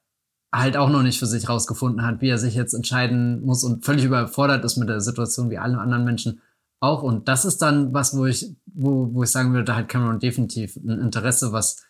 halt 0.52 0.76
auch 0.76 0.90
noch 0.90 1.02
nicht 1.02 1.18
für 1.18 1.26
sich 1.26 1.48
rausgefunden 1.48 2.04
hat, 2.04 2.20
wie 2.20 2.28
er 2.28 2.38
sich 2.38 2.54
jetzt 2.54 2.74
entscheiden 2.74 3.40
muss 3.42 3.64
und 3.64 3.84
völlig 3.84 4.04
überfordert 4.04 4.64
ist 4.64 4.76
mit 4.76 4.88
der 4.88 5.00
Situation 5.00 5.48
wie 5.48 5.58
alle 5.58 5.78
anderen 5.78 6.04
Menschen 6.04 6.40
auch. 6.80 7.02
Und 7.02 7.28
das 7.28 7.44
ist 7.44 7.62
dann 7.62 7.94
was, 7.94 8.16
wo 8.16 8.26
ich, 8.26 8.54
wo, 8.66 9.08
wo 9.14 9.22
ich 9.22 9.30
sagen 9.30 9.52
würde, 9.52 9.64
da 9.64 9.76
hat 9.76 9.88
Cameron 9.88 10.18
definitiv 10.18 10.76
ein 10.76 11.00
Interesse, 11.00 11.52
was 11.52 11.82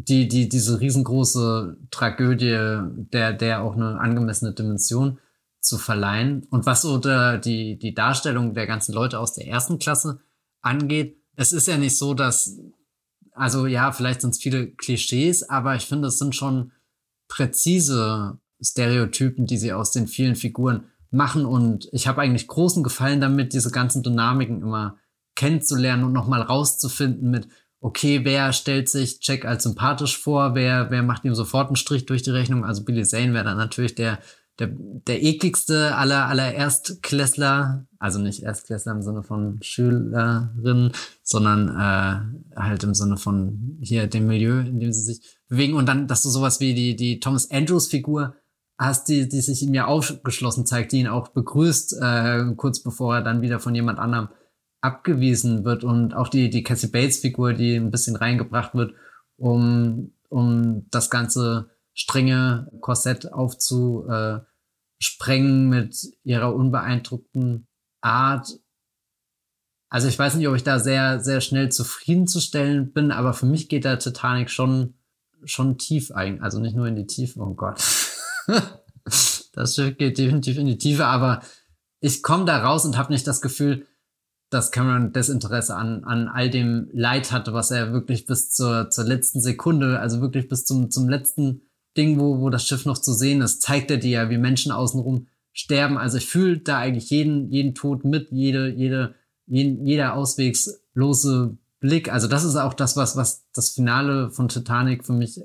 die, 0.00 0.28
die, 0.28 0.48
diese 0.48 0.80
riesengroße 0.80 1.76
Tragödie, 1.90 2.56
der, 3.12 3.32
der 3.32 3.62
auch 3.62 3.74
eine 3.74 3.98
angemessene 3.98 4.52
Dimension 4.52 5.18
zu 5.60 5.76
verleihen. 5.76 6.46
Und 6.50 6.66
was 6.66 6.82
so 6.82 6.98
der, 6.98 7.38
die, 7.38 7.78
die 7.80 7.94
Darstellung 7.94 8.54
der 8.54 8.68
ganzen 8.68 8.92
Leute 8.92 9.18
aus 9.18 9.34
der 9.34 9.48
ersten 9.48 9.80
Klasse 9.80 10.20
angeht, 10.60 11.20
es 11.34 11.52
ist 11.52 11.66
ja 11.66 11.76
nicht 11.78 11.98
so, 11.98 12.14
dass, 12.14 12.60
also 13.32 13.66
ja, 13.66 13.90
vielleicht 13.90 14.20
sind 14.20 14.30
es 14.30 14.40
viele 14.40 14.70
Klischees, 14.70 15.42
aber 15.42 15.74
ich 15.74 15.86
finde, 15.86 16.08
es 16.08 16.18
sind 16.18 16.34
schon 16.36 16.70
präzise 17.26 18.38
Stereotypen, 18.60 19.46
die 19.46 19.58
sie 19.58 19.72
aus 19.72 19.90
den 19.90 20.06
vielen 20.06 20.36
Figuren 20.36 20.84
machen. 21.10 21.44
Und 21.44 21.88
ich 21.90 22.06
habe 22.06 22.22
eigentlich 22.22 22.46
großen 22.46 22.84
Gefallen 22.84 23.20
damit, 23.20 23.52
diese 23.52 23.72
ganzen 23.72 24.04
Dynamiken 24.04 24.62
immer 24.62 24.96
kennenzulernen 25.34 26.04
und 26.04 26.12
nochmal 26.12 26.42
rauszufinden 26.42 27.30
mit, 27.30 27.48
okay, 27.80 28.24
wer 28.24 28.52
stellt 28.52 28.88
sich 28.88 29.18
Jack 29.22 29.44
als 29.44 29.62
sympathisch 29.62 30.18
vor, 30.18 30.54
wer, 30.54 30.90
wer 30.90 31.02
macht 31.02 31.24
ihm 31.24 31.34
sofort 31.34 31.68
einen 31.68 31.76
Strich 31.76 32.06
durch 32.06 32.22
die 32.22 32.30
Rechnung. 32.30 32.64
Also 32.64 32.84
Billy 32.84 33.04
Zane 33.04 33.34
wäre 33.34 33.44
dann 33.44 33.56
natürlich 33.56 33.94
der, 33.94 34.18
der, 34.58 34.70
der 34.72 35.22
ekligste 35.22 35.94
aller, 35.94 36.26
aller 36.26 36.52
Erstklässler, 36.52 37.86
also 37.98 38.18
nicht 38.18 38.42
Erstklässler 38.42 38.92
im 38.92 39.02
Sinne 39.02 39.22
von 39.22 39.58
Schülerin, 39.62 40.90
sondern 41.22 41.68
äh, 41.68 42.60
halt 42.60 42.82
im 42.82 42.94
Sinne 42.94 43.16
von 43.16 43.78
hier 43.80 44.08
dem 44.08 44.26
Milieu, 44.26 44.60
in 44.60 44.80
dem 44.80 44.92
sie 44.92 45.02
sich 45.02 45.38
bewegen. 45.48 45.74
Und 45.74 45.86
dann, 45.86 46.08
dass 46.08 46.22
du 46.22 46.30
sowas 46.30 46.58
wie 46.58 46.74
die, 46.74 46.96
die 46.96 47.20
Thomas 47.20 47.50
Andrews 47.50 47.88
Figur 47.88 48.34
hast, 48.76 49.08
die, 49.08 49.28
die 49.28 49.40
sich 49.40 49.62
ihm 49.62 49.74
ja 49.74 49.86
aufgeschlossen 49.86 50.66
zeigt, 50.66 50.90
die 50.90 51.00
ihn 51.00 51.08
auch 51.08 51.28
begrüßt, 51.28 51.96
äh, 52.00 52.44
kurz 52.56 52.82
bevor 52.82 53.16
er 53.16 53.22
dann 53.22 53.42
wieder 53.42 53.60
von 53.60 53.74
jemand 53.74 54.00
anderem 54.00 54.28
abgewiesen 54.80 55.64
wird 55.64 55.84
und 55.84 56.14
auch 56.14 56.28
die, 56.28 56.50
die 56.50 56.62
Cassie 56.62 56.88
Bates 56.88 57.18
Figur, 57.18 57.52
die 57.52 57.76
ein 57.76 57.90
bisschen 57.90 58.16
reingebracht 58.16 58.74
wird, 58.74 58.94
um, 59.36 60.12
um 60.28 60.86
das 60.90 61.10
ganze 61.10 61.70
strenge 61.94 62.70
Korsett 62.80 63.32
aufzusprengen 63.32 65.68
mit 65.68 65.96
ihrer 66.22 66.54
unbeeindruckten 66.54 67.66
Art. 68.00 68.48
Also 69.90 70.06
ich 70.06 70.18
weiß 70.18 70.34
nicht, 70.34 70.46
ob 70.46 70.54
ich 70.54 70.64
da 70.64 70.78
sehr, 70.78 71.20
sehr 71.20 71.40
schnell 71.40 71.70
zufriedenzustellen 71.70 72.92
bin, 72.92 73.10
aber 73.10 73.32
für 73.32 73.46
mich 73.46 73.68
geht 73.68 73.84
der 73.84 73.98
Titanic 73.98 74.50
schon 74.50 74.94
schon 75.44 75.78
tief 75.78 76.10
ein, 76.10 76.42
also 76.42 76.60
nicht 76.60 76.76
nur 76.76 76.86
in 76.86 76.96
die 76.96 77.06
Tiefe, 77.06 77.40
oh 77.40 77.54
Gott. 77.54 77.82
das 79.52 79.74
Schiff 79.74 79.96
geht 79.96 80.18
definitiv 80.18 80.58
in 80.58 80.66
die 80.66 80.78
Tiefe, 80.78 81.06
aber 81.06 81.42
ich 82.00 82.22
komme 82.22 82.44
da 82.44 82.64
raus 82.64 82.84
und 82.84 82.96
habe 82.96 83.12
nicht 83.12 83.26
das 83.26 83.40
Gefühl, 83.40 83.86
dass 84.50 84.70
Cameron 84.70 85.12
Desinteresse 85.12 85.74
an, 85.76 86.04
an 86.04 86.28
all 86.28 86.50
dem 86.50 86.88
Leid 86.92 87.32
hatte, 87.32 87.52
was 87.52 87.70
er 87.70 87.92
wirklich 87.92 88.26
bis 88.26 88.50
zur, 88.50 88.90
zur 88.90 89.04
letzten 89.04 89.40
Sekunde, 89.40 90.00
also 90.00 90.20
wirklich 90.20 90.48
bis 90.48 90.64
zum, 90.64 90.90
zum 90.90 91.08
letzten 91.08 91.62
Ding, 91.96 92.18
wo, 92.18 92.40
wo 92.40 92.50
das 92.50 92.66
Schiff 92.66 92.86
noch 92.86 92.98
zu 92.98 93.12
sehen 93.12 93.42
ist, 93.42 93.62
zeigt 93.62 93.90
er 93.90 93.98
dir 93.98 94.10
ja, 94.10 94.30
wie 94.30 94.38
Menschen 94.38 94.72
außenrum 94.72 95.26
sterben. 95.52 95.98
Also 95.98 96.18
ich 96.18 96.26
fühle 96.26 96.58
da 96.58 96.78
eigentlich 96.78 97.10
jeden, 97.10 97.50
jeden 97.50 97.74
Tod 97.74 98.04
mit, 98.04 98.30
jede, 98.30 98.68
jede 98.68 99.14
jeder 99.48 100.14
auswegslose 100.14 101.56
Blick. 101.80 102.12
Also 102.12 102.28
das 102.28 102.44
ist 102.44 102.56
auch 102.56 102.74
das, 102.74 102.96
was, 102.96 103.16
was 103.16 103.44
das 103.54 103.70
Finale 103.70 104.30
von 104.30 104.48
Titanic 104.48 105.04
für 105.04 105.12
mich 105.12 105.40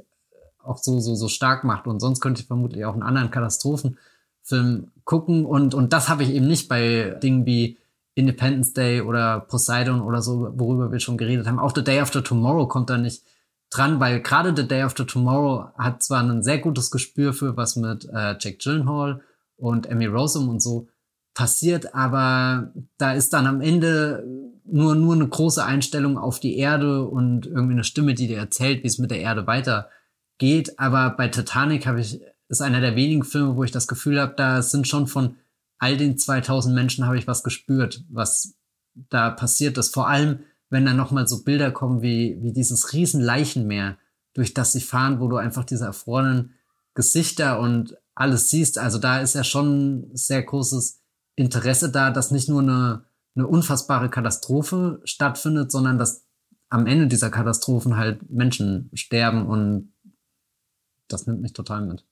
auch 0.63 0.77
so, 0.77 0.99
so, 0.99 1.15
so 1.15 1.27
stark 1.27 1.63
macht. 1.63 1.87
Und 1.87 1.99
sonst 1.99 2.21
könnte 2.21 2.41
ich 2.41 2.47
vermutlich 2.47 2.85
auch 2.85 2.93
einen 2.93 3.03
anderen 3.03 3.31
Katastrophenfilm 3.31 4.91
gucken. 5.03 5.45
Und, 5.45 5.73
und 5.73 5.93
das 5.93 6.09
habe 6.09 6.23
ich 6.23 6.31
eben 6.31 6.47
nicht 6.47 6.67
bei 6.69 7.17
Dingen 7.21 7.45
wie 7.45 7.77
Independence 8.15 8.73
Day 8.73 9.01
oder 9.01 9.41
Poseidon 9.41 10.01
oder 10.01 10.21
so, 10.21 10.51
worüber 10.55 10.91
wir 10.91 10.99
schon 10.99 11.17
geredet 11.17 11.47
haben. 11.47 11.59
Auch 11.59 11.73
The 11.75 11.83
Day 11.83 11.99
After 11.99 12.23
Tomorrow 12.23 12.67
kommt 12.67 12.89
da 12.89 12.97
nicht 12.97 13.23
dran, 13.69 13.99
weil 13.99 14.21
gerade 14.21 14.53
The 14.55 14.67
Day 14.67 14.83
After 14.83 15.07
Tomorrow 15.07 15.69
hat 15.77 16.03
zwar 16.03 16.21
ein 16.21 16.43
sehr 16.43 16.59
gutes 16.59 16.91
Gespür 16.91 17.33
für 17.33 17.57
was 17.57 17.75
mit 17.75 18.07
äh, 18.13 18.35
Jack 18.39 18.59
Gyllenhaal 18.59 19.21
und 19.57 19.87
Emmy 19.87 20.05
Rossum 20.05 20.49
und 20.49 20.61
so 20.61 20.87
passiert, 21.33 21.95
aber 21.95 22.71
da 22.97 23.13
ist 23.13 23.33
dann 23.33 23.47
am 23.47 23.61
Ende 23.61 24.23
nur, 24.65 24.95
nur 24.95 25.15
eine 25.15 25.27
große 25.27 25.63
Einstellung 25.63 26.17
auf 26.17 26.39
die 26.39 26.57
Erde 26.57 27.03
und 27.03 27.47
irgendwie 27.47 27.73
eine 27.73 27.83
Stimme, 27.83 28.13
die 28.13 28.27
dir 28.27 28.37
erzählt, 28.37 28.83
wie 28.83 28.87
es 28.87 28.99
mit 28.99 29.11
der 29.11 29.19
Erde 29.19 29.47
weitergeht. 29.47 30.77
Aber 30.77 31.09
bei 31.11 31.27
Titanic 31.27 31.87
habe 31.87 32.01
ich, 32.01 32.21
ist 32.49 32.61
einer 32.61 32.81
der 32.81 32.95
wenigen 32.95 33.23
Filme, 33.23 33.55
wo 33.55 33.63
ich 33.63 33.71
das 33.71 33.87
Gefühl 33.87 34.21
habe, 34.21 34.33
da 34.37 34.61
sind 34.61 34.87
schon 34.87 35.07
von 35.07 35.35
all 35.79 35.97
den 35.97 36.17
2000 36.17 36.73
Menschen 36.73 37.05
habe 37.05 37.17
ich 37.17 37.27
was 37.27 37.43
gespürt, 37.43 38.03
was 38.09 38.55
da 38.93 39.29
passiert 39.29 39.77
ist. 39.77 39.93
Vor 39.93 40.07
allem, 40.07 40.39
wenn 40.69 40.85
dann 40.85 40.97
nochmal 40.97 41.27
so 41.27 41.43
Bilder 41.43 41.71
kommen 41.71 42.01
wie, 42.01 42.37
wie 42.41 42.53
dieses 42.53 42.93
riesen 42.93 43.21
Leichenmeer, 43.21 43.97
durch 44.33 44.53
das 44.53 44.71
sie 44.71 44.81
fahren, 44.81 45.19
wo 45.19 45.27
du 45.27 45.37
einfach 45.37 45.63
diese 45.63 45.85
erfrorenen 45.85 46.53
Gesichter 46.95 47.59
und 47.59 47.97
alles 48.15 48.49
siehst. 48.49 48.77
Also 48.77 48.97
da 48.97 49.19
ist 49.19 49.35
ja 49.35 49.43
schon 49.43 50.09
sehr 50.13 50.43
großes 50.43 51.01
Interesse 51.35 51.91
da, 51.91 52.11
dass 52.11 52.31
nicht 52.31 52.49
nur 52.49 52.61
eine, 52.61 53.05
eine 53.35 53.47
unfassbare 53.47 54.09
Katastrophe 54.09 55.01
stattfindet, 55.03 55.71
sondern 55.71 55.97
dass 55.97 56.25
am 56.69 56.87
Ende 56.87 57.07
dieser 57.07 57.29
Katastrophen 57.29 57.97
halt 57.97 58.29
Menschen 58.29 58.89
sterben 58.93 59.45
und 59.47 59.93
das 61.07 61.27
nimmt 61.27 61.41
mich 61.41 61.53
total 61.53 61.85
mit. 61.85 62.05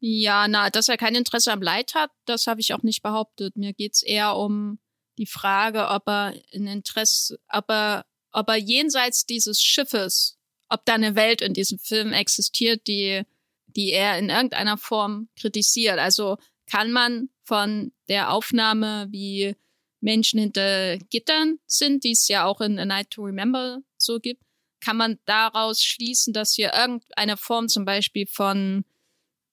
Ja, 0.00 0.48
na, 0.48 0.70
dass 0.70 0.88
er 0.88 0.96
kein 0.96 1.14
Interesse 1.14 1.52
am 1.52 1.60
Leid 1.60 1.94
hat, 1.94 2.10
das 2.24 2.46
habe 2.46 2.60
ich 2.60 2.72
auch 2.72 2.82
nicht 2.82 3.02
behauptet. 3.02 3.56
Mir 3.56 3.74
geht's 3.74 4.02
eher 4.02 4.34
um 4.34 4.78
die 5.18 5.26
Frage, 5.26 5.88
ob 5.88 6.08
er 6.08 6.34
ein 6.54 6.66
Interesse, 6.66 7.38
ob 7.48 7.70
er, 7.70 8.06
ob 8.32 8.48
er 8.48 8.56
jenseits 8.56 9.26
dieses 9.26 9.60
Schiffes, 9.60 10.38
ob 10.70 10.86
da 10.86 10.94
eine 10.94 11.16
Welt 11.16 11.42
in 11.42 11.52
diesem 11.52 11.78
Film 11.78 12.14
existiert, 12.14 12.86
die, 12.86 13.22
die 13.66 13.92
er 13.92 14.18
in 14.18 14.30
irgendeiner 14.30 14.78
Form 14.78 15.28
kritisiert. 15.38 15.98
Also 15.98 16.38
kann 16.66 16.92
man 16.92 17.28
von 17.44 17.92
der 18.08 18.32
Aufnahme, 18.32 19.08
wie 19.10 19.54
Menschen 20.00 20.40
hinter 20.40 20.96
Gittern 20.96 21.58
sind, 21.66 22.04
die 22.04 22.12
es 22.12 22.26
ja 22.28 22.46
auch 22.46 22.62
in 22.62 22.78
A 22.78 22.86
Night 22.86 23.10
to 23.10 23.22
Remember 23.22 23.82
so 23.98 24.18
gibt, 24.18 24.42
kann 24.80 24.96
man 24.96 25.18
daraus 25.26 25.82
schließen, 25.82 26.32
dass 26.32 26.54
hier 26.54 26.72
irgendeine 26.72 27.36
Form 27.36 27.68
zum 27.68 27.84
Beispiel 27.84 28.26
von 28.26 28.86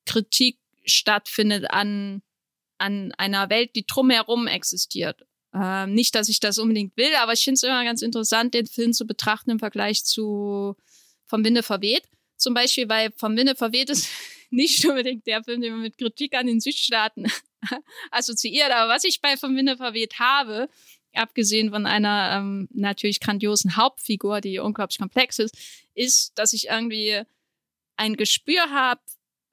Kritik 0.08 0.58
stattfindet 0.86 1.70
an, 1.70 2.22
an 2.78 3.12
einer 3.18 3.49
Welt, 3.49 3.76
die 3.76 3.86
drumherum 3.86 4.47
existiert. 4.47 5.26
Ähm, 5.53 5.93
nicht, 5.93 6.16
dass 6.16 6.30
ich 6.30 6.39
das 6.39 6.58
unbedingt 6.58 6.95
will, 6.97 7.14
aber 7.22 7.34
ich 7.34 7.43
finde 7.43 7.55
es 7.55 7.64
immer 7.64 7.84
ganz 7.84 8.01
interessant, 8.01 8.53
den 8.53 8.68
Film 8.68 8.93
zu 8.93 9.05
betrachten 9.05 9.51
im 9.51 9.60
Vergleich 9.60 10.03
zu 10.03 10.76
Vom 11.26 11.43
Winde 11.43 11.64
verweht. 11.64 12.03
Zum 12.38 12.53
Beispiel, 12.53 12.88
weil 12.89 13.12
Vom 13.16 13.36
Winde 13.38 13.55
verweht 13.55 13.89
ist 13.89 14.10
nicht 14.49 14.86
unbedingt 14.86 15.28
der 15.28 15.43
Film, 15.43 15.62
den 15.62 15.74
man 15.74 15.82
mit 15.82 15.97
Kritik 15.97 16.36
an 16.36 16.47
den 16.47 16.60
Südstaaten 16.60 17.26
assoziiert. 18.12 18.72
Aber 18.72 18.93
was 18.93 19.03
ich 19.03 19.22
bei 19.22 19.36
Vom 19.38 19.55
Winde 19.55 19.78
verweht 19.78 20.20
habe, 20.20 20.70
abgesehen 21.14 21.72
von 21.72 21.86
einer 21.86 22.38
ähm, 22.38 22.68
natürlich 22.72 23.20
grandiosen 23.20 23.76
Hauptfigur, 23.76 24.41
die 24.41 24.60
unglaublich 24.60 24.99
komplex 24.99 25.39
ist, 25.39 25.58
ist, 25.95 26.38
dass 26.38 26.53
ich 26.53 26.68
irgendwie 26.68 27.22
ein 27.95 28.16
Gespür 28.16 28.70
habe 28.70 29.01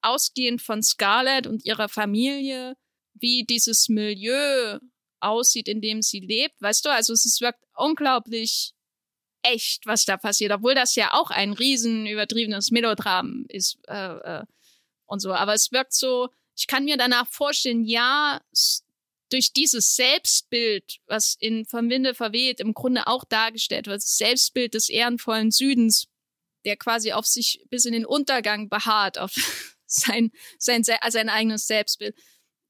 ausgehend 0.05 0.63
von 0.63 0.83
Scarlett 0.83 1.47
und 1.47 1.65
ihrer 1.65 1.89
Familie, 1.89 2.77
wie 3.15 3.45
dieses 3.45 3.89
Milieu 3.89 4.79
aussieht, 5.21 5.69
in 5.69 5.81
dem 5.81 6.03
sie 6.03 6.21
lebt, 6.21 6.61
weißt 6.61 6.85
du? 6.85 6.91
Also 6.91 7.13
es 7.13 7.25
ist 7.25 7.41
wirkt 7.41 7.63
unglaublich 7.77 8.75
echt, 9.43 9.87
was 9.87 10.05
da 10.05 10.17
passiert, 10.17 10.53
obwohl 10.53 10.75
das 10.75 10.95
ja 10.95 11.13
auch 11.13 11.31
ein 11.31 11.53
riesen 11.53 12.07
übertriebenes 12.07 12.71
Melodram 12.71 13.45
ist 13.49 13.79
äh, 13.89 14.41
äh, 14.41 14.45
und 15.07 15.21
so. 15.21 15.33
Aber 15.33 15.55
es 15.55 15.71
wirkt 15.73 15.95
so, 15.95 16.29
ich 16.57 16.67
kann 16.67 16.85
mir 16.85 16.97
danach 16.97 17.29
vorstellen, 17.29 17.85
ja, 17.85 18.41
durch 19.31 19.53
dieses 19.53 19.97
Selbstbild, 19.97 20.99
was 21.07 21.37
in 21.39 21.65
Vom 21.65 21.91
Winde 21.91 22.15
verweht, 22.15 22.61
im 22.61 22.73
Grunde 22.73 23.07
auch 23.07 23.25
dargestellt 23.25 23.87
wird, 23.87 23.97
das 23.97 24.17
Selbstbild 24.17 24.75
des 24.75 24.89
ehrenvollen 24.89 25.51
Südens, 25.51 26.07
der 26.65 26.77
quasi 26.77 27.13
auf 27.13 27.27
sich 27.27 27.65
bis 27.69 27.85
in 27.85 27.93
den 27.93 28.07
Untergang 28.07 28.69
beharrt, 28.69 29.19
auf 29.19 29.35
sein, 29.95 30.31
sein, 30.59 30.83
sein 30.85 31.29
eigenes 31.29 31.67
Selbstbild. 31.67 32.15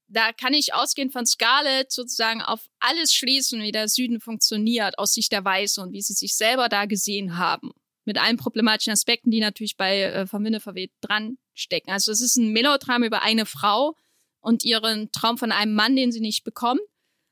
Da 0.07 0.31
kann 0.33 0.53
ich 0.53 0.73
ausgehend 0.73 1.13
von 1.13 1.25
Scarlett 1.25 1.91
sozusagen 1.91 2.41
auf 2.41 2.67
alles 2.79 3.13
schließen, 3.13 3.61
wie 3.61 3.71
der 3.71 3.87
Süden 3.87 4.19
funktioniert, 4.19 4.99
aus 4.99 5.13
Sicht 5.13 5.31
der 5.31 5.43
Weißen 5.43 5.83
und 5.83 5.93
wie 5.93 6.01
sie 6.01 6.13
sich 6.13 6.35
selber 6.35 6.69
da 6.69 6.85
gesehen 6.85 7.37
haben. 7.37 7.71
Mit 8.05 8.19
allen 8.19 8.37
problematischen 8.37 8.93
Aspekten, 8.93 9.31
die 9.31 9.39
natürlich 9.39 9.77
bei 9.77 10.01
äh, 10.03 10.27
Vom 10.27 10.43
Winde 10.43 10.59
verweht 10.59 10.91
dran 11.01 11.37
stecken. 11.55 11.89
Also 11.89 12.11
es 12.11 12.21
ist 12.21 12.35
ein 12.35 12.53
Melodram 12.53 13.03
über 13.03 13.23
eine 13.23 13.47
Frau 13.47 13.95
und 14.41 14.63
ihren 14.63 15.11
Traum 15.11 15.39
von 15.39 15.51
einem 15.51 15.73
Mann, 15.73 15.95
den 15.95 16.11
sie 16.11 16.19
nicht 16.19 16.43
bekommt. 16.43 16.81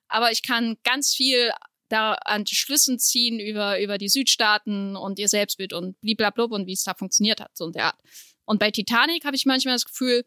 Aber 0.08 0.32
ich 0.32 0.42
kann 0.42 0.78
ganz 0.84 1.14
viel 1.14 1.52
da 1.90 2.14
an 2.14 2.48
Schlüssen 2.48 2.98
ziehen 2.98 3.40
über, 3.40 3.80
über 3.80 4.00
die 4.00 4.10
Südstaaten 4.10 4.96
und 4.96 5.20
ihr 5.20 5.28
Selbstbild 5.28 5.74
und 5.74 5.96
blablabla 6.02 6.46
und 6.46 6.66
wie 6.66 6.74
es 6.74 6.84
da 6.84 6.96
funktioniert 6.96 7.40
hat, 7.40 7.56
so 7.56 7.68
in 7.68 7.74
der 7.74 7.86
Art. 7.86 8.00
Und 8.46 8.60
bei 8.60 8.72
Titanic 8.72 9.26
habe 9.26 9.36
ich 9.36 9.46
manchmal 9.46 9.76
das 9.76 9.86
Gefühl, 9.86 10.26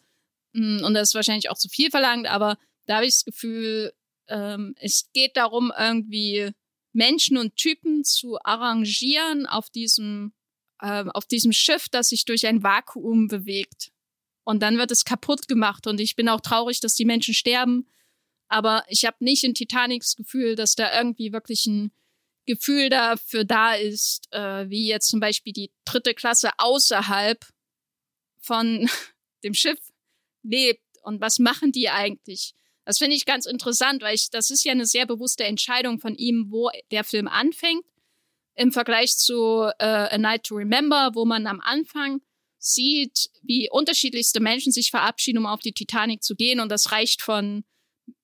hm, 0.54 0.82
und 0.84 0.94
das 0.94 1.08
ist 1.08 1.14
wahrscheinlich 1.14 1.50
auch 1.50 1.58
zu 1.58 1.68
viel 1.68 1.90
verlangt, 1.90 2.26
aber 2.26 2.58
da 2.86 2.96
habe 2.96 3.06
ich 3.06 3.14
das 3.14 3.24
Gefühl, 3.24 3.92
ähm, 4.28 4.74
es 4.78 5.10
geht 5.12 5.36
darum, 5.36 5.72
irgendwie 5.76 6.50
Menschen 6.92 7.36
und 7.36 7.56
Typen 7.56 8.04
zu 8.04 8.38
arrangieren 8.42 9.46
auf 9.46 9.70
diesem, 9.70 10.32
äh, 10.80 11.04
auf 11.12 11.26
diesem 11.26 11.52
Schiff, 11.52 11.88
das 11.88 12.08
sich 12.08 12.24
durch 12.24 12.46
ein 12.46 12.62
Vakuum 12.62 13.28
bewegt. 13.28 13.92
Und 14.44 14.62
dann 14.62 14.78
wird 14.78 14.90
es 14.92 15.04
kaputt 15.04 15.48
gemacht. 15.48 15.86
Und 15.86 16.00
ich 16.00 16.16
bin 16.16 16.28
auch 16.28 16.40
traurig, 16.40 16.80
dass 16.80 16.94
die 16.94 17.04
Menschen 17.04 17.34
sterben. 17.34 17.86
Aber 18.48 18.84
ich 18.88 19.04
habe 19.04 19.16
nicht 19.20 19.42
in 19.44 19.54
Titanic 19.54 20.02
das 20.02 20.14
Gefühl, 20.14 20.54
dass 20.54 20.76
da 20.76 20.96
irgendwie 20.96 21.32
wirklich 21.32 21.66
ein 21.66 21.92
Gefühl 22.46 22.88
dafür 22.88 23.44
da 23.44 23.74
ist, 23.74 24.32
äh, 24.32 24.70
wie 24.70 24.86
jetzt 24.86 25.08
zum 25.08 25.18
Beispiel 25.18 25.52
die 25.52 25.72
dritte 25.84 26.14
Klasse 26.14 26.50
außerhalb 26.58 27.44
von 28.46 28.88
dem 29.44 29.54
Schiff 29.54 29.78
lebt 30.42 30.82
und 31.02 31.20
was 31.20 31.38
machen 31.38 31.72
die 31.72 31.88
eigentlich? 31.88 32.54
Das 32.84 32.98
finde 32.98 33.16
ich 33.16 33.26
ganz 33.26 33.46
interessant, 33.46 34.00
weil 34.02 34.14
ich, 34.14 34.30
das 34.30 34.50
ist 34.50 34.64
ja 34.64 34.72
eine 34.72 34.86
sehr 34.86 35.06
bewusste 35.06 35.44
Entscheidung 35.44 35.98
von 35.98 36.14
ihm, 36.14 36.46
wo 36.50 36.70
der 36.92 37.02
Film 37.02 37.26
anfängt, 37.26 37.84
im 38.54 38.72
Vergleich 38.72 39.16
zu 39.16 39.70
äh, 39.78 39.84
A 39.84 40.18
Night 40.18 40.44
to 40.44 40.54
Remember, 40.54 41.10
wo 41.14 41.24
man 41.24 41.46
am 41.46 41.60
Anfang 41.60 42.20
sieht, 42.58 43.30
wie 43.42 43.68
unterschiedlichste 43.70 44.40
Menschen 44.40 44.72
sich 44.72 44.90
verabschieden, 44.90 45.38
um 45.38 45.46
auf 45.46 45.60
die 45.60 45.72
Titanic 45.72 46.22
zu 46.22 46.36
gehen. 46.36 46.60
Und 46.60 46.70
das 46.70 46.92
reicht 46.92 47.22
von 47.22 47.64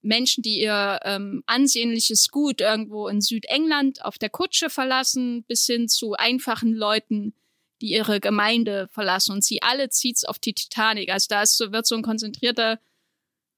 Menschen, 0.01 0.43
die 0.43 0.61
ihr 0.61 1.01
ähm, 1.05 1.43
ansehnliches 1.47 2.29
Gut 2.31 2.61
irgendwo 2.61 3.09
in 3.09 3.21
Südengland 3.21 4.05
auf 4.05 4.19
der 4.19 4.31
Kutsche 4.31 4.71
verlassen, 4.71 5.45
bis 5.45 5.67
hin 5.67 5.89
zu 5.89 6.15
einfachen 6.15 6.73
Leuten, 6.73 7.35
die 7.83 7.93
ihre 7.93 8.21
Gemeinde 8.21 8.89
verlassen 8.93 9.33
und 9.33 9.45
sie 9.45 9.61
alle 9.61 9.91
zieht's 9.91 10.25
auf 10.25 10.39
die 10.39 10.55
Titanic. 10.55 11.11
Also 11.11 11.27
da 11.29 11.43
ist 11.43 11.59
wird 11.61 11.87
so 11.87 11.97
ein 11.97 12.03
konzentrierter, 12.03 12.81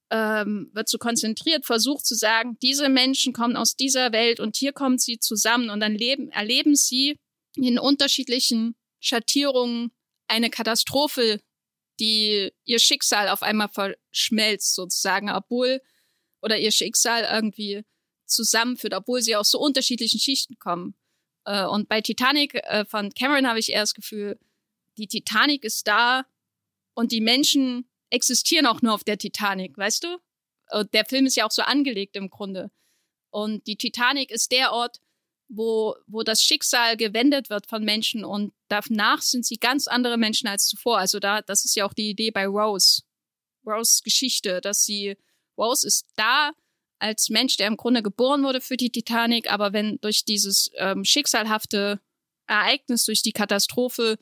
ähm, 0.09 0.71
wird 0.73 0.89
so 0.89 0.97
konzentriert 0.97 1.65
versucht 1.65 2.05
zu 2.05 2.15
sagen, 2.15 2.57
diese 2.61 2.89
Menschen 2.89 3.33
kommen 3.33 3.55
aus 3.55 3.75
dieser 3.75 4.11
Welt 4.11 4.39
und 4.39 4.57
hier 4.57 4.73
kommen 4.73 4.97
sie 4.97 5.19
zusammen 5.19 5.69
und 5.69 5.79
dann 5.79 5.93
leben, 5.93 6.31
erleben 6.31 6.75
sie 6.75 7.19
in 7.55 7.77
unterschiedlichen 7.77 8.75
Schattierungen 8.99 9.91
eine 10.27 10.49
Katastrophe, 10.49 11.39
die 11.99 12.51
ihr 12.65 12.79
Schicksal 12.79 13.29
auf 13.29 13.43
einmal 13.43 13.69
verschmelzt 13.69 14.73
sozusagen, 14.73 15.29
obwohl 15.29 15.81
oder 16.41 16.57
ihr 16.57 16.71
Schicksal 16.71 17.27
irgendwie 17.31 17.83
zusammenführt, 18.25 18.95
obwohl 18.95 19.21
sie 19.21 19.35
aus 19.35 19.51
so 19.51 19.59
unterschiedlichen 19.59 20.19
Schichten 20.19 20.57
kommen. 20.57 20.95
Äh, 21.45 21.65
und 21.65 21.87
bei 21.87 22.01
Titanic 22.01 22.55
äh, 22.55 22.85
von 22.85 23.11
Cameron 23.11 23.47
habe 23.47 23.59
ich 23.59 23.71
eher 23.71 23.81
das 23.81 23.93
Gefühl, 23.93 24.39
die 24.97 25.07
Titanic 25.07 25.63
ist 25.63 25.87
da 25.87 26.25
und 26.93 27.11
die 27.11 27.21
Menschen 27.21 27.89
existieren 28.09 28.65
auch 28.65 28.81
nur 28.81 28.93
auf 28.93 29.03
der 29.03 29.17
Titanic, 29.17 29.77
weißt 29.77 30.03
du? 30.03 30.17
Und 30.71 30.93
der 30.93 31.05
Film 31.05 31.25
ist 31.25 31.35
ja 31.35 31.45
auch 31.45 31.51
so 31.51 31.61
angelegt 31.61 32.15
im 32.15 32.29
Grunde. 32.29 32.71
Und 33.29 33.67
die 33.67 33.75
Titanic 33.75 34.31
ist 34.31 34.51
der 34.51 34.71
Ort, 34.71 34.99
wo, 35.47 35.95
wo 36.07 36.23
das 36.23 36.41
Schicksal 36.41 36.97
gewendet 36.97 37.49
wird 37.49 37.67
von 37.67 37.83
Menschen 37.83 38.25
und 38.25 38.53
danach 38.67 39.21
sind 39.21 39.45
sie 39.45 39.57
ganz 39.57 39.87
andere 39.87 40.17
Menschen 40.17 40.47
als 40.47 40.67
zuvor. 40.67 40.97
Also 40.97 41.19
da, 41.19 41.41
das 41.41 41.65
ist 41.65 41.75
ja 41.75 41.85
auch 41.85 41.93
die 41.93 42.09
Idee 42.09 42.31
bei 42.31 42.47
Rose. 42.47 43.03
Rose 43.65 44.01
Geschichte, 44.03 44.61
dass 44.61 44.85
sie, 44.85 45.17
Rose 45.57 45.85
ist 45.85 46.07
da, 46.15 46.51
als 46.99 47.29
Mensch, 47.29 47.57
der 47.57 47.67
im 47.67 47.77
Grunde 47.77 48.01
geboren 48.01 48.43
wurde 48.43 48.61
für 48.61 48.77
die 48.77 48.91
Titanic, 48.91 49.51
aber 49.51 49.73
wenn 49.73 49.99
durch 50.01 50.25
dieses 50.25 50.71
ähm, 50.75 51.03
schicksalhafte 51.03 51.99
Ereignis, 52.47 53.05
durch 53.05 53.21
die 53.21 53.33
Katastrophe, 53.33 54.17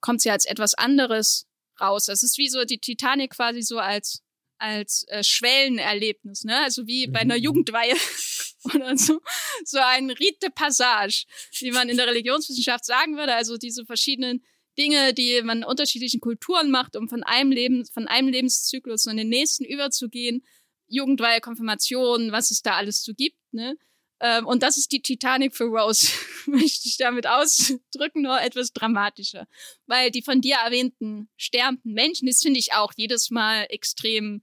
kommt 0.00 0.20
sie 0.20 0.30
als 0.30 0.44
etwas 0.44 0.74
anderes 0.74 1.46
raus. 1.80 2.08
Es 2.08 2.22
ist 2.22 2.38
wie 2.38 2.48
so 2.48 2.64
die 2.64 2.78
Titanic 2.78 3.32
quasi 3.32 3.62
so 3.62 3.78
als 3.78 4.22
als 4.58 5.04
äh, 5.08 5.22
Schwellenerlebnis, 5.22 6.44
ne? 6.44 6.62
Also 6.62 6.86
wie 6.86 7.06
bei 7.06 7.20
einer 7.20 7.36
mhm. 7.36 7.42
Jugendweihe 7.42 7.94
oder 8.74 8.96
so. 8.96 9.20
So 9.64 9.78
ein 9.78 10.10
Rite 10.10 10.38
de 10.44 10.50
Passage, 10.50 11.26
wie 11.60 11.72
man 11.72 11.88
in 11.88 11.96
der 11.96 12.06
Religionswissenschaft 12.06 12.84
sagen 12.84 13.16
würde. 13.16 13.34
Also 13.34 13.58
diese 13.58 13.84
verschiedenen 13.84 14.42
Dinge, 14.78 15.14
die 15.14 15.42
man 15.42 15.58
in 15.58 15.64
unterschiedlichen 15.64 16.20
Kulturen 16.20 16.70
macht, 16.70 16.96
um 16.96 17.08
von 17.08 17.22
einem 17.22 17.50
Leben, 17.50 17.84
von 17.86 18.08
einem 18.08 18.28
Lebenszyklus 18.28 19.06
in 19.06 19.16
den 19.16 19.28
nächsten 19.28 19.64
überzugehen. 19.64 20.44
Jugendweihe, 20.88 21.40
Konfirmation, 21.40 22.32
was 22.32 22.50
es 22.50 22.62
da 22.62 22.76
alles 22.76 23.02
so 23.02 23.12
gibt, 23.14 23.38
ne? 23.52 23.76
Ähm, 24.20 24.46
und 24.46 24.62
das 24.62 24.78
ist 24.78 24.92
die 24.92 25.02
Titanic 25.02 25.54
für 25.54 25.64
Rose, 25.64 26.08
möchte 26.46 26.88
ich 26.88 26.96
damit 26.96 27.26
ausdrücken, 27.26 28.22
nur 28.22 28.40
etwas 28.40 28.72
dramatischer. 28.72 29.46
Weil 29.86 30.10
die 30.10 30.22
von 30.22 30.40
dir 30.40 30.56
erwähnten 30.64 31.28
sterbenden 31.36 31.92
Menschen, 31.92 32.26
das 32.26 32.40
finde 32.40 32.58
ich 32.58 32.72
auch 32.72 32.92
jedes 32.96 33.30
Mal 33.30 33.66
extrem, 33.68 34.42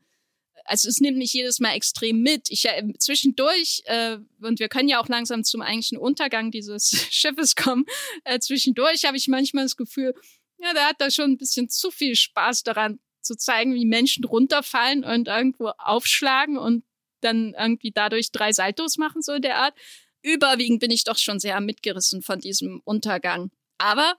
also 0.66 0.88
es 0.88 1.00
nimmt 1.00 1.18
mich 1.18 1.34
jedes 1.34 1.60
Mal 1.60 1.74
extrem 1.74 2.22
mit. 2.22 2.52
Ich 2.52 2.66
äh, 2.66 2.84
zwischendurch, 3.00 3.82
äh, 3.86 4.20
und 4.42 4.60
wir 4.60 4.70
können 4.70 4.90
ja 4.90 5.00
auch 5.00 5.08
langsam 5.08 5.44
zum 5.44 5.62
eigentlichen 5.62 5.98
Untergang 5.98 6.52
dieses 6.52 6.92
Schiffes 7.12 7.56
kommen, 7.56 7.86
äh, 8.26 8.40
zwischendurch 8.40 9.06
habe 9.06 9.18
ich 9.18 9.28
manchmal 9.28 9.66
das 9.66 9.76
Gefühl, 9.76 10.14
ja, 10.60 10.74
der 10.74 10.88
hat 10.88 11.02
da 11.02 11.10
schon 11.10 11.32
ein 11.32 11.38
bisschen 11.38 11.70
zu 11.70 11.90
viel 11.90 12.16
Spaß 12.16 12.64
daran 12.64 13.00
zu 13.24 13.36
zeigen, 13.36 13.74
wie 13.74 13.86
Menschen 13.86 14.26
runterfallen 14.26 15.04
und 15.04 15.28
irgendwo 15.28 15.72
aufschlagen 15.78 16.58
und 16.58 16.84
dann 17.22 17.54
irgendwie 17.58 17.92
dadurch 17.92 18.32
drei 18.32 18.52
Saltos 18.52 18.98
machen, 18.98 19.22
so 19.22 19.40
der 19.40 19.58
Art. 19.58 19.74
Überwiegend 20.22 20.80
bin 20.80 20.92
ich 20.92 21.04
doch 21.04 21.18
schon 21.18 21.40
sehr 21.40 21.60
mitgerissen 21.60 22.22
von 22.22 22.40
diesem 22.40 22.82
Untergang. 22.86 23.52
Aber, 23.78 24.16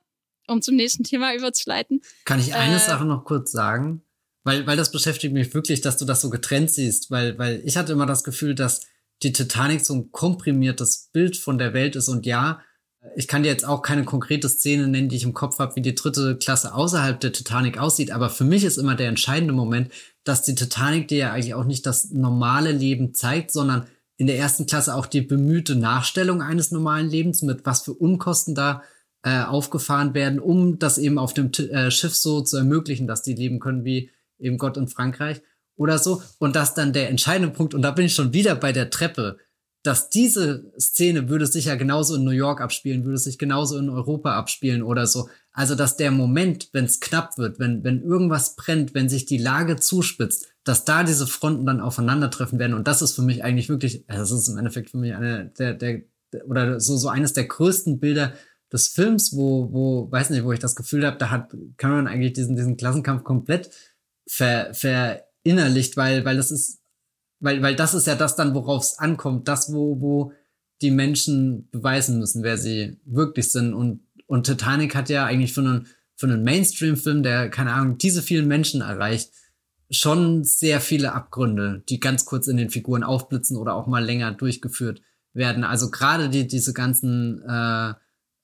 um 0.46 0.60
zum 0.60 0.76
nächsten 0.76 1.04
Thema 1.04 1.34
überzuleiten. 1.34 2.02
Kann 2.24 2.40
ich 2.40 2.54
eine 2.54 2.76
äh, 2.76 2.78
Sache 2.78 3.04
noch 3.04 3.24
kurz 3.24 3.52
sagen? 3.52 4.02
Weil, 4.42 4.66
weil 4.66 4.76
das 4.76 4.92
beschäftigt 4.92 5.32
mich 5.32 5.54
wirklich, 5.54 5.80
dass 5.80 5.96
du 5.96 6.04
das 6.04 6.20
so 6.20 6.28
getrennt 6.28 6.70
siehst, 6.70 7.10
weil, 7.10 7.38
weil 7.38 7.62
ich 7.64 7.78
hatte 7.78 7.92
immer 7.92 8.04
das 8.04 8.24
Gefühl, 8.24 8.54
dass 8.54 8.86
die 9.22 9.32
Titanic 9.32 9.84
so 9.84 9.94
ein 9.94 10.12
komprimiertes 10.12 11.08
Bild 11.12 11.36
von 11.38 11.56
der 11.56 11.72
Welt 11.72 11.96
ist 11.96 12.08
und 12.08 12.26
ja, 12.26 12.60
ich 13.16 13.28
kann 13.28 13.42
dir 13.42 13.50
jetzt 13.50 13.66
auch 13.66 13.82
keine 13.82 14.04
konkrete 14.04 14.48
Szene 14.48 14.88
nennen, 14.88 15.08
die 15.08 15.16
ich 15.16 15.24
im 15.24 15.34
Kopf 15.34 15.58
habe, 15.58 15.76
wie 15.76 15.82
die 15.82 15.94
dritte 15.94 16.36
Klasse 16.36 16.74
außerhalb 16.74 17.20
der 17.20 17.32
Titanic 17.32 17.78
aussieht, 17.78 18.10
aber 18.10 18.30
für 18.30 18.44
mich 18.44 18.64
ist 18.64 18.78
immer 18.78 18.94
der 18.94 19.08
entscheidende 19.08 19.54
Moment, 19.54 19.90
dass 20.24 20.42
die 20.42 20.54
Titanic 20.54 21.08
dir 21.08 21.18
ja 21.18 21.32
eigentlich 21.32 21.54
auch 21.54 21.64
nicht 21.64 21.86
das 21.86 22.10
normale 22.10 22.72
Leben 22.72 23.14
zeigt, 23.14 23.50
sondern 23.50 23.86
in 24.16 24.26
der 24.26 24.38
ersten 24.38 24.66
Klasse 24.66 24.94
auch 24.94 25.06
die 25.06 25.22
bemühte 25.22 25.76
Nachstellung 25.76 26.40
eines 26.40 26.70
normalen 26.70 27.08
Lebens, 27.08 27.42
mit 27.42 27.66
was 27.66 27.82
für 27.82 27.92
Unkosten 27.92 28.54
da 28.54 28.82
äh, 29.22 29.42
aufgefahren 29.42 30.14
werden, 30.14 30.38
um 30.38 30.78
das 30.78 30.98
eben 30.98 31.18
auf 31.18 31.34
dem 31.34 31.50
T 31.50 31.68
äh, 31.70 31.90
Schiff 31.90 32.14
so 32.14 32.42
zu 32.42 32.56
ermöglichen, 32.56 33.06
dass 33.06 33.22
die 33.22 33.34
leben 33.34 33.58
können 33.58 33.84
wie 33.84 34.10
eben 34.38 34.58
Gott 34.58 34.76
in 34.76 34.88
Frankreich 34.88 35.40
oder 35.76 35.98
so. 35.98 36.22
Und 36.38 36.56
das 36.56 36.74
dann 36.74 36.92
der 36.92 37.10
entscheidende 37.10 37.52
Punkt, 37.52 37.74
und 37.74 37.82
da 37.82 37.90
bin 37.90 38.06
ich 38.06 38.14
schon 38.14 38.32
wieder 38.32 38.54
bei 38.54 38.72
der 38.72 38.90
Treppe, 38.90 39.38
dass 39.84 40.08
diese 40.08 40.72
Szene 40.80 41.28
würde 41.28 41.46
sich 41.46 41.66
ja 41.66 41.74
genauso 41.74 42.16
in 42.16 42.24
New 42.24 42.30
York 42.30 42.62
abspielen, 42.62 43.04
würde 43.04 43.18
sich 43.18 43.38
genauso 43.38 43.78
in 43.78 43.90
Europa 43.90 44.34
abspielen 44.34 44.82
oder 44.82 45.06
so. 45.06 45.28
Also, 45.52 45.74
dass 45.74 45.98
der 45.98 46.10
Moment, 46.10 46.70
wenn 46.72 46.86
es 46.86 47.00
knapp 47.00 47.36
wird, 47.36 47.58
wenn, 47.58 47.84
wenn 47.84 48.02
irgendwas 48.02 48.56
brennt, 48.56 48.94
wenn 48.94 49.10
sich 49.10 49.26
die 49.26 49.36
Lage 49.36 49.76
zuspitzt, 49.76 50.48
dass 50.64 50.86
da 50.86 51.04
diese 51.04 51.26
Fronten 51.26 51.66
dann 51.66 51.82
aufeinandertreffen 51.82 52.58
werden. 52.58 52.72
Und 52.72 52.88
das 52.88 53.02
ist 53.02 53.14
für 53.14 53.20
mich 53.20 53.44
eigentlich 53.44 53.68
wirklich, 53.68 54.04
also 54.08 54.34
das 54.34 54.42
ist 54.42 54.48
im 54.48 54.56
Endeffekt 54.56 54.88
für 54.88 54.96
mich 54.96 55.14
eine 55.14 55.52
der, 55.58 55.74
der, 55.74 56.00
oder 56.46 56.80
so, 56.80 56.96
so 56.96 57.08
eines 57.08 57.34
der 57.34 57.44
größten 57.44 58.00
Bilder 58.00 58.32
des 58.72 58.88
Films, 58.88 59.36
wo, 59.36 59.70
wo, 59.70 60.10
weiß 60.10 60.30
nicht, 60.30 60.44
wo 60.44 60.52
ich 60.52 60.60
das 60.60 60.76
Gefühl 60.76 61.06
habe, 61.06 61.18
da 61.18 61.30
hat 61.30 61.54
Cameron 61.76 62.08
eigentlich 62.08 62.32
diesen, 62.32 62.56
diesen 62.56 62.78
Klassenkampf 62.78 63.22
komplett 63.22 63.70
ver, 64.26 64.72
verinnerlicht, 64.72 65.98
weil, 65.98 66.24
weil 66.24 66.38
das 66.38 66.50
ist 66.50 66.80
weil, 67.44 67.62
weil 67.62 67.76
das 67.76 67.92
ist 67.92 68.06
ja 68.06 68.14
das 68.14 68.36
dann, 68.36 68.54
worauf 68.54 68.82
es 68.82 68.98
ankommt, 68.98 69.48
das, 69.48 69.70
wo, 69.72 70.00
wo 70.00 70.32
die 70.80 70.90
Menschen 70.90 71.68
beweisen 71.70 72.18
müssen, 72.18 72.42
wer 72.42 72.56
sie 72.56 72.98
wirklich 73.04 73.52
sind. 73.52 73.74
Und, 73.74 74.00
und 74.26 74.46
Titanic 74.46 74.94
hat 74.94 75.10
ja 75.10 75.26
eigentlich 75.26 75.52
für 75.52 75.60
einen, 75.60 75.86
für 76.16 76.26
einen 76.26 76.42
Mainstream-Film, 76.42 77.22
der, 77.22 77.50
keine 77.50 77.74
Ahnung, 77.74 77.98
diese 77.98 78.22
vielen 78.22 78.48
Menschen 78.48 78.80
erreicht, 78.80 79.30
schon 79.90 80.42
sehr 80.42 80.80
viele 80.80 81.12
Abgründe, 81.12 81.84
die 81.90 82.00
ganz 82.00 82.24
kurz 82.24 82.48
in 82.48 82.56
den 82.56 82.70
Figuren 82.70 83.04
aufblitzen 83.04 83.58
oder 83.58 83.74
auch 83.74 83.86
mal 83.86 84.02
länger 84.02 84.32
durchgeführt 84.32 85.02
werden. 85.34 85.64
Also 85.64 85.90
gerade 85.90 86.30
die, 86.30 86.46
diese 86.46 86.72
ganzen 86.72 87.42
äh, 87.46 87.90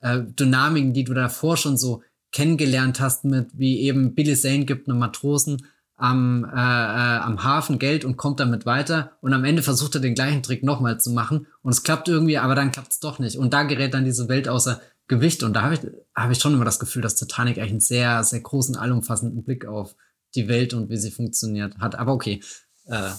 äh, 0.01 0.23
Dynamiken, 0.39 0.93
die 0.93 1.05
du 1.05 1.15
davor 1.15 1.57
schon 1.57 1.75
so 1.75 2.03
kennengelernt 2.31 2.99
hast, 2.99 3.25
mit 3.25 3.49
wie 3.57 3.79
eben 3.79 4.13
Billy 4.13 4.35
Zane 4.35 4.65
gibt 4.65 4.87
einen 4.87 4.99
Matrosen 4.99 5.65
am, 6.01 6.45
äh, 6.45 6.57
äh, 6.57 7.19
am 7.19 7.43
Hafen 7.43 7.77
Geld 7.77 8.05
und 8.05 8.17
kommt 8.17 8.39
damit 8.39 8.65
weiter. 8.65 9.17
Und 9.21 9.33
am 9.33 9.45
Ende 9.45 9.61
versucht 9.61 9.93
er 9.95 10.01
den 10.01 10.15
gleichen 10.15 10.41
Trick 10.41 10.63
nochmal 10.63 10.99
zu 10.99 11.11
machen. 11.11 11.45
Und 11.61 11.71
es 11.71 11.83
klappt 11.83 12.07
irgendwie, 12.07 12.39
aber 12.39 12.55
dann 12.55 12.71
klappt 12.71 12.93
es 12.93 12.99
doch 12.99 13.19
nicht. 13.19 13.37
Und 13.37 13.53
da 13.53 13.63
gerät 13.63 13.93
dann 13.93 14.03
diese 14.03 14.27
Welt 14.27 14.49
außer 14.49 14.81
Gewicht. 15.07 15.43
Und 15.43 15.53
da 15.53 15.61
habe 15.61 15.75
ich, 15.75 15.81
hab 16.15 16.31
ich 16.31 16.39
schon 16.39 16.55
immer 16.55 16.65
das 16.65 16.79
Gefühl, 16.79 17.03
dass 17.03 17.15
Titanic 17.15 17.57
eigentlich 17.57 17.71
einen 17.71 17.79
sehr, 17.81 18.23
sehr 18.23 18.41
großen, 18.41 18.75
allumfassenden 18.75 19.43
Blick 19.43 19.65
auf 19.65 19.95
die 20.33 20.47
Welt 20.47 20.73
und 20.73 20.89
wie 20.89 20.97
sie 20.97 21.11
funktioniert 21.11 21.77
hat. 21.77 21.95
Aber 21.95 22.13
okay, 22.13 22.41
äh, 22.85 23.11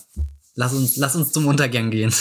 lass, 0.57 0.75
uns, 0.75 0.97
lass 0.97 1.15
uns 1.15 1.33
zum 1.33 1.47
Untergang 1.47 1.91
gehen. 1.91 2.13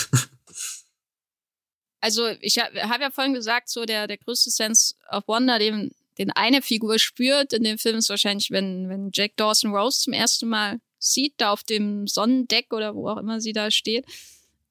Also 2.03 2.27
ich 2.39 2.57
habe 2.57 2.81
hab 2.89 2.99
ja 2.99 3.11
vorhin 3.11 3.35
gesagt, 3.35 3.69
so 3.69 3.85
der, 3.85 4.07
der 4.07 4.17
größte 4.17 4.49
Sense 4.49 4.95
of 5.11 5.27
Wonder, 5.27 5.59
den 5.59 5.91
den 6.17 6.31
eine 6.31 6.61
Figur 6.61 6.99
spürt 6.99 7.53
in 7.53 7.63
dem 7.63 7.77
Film, 7.77 7.97
ist 7.97 8.09
wahrscheinlich, 8.09 8.51
wenn, 8.51 8.89
wenn 8.89 9.11
Jack 9.13 9.37
Dawson 9.37 9.73
Rose 9.73 10.01
zum 10.01 10.13
ersten 10.13 10.49
Mal 10.49 10.79
sieht, 10.99 11.33
da 11.37 11.51
auf 11.51 11.63
dem 11.63 12.07
Sonnendeck 12.07 12.73
oder 12.73 12.95
wo 12.95 13.09
auch 13.09 13.17
immer 13.17 13.41
sie 13.41 13.53
da 13.53 13.71
steht. 13.71 14.05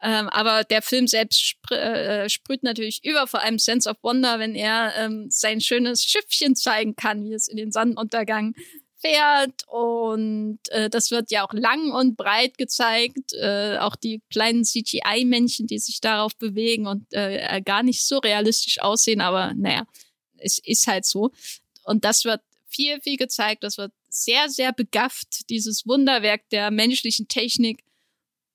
Ähm, 0.03 0.29
aber 0.31 0.65
der 0.65 0.81
Film 0.81 1.07
selbst 1.07 1.43
spr 1.45 1.75
äh, 1.75 2.29
sprüht 2.31 2.63
natürlich 2.63 3.05
über, 3.05 3.27
vor 3.27 3.43
allem 3.43 3.59
Sense 3.59 3.89
of 3.89 3.99
Wonder, 4.03 4.39
wenn 4.39 4.55
er 4.55 4.95
ähm, 4.97 5.27
sein 5.29 5.61
schönes 5.61 6.05
Schiffchen 6.05 6.57
zeigen 6.57 6.97
kann, 6.97 7.25
wie 7.25 7.35
es 7.35 7.49
in 7.49 7.59
den 7.59 7.71
Sonnenuntergang 7.71 8.55
fährt. 8.97 9.67
Und 9.67 10.61
äh, 10.71 10.89
das 10.89 11.11
wird 11.11 11.31
ja 11.31 11.45
auch 11.45 11.53
lang 11.53 11.93
und 11.93 12.17
breit 12.17 12.57
gezeigt. 12.57 13.35
Äh, 13.35 13.77
auch 13.79 13.95
die 13.95 14.23
kleinen 14.31 14.65
CGI-Männchen, 14.65 15.67
die 15.67 15.79
sich 15.79 16.01
darauf 16.01 16.35
bewegen 16.37 16.87
und 16.87 17.07
äh, 17.13 17.61
gar 17.63 17.83
nicht 17.83 18.03
so 18.03 18.19
realistisch 18.19 18.81
aussehen, 18.81 19.21
aber 19.21 19.53
naja 19.55 19.85
es 20.41 20.59
ist 20.59 20.87
halt 20.87 21.05
so. 21.05 21.31
Und 21.85 22.05
das 22.05 22.25
wird 22.25 22.41
viel, 22.69 23.01
viel 23.01 23.17
gezeigt. 23.17 23.65
Das 23.65 23.79
wird 23.79 23.93
sehr, 24.09 24.49
sehr 24.49 24.73
begafft, 24.73 25.49
dieses 25.51 25.87
Wunderwerk 25.87 26.49
der 26.51 26.71
menschlichen 26.71 27.29
Technik. 27.29 27.85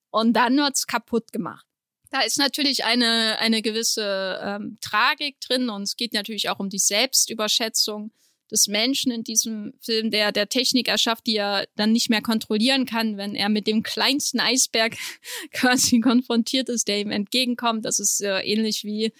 Und 0.10 0.34
dann 0.34 0.58
wird's 0.58 0.88
kaputt 0.88 1.32
gemacht. 1.32 1.66
Da 2.12 2.22
ist 2.22 2.38
natürlich 2.38 2.86
eine, 2.86 3.38
eine 3.40 3.62
gewisse 3.62 4.40
ähm, 4.42 4.78
Tragik 4.80 5.40
drin 5.42 5.70
und 5.70 5.84
es 5.84 5.98
geht 5.98 6.14
natürlich 6.14 6.50
auch 6.50 6.60
um 6.60 6.70
die 6.70 6.80
Selbstüberschätzung 6.80 8.12
des 8.52 8.68
Menschen 8.68 9.12
in 9.12 9.24
diesem 9.24 9.74
Film, 9.82 10.12
der 10.12 10.32
der 10.32 10.48
Technik 10.48 10.88
erschafft, 10.88 11.26
die 11.28 11.36
er 11.36 11.68
dann 11.76 11.92
nicht 11.92 12.10
mehr 12.10 12.22
kontrollieren 12.22 12.86
kann, 12.86 13.18
wenn 13.18 13.36
er 13.36 13.50
mit 13.50 13.68
dem 13.68 13.84
kleinsten 13.84 14.40
Eisberg 14.40 14.96
quasi 15.52 16.00
konfrontiert 16.00 16.70
ist, 16.70 16.88
der 16.88 17.00
ihm 17.00 17.12
entgegenkommt. 17.12 17.86
Das 17.86 18.00
ist 18.00 18.22
äh, 18.22 18.40
ähnlich 18.42 18.84
wie 18.84 19.12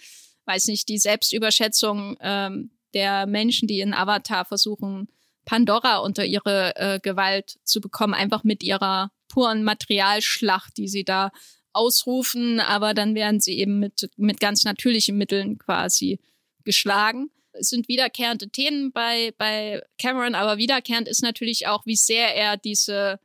weiß 0.46 0.68
nicht, 0.68 0.88
die 0.88 0.98
Selbstüberschätzung 0.98 2.16
ähm, 2.20 2.70
der 2.94 3.26
Menschen, 3.26 3.68
die 3.68 3.80
in 3.80 3.94
Avatar 3.94 4.44
versuchen, 4.44 5.08
Pandora 5.44 5.98
unter 5.98 6.24
ihre 6.24 6.74
äh, 6.76 7.00
Gewalt 7.00 7.58
zu 7.64 7.80
bekommen, 7.80 8.14
einfach 8.14 8.44
mit 8.44 8.62
ihrer 8.62 9.10
puren 9.28 9.64
Materialschlacht, 9.64 10.76
die 10.76 10.88
sie 10.88 11.04
da 11.04 11.30
ausrufen, 11.72 12.58
aber 12.58 12.94
dann 12.94 13.14
werden 13.14 13.40
sie 13.40 13.58
eben 13.58 13.78
mit, 13.78 14.10
mit 14.16 14.40
ganz 14.40 14.64
natürlichen 14.64 15.16
Mitteln 15.16 15.58
quasi 15.58 16.18
geschlagen. 16.64 17.30
Es 17.52 17.68
sind 17.68 17.88
wiederkehrende 17.88 18.48
Themen 18.48 18.92
bei, 18.92 19.32
bei 19.38 19.82
Cameron, 19.98 20.34
aber 20.34 20.58
wiederkehrend 20.58 21.06
ist 21.08 21.22
natürlich 21.22 21.66
auch, 21.66 21.86
wie 21.86 21.96
sehr 21.96 22.34
er 22.34 22.56
diese, 22.56 23.20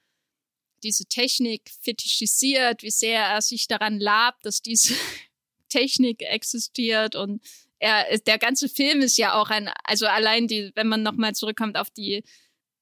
diese 0.84 1.05
Technik 1.05 1.72
fetischisiert, 1.82 2.84
wie 2.84 2.91
sehr 2.91 3.22
er 3.22 3.41
sich 3.41 3.67
daran 3.67 3.99
labt, 3.99 4.45
dass 4.45 4.61
diese 4.61 4.93
Technik 5.72 6.22
existiert 6.22 7.15
und 7.15 7.41
er, 7.80 8.17
der 8.19 8.38
ganze 8.38 8.69
Film 8.69 9.01
ist 9.01 9.17
ja 9.17 9.34
auch 9.34 9.49
ein, 9.49 9.69
also 9.84 10.05
allein 10.05 10.47
die, 10.47 10.72
wenn 10.76 10.88
man 10.88 11.01
nochmal 11.01 11.34
zurückkommt 11.34 11.78
auf 11.78 11.89
die, 11.89 12.24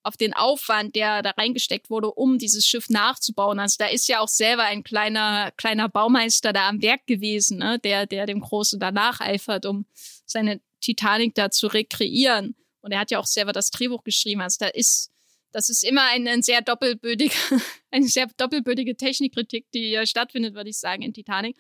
auf 0.03 0.17
den 0.17 0.33
Aufwand, 0.33 0.95
der 0.95 1.21
da 1.21 1.31
reingesteckt 1.31 1.89
wurde, 1.89 2.11
um 2.11 2.37
dieses 2.37 2.65
Schiff 2.65 2.89
nachzubauen. 2.89 3.59
Also 3.59 3.77
da 3.79 3.87
ist 3.87 4.07
ja 4.09 4.19
auch 4.19 4.27
selber 4.27 4.63
ein 4.63 4.83
kleiner, 4.83 5.51
kleiner 5.55 5.87
Baumeister 5.87 6.51
da 6.51 6.67
am 6.67 6.81
Werk 6.81 7.07
gewesen, 7.07 7.59
ne? 7.59 7.79
der, 7.79 8.07
der 8.07 8.25
dem 8.25 8.41
Großen 8.41 8.79
da 8.79 8.91
nacheifert, 8.91 9.65
um 9.65 9.85
seine 10.25 10.59
Titanic 10.81 11.35
da 11.35 11.49
zu 11.49 11.67
rekreieren. 11.67 12.55
Und 12.81 12.91
er 12.91 12.99
hat 12.99 13.11
ja 13.11 13.19
auch 13.19 13.25
selber 13.25 13.53
das 13.53 13.71
Drehbuch 13.71 14.03
geschrieben. 14.03 14.41
Also 14.41 14.57
da 14.59 14.67
ist 14.67 15.11
das 15.51 15.69
ist 15.69 15.83
immer 15.83 16.03
eine, 16.09 16.29
ein 16.29 16.41
sehr 16.41 16.61
doppelbödige, 16.61 17.33
eine 17.91 18.07
sehr 18.07 18.27
doppelbödige 18.37 18.95
Technikkritik, 18.95 19.65
die 19.71 19.87
hier 19.87 20.05
stattfindet, 20.05 20.53
würde 20.53 20.69
ich 20.69 20.77
sagen, 20.77 21.01
in 21.01 21.13
Titanic. 21.13 21.57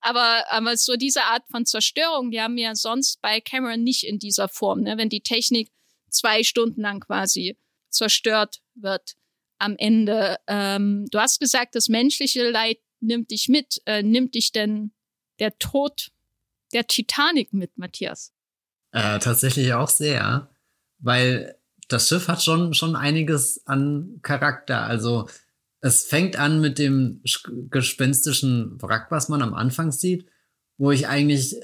Aber, 0.00 0.44
aber 0.50 0.76
so 0.76 0.96
diese 0.96 1.24
Art 1.24 1.42
von 1.50 1.66
Zerstörung, 1.66 2.30
die 2.30 2.40
haben 2.40 2.56
wir 2.56 2.74
sonst 2.74 3.20
bei 3.20 3.40
Cameron 3.40 3.82
nicht 3.82 4.04
in 4.04 4.18
dieser 4.18 4.48
Form, 4.48 4.80
ne? 4.80 4.96
wenn 4.96 5.08
die 5.08 5.20
Technik 5.20 5.70
zwei 6.08 6.42
Stunden 6.42 6.80
lang 6.80 7.00
quasi 7.00 7.56
zerstört 7.90 8.60
wird 8.74 9.16
am 9.58 9.76
Ende. 9.76 10.38
Ähm, 10.46 11.06
du 11.10 11.18
hast 11.18 11.38
gesagt, 11.38 11.74
das 11.74 11.88
menschliche 11.88 12.48
Leid 12.48 12.78
nimmt 13.00 13.30
dich 13.30 13.48
mit. 13.48 13.82
Äh, 13.84 14.02
nimmt 14.02 14.34
dich 14.34 14.52
denn 14.52 14.92
der 15.38 15.58
Tod 15.58 16.10
der 16.72 16.86
Titanic 16.86 17.52
mit, 17.52 17.76
Matthias? 17.76 18.32
Äh, 18.92 19.18
tatsächlich 19.18 19.72
auch 19.72 19.88
sehr, 19.88 20.48
weil 20.98 21.56
das 21.88 22.08
Schiff 22.08 22.28
hat 22.28 22.42
schon, 22.42 22.74
schon 22.74 22.96
einiges 22.96 23.66
an 23.66 24.20
Charakter. 24.22 24.82
Also 24.82 25.28
es 25.80 26.04
fängt 26.04 26.36
an 26.36 26.60
mit 26.60 26.78
dem 26.78 27.22
gespenstischen 27.70 28.80
Wrack, 28.82 29.10
was 29.10 29.28
man 29.28 29.42
am 29.42 29.54
Anfang 29.54 29.92
sieht, 29.92 30.26
wo 30.76 30.90
ich 30.90 31.08
eigentlich 31.08 31.56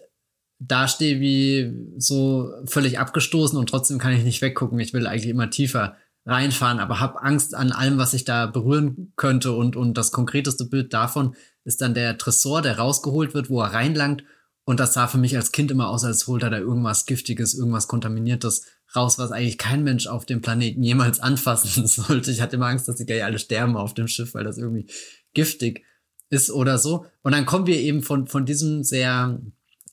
dastehe 0.58 1.20
wie 1.20 1.74
so 1.98 2.50
völlig 2.64 2.98
abgestoßen 2.98 3.58
und 3.58 3.68
trotzdem 3.68 3.98
kann 3.98 4.12
ich 4.12 4.24
nicht 4.24 4.40
weggucken. 4.40 4.80
Ich 4.80 4.94
will 4.94 5.06
eigentlich 5.06 5.28
immer 5.28 5.50
tiefer 5.50 5.96
reinfahren, 6.24 6.80
aber 6.80 6.98
habe 6.98 7.22
Angst 7.22 7.54
an 7.54 7.72
allem, 7.72 7.98
was 7.98 8.14
ich 8.14 8.24
da 8.24 8.46
berühren 8.46 9.12
könnte. 9.16 9.52
Und, 9.52 9.76
und 9.76 9.94
das 9.94 10.10
konkreteste 10.12 10.64
Bild 10.64 10.92
davon 10.92 11.36
ist 11.64 11.80
dann 11.80 11.94
der 11.94 12.18
Tresor, 12.18 12.62
der 12.62 12.78
rausgeholt 12.78 13.34
wird, 13.34 13.48
wo 13.48 13.60
er 13.60 13.72
reinlangt. 13.72 14.24
Und 14.64 14.80
das 14.80 14.94
sah 14.94 15.06
für 15.06 15.18
mich 15.18 15.36
als 15.36 15.52
Kind 15.52 15.70
immer 15.70 15.88
aus, 15.88 16.04
als 16.04 16.26
holt 16.26 16.42
er 16.42 16.50
da 16.50 16.58
irgendwas 16.58 17.06
Giftiges, 17.06 17.54
irgendwas 17.54 17.86
Kontaminiertes 17.86 18.66
raus, 18.96 19.18
was 19.18 19.32
eigentlich 19.32 19.58
kein 19.58 19.84
Mensch 19.84 20.06
auf 20.06 20.26
dem 20.26 20.40
Planeten 20.40 20.82
jemals 20.82 21.20
anfassen 21.20 21.86
sollte. 21.86 22.30
Ich 22.30 22.40
hatte 22.40 22.56
immer 22.56 22.66
Angst, 22.66 22.88
dass 22.88 22.98
sie 22.98 23.06
gleich 23.06 23.24
alle 23.24 23.38
sterben 23.38 23.76
auf 23.76 23.94
dem 23.94 24.08
Schiff, 24.08 24.34
weil 24.34 24.44
das 24.44 24.58
irgendwie 24.58 24.86
giftig 25.34 25.84
ist 26.30 26.50
oder 26.50 26.78
so. 26.78 27.06
Und 27.22 27.32
dann 27.32 27.46
kommen 27.46 27.66
wir 27.66 27.78
eben 27.78 28.02
von, 28.02 28.26
von 28.26 28.46
diesem 28.46 28.82
sehr 28.82 29.40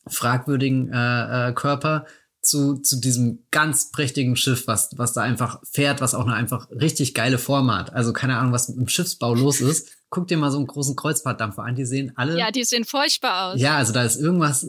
fragwürdigen 0.07 0.91
äh, 0.91 1.49
äh, 1.49 1.53
Körper 1.53 2.05
zu, 2.41 2.75
zu 2.75 2.99
diesem 2.99 3.45
ganz 3.51 3.91
prächtigen 3.91 4.35
Schiff, 4.35 4.67
was, 4.67 4.89
was 4.97 5.13
da 5.13 5.21
einfach 5.21 5.61
fährt, 5.63 6.01
was 6.01 6.13
auch 6.13 6.25
eine 6.25 6.33
einfach 6.33 6.69
richtig 6.71 7.13
geile 7.13 7.37
Form 7.37 7.71
hat. 7.73 7.93
Also 7.93 8.11
keine 8.11 8.37
Ahnung, 8.37 8.51
was 8.51 8.67
mit 8.67 8.77
dem 8.77 8.87
Schiffsbau 8.89 9.33
los 9.33 9.61
ist. 9.61 9.89
Guck 10.09 10.27
dir 10.27 10.37
mal 10.37 10.51
so 10.51 10.57
einen 10.57 10.67
großen 10.67 10.95
Kreuzfahrtdampfer 10.95 11.63
an, 11.63 11.75
die 11.75 11.85
sehen 11.85 12.11
alle. 12.15 12.37
Ja, 12.37 12.51
die 12.51 12.63
sehen 12.65 12.83
furchtbar 12.83 13.53
aus. 13.53 13.61
Ja, 13.61 13.77
also 13.77 13.93
da 13.93 14.03
ist 14.03 14.17
irgendwas 14.17 14.67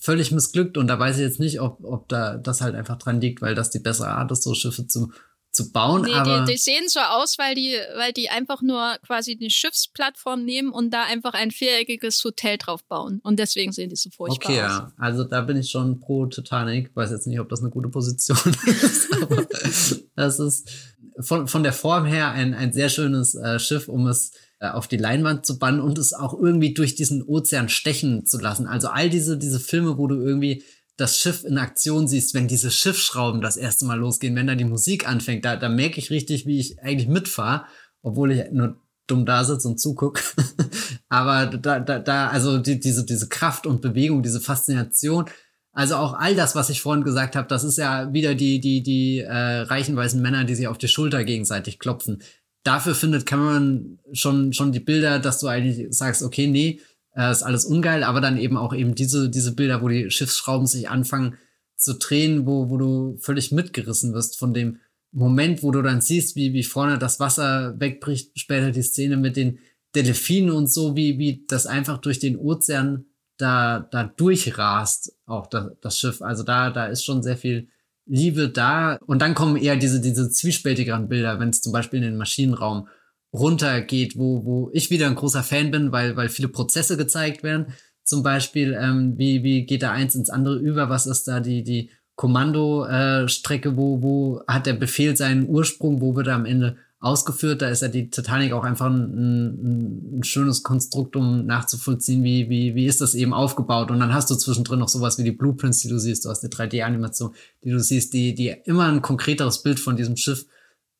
völlig 0.00 0.32
missglückt 0.32 0.76
und 0.76 0.88
da 0.88 0.98
weiß 0.98 1.16
ich 1.16 1.22
jetzt 1.22 1.40
nicht, 1.40 1.60
ob, 1.60 1.84
ob 1.84 2.08
da 2.08 2.36
das 2.36 2.60
halt 2.60 2.74
einfach 2.74 2.96
dran 2.96 3.20
liegt, 3.20 3.42
weil 3.42 3.54
das 3.54 3.70
die 3.70 3.78
bessere 3.78 4.08
Art 4.08 4.32
ist, 4.32 4.42
so 4.42 4.54
Schiffe 4.54 4.86
zu 4.86 5.12
zu 5.52 5.72
bauen. 5.72 6.02
Nee, 6.02 6.12
aber 6.12 6.44
die, 6.44 6.52
die 6.52 6.58
sehen 6.58 6.84
so 6.86 7.00
aus, 7.00 7.38
weil 7.38 7.54
die, 7.54 7.76
weil 7.96 8.12
die 8.12 8.30
einfach 8.30 8.62
nur 8.62 8.96
quasi 9.04 9.36
eine 9.38 9.50
Schiffsplattform 9.50 10.44
nehmen 10.44 10.70
und 10.70 10.90
da 10.90 11.04
einfach 11.04 11.34
ein 11.34 11.50
viereckiges 11.50 12.22
Hotel 12.24 12.56
drauf 12.56 12.84
bauen. 12.84 13.20
Und 13.24 13.38
deswegen 13.38 13.72
sehen 13.72 13.90
die 13.90 13.96
so 13.96 14.10
furchtbar 14.10 14.50
okay, 14.50 14.62
aus. 14.62 14.76
Okay, 14.76 14.86
ja. 14.86 14.92
Also 14.96 15.24
da 15.24 15.40
bin 15.40 15.56
ich 15.56 15.70
schon 15.70 15.98
pro 16.00 16.26
Titanic. 16.26 16.94
Weiß 16.94 17.10
jetzt 17.10 17.26
nicht, 17.26 17.40
ob 17.40 17.48
das 17.48 17.60
eine 17.60 17.70
gute 17.70 17.88
Position 17.88 18.38
ist, 18.66 19.12
aber 19.12 19.46
das 20.14 20.38
ist 20.38 20.70
von, 21.18 21.48
von 21.48 21.62
der 21.62 21.72
Form 21.72 22.04
her 22.04 22.30
ein, 22.30 22.54
ein 22.54 22.72
sehr 22.72 22.88
schönes 22.88 23.34
äh, 23.34 23.58
Schiff, 23.58 23.88
um 23.88 24.06
es 24.06 24.32
auf 24.60 24.88
die 24.88 24.98
Leinwand 24.98 25.46
zu 25.46 25.58
bannen 25.58 25.80
und 25.80 25.98
es 25.98 26.12
auch 26.12 26.38
irgendwie 26.38 26.74
durch 26.74 26.94
diesen 26.94 27.22
Ozean 27.22 27.68
stechen 27.68 28.26
zu 28.26 28.38
lassen. 28.38 28.66
Also 28.66 28.88
all 28.88 29.08
diese, 29.08 29.38
diese 29.38 29.58
Filme, 29.58 29.96
wo 29.96 30.06
du 30.06 30.20
irgendwie 30.20 30.62
das 30.96 31.18
Schiff 31.18 31.44
in 31.44 31.56
Aktion 31.56 32.06
siehst, 32.06 32.34
wenn 32.34 32.46
diese 32.46 32.70
Schiffsschrauben 32.70 33.40
das 33.40 33.56
erste 33.56 33.86
Mal 33.86 33.98
losgehen, 33.98 34.36
wenn 34.36 34.46
da 34.46 34.54
die 34.54 34.64
Musik 34.64 35.08
anfängt, 35.08 35.46
da, 35.46 35.56
da 35.56 35.70
merke 35.70 35.98
ich 35.98 36.10
richtig, 36.10 36.46
wie 36.46 36.60
ich 36.60 36.82
eigentlich 36.82 37.08
mitfahre, 37.08 37.64
obwohl 38.02 38.32
ich 38.32 38.52
nur 38.52 38.76
dumm 39.06 39.24
da 39.24 39.44
sitze 39.44 39.66
und 39.66 39.80
zuguck. 39.80 40.22
Aber 41.08 41.46
da, 41.46 41.80
da, 41.80 41.98
da, 41.98 42.28
also 42.28 42.58
die, 42.58 42.78
diese, 42.78 43.04
diese 43.04 43.28
Kraft 43.28 43.66
und 43.66 43.80
Bewegung, 43.80 44.22
diese 44.22 44.40
Faszination, 44.40 45.24
also 45.72 45.96
auch 45.96 46.14
all 46.14 46.34
das, 46.34 46.54
was 46.54 46.68
ich 46.68 46.82
vorhin 46.82 47.04
gesagt 47.04 47.36
habe, 47.36 47.48
das 47.48 47.64
ist 47.64 47.78
ja 47.78 48.12
wieder 48.12 48.34
die, 48.34 48.60
die, 48.60 48.82
die 48.82 49.20
äh, 49.20 49.60
reichen 49.60 49.96
weißen 49.96 50.20
Männer, 50.20 50.44
die 50.44 50.54
sich 50.54 50.68
auf 50.68 50.78
die 50.78 50.88
Schulter 50.88 51.24
gegenseitig 51.24 51.78
klopfen. 51.78 52.22
Dafür 52.62 52.94
findet 52.94 53.26
Cameron 53.26 53.98
schon, 54.12 54.52
schon 54.52 54.72
die 54.72 54.80
Bilder, 54.80 55.18
dass 55.18 55.40
du 55.40 55.46
eigentlich 55.46 55.86
sagst, 55.96 56.22
okay, 56.22 56.46
nee, 56.46 56.80
äh, 57.14 57.30
ist 57.30 57.42
alles 57.42 57.64
ungeil, 57.64 58.04
aber 58.04 58.20
dann 58.20 58.38
eben 58.38 58.56
auch 58.56 58.74
eben 58.74 58.94
diese, 58.94 59.30
diese 59.30 59.54
Bilder, 59.54 59.82
wo 59.82 59.88
die 59.88 60.10
Schiffsschrauben 60.10 60.66
sich 60.66 60.88
anfangen 60.88 61.36
zu 61.76 61.94
drehen, 61.94 62.46
wo, 62.46 62.68
wo 62.68 62.76
du 62.76 63.16
völlig 63.20 63.52
mitgerissen 63.52 64.12
wirst 64.12 64.38
von 64.38 64.52
dem 64.52 64.78
Moment, 65.12 65.62
wo 65.62 65.70
du 65.70 65.82
dann 65.82 66.00
siehst, 66.00 66.36
wie, 66.36 66.52
wie 66.52 66.62
vorne 66.62 66.98
das 66.98 67.18
Wasser 67.18 67.74
wegbricht, 67.80 68.38
später 68.38 68.70
die 68.70 68.82
Szene 68.82 69.16
mit 69.16 69.36
den 69.36 69.58
Delfinen 69.94 70.50
und 70.50 70.70
so, 70.70 70.94
wie, 70.94 71.18
wie 71.18 71.44
das 71.48 71.66
einfach 71.66 71.98
durch 71.98 72.20
den 72.20 72.36
Ozean 72.36 73.06
da, 73.36 73.80
da 73.80 74.04
durchrast, 74.04 75.16
auch 75.26 75.46
das, 75.46 75.72
das 75.80 75.98
Schiff. 75.98 76.22
Also 76.22 76.42
da, 76.42 76.70
da 76.70 76.86
ist 76.86 77.04
schon 77.04 77.22
sehr 77.22 77.36
viel 77.36 77.68
Liebe 78.10 78.48
da. 78.48 78.98
Und 79.06 79.22
dann 79.22 79.34
kommen 79.34 79.56
eher 79.56 79.76
diese, 79.76 80.00
diese 80.00 80.30
zwiespältigeren 80.30 81.08
Bilder, 81.08 81.38
wenn 81.38 81.50
es 81.50 81.60
zum 81.60 81.72
Beispiel 81.72 81.98
in 81.98 82.04
den 82.04 82.16
Maschinenraum 82.16 82.88
runtergeht, 83.32 84.16
wo, 84.16 84.44
wo 84.44 84.70
ich 84.72 84.90
wieder 84.90 85.06
ein 85.06 85.14
großer 85.14 85.44
Fan 85.44 85.70
bin, 85.70 85.92
weil, 85.92 86.16
weil 86.16 86.28
viele 86.28 86.48
Prozesse 86.48 86.96
gezeigt 86.96 87.44
werden. 87.44 87.66
Zum 88.02 88.24
Beispiel, 88.24 88.76
ähm, 88.78 89.16
wie, 89.16 89.44
wie 89.44 89.64
geht 89.64 89.82
da 89.82 89.92
eins 89.92 90.16
ins 90.16 90.30
andere 90.30 90.58
über? 90.58 90.90
Was 90.90 91.06
ist 91.06 91.28
da 91.28 91.38
die, 91.38 91.62
die 91.62 91.90
Kommandostrecke? 92.16 93.68
Äh, 93.68 93.76
wo, 93.76 94.02
wo 94.02 94.42
hat 94.48 94.66
der 94.66 94.74
Befehl 94.74 95.16
seinen 95.16 95.48
Ursprung? 95.48 96.00
Wo 96.00 96.16
wird 96.16 96.26
er 96.26 96.34
am 96.34 96.46
Ende 96.46 96.76
ausgeführt? 97.00 97.62
Da 97.62 97.68
ist 97.68 97.82
ja 97.82 97.88
die 97.88 98.10
Titanic 98.10 98.52
auch 98.52 98.64
einfach 98.64 98.86
ein, 98.86 100.18
ein, 100.18 100.22
schönes 100.22 100.62
Konstrukt, 100.62 101.16
um 101.16 101.46
nachzuvollziehen, 101.46 102.22
wie, 102.22 102.48
wie, 102.48 102.74
wie 102.74 102.86
ist 102.86 103.00
das 103.00 103.14
eben 103.14 103.34
aufgebaut. 103.34 103.90
Und 103.90 104.00
dann 104.00 104.14
hast 104.14 104.30
du 104.30 104.34
zwischendrin 104.36 104.78
noch 104.78 104.88
sowas 104.88 105.18
wie 105.18 105.24
die 105.24 105.32
Blueprints, 105.32 105.80
die 105.80 105.88
du 105.88 105.98
siehst. 105.98 106.24
Du 106.24 106.30
hast 106.30 106.44
eine 106.44 106.50
3D-Animation, 106.50 107.34
die 107.64 107.70
du 107.70 107.80
siehst, 107.80 108.12
die, 108.12 108.34
die 108.34 108.54
immer 108.64 108.86
ein 108.86 109.02
konkreteres 109.02 109.62
Bild 109.62 109.80
von 109.80 109.96
diesem 109.96 110.16
Schiff 110.16 110.46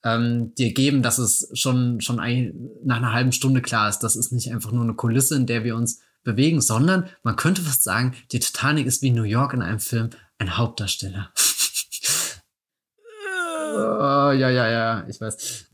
ähm, 0.03 0.55
dir 0.57 0.73
geben, 0.73 1.03
dass 1.03 1.19
es 1.19 1.51
schon, 1.53 2.01
schon 2.01 2.19
ein, 2.19 2.71
nach 2.83 2.97
einer 2.97 3.13
halben 3.13 3.33
Stunde 3.33 3.61
klar 3.61 3.89
ist, 3.89 3.99
das 3.99 4.17
ist 4.17 4.33
nicht 4.33 4.51
einfach 4.53 4.73
nur 4.73 4.83
eine 4.83 4.95
Kulisse, 4.95 5.37
in 5.37 5.47
der 5.47 5.65
wir 5.65 5.77
uns 5.77 6.01
bewegen, 6.23 6.61
sondern 6.61 7.07
man 7.23 7.37
könnte 7.37 7.63
fast 7.63 7.85
sagen, 7.85 8.15
die 8.33 8.41
Titanic 8.41 8.87
ist 8.87 9.03
wie 9.03 9.11
New 9.11 9.23
York 9.25 9.53
in 9.53 9.63
einem 9.63 9.81
Film 9.81 10.11
ein 10.39 10.57
Hauptdarsteller. 10.57 11.31
oh, 13.77 14.33
ja, 14.33 14.51
ja, 14.51 14.69
ja, 14.69 15.07
ich 15.09 15.21
weiß. 15.21 15.67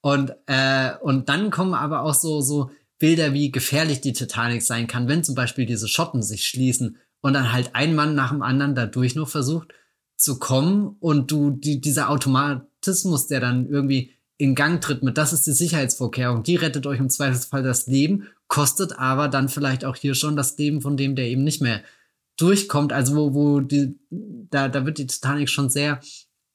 und, 0.00 0.32
äh, 0.46 0.92
und 1.02 1.28
dann 1.28 1.50
kommen 1.50 1.74
aber 1.74 2.02
auch 2.02 2.14
so, 2.14 2.40
so 2.40 2.70
Bilder, 2.98 3.32
wie 3.32 3.50
gefährlich 3.50 4.00
die 4.00 4.12
Titanic 4.12 4.62
sein 4.62 4.86
kann, 4.86 5.08
wenn 5.08 5.24
zum 5.24 5.34
Beispiel 5.34 5.66
diese 5.66 5.88
Schotten 5.88 6.22
sich 6.22 6.46
schließen 6.46 6.98
und 7.22 7.32
dann 7.32 7.52
halt 7.52 7.74
ein 7.74 7.94
Mann 7.94 8.14
nach 8.14 8.30
dem 8.30 8.42
anderen 8.42 8.74
dadurch 8.74 9.14
noch 9.14 9.28
versucht, 9.28 9.68
zu 10.16 10.38
kommen 10.38 10.96
und 11.00 11.30
du 11.30 11.50
die, 11.50 11.80
dieser 11.80 12.10
Automatismus, 12.10 13.26
der 13.26 13.40
dann 13.40 13.68
irgendwie 13.68 14.12
in 14.36 14.54
Gang 14.54 14.80
tritt 14.80 15.02
mit, 15.02 15.18
das 15.18 15.32
ist 15.32 15.46
die 15.46 15.52
Sicherheitsvorkehrung, 15.52 16.42
die 16.42 16.56
rettet 16.56 16.86
euch 16.86 16.98
im 16.98 17.10
Zweifelsfall 17.10 17.62
das 17.62 17.86
Leben, 17.86 18.26
kostet 18.48 18.98
aber 18.98 19.28
dann 19.28 19.48
vielleicht 19.48 19.84
auch 19.84 19.96
hier 19.96 20.14
schon 20.14 20.36
das 20.36 20.56
Leben 20.58 20.80
von 20.80 20.96
dem, 20.96 21.14
der 21.14 21.26
eben 21.26 21.44
nicht 21.44 21.62
mehr 21.62 21.82
durchkommt. 22.36 22.92
Also 22.92 23.16
wo, 23.16 23.34
wo 23.34 23.60
die, 23.60 23.98
da, 24.10 24.68
da 24.68 24.84
wird 24.86 24.98
die 24.98 25.06
Titanic 25.06 25.48
schon 25.48 25.70
sehr 25.70 26.00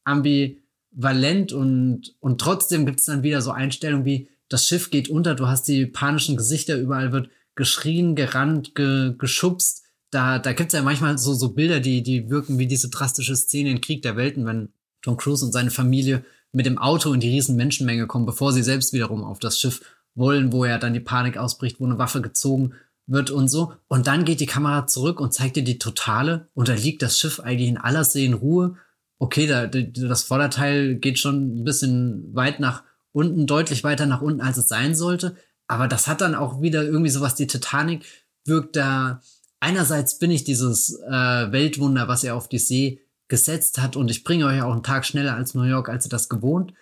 ambivalent 0.06 1.52
und, 1.52 2.16
und 2.20 2.40
trotzdem 2.40 2.86
gibt 2.86 3.00
es 3.00 3.06
dann 3.06 3.24
wieder 3.24 3.42
so 3.42 3.52
Einstellungen 3.52 4.06
wie, 4.06 4.30
das 4.48 4.68
Schiff 4.68 4.92
geht 4.92 5.10
unter, 5.10 5.36
du 5.36 5.48
hast 5.48 5.68
die 5.68 5.86
panischen 5.86 6.38
Gesichter, 6.38 6.78
überall 6.78 7.12
wird 7.12 7.30
geschrien, 7.56 8.16
gerannt, 8.16 8.76
ge, 8.76 9.14
geschubst 9.18 9.86
da, 10.16 10.40
da 10.40 10.54
gibt's 10.54 10.74
ja 10.74 10.82
manchmal 10.82 11.18
so, 11.18 11.34
so 11.34 11.50
Bilder, 11.50 11.82
die, 11.82 12.02
die 12.02 12.30
wirken 12.30 12.58
wie 12.58 12.68
diese 12.68 12.90
drastische 12.90 13.36
Szene 13.36 13.70
in 13.70 13.82
Krieg 13.82 14.02
der 14.02 14.16
Welten, 14.16 14.46
wenn 14.46 14.70
Tom 15.02 15.18
Cruise 15.18 15.46
und 15.46 15.52
seine 15.52 15.72
Familie 15.72 16.24
mit 16.54 16.66
dem 16.66 16.78
Auto 16.78 17.12
in 17.12 17.20
die 17.20 17.30
riesen 17.30 17.58
Menschenmenge 17.58 18.08
kommen, 18.08 18.26
bevor 18.26 18.54
sie 18.54 18.64
selbst 18.64 18.94
wiederum 18.94 19.26
auf 19.26 19.40
das 19.40 19.60
Schiff 19.60 19.82
wollen, 20.16 20.54
wo 20.54 20.64
ja 20.64 20.78
dann 20.78 20.94
die 20.94 21.02
Panik 21.02 21.38
ausbricht, 21.38 21.82
wo 21.82 21.86
eine 21.86 21.98
Waffe 21.98 22.22
gezogen 22.22 22.74
wird 23.08 23.30
und 23.30 23.50
so. 23.50 23.74
Und 23.90 24.08
dann 24.08 24.24
geht 24.24 24.40
die 24.40 24.46
Kamera 24.46 24.88
zurück 24.88 25.20
und 25.20 25.34
zeigt 25.34 25.58
dir 25.58 25.64
die 25.64 25.80
totale 25.80 26.48
und 26.54 26.70
da 26.70 26.74
liegt 26.74 27.02
das 27.02 27.20
Schiff 27.20 27.42
eigentlich 27.42 27.68
in 27.68 27.78
aller 27.78 28.08
Ruhe. 28.36 28.78
Okay, 29.18 29.48
da, 29.48 29.68
das 29.68 30.24
Vorderteil 30.24 30.96
geht 30.96 31.20
schon 31.20 31.62
ein 31.62 31.64
bisschen 31.64 32.36
weit 32.36 32.60
nach 32.60 32.84
unten, 33.12 33.48
deutlich 33.48 33.84
weiter 33.84 34.06
nach 34.06 34.22
unten, 34.22 34.42
als 34.42 34.58
es 34.58 34.68
sein 34.68 34.96
sollte. 34.96 35.36
Aber 35.68 35.88
das 35.88 36.08
hat 36.08 36.22
dann 36.22 36.36
auch 36.36 36.62
wieder 36.62 36.84
irgendwie 36.84 37.10
sowas, 37.10 37.36
die 37.36 37.48
Titanic 37.48 38.06
wirkt 38.46 38.76
da 38.76 39.22
einerseits 39.60 40.20
bin 40.20 40.32
ich 40.32 40.44
dieses 40.44 41.00
äh, 41.00 41.52
Weltwunder, 41.52 42.08
was 42.08 42.24
er 42.24 42.36
auf 42.36 42.48
die 42.48 42.60
See 42.60 43.02
gesetzt 43.28 43.82
hat 43.82 43.96
und 43.96 44.12
ich 44.12 44.24
bringe 44.24 44.46
euch 44.46 44.62
auch 44.62 44.74
einen 44.74 44.84
Tag 44.84 45.06
schneller 45.06 45.36
als 45.36 45.56
New 45.56 45.64
York, 45.64 45.90
als 45.90 46.06
ihr 46.06 46.12
das 46.12 46.30
gewohnt 46.30 46.74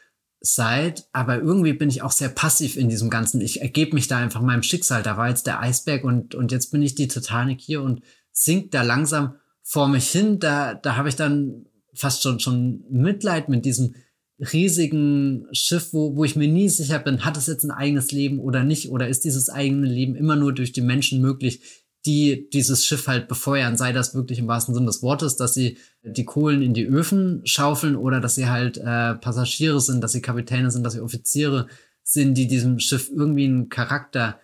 seid, 0.41 1.07
aber 1.13 1.37
irgendwie 1.37 1.71
bin 1.71 1.89
ich 1.89 2.01
auch 2.01 2.11
sehr 2.11 2.27
passiv 2.27 2.75
in 2.75 2.89
diesem 2.89 3.09
Ganzen. 3.09 3.39
Ich 3.39 3.61
ergebe 3.61 3.95
mich 3.95 4.09
da 4.09 4.17
einfach 4.17 4.41
meinem 4.41 4.61
Schicksal. 4.61 5.01
Da 5.01 5.15
war 5.15 5.29
jetzt 5.29 5.47
der 5.47 5.61
Eisberg 5.61 6.03
und, 6.03 6.35
und 6.35 6.51
jetzt 6.51 6.69
bin 6.69 6.81
ich 6.81 6.95
die 6.95 7.07
Titanic 7.07 7.61
hier 7.61 7.81
und 7.81 8.01
sinkt 8.33 8.73
da 8.73 8.81
langsam 8.81 9.35
vor 9.61 9.87
mich 9.87 10.09
hin. 10.09 10.39
Da, 10.39 10.73
da 10.73 10.97
habe 10.97 11.07
ich 11.07 11.15
dann 11.15 11.67
fast 11.93 12.23
schon, 12.23 12.39
schon 12.39 12.83
Mitleid 12.89 13.49
mit 13.49 13.65
diesem 13.65 13.95
riesigen 14.39 15.47
Schiff, 15.51 15.93
wo, 15.93 16.15
wo 16.15 16.23
ich 16.23 16.35
mir 16.35 16.47
nie 16.47 16.69
sicher 16.69 16.99
bin, 16.99 17.23
hat 17.23 17.37
es 17.37 17.47
jetzt 17.47 17.63
ein 17.63 17.71
eigenes 17.71 18.11
Leben 18.11 18.39
oder 18.39 18.63
nicht? 18.63 18.89
Oder 18.89 19.07
ist 19.07 19.23
dieses 19.23 19.49
eigene 19.49 19.87
Leben 19.87 20.15
immer 20.15 20.35
nur 20.35 20.53
durch 20.53 20.71
die 20.71 20.81
Menschen 20.81 21.21
möglich, 21.21 21.61
die 22.05 22.49
dieses 22.51 22.85
Schiff 22.85 23.07
halt 23.07 23.27
befeuern? 23.27 23.77
Sei 23.77 23.93
das 23.93 24.15
wirklich 24.15 24.39
im 24.39 24.47
wahrsten 24.47 24.73
Sinne 24.73 24.87
des 24.87 25.01
Wortes, 25.01 25.37
dass 25.37 25.53
sie 25.53 25.77
die 26.01 26.25
Kohlen 26.25 26.61
in 26.61 26.73
die 26.73 26.85
Öfen 26.85 27.41
schaufeln 27.45 27.95
oder 27.95 28.19
dass 28.19 28.35
sie 28.35 28.49
halt 28.49 28.77
äh, 28.77 29.15
Passagiere 29.15 29.79
sind, 29.79 30.01
dass 30.01 30.11
sie 30.11 30.21
Kapitäne 30.21 30.71
sind, 30.71 30.83
dass 30.83 30.93
sie 30.93 31.01
Offiziere 31.01 31.67
sind, 32.03 32.37
die 32.37 32.47
diesem 32.47 32.79
Schiff 32.79 33.09
irgendwie 33.13 33.45
einen 33.45 33.69
Charakter 33.69 34.39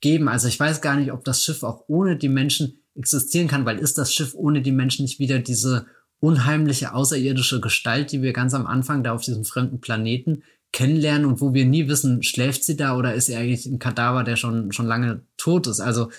geben. 0.00 0.28
Also 0.28 0.48
ich 0.48 0.58
weiß 0.58 0.80
gar 0.80 0.96
nicht, 0.96 1.12
ob 1.12 1.24
das 1.24 1.44
Schiff 1.44 1.62
auch 1.62 1.84
ohne 1.88 2.16
die 2.16 2.28
Menschen 2.28 2.78
existieren 2.94 3.48
kann, 3.48 3.64
weil 3.64 3.78
ist 3.78 3.98
das 3.98 4.14
Schiff 4.14 4.34
ohne 4.34 4.62
die 4.62 4.72
Menschen 4.72 5.04
nicht 5.04 5.18
wieder 5.18 5.38
diese 5.38 5.86
unheimliche 6.22 6.94
außerirdische 6.94 7.60
Gestalt, 7.60 8.12
die 8.12 8.22
wir 8.22 8.32
ganz 8.32 8.54
am 8.54 8.66
Anfang 8.66 9.02
da 9.02 9.12
auf 9.12 9.22
diesem 9.22 9.44
fremden 9.44 9.80
Planeten 9.80 10.44
kennenlernen 10.70 11.26
und 11.26 11.40
wo 11.40 11.52
wir 11.52 11.64
nie 11.64 11.88
wissen, 11.88 12.22
schläft 12.22 12.62
sie 12.62 12.76
da 12.76 12.96
oder 12.96 13.12
ist 13.12 13.26
sie 13.26 13.34
eigentlich 13.34 13.66
ein 13.66 13.80
Kadaver, 13.80 14.22
der 14.22 14.36
schon, 14.36 14.70
schon 14.70 14.86
lange 14.86 15.22
tot 15.36 15.66
ist. 15.66 15.80
Also 15.80 16.10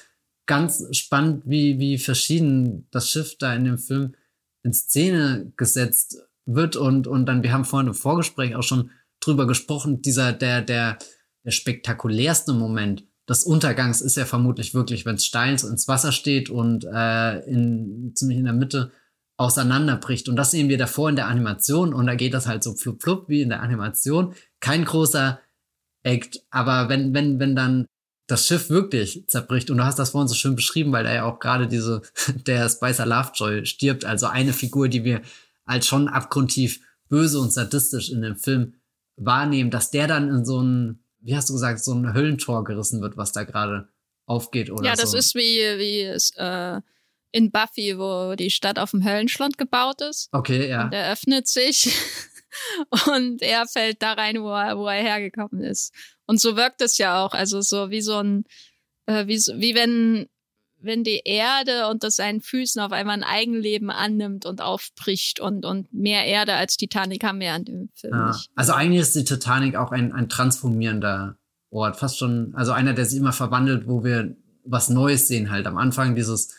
ganz 0.46 0.86
spannend, 0.92 1.44
wie, 1.46 1.80
wie 1.80 1.98
verschieden 1.98 2.86
das 2.92 3.10
Schiff 3.10 3.38
da 3.38 3.56
in 3.56 3.64
dem 3.64 3.78
Film 3.78 4.14
in 4.62 4.74
Szene 4.74 5.54
gesetzt 5.56 6.18
wird 6.46 6.76
und, 6.76 7.08
und 7.08 7.26
dann, 7.26 7.42
wir 7.42 7.54
haben 7.54 7.64
vorhin 7.64 7.88
im 7.88 7.94
Vorgespräch 7.94 8.56
auch 8.56 8.64
schon 8.64 8.92
drüber 9.22 9.48
gesprochen, 9.48 10.02
dieser, 10.02 10.34
der, 10.34 10.62
der, 10.62 10.98
der 11.46 11.52
spektakulärste 11.52 12.52
Moment 12.52 13.06
des 13.30 13.46
Untergangs 13.46 14.02
ist 14.02 14.18
ja 14.18 14.26
vermutlich 14.26 14.74
wirklich, 14.74 15.06
wenn 15.06 15.16
es 15.16 15.26
steil 15.26 15.54
ins 15.54 15.88
Wasser 15.88 16.12
steht 16.12 16.50
und 16.50 16.84
äh, 16.84 17.40
in, 17.50 18.12
ziemlich 18.16 18.38
in 18.38 18.44
der 18.44 18.54
Mitte 18.54 18.92
auseinanderbricht. 19.38 20.30
Und 20.30 20.36
das 20.36 20.52
sehen 20.52 20.70
wir 20.70 20.78
davor 20.78 21.10
in 21.10 21.16
der 21.16 21.28
Animation 21.28 21.94
und 21.94 22.08
da 22.08 22.16
geht 22.16 22.34
das 22.34 22.48
halt 22.48 22.64
so 22.64 22.76
flup 22.76 23.02
flup 23.02 23.30
wie 23.30 23.42
in 23.42 23.50
der 23.50 23.62
Animation. 23.62 24.34
Kein 24.60 24.86
großer 24.86 25.40
Act, 26.04 26.42
aber 26.50 26.90
wenn, 26.90 27.14
wenn, 27.14 27.40
wenn 27.40 27.56
dann 27.56 27.86
das 28.28 28.48
Schiff 28.48 28.70
wirklich 28.70 29.26
zerbricht 29.28 29.70
und 29.70 29.78
du 29.78 29.86
hast 29.86 30.00
das 30.00 30.12
vorhin 30.12 30.28
so 30.28 30.36
schön 30.36 30.56
beschrieben, 30.56 30.92
weil 30.92 31.04
da 31.04 31.14
ja 31.14 31.26
auch 31.26 31.40
gerade 31.40 31.68
diese, 31.68 32.02
der 32.48 32.70
Spicer 32.70 33.06
Lovejoy 33.06 33.66
stirbt, 33.66 34.06
also 34.06 34.28
eine 34.28 34.54
Figur, 34.54 34.88
die 34.88 35.04
wir 35.04 35.22
als 35.66 35.88
schon 35.88 36.08
abgrundtief 36.08 36.82
böse 37.10 37.40
und 37.40 37.52
sadistisch 37.52 38.10
in 38.10 38.22
dem 38.22 38.36
Film 38.36 38.76
wahrnehmen, 39.16 39.72
dass 39.72 39.92
der 39.92 40.08
dann 40.08 40.30
in 40.30 40.46
so 40.46 40.62
ein, 40.62 41.04
wie 41.20 41.36
hast 41.36 41.50
du 41.50 41.54
gesagt, 41.54 41.84
so 41.84 41.94
ein 41.94 42.14
Höllentor 42.14 42.64
gerissen 42.64 43.02
wird, 43.02 43.18
was 43.18 43.32
da 43.32 43.44
gerade 43.44 43.90
aufgeht 44.26 44.72
oder 44.72 44.86
Ja, 44.86 44.96
das 44.96 45.12
so. 45.12 45.18
ist 45.18 45.36
wie, 45.36 45.60
wie 45.78 46.02
es, 46.02 46.32
äh, 46.38 46.82
in 47.34 47.52
Buffy, 47.52 47.98
wo 47.98 48.36
die 48.36 48.52
Stadt 48.52 48.80
auf 48.80 48.92
dem 48.92 49.04
Höllenschlund 49.04 49.58
gebaut 49.58 50.02
ist. 50.02 50.30
Okay, 50.32 50.70
ja. 50.70 50.86
Und 50.86 50.94
er 50.94 51.12
öffnet 51.12 51.48
sich 51.48 51.92
und 53.08 53.42
er 53.42 53.66
fällt 53.66 54.02
da 54.02 54.14
rein, 54.14 54.42
wo 54.42 54.52
er, 54.52 54.78
wo 54.78 54.88
er 54.88 55.02
hergekommen 55.02 55.62
ist. 55.62 55.94
Und 56.28 56.40
so 56.40 56.56
wirkt 56.56 56.82
es 56.82 56.98
ja 57.00 57.26
auch. 57.26 57.34
Also 57.34 57.62
so 57.62 57.90
wie 57.90 58.02
so 58.02 58.20
ein, 58.20 58.46
äh, 59.08 59.26
wie, 59.26 59.40
so, 59.40 59.54
wie 59.58 59.74
wenn, 59.74 60.28
wenn 60.78 61.04
die 61.04 61.24
Erde 61.26 61.88
unter 61.88 62.12
seinen 62.12 62.40
Füßen 62.40 62.80
auf 62.80 62.92
einmal 62.92 63.18
ein 63.18 63.24
Eigenleben 63.24 63.90
annimmt 63.90 64.46
und 64.46 64.62
aufbricht 64.62 65.40
und, 65.40 65.66
und 65.66 65.92
mehr 65.92 66.26
Erde 66.26 66.54
als 66.54 66.78
Titanic 66.78 67.24
haben 67.24 67.40
wir 67.40 67.54
an 67.54 67.66
dem 67.66 67.90
Film 67.96 68.14
ja. 68.14 68.28
nicht. 68.28 68.52
Also 68.54 68.74
eigentlich 68.74 69.02
ist 69.02 69.16
die 69.16 69.26
Titanic 69.26 69.76
auch 69.76 69.92
ein, 69.92 70.14
ein 70.14 70.30
transformierender 70.30 71.36
Ort. 71.72 71.98
Fast 71.98 72.20
schon, 72.20 72.54
also 72.54 72.74
einer, 72.74 72.94
der 72.94 73.06
sich 73.06 73.18
immer 73.18 73.34
verwandelt, 73.34 73.88
wo 73.88 74.04
wir 74.04 74.36
was 74.66 74.90
Neues 74.90 75.28
sehen 75.28 75.50
halt. 75.50 75.66
Am 75.66 75.78
Anfang 75.78 76.16
dieses 76.16 76.54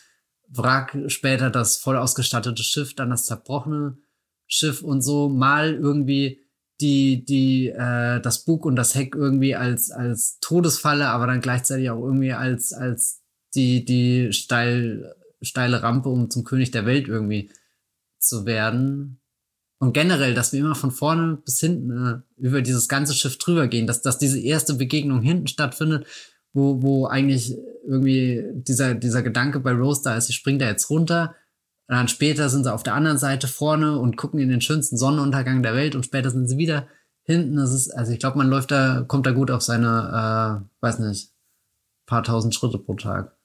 Wrack, 0.56 0.96
später 1.08 1.50
das 1.50 1.76
voll 1.76 1.96
ausgestattete 1.96 2.62
Schiff, 2.62 2.94
dann 2.94 3.10
das 3.10 3.24
zerbrochene 3.24 3.98
Schiff 4.46 4.82
und 4.82 5.02
so 5.02 5.28
mal 5.28 5.74
irgendwie 5.74 6.40
die 6.80 7.24
die 7.24 7.68
äh, 7.68 8.20
das 8.20 8.44
Bug 8.44 8.66
und 8.66 8.76
das 8.76 8.94
Heck 8.94 9.14
irgendwie 9.14 9.54
als 9.54 9.90
als 9.90 10.38
Todesfalle, 10.40 11.08
aber 11.08 11.26
dann 11.26 11.40
gleichzeitig 11.40 11.90
auch 11.90 12.02
irgendwie 12.02 12.32
als 12.32 12.72
als 12.72 13.22
die 13.54 13.84
die 13.84 14.32
steil 14.32 15.14
steile 15.40 15.82
Rampe 15.82 16.08
um 16.08 16.30
zum 16.30 16.44
König 16.44 16.70
der 16.70 16.86
Welt 16.86 17.08
irgendwie 17.08 17.50
zu 18.18 18.46
werden. 18.46 19.20
Und 19.78 19.92
generell, 19.92 20.34
dass 20.34 20.52
wir 20.52 20.60
immer 20.60 20.74
von 20.74 20.90
vorne 20.90 21.36
bis 21.44 21.60
hinten 21.60 21.90
äh, 21.90 22.40
über 22.40 22.62
dieses 22.62 22.88
ganze 22.88 23.14
Schiff 23.14 23.38
drüber 23.38 23.68
gehen, 23.68 23.86
dass 23.86 24.02
dass 24.02 24.18
diese 24.18 24.40
erste 24.40 24.74
Begegnung 24.74 25.20
hinten 25.20 25.46
stattfindet, 25.46 26.06
wo 26.54 26.82
wo 26.82 27.06
eigentlich 27.06 27.56
irgendwie 27.86 28.42
dieser 28.54 28.94
dieser 28.94 29.22
Gedanke 29.22 29.60
bei 29.60 29.72
Rose 29.72 30.00
da 30.02 30.16
ist, 30.16 30.28
sie 30.28 30.32
springt 30.32 30.62
da 30.62 30.66
jetzt 30.66 30.88
runter 30.88 31.34
und 31.86 31.96
dann 31.96 32.08
später 32.08 32.48
sind 32.48 32.64
sie 32.64 32.72
auf 32.72 32.82
der 32.82 32.94
anderen 32.94 33.18
Seite 33.18 33.46
vorne 33.46 33.98
und 33.98 34.16
gucken 34.16 34.40
in 34.40 34.48
den 34.48 34.62
schönsten 34.62 34.96
Sonnenuntergang 34.96 35.62
der 35.62 35.74
Welt 35.74 35.94
und 35.94 36.04
später 36.04 36.30
sind 36.30 36.48
sie 36.48 36.56
wieder 36.56 36.88
hinten. 37.24 37.56
Das 37.56 37.72
ist, 37.72 37.90
also 37.90 38.12
ich 38.12 38.18
glaube, 38.18 38.38
man 38.38 38.48
läuft 38.48 38.70
da, 38.70 39.04
kommt 39.06 39.26
da 39.26 39.32
gut 39.32 39.50
auf 39.50 39.62
seine, 39.62 40.64
äh, 40.64 40.82
weiß 40.82 41.00
nicht, 41.00 41.30
paar 42.06 42.22
tausend 42.22 42.54
Schritte 42.54 42.78
pro 42.78 42.94
Tag. 42.94 43.36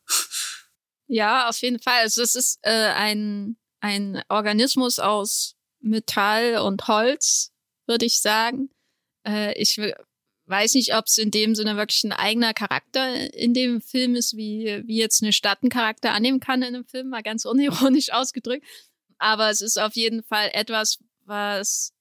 Ja, 1.07 1.49
auf 1.49 1.57
jeden 1.57 1.79
Fall. 1.79 2.01
Also 2.01 2.21
es 2.21 2.35
ist 2.35 2.59
äh, 2.61 2.91
ein, 2.95 3.57
ein 3.81 4.21
Organismus 4.29 4.99
aus 4.99 5.55
Metall 5.81 6.57
und 6.57 6.87
Holz, 6.87 7.51
würde 7.87 8.05
ich 8.05 8.21
sagen. 8.21 8.69
Äh, 9.25 9.53
ich 9.59 9.81
weiß 10.49 10.73
nicht, 10.73 10.95
ob 10.95 11.05
es 11.05 11.17
in 11.17 11.31
dem 11.31 11.53
Sinne 11.53 11.77
wirklich 11.77 12.03
ein 12.03 12.11
eigener 12.11 12.53
Charakter 12.53 13.33
in 13.33 13.53
dem 13.53 13.81
Film 13.81 14.15
ist, 14.15 14.35
wie, 14.35 14.81
wie 14.85 14.97
jetzt 14.97 15.21
eine 15.21 15.31
Stadt 15.31 15.59
einen 15.61 15.69
Charakter 15.69 16.11
annehmen 16.13 16.39
kann 16.39 16.63
in 16.63 16.75
einem 16.75 16.85
Film, 16.85 17.09
mal 17.09 17.21
ganz 17.21 17.45
unironisch 17.45 18.09
ausgedrückt. 18.11 18.65
Aber 19.19 19.49
es 19.49 19.61
ist 19.61 19.77
auf 19.77 19.95
jeden 19.95 20.23
Fall 20.23 20.49
etwas, 20.53 20.99
was, 21.25 21.93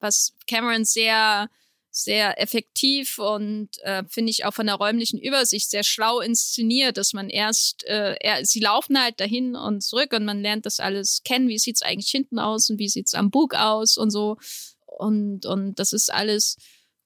was 0.00 0.34
Cameron 0.48 0.84
sehr, 0.84 1.48
sehr 1.90 2.40
effektiv 2.40 3.18
und 3.18 3.68
äh, 3.82 4.02
finde 4.08 4.30
ich 4.30 4.46
auch 4.46 4.54
von 4.54 4.66
der 4.66 4.76
räumlichen 4.76 5.20
Übersicht 5.20 5.70
sehr 5.70 5.84
schlau 5.84 6.20
inszeniert, 6.20 6.96
dass 6.96 7.12
man 7.12 7.28
erst, 7.28 7.84
äh, 7.84 8.16
er, 8.20 8.44
sie 8.44 8.60
laufen 8.60 9.00
halt 9.00 9.20
dahin 9.20 9.54
und 9.54 9.82
zurück 9.82 10.12
und 10.12 10.24
man 10.24 10.40
lernt 10.40 10.66
das 10.66 10.80
alles 10.80 11.22
kennen, 11.22 11.48
wie 11.48 11.58
sieht's 11.58 11.82
eigentlich 11.82 12.10
hinten 12.10 12.38
aus 12.38 12.68
und 12.70 12.78
wie 12.78 12.88
sieht's 12.88 13.14
am 13.14 13.30
Bug 13.30 13.54
aus 13.54 13.96
und 13.96 14.10
so. 14.10 14.38
Und, 14.86 15.46
und 15.46 15.78
das 15.78 15.92
ist 15.92 16.12
alles 16.12 16.56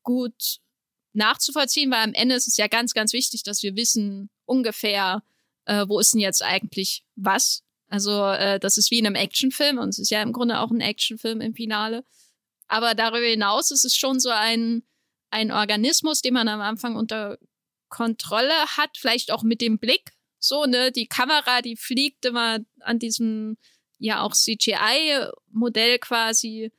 gut 0.02 0.60
nachzuvollziehen, 1.16 1.90
weil 1.90 2.04
am 2.04 2.14
Ende 2.14 2.34
ist 2.34 2.48
es 2.48 2.56
ja 2.56 2.66
ganz, 2.66 2.94
ganz 2.94 3.12
wichtig, 3.12 3.42
dass 3.42 3.62
wir 3.62 3.76
wissen 3.76 4.30
ungefähr, 4.44 5.22
äh, 5.64 5.84
wo 5.88 5.98
ist 5.98 6.14
denn 6.14 6.20
jetzt 6.20 6.42
eigentlich 6.42 7.04
was. 7.16 7.62
Also 7.88 8.24
äh, 8.24 8.58
das 8.58 8.76
ist 8.76 8.90
wie 8.90 8.98
in 8.98 9.06
einem 9.06 9.16
Actionfilm 9.16 9.78
und 9.78 9.90
es 9.90 9.98
ist 9.98 10.10
ja 10.10 10.22
im 10.22 10.32
Grunde 10.32 10.60
auch 10.60 10.70
ein 10.70 10.80
Actionfilm 10.80 11.40
im 11.40 11.54
Finale. 11.54 12.04
Aber 12.68 12.94
darüber 12.94 13.26
hinaus 13.26 13.70
ist 13.70 13.84
es 13.84 13.96
schon 13.96 14.18
so 14.18 14.30
ein, 14.30 14.82
ein 15.30 15.52
Organismus, 15.52 16.20
den 16.20 16.34
man 16.34 16.48
am 16.48 16.60
Anfang 16.60 16.96
unter 16.96 17.38
Kontrolle 17.88 18.66
hat, 18.76 18.96
vielleicht 18.96 19.30
auch 19.30 19.42
mit 19.42 19.60
dem 19.60 19.78
Blick. 19.78 20.12
So, 20.38 20.64
ne, 20.66 20.92
die 20.92 21.06
Kamera, 21.06 21.62
die 21.62 21.76
fliegt 21.76 22.24
immer 22.24 22.58
an 22.80 22.98
diesem, 22.98 23.56
ja 23.98 24.22
auch 24.22 24.34
CGI-Modell 24.34 25.98
quasi 25.98 26.72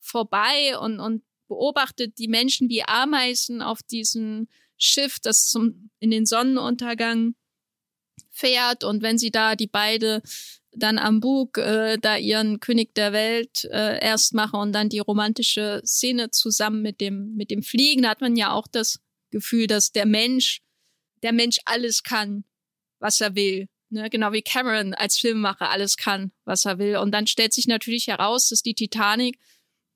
vorbei 0.00 0.78
und, 0.78 1.00
und 1.00 1.22
beobachtet 1.48 2.18
die 2.18 2.28
Menschen 2.28 2.68
wie 2.68 2.82
Ameisen 2.82 3.62
auf 3.62 3.82
diesem 3.82 4.48
Schiff, 4.76 5.18
das 5.20 5.48
zum, 5.48 5.90
in 5.98 6.10
den 6.10 6.26
Sonnenuntergang 6.26 7.34
fährt. 8.30 8.84
Und 8.84 9.02
wenn 9.02 9.18
sie 9.18 9.30
da 9.30 9.56
die 9.56 9.66
beide 9.66 10.22
dann 10.72 10.98
am 10.98 11.20
Bug 11.20 11.56
äh, 11.56 11.96
da 11.98 12.16
ihren 12.16 12.60
König 12.60 12.94
der 12.94 13.12
Welt 13.12 13.64
äh, 13.64 13.98
erst 14.04 14.34
machen 14.34 14.60
und 14.60 14.72
dann 14.72 14.90
die 14.90 14.98
romantische 14.98 15.80
Szene 15.86 16.30
zusammen 16.30 16.82
mit 16.82 17.00
dem 17.00 17.34
mit 17.34 17.50
dem 17.50 17.62
Fliegen, 17.62 18.02
da 18.02 18.10
hat 18.10 18.20
man 18.20 18.36
ja 18.36 18.52
auch 18.52 18.66
das 18.66 19.00
Gefühl, 19.30 19.66
dass 19.66 19.92
der 19.92 20.06
Mensch 20.06 20.60
der 21.22 21.32
Mensch 21.32 21.58
alles 21.64 22.02
kann, 22.02 22.44
was 22.98 23.20
er 23.20 23.34
will. 23.34 23.68
Ne? 23.88 24.10
Genau 24.10 24.32
wie 24.32 24.42
Cameron 24.42 24.94
als 24.94 25.18
Filmemacher 25.18 25.70
alles 25.70 25.96
kann, 25.96 26.32
was 26.44 26.66
er 26.66 26.78
will. 26.78 26.96
Und 26.98 27.12
dann 27.12 27.26
stellt 27.26 27.54
sich 27.54 27.66
natürlich 27.66 28.08
heraus, 28.08 28.48
dass 28.48 28.62
die 28.62 28.74
Titanic 28.74 29.38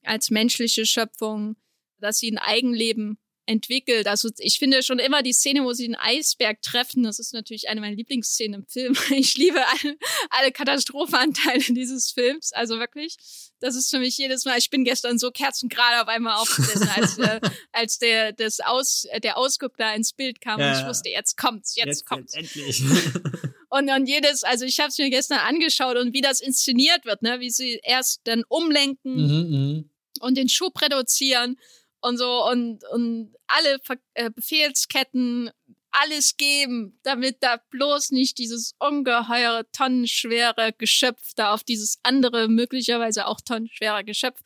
als 0.05 0.31
menschliche 0.31 0.87
Schöpfung, 0.87 1.57
dass 1.99 2.19
sie 2.19 2.31
ein 2.31 2.39
Eigenleben 2.39 3.19
entwickelt. 3.51 4.07
Also 4.07 4.31
ich 4.39 4.59
finde 4.59 4.83
schon 4.83 4.99
immer 5.01 5.23
die 5.23 5.33
Szene, 5.33 5.65
wo 5.65 5.73
sie 5.73 5.87
den 5.87 5.97
Eisberg 5.97 6.63
treffen, 6.63 7.03
das 7.03 7.19
ist 7.19 7.35
natürlich 7.35 7.69
eine 7.69 7.81
meiner 7.81 7.97
Lieblingsszenen 7.97 8.61
im 8.61 8.67
Film. 8.67 8.97
Ich 9.11 9.37
liebe 9.37 9.61
alle, 9.67 9.97
alle 10.31 10.53
Katastrophenanteile 10.53 11.65
dieses 11.75 12.13
Films, 12.13 12.53
also 12.53 12.79
wirklich. 12.79 13.17
Das 13.59 13.75
ist 13.75 13.91
für 13.91 13.99
mich 13.99 14.17
jedes 14.17 14.45
Mal, 14.45 14.57
ich 14.57 14.71
bin 14.71 14.85
gestern 14.85 15.19
so 15.19 15.31
kerzengerade 15.31 16.01
auf 16.01 16.09
einmal 16.09 16.37
aufgesessen, 16.37 16.89
als, 16.95 17.19
äh, 17.19 17.41
als 17.73 17.99
der, 17.99 18.33
das 18.33 18.61
Aus, 18.61 19.07
der 19.23 19.37
Ausguck 19.37 19.77
da 19.77 19.93
ins 19.95 20.13
Bild 20.13 20.41
kam 20.41 20.61
ja, 20.61 20.73
und 20.73 20.81
ich 20.81 20.87
wusste, 20.87 21.11
jetzt 21.11 21.37
kommt's, 21.37 21.75
jetzt, 21.77 21.87
jetzt 21.87 22.07
kommt's. 22.07 22.35
Jetzt 22.35 22.57
endlich. 22.57 22.83
und 23.71 23.87
dann 23.87 24.05
jedes, 24.05 24.43
also 24.43 24.65
ich 24.65 24.79
habe 24.81 24.89
es 24.89 24.99
mir 24.99 25.11
gestern 25.11 25.39
angeschaut 25.39 25.97
und 25.97 26.13
wie 26.13 26.21
das 26.21 26.41
inszeniert 26.41 27.05
wird, 27.05 27.23
ne, 27.23 27.41
wie 27.41 27.51
sie 27.51 27.81
erst 27.83 28.21
dann 28.25 28.45
umlenken 28.49 29.15
mhm, 29.15 29.51
mhm. 29.51 29.91
und 30.21 30.37
den 30.37 30.49
Schub 30.49 30.81
reduzieren 30.83 31.57
und 32.01 32.19
so 32.19 32.45
und, 32.49 32.85
und 32.93 33.35
alle 33.47 33.79
äh, 34.15 34.31
Befehlsketten 34.31 35.51
alles 35.93 36.37
geben, 36.37 36.99
damit 37.03 37.39
da 37.41 37.61
bloß 37.71 38.11
nicht 38.11 38.39
dieses 38.39 38.75
ungeheure, 38.79 39.67
tonnenschwere 39.73 40.73
Geschöpf 40.73 41.33
da 41.35 41.53
auf 41.53 41.65
dieses 41.65 41.99
andere, 42.03 42.49
möglicherweise 42.49 43.27
auch 43.27 43.41
tonnenschwere 43.41 44.05
Geschöpf 44.05 44.41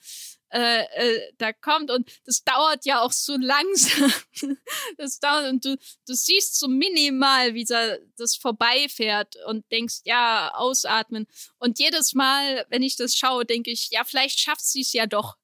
äh, 0.55 0.85
äh, 0.85 1.33
da 1.39 1.53
kommt 1.53 1.91
und 1.91 2.09
das 2.27 2.45
dauert 2.45 2.87
ja 2.87 3.03
auch 3.03 3.11
so 3.11 3.37
langsam. 3.37 4.13
das 4.99 5.19
dauert 5.19 5.51
und 5.51 5.65
du, 5.65 5.77
du 6.07 6.15
siehst 6.15 6.61
so 6.61 6.69
minimal, 6.69 7.55
wie 7.55 7.65
da, 7.65 7.97
das 8.17 8.37
vorbeifährt 8.37 9.35
und 9.47 9.69
denkst, 9.73 10.03
ja, 10.05 10.53
ausatmen. 10.55 11.27
Und 11.59 11.81
jedes 11.81 12.15
Mal, 12.15 12.67
wenn 12.69 12.85
ich 12.85 12.95
das 12.95 13.17
schaue, 13.17 13.45
denke 13.45 13.73
ich, 13.73 13.91
ja, 13.91 14.05
vielleicht 14.05 14.39
schafft 14.39 14.65
sie 14.65 14.83
es 14.83 14.93
ja 14.93 15.07
doch. 15.07 15.37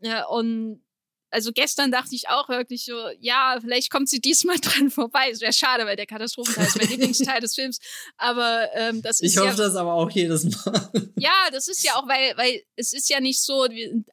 Ja, 0.00 0.26
und 0.26 0.84
also 1.32 1.50
gestern 1.50 1.90
dachte 1.90 2.14
ich 2.14 2.28
auch 2.28 2.50
wirklich 2.50 2.84
so, 2.84 3.08
ja, 3.18 3.56
vielleicht 3.58 3.90
kommt 3.90 4.08
sie 4.08 4.20
diesmal 4.20 4.56
dran 4.60 4.90
vorbei. 4.90 5.30
Es 5.30 5.40
wäre 5.40 5.52
schade, 5.52 5.86
weil 5.86 5.96
der 5.96 6.06
Katastrophenteil 6.06 6.66
ist 6.66 6.76
mein 6.76 6.88
Lieblingsteil 6.90 7.40
des 7.40 7.54
Films. 7.54 7.78
Aber 8.18 8.68
ähm, 8.74 9.00
das 9.00 9.20
ist 9.20 9.32
Ich 9.32 9.38
hoffe 9.38 9.48
ja, 9.48 9.56
das 9.56 9.74
aber 9.74 9.94
auch 9.94 10.10
jedes 10.10 10.44
Mal. 10.44 10.90
Ja, 11.16 11.48
das 11.50 11.68
ist 11.68 11.82
ja 11.84 11.94
auch, 11.96 12.06
weil, 12.06 12.36
weil 12.36 12.62
es 12.76 12.92
ist 12.92 13.08
ja 13.08 13.20
nicht 13.20 13.40
so, 13.40 13.66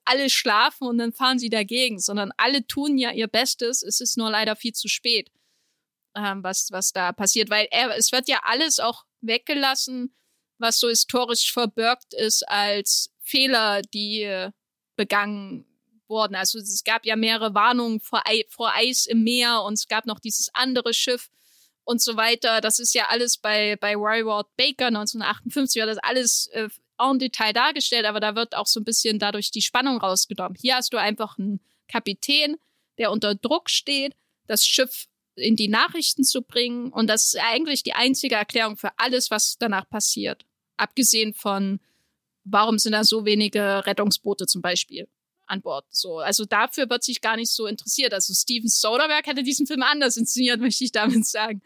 alle 0.06 0.30
schlafen 0.30 0.88
und 0.88 0.98
dann 0.98 1.12
fahren 1.12 1.40
sie 1.40 1.50
dagegen, 1.50 2.00
sondern 2.00 2.32
alle 2.38 2.66
tun 2.66 2.98
ja 2.98 3.12
ihr 3.12 3.28
Bestes. 3.28 3.84
Es 3.84 4.00
ist 4.00 4.18
nur 4.18 4.30
leider 4.30 4.56
viel 4.56 4.74
zu 4.74 4.88
spät, 4.88 5.30
ähm, 6.16 6.41
was, 6.41 6.70
was 6.72 6.94
da 6.94 7.12
passiert. 7.12 7.50
Weil 7.50 7.68
er, 7.72 7.98
es 7.98 8.14
wird 8.14 8.30
ja 8.30 8.40
alles 8.44 8.80
auch 8.80 9.04
weggelassen, 9.20 10.16
was 10.58 10.80
so 10.80 10.88
historisch 10.88 11.52
verbirgt 11.52 12.14
ist 12.14 12.48
als 12.48 13.12
Fehler, 13.22 13.82
die 13.82 14.22
äh, 14.22 14.52
begangen 14.96 15.69
worden. 16.10 16.36
Also 16.36 16.60
es 16.60 16.84
gab 16.84 17.06
ja 17.06 17.15
mehrere 17.15 17.53
Warnungen 17.53 17.99
vor, 17.99 18.22
Ei, 18.26 18.45
vor 18.49 18.73
Eis 18.76 19.06
im 19.06 19.23
Meer 19.23 19.64
und 19.64 19.73
es 19.73 19.88
gab 19.88 20.06
noch 20.06 20.19
dieses 20.19 20.49
andere 20.53 20.94
Schiff 20.94 21.30
und 21.84 22.02
so 22.02 22.18
weiter. 22.18 22.61
Das 22.61 22.80
ist 22.80 22.94
ja 22.94 23.07
alles 23.10 23.38
bei, 23.38 23.76
bei 23.77 23.95
Roy 23.95 24.26
Ward 24.26 24.48
Baker 24.57 24.88
1958, 24.88 25.81
wird 25.81 25.90
das 25.90 25.98
alles 25.99 26.48
äh, 26.53 26.69
en 26.99 27.19
Detail 27.19 27.53
dargestellt, 27.53 28.06
aber 28.06 28.19
da 28.19 28.36
wird 28.36 28.56
auch 28.56 28.68
so 28.68 28.80
ein 28.80 28.84
bisschen 28.84 29.19
dadurch 29.19 29.52
die 29.52 29.61
Spannung 29.61 29.98
rausgenommen. 29.98 30.57
Hier 30.60 30.76
hast 30.76 30.94
du 30.94 30.98
einfach 30.98 31.38
einen 31.38 31.60
Kapitän, 31.88 32.57
der 32.98 33.11
unter 33.11 33.36
Druck 33.36 33.69
steht, 33.69 34.15
das 34.48 34.65
Schiff 34.65 35.07
in 35.36 35.56
die 35.56 35.68
Nachrichten 35.69 36.23
zu 36.23 36.41
bringen 36.41 36.91
und 36.91 37.07
das 37.07 37.34
ist 37.34 37.40
eigentlich 37.40 37.84
die 37.84 37.94
einzige 37.94 38.36
Erklärung 38.36 38.77
für 38.77 38.91
alles, 38.98 39.31
was 39.31 39.57
danach 39.57 39.90
passiert. 39.90 40.45
Abgesehen 40.77 41.34
von, 41.34 41.80
warum 42.44 42.77
sind 42.77 42.91
da 42.91 43.03
so 43.03 43.26
wenige 43.26 43.86
Rettungsboote 43.86 44.45
zum 44.48 44.61
Beispiel? 44.61 45.07
An 45.49 45.61
Bord. 45.61 45.85
So, 45.89 46.19
also 46.19 46.45
dafür 46.45 46.89
wird 46.89 47.03
sich 47.03 47.21
gar 47.21 47.35
nicht 47.35 47.51
so 47.51 47.65
interessiert. 47.65 48.13
Also 48.13 48.34
Steven 48.34 48.67
Soderbergh 48.67 49.30
hätte 49.30 49.43
diesen 49.43 49.67
Film 49.67 49.84
anders 49.84 50.17
inszeniert, 50.17 50.59
möchte 50.61 50.84
ich 50.84 50.91
damit 50.91 51.26
sagen. 51.26 51.61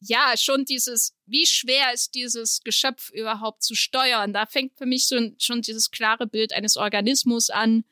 Ja, 0.00 0.34
schon 0.36 0.64
dieses, 0.64 1.14
wie 1.24 1.46
schwer 1.46 1.92
ist 1.94 2.14
dieses 2.14 2.60
Geschöpf 2.62 3.10
überhaupt 3.10 3.62
zu 3.62 3.74
steuern? 3.74 4.32
Da 4.32 4.46
fängt 4.46 4.76
für 4.76 4.86
mich 4.86 5.06
so 5.08 5.16
schon 5.38 5.62
dieses 5.62 5.90
klare 5.90 6.26
Bild 6.26 6.52
eines 6.52 6.76
Organismus 6.76 7.48
an, 7.48 7.84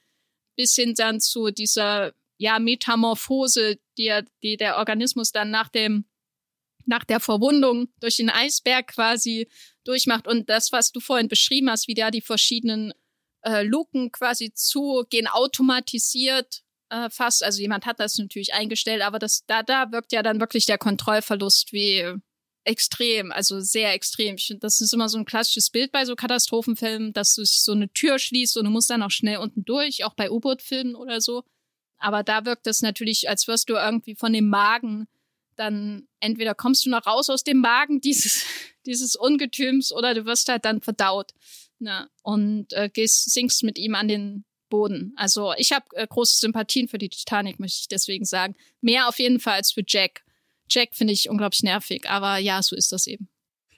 bis 0.57 0.75
hin 0.75 0.95
dann 0.95 1.21
zu 1.21 1.51
dieser 1.51 2.13
ja 2.37 2.59
Metamorphose, 2.59 3.79
die, 3.97 4.21
die 4.43 4.57
der 4.57 4.77
Organismus 4.77 5.33
dann 5.33 5.51
nach 5.51 5.69
dem 5.69 6.05
nach 6.85 7.05
der 7.05 7.21
Verwundung 7.21 7.89
durch 8.01 8.17
den 8.17 8.29
Eisberg 8.29 8.89
quasi 8.89 9.49
durchmacht 9.85 10.27
und 10.27 10.49
das, 10.51 10.73
was 10.73 10.91
du 10.91 10.99
vorhin 10.99 11.29
beschrieben 11.29 11.71
hast, 11.71 11.87
wie 11.87 11.95
da 11.95 12.11
die 12.11 12.21
verschiedenen 12.21 12.93
äh, 13.43 13.63
Luken 13.63 14.13
quasi 14.13 14.53
zugehen, 14.55 15.27
automatisiert 15.27 16.63
äh, 16.91 17.11
fast. 17.11 17.43
Also 17.43 17.61
jemand 17.61 17.87
hat 17.87 18.01
das 18.01 18.19
natürlich 18.19 18.55
eingestellt, 18.55 19.03
aber 19.03 19.19
das, 19.19 19.45
da, 19.47 19.63
da 19.63 19.91
wirkt 19.93 20.13
ja 20.13 20.23
dann 20.23 20.41
wirklich 20.41 20.67
der 20.67 20.79
Kontrollverlust 20.79 21.73
wie 21.73 22.15
extrem, 22.65 23.33
also 23.33 23.61
sehr 23.61 23.93
extrem. 23.93 24.37
Ich 24.37 24.55
das 24.61 24.81
ist 24.81 24.95
immer 24.95 25.09
so 25.09 25.19
ein 25.19 25.25
klassisches 25.25 25.71
Bild 25.71 25.91
bei 25.91 26.05
so 26.05 26.15
Katastrophenfilmen, 26.15 27.13
dass 27.13 27.35
du 27.35 27.45
so 27.45 27.73
eine 27.73 27.93
Tür 27.93 28.19
schließt 28.19 28.57
und 28.57 28.65
du 28.65 28.71
musst 28.71 28.91
dann 28.91 29.03
auch 29.03 29.11
schnell 29.11 29.39
unten 29.39 29.65
durch, 29.65 30.05
auch 30.05 30.15
bei 30.15 30.31
U-Boot-Filmen 30.31 30.95
oder 30.95 31.21
so. 31.21 31.43
Aber 31.99 32.23
da 32.23 32.45
wirkt 32.45 32.67
es 32.67 32.83
natürlich, 32.83 33.29
als 33.29 33.49
wirst 33.49 33.69
du 33.69 33.75
irgendwie 33.75 34.15
von 34.15 34.33
dem 34.33 34.49
Magen 34.49 35.09
dann 35.57 36.09
entweder 36.21 36.55
kommst 36.55 36.87
du 36.87 36.91
noch 36.91 37.07
raus 37.07 37.29
aus 37.29 37.45
dem 37.45 37.59
Magen 37.59 38.01
dieses, 38.01 38.45
dieses 38.87 39.17
Ungetüms 39.17 39.93
oder 39.93 40.15
du 40.15 40.25
wirst 40.25 40.49
halt 40.49 40.65
dann 40.65 40.81
verdaut 40.81 41.33
ne? 41.83 42.09
und 42.23 42.73
äh, 42.73 42.89
gehst, 42.89 43.31
sinkst 43.31 43.63
mit 43.63 43.79
ihm 43.79 43.95
an 43.95 44.09
den 44.09 44.45
Boden. 44.71 45.13
Also 45.17 45.53
ich 45.59 45.73
habe 45.73 45.85
äh, 45.93 46.07
große 46.07 46.39
Sympathien 46.39 46.89
für 46.89 46.99
die 46.99 47.11
Titanic, 47.11 47.61
möchte 47.61 47.81
ich 47.83 47.89
deswegen 47.89 48.25
sagen. 48.25 48.55
Mehr 48.81 49.09
auf 49.09 49.19
jeden 49.19 49.39
Fall 49.39 49.55
als 49.55 49.73
für 49.73 49.83
Jack. 49.87 50.23
Jack 50.71 50.95
finde 50.95 51.13
ich 51.13 51.29
unglaublich 51.29 51.63
nervig, 51.63 52.09
aber 52.09 52.39
ja, 52.39 52.63
so 52.63 52.75
ist 52.75 52.93
das 52.93 53.07
eben. 53.07 53.29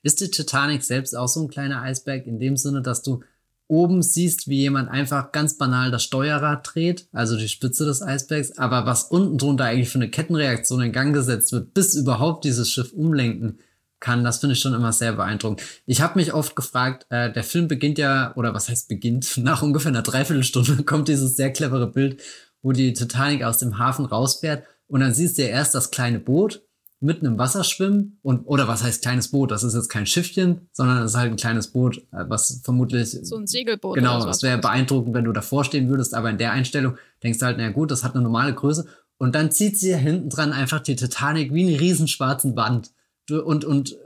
Ist 0.03 0.21
die 0.21 0.31
Titanic 0.31 0.85
selbst 0.85 1.17
auch 1.17 1.27
so 1.27 1.43
ein 1.43 1.49
kleiner 1.49 1.83
Eisberg 1.83 2.27
in 2.27 2.39
dem 2.39 2.57
Sinne, 2.57 2.83
dass 2.83 3.03
du 3.03 3.25
oben 3.67 4.03
siehst, 4.03 4.47
wie 4.49 4.59
jemand 4.59 4.91
einfach 4.91 5.33
ganz 5.33 5.57
banal 5.57 5.91
das 5.91 6.05
Steuerrad 6.05 6.69
dreht, 6.75 7.09
also 7.13 7.37
die 7.37 7.49
Spitze 7.49 7.85
des 7.87 8.03
Eisbergs, 8.03 8.59
aber 8.59 8.87
was 8.87 9.05
unten 9.05 9.39
drunter 9.39 9.65
eigentlich 9.65 9.89
für 9.89 9.99
eine 9.99 10.11
Kettenreaktion 10.11 10.83
in 10.83 10.93
Gang 10.93 11.15
gesetzt 11.15 11.51
wird, 11.53 11.75
bis 11.75 11.95
überhaupt 11.95 12.45
dieses 12.45 12.71
Schiff 12.71 12.93
umlenken 12.93 13.59
kann, 14.05 14.23
das 14.23 14.39
finde 14.39 14.53
ich 14.53 14.61
schon 14.61 14.75
immer 14.75 14.93
sehr 14.93 15.15
beeindruckend. 15.15 15.63
Ich 15.87 16.03
habe 16.03 16.19
mich 16.19 16.35
oft 16.35 16.55
gefragt, 16.55 17.07
äh, 17.09 17.33
der 17.33 17.43
Film 17.43 17.69
beginnt 17.69 17.97
ja, 17.97 18.35
oder 18.37 18.53
was 18.53 18.69
heißt 18.69 18.87
beginnt, 18.87 19.37
nach 19.39 19.63
ungefähr 19.63 19.91
einer 19.91 20.03
Dreiviertelstunde 20.03 20.83
kommt 20.85 21.09
dieses 21.09 21.37
sehr 21.37 21.53
clevere 21.53 21.91
Bild, 21.91 22.21
wo 22.63 22.73
die 22.73 22.93
Titanic 22.93 23.43
aus 23.43 23.59
dem 23.59 23.79
Hafen 23.79 24.05
rausfährt 24.05 24.65
und 24.87 25.01
dann 25.01 25.15
siehst 25.15 25.39
du 25.39 25.43
ja 25.43 25.49
erst 25.49 25.75
das 25.75 25.91
kleine 25.91 26.21
Boot 26.21 26.63
mitten 27.01 27.27
im 27.27 27.39
Wasser 27.39 27.65
schwimmen 27.65 28.19
und 28.23 28.45
oder 28.45 28.69
was 28.69 28.83
heißt 28.83 29.03
kleines 29.03 29.29
Boot? 29.29 29.51
Das 29.51 29.63
ist 29.63 29.75
jetzt 29.75 29.89
kein 29.89 30.07
Schiffchen, 30.07 30.69
sondern 30.73 31.03
es 31.03 31.13
ist 31.13 31.17
halt 31.17 31.33
ein 31.33 31.37
kleines 31.37 31.69
Boot, 31.69 31.99
äh, 32.13 32.25
was 32.29 32.61
vermutlich 32.63 33.11
so 33.11 33.37
ein 33.37 33.47
Segelboot. 33.47 33.97
Genau, 33.97 34.27
es 34.29 34.43
wäre 34.43 34.59
beeindruckend, 34.59 35.15
wenn 35.15 35.25
du 35.25 35.33
davor 35.33 35.65
stehen 35.65 35.89
würdest, 35.89 36.15
aber 36.15 36.31
in 36.31 36.39
der 36.39 36.53
Einstellung 36.53 36.97
denkst 37.23 37.39
du 37.39 37.47
halt, 37.47 37.57
na 37.59 37.71
gut, 37.71 37.91
das 37.91 38.05
hat 38.05 38.15
eine 38.15 38.23
normale 38.23 38.55
Größe 38.55 38.87
und 39.17 39.35
dann 39.35 39.51
zieht 39.51 39.79
sie 39.79 39.97
hinten 39.97 40.29
dran 40.29 40.53
einfach 40.53 40.81
die 40.81 40.97
Titanic 40.97 41.55
wie 41.55 41.67
einen 41.67 41.79
riesen 41.79 42.09
schwarzen 42.09 42.55
Band 42.55 42.93
und 43.31 43.65
und 43.65 43.97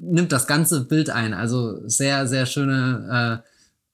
nimmt 0.00 0.32
das 0.32 0.46
ganze 0.46 0.84
Bild 0.84 1.10
ein. 1.10 1.34
Also 1.34 1.86
sehr 1.88 2.26
sehr 2.26 2.46
schöne 2.46 3.42
äh, 3.44 3.48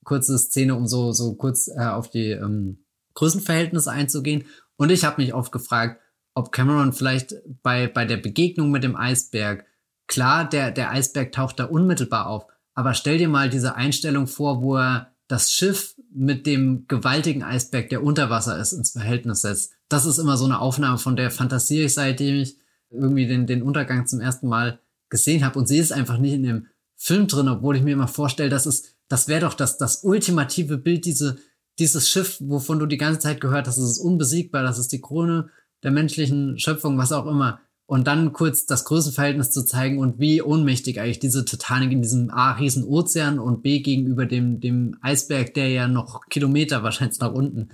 kurze 0.04 0.38
Szene, 0.38 0.74
um 0.74 0.86
so 0.86 1.12
so 1.12 1.34
kurz 1.34 1.68
äh, 1.68 1.86
auf 1.86 2.10
die 2.10 2.30
ähm, 2.30 2.84
Größenverhältnisse 3.14 3.90
einzugehen. 3.90 4.44
Und 4.76 4.90
ich 4.90 5.04
habe 5.04 5.22
mich 5.22 5.34
oft 5.34 5.52
gefragt, 5.52 6.00
ob 6.34 6.52
Cameron 6.52 6.92
vielleicht 6.92 7.34
bei, 7.62 7.86
bei 7.86 8.04
der 8.04 8.16
Begegnung 8.16 8.70
mit 8.70 8.82
dem 8.82 8.96
Eisberg, 8.96 9.64
klar, 10.08 10.48
der, 10.48 10.72
der 10.72 10.90
Eisberg 10.90 11.32
taucht 11.32 11.60
da 11.60 11.64
unmittelbar 11.64 12.26
auf, 12.26 12.46
aber 12.74 12.94
stell 12.94 13.18
dir 13.18 13.28
mal 13.28 13.48
diese 13.48 13.76
Einstellung 13.76 14.26
vor, 14.26 14.60
wo 14.62 14.76
er 14.76 15.12
das 15.28 15.52
Schiff 15.52 15.94
mit 16.12 16.44
dem 16.44 16.86
gewaltigen 16.86 17.42
Eisberg, 17.42 17.88
der 17.88 18.02
unter 18.02 18.30
Wasser 18.30 18.58
ist, 18.58 18.72
ins 18.72 18.90
Verhältnis 18.90 19.40
setzt. 19.40 19.72
Das 19.88 20.04
ist 20.04 20.18
immer 20.18 20.36
so 20.36 20.44
eine 20.44 20.58
Aufnahme, 20.58 20.98
von 20.98 21.16
der 21.16 21.30
fantasiere 21.30 21.86
ich, 21.86 21.94
seitdem 21.94 22.36
ich 22.36 22.58
irgendwie 22.94 23.26
den, 23.26 23.46
den 23.46 23.62
Untergang 23.62 24.06
zum 24.06 24.20
ersten 24.20 24.48
Mal 24.48 24.80
gesehen 25.08 25.44
habe 25.44 25.58
und 25.58 25.66
sehe 25.66 25.82
es 25.82 25.92
einfach 25.92 26.18
nicht 26.18 26.34
in 26.34 26.42
dem 26.42 26.66
Film 26.96 27.26
drin, 27.26 27.48
obwohl 27.48 27.76
ich 27.76 27.82
mir 27.82 27.92
immer 27.92 28.08
vorstelle, 28.08 28.50
das 28.50 28.66
ist, 28.66 28.96
das 29.08 29.28
wäre 29.28 29.42
doch 29.42 29.54
das, 29.54 29.78
das 29.78 30.04
ultimative 30.04 30.78
Bild, 30.78 31.04
diese, 31.04 31.36
dieses 31.78 32.08
Schiff, 32.08 32.38
wovon 32.40 32.78
du 32.78 32.86
die 32.86 32.96
ganze 32.96 33.20
Zeit 33.20 33.40
gehört 33.40 33.66
hast, 33.66 33.78
es 33.78 33.92
ist 33.92 33.98
unbesiegbar, 33.98 34.62
das 34.62 34.78
ist 34.78 34.92
die 34.92 35.00
Krone 35.00 35.50
der 35.82 35.90
menschlichen 35.90 36.58
Schöpfung, 36.58 36.96
was 36.96 37.12
auch 37.12 37.26
immer. 37.26 37.60
Und 37.86 38.06
dann 38.06 38.32
kurz 38.32 38.64
das 38.64 38.86
Größenverhältnis 38.86 39.50
zu 39.50 39.62
zeigen 39.62 39.98
und 39.98 40.18
wie 40.18 40.40
ohnmächtig 40.40 41.00
eigentlich 41.00 41.18
diese 41.18 41.44
Titanic 41.44 41.92
in 41.92 42.00
diesem 42.00 42.30
A 42.30 42.52
riesen 42.52 42.84
Ozean 42.84 43.38
und 43.38 43.62
B 43.62 43.80
gegenüber 43.80 44.24
dem, 44.24 44.60
dem 44.60 44.96
Eisberg, 45.02 45.52
der 45.52 45.68
ja 45.68 45.86
noch 45.86 46.26
Kilometer 46.30 46.82
wahrscheinlich 46.82 47.20
nach 47.20 47.32
unten 47.32 47.68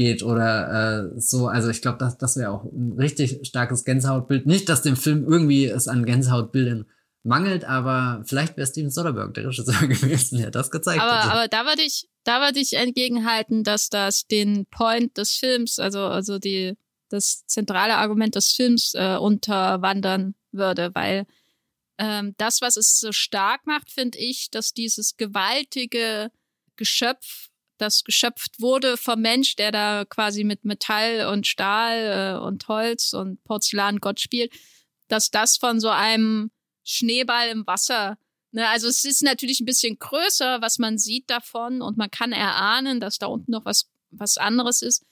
geht 0.00 0.22
oder 0.22 1.10
äh, 1.12 1.20
so. 1.20 1.48
Also 1.48 1.68
ich 1.68 1.82
glaube, 1.82 1.98
das, 1.98 2.16
das 2.16 2.36
wäre 2.36 2.50
auch 2.50 2.64
ein 2.64 2.94
richtig 2.98 3.46
starkes 3.46 3.84
Gänsehautbild. 3.84 4.46
Nicht, 4.46 4.70
dass 4.70 4.80
dem 4.80 4.96
Film 4.96 5.26
irgendwie 5.28 5.66
es 5.66 5.88
an 5.88 6.06
Gänsehautbildern 6.06 6.86
mangelt, 7.22 7.66
aber 7.66 8.22
vielleicht 8.24 8.56
wäre 8.56 8.66
Steven 8.66 8.90
Soderbergh 8.90 9.34
der 9.34 9.48
Regisseur 9.48 9.74
gewesen, 9.86 10.38
der 10.38 10.50
das 10.50 10.70
gezeigt 10.70 11.02
aber, 11.02 11.18
hätte. 11.18 11.32
Aber 11.32 11.48
da 11.48 11.66
würde 11.66 11.82
ich, 11.82 12.08
da 12.24 12.40
würde 12.40 12.60
ich 12.60 12.72
entgegenhalten, 12.72 13.62
dass 13.62 13.90
das 13.90 14.26
den 14.26 14.64
Point 14.70 15.18
des 15.18 15.36
Films, 15.36 15.78
also, 15.78 16.00
also 16.00 16.38
die, 16.38 16.78
das 17.10 17.44
zentrale 17.46 17.96
Argument 17.96 18.34
des 18.34 18.52
Films 18.52 18.94
äh, 18.94 19.16
unterwandern 19.16 20.34
würde, 20.50 20.94
weil 20.94 21.26
ähm, 21.98 22.34
das, 22.38 22.62
was 22.62 22.78
es 22.78 22.98
so 23.00 23.12
stark 23.12 23.66
macht, 23.66 23.90
finde 23.90 24.16
ich, 24.16 24.50
dass 24.50 24.72
dieses 24.72 25.18
gewaltige 25.18 26.30
Geschöpf, 26.76 27.49
das 27.80 28.04
geschöpft 28.04 28.60
wurde 28.60 28.96
vom 28.96 29.20
Mensch, 29.20 29.56
der 29.56 29.72
da 29.72 30.04
quasi 30.04 30.44
mit 30.44 30.64
Metall 30.64 31.26
und 31.32 31.46
Stahl 31.46 32.38
äh, 32.38 32.44
und 32.44 32.66
Holz 32.68 33.12
und 33.12 33.42
Porzellan 33.44 33.98
Gott 33.98 34.20
spielt, 34.20 34.52
dass 35.08 35.30
das 35.30 35.56
von 35.56 35.80
so 35.80 35.88
einem 35.88 36.50
Schneeball 36.84 37.48
im 37.48 37.66
Wasser 37.66 38.16
Ne, 38.52 38.68
also 38.68 38.88
es 38.88 39.04
ist 39.04 39.22
natürlich 39.22 39.60
ein 39.60 39.66
bisschen 39.66 39.96
größer, 40.00 40.60
was 40.60 40.80
man 40.80 40.98
sieht 40.98 41.30
davon 41.30 41.82
und 41.82 41.96
man 41.96 42.10
kann 42.10 42.32
erahnen, 42.32 42.98
dass 42.98 43.18
da 43.18 43.26
unten 43.26 43.52
noch 43.52 43.64
was 43.64 43.88
was 44.10 44.38
anderes 44.38 44.82
ist 44.82 45.04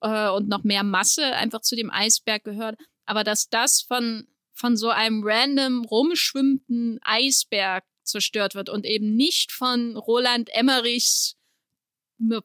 äh, 0.00 0.28
und 0.30 0.48
noch 0.48 0.64
mehr 0.64 0.84
Masse 0.84 1.24
einfach 1.34 1.60
zu 1.60 1.76
dem 1.76 1.90
Eisberg 1.90 2.44
gehört. 2.44 2.78
Aber 3.06 3.24
dass 3.24 3.48
das 3.48 3.82
von, 3.82 4.26
von 4.52 4.76
so 4.76 4.88
einem 4.88 5.22
random 5.24 5.84
rumschwimmenden 5.84 6.98
Eisberg 7.02 7.84
zerstört 8.04 8.54
wird 8.54 8.70
und 8.70 8.86
eben 8.86 9.14
nicht 9.16 9.52
von 9.52 9.96
Roland 9.96 10.48
Emmerichs 10.52 11.36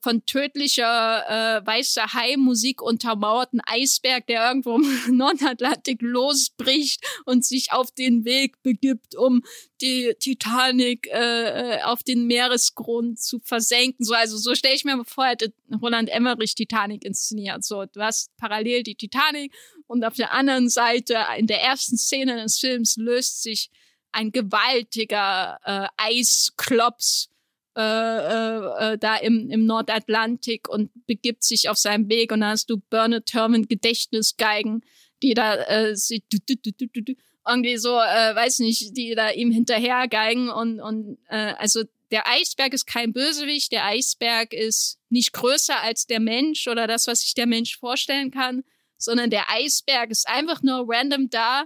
von 0.01 0.25
tödlicher 0.25 1.23
äh, 1.27 1.65
weißer 1.65 2.13
Hai-Musik 2.13 2.81
untermauerten 2.81 3.59
Eisberg, 3.65 4.27
der 4.27 4.47
irgendwo 4.47 4.75
im 4.75 4.99
Nordatlantik 5.17 6.01
losbricht 6.01 7.03
und 7.25 7.43
sich 7.43 7.71
auf 7.71 7.91
den 7.91 8.23
Weg 8.23 8.61
begibt, 8.61 9.15
um 9.15 9.41
die 9.81 10.13
Titanic 10.19 11.07
äh, 11.07 11.77
äh 11.77 11.81
auf 11.83 12.03
den 12.03 12.27
Meeresgrund 12.27 13.19
zu 13.19 13.39
versenken. 13.39 14.05
So, 14.05 14.13
also 14.13 14.37
so 14.37 14.53
stelle 14.53 14.75
ich 14.75 14.85
mir 14.85 15.03
vor, 15.05 15.25
hätte 15.25 15.53
Roland 15.81 16.09
Emmerich 16.09 16.53
Titanic 16.53 17.03
inszeniert. 17.03 17.63
So, 17.63 17.85
du 17.85 18.01
hast 18.01 18.35
parallel 18.37 18.83
die 18.83 18.95
Titanic 18.95 19.53
und 19.87 20.05
auf 20.05 20.15
der 20.15 20.33
anderen 20.33 20.69
Seite 20.69 21.17
in 21.37 21.47
der 21.47 21.61
ersten 21.61 21.97
Szene 21.97 22.41
des 22.43 22.59
Films 22.59 22.95
löst 22.95 23.41
sich 23.41 23.71
ein 24.11 24.31
gewaltiger 24.31 25.59
äh, 25.63 25.87
Eisklops 25.97 27.32
äh, 27.75 27.81
äh, 27.81 28.93
äh, 28.93 28.97
da 28.97 29.15
im, 29.17 29.49
im 29.49 29.65
Nordatlantik 29.65 30.69
und 30.69 30.91
begibt 31.07 31.43
sich 31.43 31.69
auf 31.69 31.77
seinem 31.77 32.09
Weg 32.09 32.31
und 32.31 32.41
dann 32.41 32.51
hast 32.51 32.69
du 32.69 32.77
Bernard 32.77 33.33
Herrmann 33.33 33.67
Gedächtnisgeigen, 33.67 34.83
die 35.23 35.33
da 35.33 35.55
äh, 35.55 35.95
sie, 35.95 36.23
du, 36.31 36.37
du, 36.55 36.87
du, 36.87 37.13
irgendwie 37.47 37.77
so, 37.77 37.97
äh, 37.97 38.35
weiß 38.35 38.59
nicht, 38.59 38.95
die 38.95 39.15
da 39.15 39.31
ihm 39.31 39.51
hinterhergeigen 39.51 40.49
und, 40.49 40.79
und 40.79 41.17
äh, 41.29 41.53
also 41.57 41.83
der 42.11 42.27
Eisberg 42.27 42.73
ist 42.73 42.85
kein 42.85 43.11
Bösewicht, 43.11 43.71
der 43.71 43.85
Eisberg 43.85 44.53
ist 44.53 44.99
nicht 45.09 45.33
größer 45.33 45.81
als 45.81 46.05
der 46.05 46.19
Mensch 46.19 46.67
oder 46.67 46.85
das, 46.85 47.07
was 47.07 47.21
sich 47.21 47.33
der 47.33 47.47
Mensch 47.47 47.77
vorstellen 47.77 48.29
kann, 48.29 48.63
sondern 48.97 49.31
der 49.31 49.49
Eisberg 49.49 50.11
ist 50.11 50.27
einfach 50.27 50.61
nur 50.61 50.85
random 50.87 51.31
da, 51.31 51.65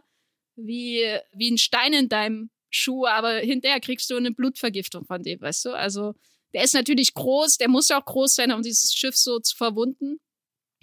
wie, 0.55 1.03
wie 1.33 1.51
ein 1.51 1.57
Stein 1.57 1.91
in 1.91 2.07
deinem 2.07 2.49
Schuh, 2.69 3.05
aber 3.05 3.37
hinterher 3.37 3.79
kriegst 3.79 4.09
du 4.09 4.15
eine 4.15 4.31
Blutvergiftung 4.31 5.05
von 5.05 5.23
dem, 5.23 5.41
weißt 5.41 5.65
du? 5.65 5.71
Also, 5.71 6.13
der 6.53 6.63
ist 6.63 6.73
natürlich 6.73 7.13
groß, 7.13 7.57
der 7.57 7.69
muss 7.69 7.91
auch 7.91 8.05
groß 8.05 8.35
sein, 8.35 8.51
um 8.51 8.61
dieses 8.61 8.93
Schiff 8.93 9.15
so 9.15 9.39
zu 9.39 9.55
verwunden. 9.55 10.19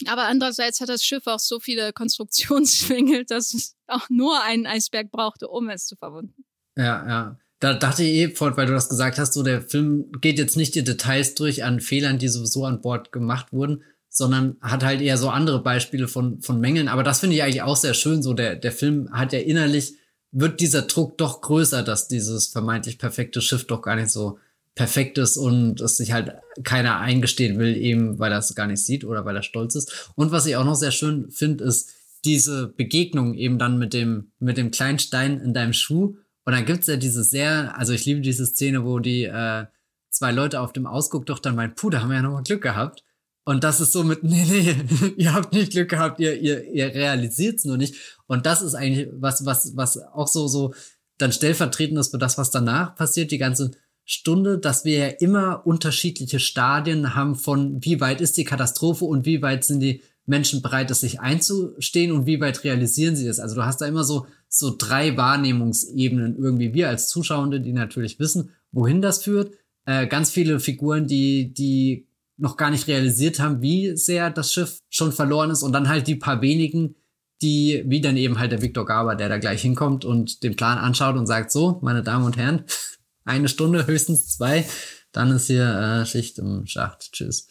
Aber 0.06 0.24
andererseits 0.24 0.81
hat 0.81 0.89
das 0.89 1.05
Schiff 1.05 1.27
auch 1.27 1.39
so 1.39 1.61
viele 1.61 1.93
Konstruktionsschwingel, 1.93 3.24
dass 3.28 3.55
es 3.55 3.77
auch 3.86 4.09
nur 4.11 4.43
einen 4.43 4.66
Eisberg 4.66 5.11
brauchte, 5.11 5.48
um 5.48 5.69
es 5.69 5.86
zu 5.86 5.97
verwunden. 5.97 6.44
Ja, 6.77 7.06
ja. 7.09 7.39
Da 7.61 7.73
dachte 7.73 8.02
ich 8.02 8.16
eh, 8.16 8.40
weil 8.40 8.66
du 8.66 8.73
das 8.73 8.89
gesagt 8.89 9.19
hast, 9.19 9.32
so 9.32 9.43
der 9.43 9.62
Film 9.62 10.11
geht 10.20 10.39
jetzt 10.39 10.56
nicht 10.56 10.74
die 10.74 10.85
Details 10.85 11.35
durch 11.35 11.65
an 11.65 11.81
Fehlern, 11.81 12.19
die 12.19 12.28
sowieso 12.28 12.65
an 12.65 12.82
Bord 12.82 13.11
gemacht 13.11 13.52
wurden, 13.52 13.85
sondern 14.11 14.56
hat 14.61 14.85
halt 14.85 15.01
eher 15.01 15.16
so 15.16 15.31
andere 15.31 15.62
Beispiele 15.62 16.09
von, 16.09 16.43
von 16.43 16.61
Mängeln. 16.61 16.89
Aber 16.89 17.02
das 17.02 17.20
finde 17.20 17.36
ich 17.36 17.43
eigentlich 17.43 17.62
auch 17.62 17.77
sehr 17.77 17.94
schön. 17.94 18.23
So 18.23 18.35
der, 18.35 18.56
der 18.56 18.73
Film 18.73 19.09
hat 19.12 19.32
ja 19.32 19.39
innerlich 19.39 19.94
wird 20.35 20.61
dieser 20.61 20.82
Druck 20.82 21.16
doch 21.16 21.40
größer, 21.40 21.82
dass 21.82 22.09
dieses 22.09 22.48
vermeintlich 22.48 22.98
perfekte 22.98 23.40
Schiff 23.40 23.66
doch 23.66 23.81
gar 23.81 23.94
nicht 23.94 24.11
so 24.11 24.39
perfekt 24.74 25.16
ist 25.19 25.36
und 25.36 25.81
es 25.81 25.97
sich 25.97 26.12
halt 26.12 26.32
keiner 26.65 26.98
eingestehen 26.98 27.59
will, 27.59 27.77
eben 27.77 28.19
weil 28.19 28.32
er 28.32 28.39
es 28.39 28.55
gar 28.56 28.66
nicht 28.66 28.85
sieht 28.85 29.05
oder 29.05 29.24
weil 29.24 29.36
er 29.36 29.44
stolz 29.44 29.77
ist. 29.77 30.11
Und 30.16 30.32
was 30.32 30.47
ich 30.47 30.56
auch 30.56 30.65
noch 30.65 30.74
sehr 30.74 30.90
schön 30.90 31.31
finde, 31.31 31.62
ist 31.62 31.93
diese 32.24 32.66
Begegnung 32.66 33.35
eben 33.35 33.59
dann 33.59 33.78
mit 33.78 33.94
dem, 33.94 34.32
mit 34.40 34.56
dem 34.56 34.73
kleinen 34.73 34.98
Stein 34.98 35.40
in 35.40 35.55
deinem 35.55 35.73
Schuh. 35.73 36.16
Und 36.44 36.52
dann 36.52 36.66
gibt's 36.66 36.89
ja 36.89 36.97
diese 36.97 37.23
sehr, 37.23 37.78
also 37.78 37.93
ich 37.93 38.05
liebe 38.05 38.20
diese 38.20 38.44
Szene, 38.44 38.85
wo 38.85 38.98
die 38.98 39.24
äh, 39.24 39.66
zwei 40.11 40.32
Leute 40.32 40.61
auf 40.61 40.73
dem 40.73 40.86
Ausguck 40.86 41.27
doch 41.27 41.39
dann 41.39 41.55
meinen, 41.55 41.77
puh, 41.77 41.90
da 41.90 42.01
haben 42.01 42.09
wir 42.09 42.16
ja 42.16 42.23
nochmal 42.23 42.43
Glück 42.43 42.62
gehabt. 42.62 43.05
Und 43.44 43.62
das 43.62 43.80
ist 43.80 43.92
so 43.92 44.04
mit, 44.04 44.22
nee, 44.24 44.44
nee, 44.44 44.76
ihr 45.16 45.34
habt 45.34 45.52
nicht 45.52 45.72
Glück 45.72 45.90
gehabt, 45.90 46.20
ihr, 46.20 46.40
ihr, 46.40 46.64
ihr 46.64 46.94
realisiert 46.94 47.58
es 47.58 47.64
nur 47.64 47.76
nicht. 47.76 47.94
Und 48.26 48.46
das 48.46 48.62
ist 48.62 48.74
eigentlich 48.74 49.08
was, 49.12 49.44
was, 49.44 49.76
was 49.76 49.98
auch 49.98 50.28
so, 50.28 50.48
so 50.48 50.74
dann 51.18 51.32
stellvertretend 51.32 51.98
ist 51.98 52.10
für 52.10 52.18
das, 52.18 52.38
was 52.38 52.50
danach 52.50 52.96
passiert, 52.96 53.30
die 53.30 53.38
ganze 53.38 53.70
Stunde, 54.04 54.58
dass 54.58 54.84
wir 54.84 54.98
ja 54.98 55.06
immer 55.06 55.66
unterschiedliche 55.66 56.40
Stadien 56.40 57.14
haben 57.14 57.36
von 57.36 57.82
wie 57.84 58.00
weit 58.00 58.20
ist 58.20 58.36
die 58.36 58.44
Katastrophe 58.44 59.04
und 59.04 59.24
wie 59.24 59.40
weit 59.40 59.64
sind 59.64 59.80
die 59.80 60.02
Menschen 60.26 60.62
bereit, 60.62 60.90
es 60.90 61.00
sich 61.00 61.20
einzustehen 61.20 62.12
und 62.12 62.26
wie 62.26 62.40
weit 62.40 62.64
realisieren 62.64 63.16
sie 63.16 63.26
das. 63.26 63.40
Also 63.40 63.54
du 63.54 63.64
hast 63.64 63.80
da 63.80 63.86
immer 63.86 64.04
so, 64.04 64.26
so 64.48 64.74
drei 64.76 65.16
Wahrnehmungsebenen 65.16 66.36
irgendwie. 66.38 66.72
Wir 66.74 66.88
als 66.88 67.08
Zuschauende, 67.08 67.60
die 67.60 67.72
natürlich 67.72 68.18
wissen, 68.18 68.50
wohin 68.72 69.02
das 69.02 69.22
führt. 69.22 69.52
Äh, 69.86 70.06
ganz 70.06 70.30
viele 70.30 70.60
Figuren, 70.60 71.06
die, 71.06 71.52
die 71.52 72.06
noch 72.36 72.56
gar 72.56 72.70
nicht 72.70 72.89
realisiert 72.89 73.39
haben, 73.39 73.62
wie 73.62 73.97
sehr 73.97 74.31
das 74.31 74.52
Schiff 74.52 74.78
schon 74.90 75.12
verloren 75.12 75.51
ist. 75.51 75.62
Und 75.62 75.73
dann 75.73 75.89
halt 75.89 76.06
die 76.06 76.16
paar 76.16 76.43
wenigen, 76.43 76.97
die, 77.43 77.85
wie 77.86 78.01
dann 78.01 78.16
eben 78.16 78.39
halt 78.39 78.52
der 78.52 78.62
Viktor 78.62 78.86
Gaber, 78.86 79.15
der 79.15 79.28
da 79.28 79.39
gleich 79.39 79.62
hinkommt 79.62 80.05
und 80.05 80.43
den 80.43 80.56
Plan 80.56 80.78
anschaut 80.78 81.16
und 81.16 81.27
sagt, 81.27 81.52
so, 81.52 81.78
meine 81.82 82.02
Damen 82.02 82.24
und 82.24 82.36
Herren, 82.36 82.65
eine 83.24 83.48
Stunde, 83.48 83.86
höchstens 83.86 84.28
zwei, 84.28 84.66
dann 85.12 85.31
ist 85.31 85.47
hier 85.47 85.66
äh, 85.66 86.06
Schicht 86.06 86.39
im 86.39 86.66
Schacht, 86.66 87.12
tschüss. 87.12 87.48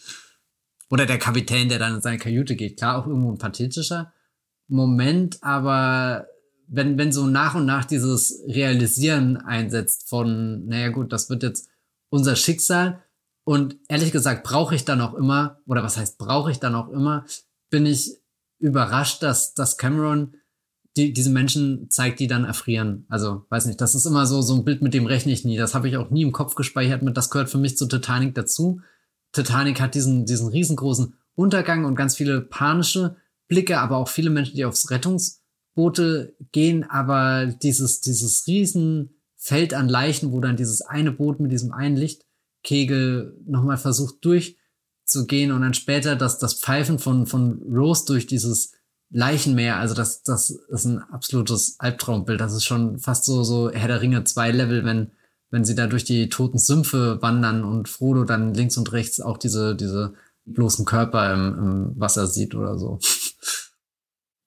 Oder 0.90 1.06
der 1.06 1.18
Kapitän, 1.18 1.70
der 1.70 1.80
dann 1.80 1.96
in 1.96 2.02
seine 2.02 2.18
Kajüte 2.18 2.56
geht, 2.56 2.78
klar, 2.78 2.98
auch 2.98 3.08
irgendwo 3.08 3.32
ein 3.32 3.38
pathetischer 3.38 4.14
Moment, 4.68 5.42
aber 5.42 6.28
wenn, 6.68 6.98
wenn 6.98 7.12
so 7.12 7.26
nach 7.26 7.56
und 7.56 7.66
nach 7.66 7.86
dieses 7.86 8.44
Realisieren 8.48 9.38
einsetzt 9.38 10.10
von, 10.10 10.66
naja 10.66 10.90
gut, 10.90 11.12
das 11.12 11.30
wird 11.30 11.44
jetzt 11.44 11.70
unser 12.10 12.36
Schicksal, 12.36 13.03
und 13.44 13.78
ehrlich 13.90 14.12
gesagt 14.12 14.44
brauche 14.44 14.76
ich 14.76 14.86
dann 14.86 15.02
auch 15.02 15.14
immer, 15.14 15.60
oder 15.66 15.84
was 15.84 15.98
heißt 15.98 16.18
brauche 16.18 16.52
ich 16.52 16.60
dann 16.60 16.76
auch 16.76 16.90
immer, 16.90 17.26
bin 17.70 17.86
ich 17.86 18.18
überrascht, 18.60 19.22
dass, 19.22 19.54
dass 19.54 19.78
Cameron 19.78 20.36
die, 20.96 21.12
diese 21.12 21.32
Menschen 21.32 21.90
zeigt, 21.90 22.20
die 22.20 22.28
dann 22.28 22.46
erfrieren. 22.46 23.06
Also, 23.10 23.46
weiß 23.50 23.66
nicht, 23.66 23.82
das 23.82 23.96
ist 23.96 24.06
immer 24.06 24.26
so, 24.28 24.42
so 24.42 24.56
ein 24.56 24.64
Bild, 24.64 24.82
mit 24.82 24.94
dem 24.94 25.08
rechne 25.08 25.32
ich 25.32 25.44
nie. 25.44 25.58
Das 25.58 25.74
habe 25.74 25.88
ich 25.90 25.98
auch 25.98 26.12
nie 26.12 26.22
im 26.22 26.32
Kopf 26.32 26.56
gespeichert. 26.56 27.02
Mit, 27.02 27.18
das 27.18 27.32
gehört 27.32 27.50
für 27.50 27.58
mich 27.58 27.78
zu 27.78 27.88
Titanic 27.88 28.36
dazu. 28.36 28.82
Titanic 29.32 29.82
hat 29.82 29.96
diesen, 29.96 30.26
diesen 30.26 30.50
riesengroßen 30.50 31.16
Untergang 31.36 31.86
und 31.86 31.96
ganz 31.96 32.16
viele 32.16 32.42
panische 32.42 33.16
Blicke, 33.48 33.80
aber 33.80 33.98
auch 33.98 34.08
viele 34.08 34.30
Menschen, 34.30 34.56
die 34.56 34.66
aufs 34.66 34.92
Rettungsboote 34.92 36.36
gehen. 36.52 36.84
Aber 36.88 37.48
dieses, 37.48 38.02
dieses 38.02 38.46
Riesenfeld 38.46 39.74
an 39.74 39.90
Leichen, 39.90 40.32
wo 40.32 40.40
dann 40.40 40.58
dieses 40.58 40.84
eine 40.84 41.12
Boot 41.12 41.40
mit 41.40 41.52
diesem 41.52 41.72
einen 41.72 41.98
Licht 41.98 42.24
Kegel 42.64 43.38
nochmal 43.46 43.78
versucht 43.78 44.24
durchzugehen 44.26 45.52
und 45.52 45.62
dann 45.62 45.74
später 45.74 46.16
das, 46.16 46.40
das 46.40 46.60
Pfeifen 46.60 47.00
von, 47.00 47.28
von 47.28 47.62
Rose 47.64 48.06
durch 48.06 48.28
dieses 48.28 48.74
Leichenmeer, 49.10 49.78
also 49.78 49.94
das, 49.94 50.24
das 50.24 50.50
ist 50.50 50.86
ein 50.86 51.00
absolutes 51.00 51.80
Albtraumbild. 51.80 52.42
Das 52.42 52.54
ist 52.54 52.66
schon 52.66 52.98
fast 52.98 53.26
so, 53.26 53.44
so 53.44 53.70
Herr 53.70 53.88
der 53.88 54.02
Ringe 54.02 54.24
2 54.24 54.52
Level, 54.52 54.86
wenn, 54.86 55.12
wenn 55.52 55.66
sie 55.66 55.76
da 55.76 55.86
durch 55.86 56.04
die 56.04 56.30
toten 56.30 56.58
Sümpfe 56.58 57.22
wandern 57.22 57.64
und 57.64 57.88
Frodo 57.88 58.24
dann 58.24 58.56
links 58.56 58.76
und 58.76 58.92
rechts 58.92 59.22
auch 59.22 59.38
diese, 59.38 59.76
diese 59.76 60.16
bloßen 60.46 60.86
Körper 60.86 61.32
im, 61.32 61.58
im 61.58 62.00
Wasser 62.00 62.26
sieht 62.28 62.56
oder 62.56 62.78
so. 62.78 63.00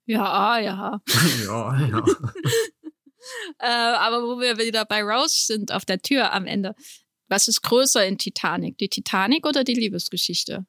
Ja, 0.09 0.59
ja. 0.61 1.01
ja, 1.47 1.81
ja. 1.81 2.05
äh, 3.59 3.97
aber 3.97 4.23
wo 4.23 4.41
wir 4.41 4.57
wieder 4.57 4.85
bei 4.85 5.03
Rose 5.03 5.47
sind, 5.47 5.73
auf 5.73 5.85
der 5.85 6.01
Tür 6.01 6.33
am 6.33 6.47
Ende. 6.47 6.77
Was 7.29 7.49
ist 7.49 7.63
größer 7.63 8.07
in 8.07 8.19
Titanic? 8.19 8.79
Die 8.79 8.89
Titanic 8.89 9.47
oder 9.47 9.65
die 9.65 9.75
Liebesgeschichte? 9.75 10.67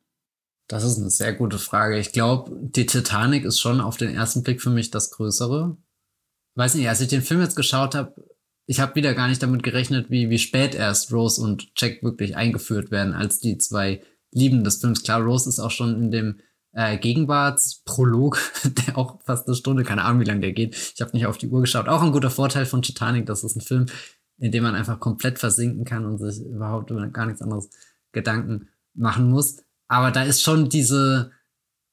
Das 0.68 0.84
ist 0.84 0.98
eine 0.98 1.10
sehr 1.10 1.34
gute 1.34 1.60
Frage. 1.60 1.98
Ich 1.98 2.12
glaube, 2.12 2.52
die 2.62 2.86
Titanic 2.86 3.46
ist 3.46 3.60
schon 3.60 3.80
auf 3.80 3.98
den 3.98 4.14
ersten 4.14 4.44
Blick 4.44 4.62
für 4.62 4.70
mich 4.70 4.92
das 4.92 5.12
Größere. 5.12 5.78
Weiß 6.56 6.76
nicht, 6.76 6.90
als 6.90 7.02
ich 7.02 7.08
den 7.08 7.22
Film 7.22 7.42
jetzt 7.42 7.56
geschaut 7.56 7.96
habe, 7.96 8.16
ich 8.66 8.82
habe 8.82 8.96
wieder 8.96 9.14
gar 9.14 9.30
nicht 9.30 9.42
damit 9.42 9.64
gerechnet, 9.64 10.10
wie, 10.10 10.30
wie 10.30 10.40
spät 10.40 10.76
erst 10.76 11.14
Rose 11.14 11.42
und 11.42 11.70
Jack 11.78 12.04
wirklich 12.04 12.36
eingeführt 12.36 12.92
werden 12.92 13.14
als 13.14 13.40
die 13.40 13.58
zwei 13.58 14.02
Lieben 14.34 14.66
des 14.66 14.82
Films. 14.82 15.04
Klar, 15.04 15.22
Rose 15.22 15.48
ist 15.48 15.60
auch 15.60 15.72
schon 15.72 15.96
in 15.96 16.12
dem 16.12 16.42
äh, 16.74 16.98
Gegenwartsprolog, 16.98 18.40
der 18.88 18.98
auch 18.98 19.22
fast 19.24 19.48
eine 19.48 19.56
Stunde, 19.56 19.84
keine 19.84 20.04
Ahnung, 20.04 20.20
wie 20.20 20.26
lange 20.26 20.42
der 20.42 20.52
geht. 20.52 20.76
Ich 20.96 21.02
habe 21.02 21.12
nicht 21.14 21.28
auf 21.28 21.38
die 21.38 21.48
Uhr 21.48 21.62
geschaut. 21.62 21.88
Auch 21.88 22.02
ein 22.02 22.12
guter 22.12 22.30
Vorteil 22.30 22.66
von 22.66 22.82
Titanic, 22.82 23.26
das 23.26 23.46
ist 23.46 23.56
ein 23.56 23.62
Film, 23.62 23.86
in 24.40 24.52
dem 24.52 24.64
man 24.64 24.76
einfach 24.76 25.00
komplett 25.00 25.40
versinken 25.40 25.86
kann 25.86 26.06
und 26.06 26.20
sich 26.20 26.46
überhaupt 26.46 26.92
über 26.92 27.08
gar 27.08 27.26
nichts 27.26 27.42
anderes 27.42 27.70
Gedanken 28.12 28.70
machen 28.94 29.30
muss. 29.30 29.58
Aber 29.88 30.12
da 30.12 30.24
ist 30.24 30.42
schon 30.42 30.70
diese, 30.70 31.32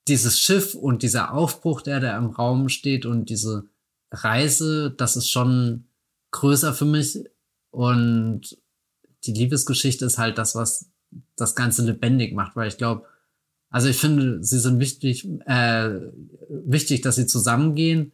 dieses 0.08 0.40
Schiff 0.40 0.74
und 0.74 1.02
dieser 1.02 1.32
Aufbruch, 1.32 1.80
der 1.80 2.00
da 2.00 2.16
im 2.16 2.26
Raum 2.26 2.68
steht 2.68 3.06
und 3.06 3.30
diese 3.30 3.68
Reise, 4.10 4.90
das 4.96 5.16
ist 5.16 5.30
schon 5.30 5.86
größer 6.32 6.74
für 6.74 6.84
mich. 6.84 7.18
Und 7.70 8.58
die 9.24 9.32
Liebesgeschichte 9.32 10.04
ist 10.04 10.18
halt 10.18 10.38
das, 10.38 10.54
was 10.54 10.90
das 11.36 11.54
Ganze 11.54 11.84
lebendig 11.84 12.34
macht, 12.34 12.56
weil 12.56 12.68
ich 12.68 12.76
glaube, 12.76 13.06
also 13.70 13.88
ich 13.88 13.96
finde, 13.96 14.42
sie 14.42 14.58
sind 14.60 14.78
wichtig, 14.78 15.26
äh, 15.46 16.00
wichtig, 16.48 17.00
dass 17.00 17.16
sie 17.16 17.26
zusammengehen. 17.26 18.12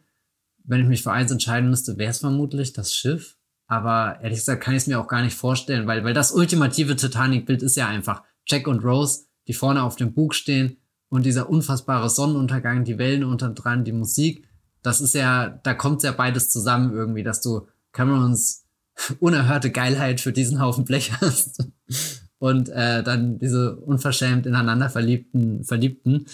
Wenn 0.63 0.81
ich 0.81 0.87
mich 0.87 1.03
für 1.03 1.11
eins 1.11 1.31
entscheiden 1.31 1.69
müsste, 1.69 1.97
wäre 1.97 2.11
es 2.11 2.19
vermutlich 2.19 2.73
das 2.73 2.95
Schiff. 2.95 3.37
Aber 3.71 4.19
ehrlich 4.21 4.39
gesagt 4.39 4.61
kann 4.61 4.73
ich 4.73 4.81
es 4.81 4.87
mir 4.87 4.99
auch 4.99 5.07
gar 5.07 5.21
nicht 5.21 5.37
vorstellen, 5.37 5.87
weil, 5.87 6.03
weil 6.03 6.13
das 6.13 6.33
ultimative 6.33 6.97
Titanic-Bild 6.97 7.63
ist 7.63 7.77
ja 7.77 7.87
einfach 7.87 8.21
Jack 8.45 8.67
und 8.67 8.83
Rose, 8.83 9.27
die 9.47 9.53
vorne 9.53 9.83
auf 9.83 9.95
dem 9.95 10.13
Bug 10.13 10.35
stehen 10.35 10.75
und 11.07 11.25
dieser 11.25 11.49
unfassbare 11.49 12.09
Sonnenuntergang, 12.09 12.83
die 12.83 12.97
Wellen 12.97 13.23
unter 13.23 13.47
dran, 13.47 13.85
die 13.85 13.93
Musik. 13.93 14.45
Das 14.81 14.99
ist 14.99 15.15
ja, 15.15 15.47
da 15.63 15.73
kommt 15.73 16.03
ja 16.03 16.11
beides 16.11 16.49
zusammen 16.49 16.91
irgendwie, 16.91 17.23
dass 17.23 17.39
du 17.39 17.65
Camerons 17.93 18.65
unerhörte 19.21 19.71
Geilheit 19.71 20.19
für 20.19 20.33
diesen 20.33 20.59
Haufen 20.59 20.83
Blech 20.83 21.13
hast 21.21 21.65
und 22.39 22.67
äh, 22.67 23.03
dann 23.03 23.39
diese 23.39 23.77
unverschämt 23.77 24.45
ineinander 24.47 24.89
verliebten, 24.89 25.63
Verliebten. 25.63 26.25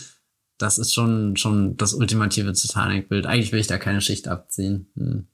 Das 0.57 0.79
ist 0.79 0.91
schon, 0.91 1.37
schon 1.37 1.77
das 1.77 1.93
ultimative 1.93 2.51
Titanic-Bild. 2.53 3.27
Eigentlich 3.27 3.51
will 3.51 3.59
ich 3.59 3.67
da 3.67 3.77
keine 3.77 4.01
Schicht 4.01 4.27
abziehen. 4.27 4.89
Hm. 4.95 5.27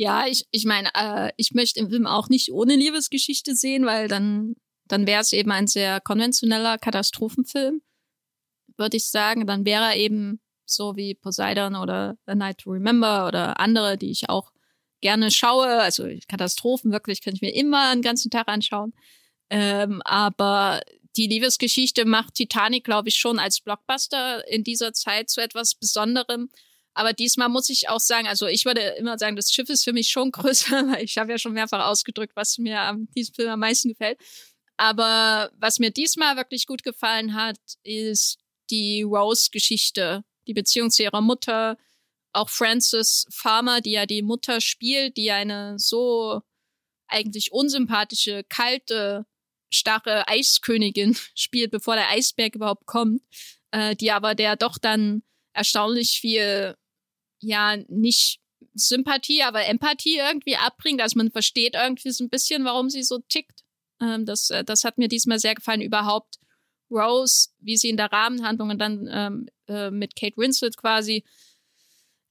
Ja, 0.00 0.28
ich, 0.28 0.46
ich 0.52 0.64
meine, 0.64 0.90
äh, 0.94 1.32
ich 1.36 1.52
möchte 1.54 1.80
im 1.80 1.90
Film 1.90 2.06
auch 2.06 2.28
nicht 2.28 2.52
ohne 2.52 2.76
Liebesgeschichte 2.76 3.56
sehen, 3.56 3.84
weil 3.84 4.06
dann, 4.06 4.54
dann 4.86 5.08
wäre 5.08 5.20
es 5.22 5.32
eben 5.32 5.50
ein 5.50 5.66
sehr 5.66 6.00
konventioneller 6.00 6.78
Katastrophenfilm, 6.78 7.82
würde 8.76 8.96
ich 8.96 9.10
sagen. 9.10 9.44
Dann 9.48 9.64
wäre 9.64 9.86
er 9.86 9.96
eben 9.96 10.40
so 10.66 10.94
wie 10.94 11.16
Poseidon 11.16 11.74
oder 11.74 12.16
A 12.26 12.36
Night 12.36 12.58
to 12.58 12.70
Remember 12.70 13.26
oder 13.26 13.58
andere, 13.58 13.98
die 13.98 14.12
ich 14.12 14.28
auch 14.28 14.52
gerne 15.00 15.32
schaue. 15.32 15.80
Also 15.80 16.06
Katastrophen 16.28 16.92
wirklich 16.92 17.20
kann 17.20 17.34
ich 17.34 17.40
mir 17.40 17.52
immer 17.52 17.90
einen 17.90 18.02
ganzen 18.02 18.30
Tag 18.30 18.46
anschauen. 18.46 18.92
Ähm, 19.50 20.00
aber 20.04 20.80
die 21.16 21.26
Liebesgeschichte 21.26 22.04
macht 22.04 22.34
Titanic, 22.34 22.84
glaube 22.84 23.08
ich, 23.08 23.16
schon 23.16 23.40
als 23.40 23.60
Blockbuster 23.60 24.46
in 24.46 24.62
dieser 24.62 24.92
Zeit 24.92 25.28
zu 25.28 25.40
etwas 25.40 25.74
Besonderem. 25.74 26.50
Aber 26.98 27.12
diesmal 27.12 27.48
muss 27.48 27.70
ich 27.70 27.88
auch 27.88 28.00
sagen, 28.00 28.26
also 28.26 28.48
ich 28.48 28.64
würde 28.64 28.80
immer 28.98 29.16
sagen, 29.18 29.36
das 29.36 29.52
Schiff 29.52 29.68
ist 29.68 29.84
für 29.84 29.92
mich 29.92 30.08
schon 30.08 30.32
größer, 30.32 30.88
weil 30.88 31.04
ich 31.04 31.16
habe 31.16 31.30
ja 31.30 31.38
schon 31.38 31.52
mehrfach 31.52 31.86
ausgedrückt, 31.86 32.32
was 32.34 32.58
mir 32.58 32.80
an 32.80 33.06
diesem 33.16 33.34
Film 33.34 33.50
am 33.50 33.60
meisten 33.60 33.90
gefällt. 33.90 34.18
Aber 34.76 35.52
was 35.58 35.78
mir 35.78 35.92
diesmal 35.92 36.36
wirklich 36.36 36.66
gut 36.66 36.82
gefallen 36.82 37.34
hat, 37.34 37.60
ist 37.84 38.38
die 38.70 39.02
Rose-Geschichte, 39.02 40.24
die 40.48 40.54
Beziehung 40.54 40.90
zu 40.90 41.04
ihrer 41.04 41.20
Mutter, 41.20 41.78
auch 42.32 42.48
Frances 42.48 43.26
Farmer, 43.30 43.80
die 43.80 43.92
ja 43.92 44.04
die 44.04 44.22
Mutter 44.22 44.60
spielt, 44.60 45.16
die 45.16 45.30
eine 45.30 45.78
so 45.78 46.42
eigentlich 47.06 47.52
unsympathische, 47.52 48.42
kalte, 48.48 49.24
starre 49.72 50.26
Eiskönigin 50.26 51.16
spielt, 51.36 51.70
bevor 51.70 51.94
der 51.94 52.10
Eisberg 52.10 52.56
überhaupt 52.56 52.86
kommt, 52.86 53.22
äh, 53.70 53.94
die 53.94 54.10
aber 54.10 54.34
der 54.34 54.56
doch 54.56 54.78
dann 54.78 55.22
erstaunlich 55.52 56.18
viel, 56.20 56.74
ja, 57.40 57.76
nicht 57.88 58.40
Sympathie, 58.74 59.42
aber 59.42 59.66
Empathie 59.66 60.18
irgendwie 60.18 60.56
abbringt. 60.56 61.00
Also 61.00 61.18
man 61.18 61.30
versteht 61.30 61.74
irgendwie 61.74 62.10
so 62.10 62.24
ein 62.24 62.30
bisschen, 62.30 62.64
warum 62.64 62.90
sie 62.90 63.02
so 63.02 63.18
tickt. 63.18 63.64
Ähm, 64.00 64.26
das, 64.26 64.50
äh, 64.50 64.64
das 64.64 64.84
hat 64.84 64.98
mir 64.98 65.08
diesmal 65.08 65.38
sehr 65.38 65.54
gefallen. 65.54 65.80
Überhaupt 65.80 66.38
Rose, 66.90 67.48
wie 67.58 67.76
sie 67.76 67.90
in 67.90 67.96
der 67.96 68.12
Rahmenhandlung 68.12 68.70
und 68.70 68.78
dann 68.78 69.08
ähm, 69.10 69.48
äh, 69.66 69.90
mit 69.90 70.16
Kate 70.16 70.36
Winslet 70.36 70.76
quasi 70.76 71.24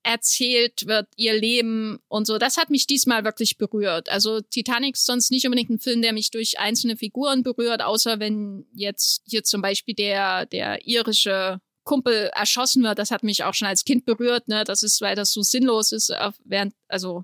erzählt 0.03 0.87
wird, 0.87 1.07
ihr 1.17 1.33
Leben 1.33 1.99
und 2.07 2.25
so. 2.25 2.37
Das 2.37 2.55
hat 2.55 2.69
mich 2.69 2.87
diesmal 2.87 3.25
wirklich 3.25 3.57
berührt. 3.57 4.09
Also 4.09 4.39
Titanic 4.39 4.95
ist 4.95 5.05
sonst 5.05 5.31
nicht 5.31 5.45
unbedingt 5.45 5.69
ein 5.69 5.79
Film, 5.79 6.01
der 6.01 6.13
mich 6.13 6.31
durch 6.31 6.59
einzelne 6.59 6.95
Figuren 6.95 7.43
berührt, 7.43 7.81
außer 7.81 8.19
wenn 8.19 8.65
jetzt 8.73 9.23
hier 9.27 9.43
zum 9.43 9.61
Beispiel 9.61 9.95
der, 9.95 10.45
der 10.45 10.87
irische 10.87 11.59
Kumpel 11.87 12.29
erschossen 12.35 12.83
wird. 12.83 12.99
Das 12.99 13.09
hat 13.09 13.23
mich 13.23 13.43
auch 13.43 13.55
schon 13.55 13.67
als 13.67 13.85
Kind 13.85 14.05
berührt. 14.05 14.47
Ne? 14.47 14.63
Das 14.63 14.83
ist, 14.83 15.01
weil 15.01 15.15
das 15.15 15.31
so 15.31 15.41
sinnlos 15.41 15.91
ist, 15.91 16.13
während, 16.43 16.75
also 16.87 17.23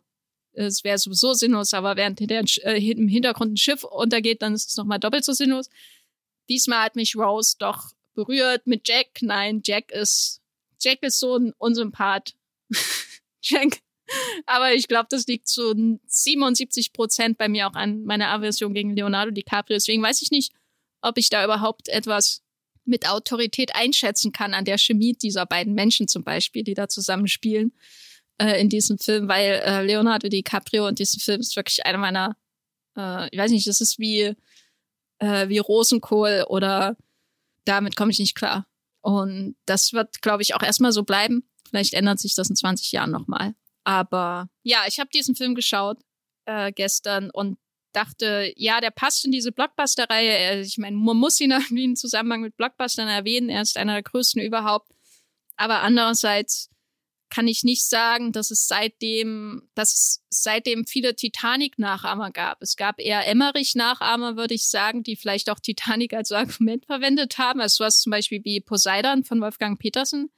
es 0.53 0.84
wäre 0.84 0.98
sowieso 0.98 1.34
sinnlos, 1.34 1.73
aber 1.73 1.95
während 1.95 2.19
hinter, 2.19 2.44
äh, 2.64 2.91
im 2.91 3.07
Hintergrund 3.07 3.53
ein 3.53 3.57
Schiff 3.57 3.84
untergeht, 3.84 4.41
dann 4.41 4.53
ist 4.53 4.69
es 4.69 4.77
nochmal 4.77 4.99
doppelt 4.99 5.26
so 5.26 5.34
sinnlos. 5.34 5.69
Diesmal 6.49 6.85
hat 6.85 6.95
mich 6.95 7.15
Rose 7.15 7.56
doch 7.60 7.91
berührt 8.14 8.65
mit 8.65 8.88
Jack. 8.88 9.22
Nein, 9.22 9.61
Jack 9.64 9.91
ist 9.91 10.41
Jack 10.80 11.02
ist 11.02 11.19
so 11.19 11.38
ein 11.38 11.53
Unsympath. 11.57 12.35
Jack. 13.41 13.80
Aber 14.45 14.73
ich 14.73 14.88
glaube, 14.88 15.07
das 15.10 15.26
liegt 15.27 15.48
zu 15.48 15.99
77 16.06 16.94
Prozent 16.94 17.38
bei 17.38 17.48
mir 17.48 17.68
auch 17.68 17.73
an 17.73 18.03
meiner 18.03 18.30
Aversion 18.30 18.73
gegen 18.73 18.95
Leonardo 18.95 19.31
DiCaprio. 19.31 19.76
Deswegen 19.76 20.03
weiß 20.03 20.22
ich 20.22 20.30
nicht, 20.30 20.52
ob 21.02 21.18
ich 21.18 21.30
da 21.30 21.44
überhaupt 21.44 21.88
etwas 21.88 22.43
mit 22.85 23.07
Autorität 23.07 23.76
einschätzen 23.76 24.31
kann 24.31 24.53
an 24.53 24.65
der 24.65 24.77
Chemie 24.77 25.14
dieser 25.14 25.45
beiden 25.45 25.73
Menschen 25.73 26.07
zum 26.07 26.23
Beispiel, 26.23 26.64
die 26.64 26.73
da 26.73 26.88
zusammenspielen 26.88 27.73
äh, 28.41 28.60
in 28.60 28.69
diesem 28.69 28.97
Film, 28.97 29.27
weil 29.27 29.61
äh, 29.65 29.84
Leonardo 29.84 30.27
DiCaprio 30.27 30.88
in 30.88 30.95
diesem 30.95 31.19
Film 31.19 31.39
ist 31.39 31.55
wirklich 31.55 31.85
einer 31.85 31.97
meiner, 31.97 32.35
äh, 32.97 33.30
ich 33.31 33.39
weiß 33.39 33.51
nicht, 33.51 33.68
das 33.68 33.81
ist 33.81 33.99
wie, 33.99 34.35
äh, 35.19 35.47
wie 35.49 35.60
Rosenkohl 35.60 36.45
oder 36.47 36.97
damit 37.65 37.95
komme 37.95 38.11
ich 38.11 38.19
nicht 38.19 38.35
klar. 38.35 38.65
Und 39.01 39.55
das 39.65 39.93
wird, 39.93 40.22
glaube 40.22 40.43
ich, 40.43 40.55
auch 40.55 40.64
erstmal 40.64 40.91
so 40.91 41.03
bleiben. 41.03 41.43
Vielleicht 41.69 41.93
ändert 41.93 42.19
sich 42.19 42.35
das 42.35 42.49
in 42.49 42.55
20 42.55 42.91
Jahren 42.91 43.11
nochmal. 43.11 43.53
Aber 43.84 44.47
ja, 44.64 44.84
ich 44.88 44.99
habe 44.99 45.10
diesen 45.14 45.35
Film 45.35 45.55
geschaut 45.55 45.99
äh, 46.45 46.72
gestern 46.72 47.30
und 47.30 47.57
dachte, 47.94 48.52
ja, 48.56 48.82
der 48.82 48.91
passt 48.91 49.26
in 49.26 49.32
diese 49.32 49.52
Blockbuster-Reihe. 49.52 50.61
Ich 50.61 50.78
meine, 50.78 50.98
man 50.98 51.18
muss 51.18 51.40
ihn 51.40 51.52
irgendwie 51.52 51.86
in 51.86 51.95
Zusammenhang 51.95 52.41
mit 52.41 52.57
Blockbustern 52.57 53.07
erwähnen. 53.07 53.49
Er 53.49 53.61
ist 53.61 53.78
einer 53.78 53.94
der 53.94 54.03
größten 54.03 54.41
überhaupt. 54.41 54.91
Aber 55.56 55.82
andererseits 55.82 56.70
kann 57.34 57.48
ich 57.48 57.64
nicht 57.64 57.90
sagen, 57.90 58.32
dass 58.32 58.52
es 58.52 58.68
seitdem, 58.68 59.68
dass 59.74 59.94
es 59.94 60.24
seitdem 60.30 60.86
viele 60.86 61.15
Titanic-Nachahmer 61.15 62.32
gab. 62.32 62.61
Es 62.61 62.76
gab 62.76 62.99
eher 62.99 63.28
Emmerich-Nachahmer, 63.28 64.38
würde 64.38 64.53
ich 64.53 64.68
sagen, 64.68 65.02
die 65.02 65.15
vielleicht 65.15 65.49
auch 65.49 65.60
Titanic 65.60 66.14
als 66.14 66.32
Argument 66.32 66.86
verwendet 66.86 67.40
haben. 67.40 67.60
Also 67.60 67.86
hast 67.86 68.03
zum 68.03 68.11
Beispiel 68.11 68.44
wie 68.44 68.61
Poseidon 68.61 69.24
von 69.24 69.41
Wolfgang 69.41 69.80
Petersen. 69.80 70.32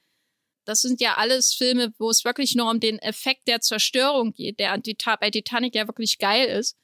Das 0.64 0.80
sind 0.80 1.02
ja 1.02 1.16
alles 1.16 1.52
Filme, 1.52 1.92
wo 1.98 2.08
es 2.08 2.24
wirklich 2.24 2.54
nur 2.54 2.70
um 2.70 2.80
den 2.80 2.98
Effekt 2.98 3.46
der 3.46 3.60
Zerstörung 3.60 4.32
geht, 4.32 4.58
der 4.58 4.80
bei 5.20 5.30
Titanic 5.30 5.74
ja 5.74 5.86
wirklich 5.86 6.18
geil 6.18 6.48
ist. 6.48 6.76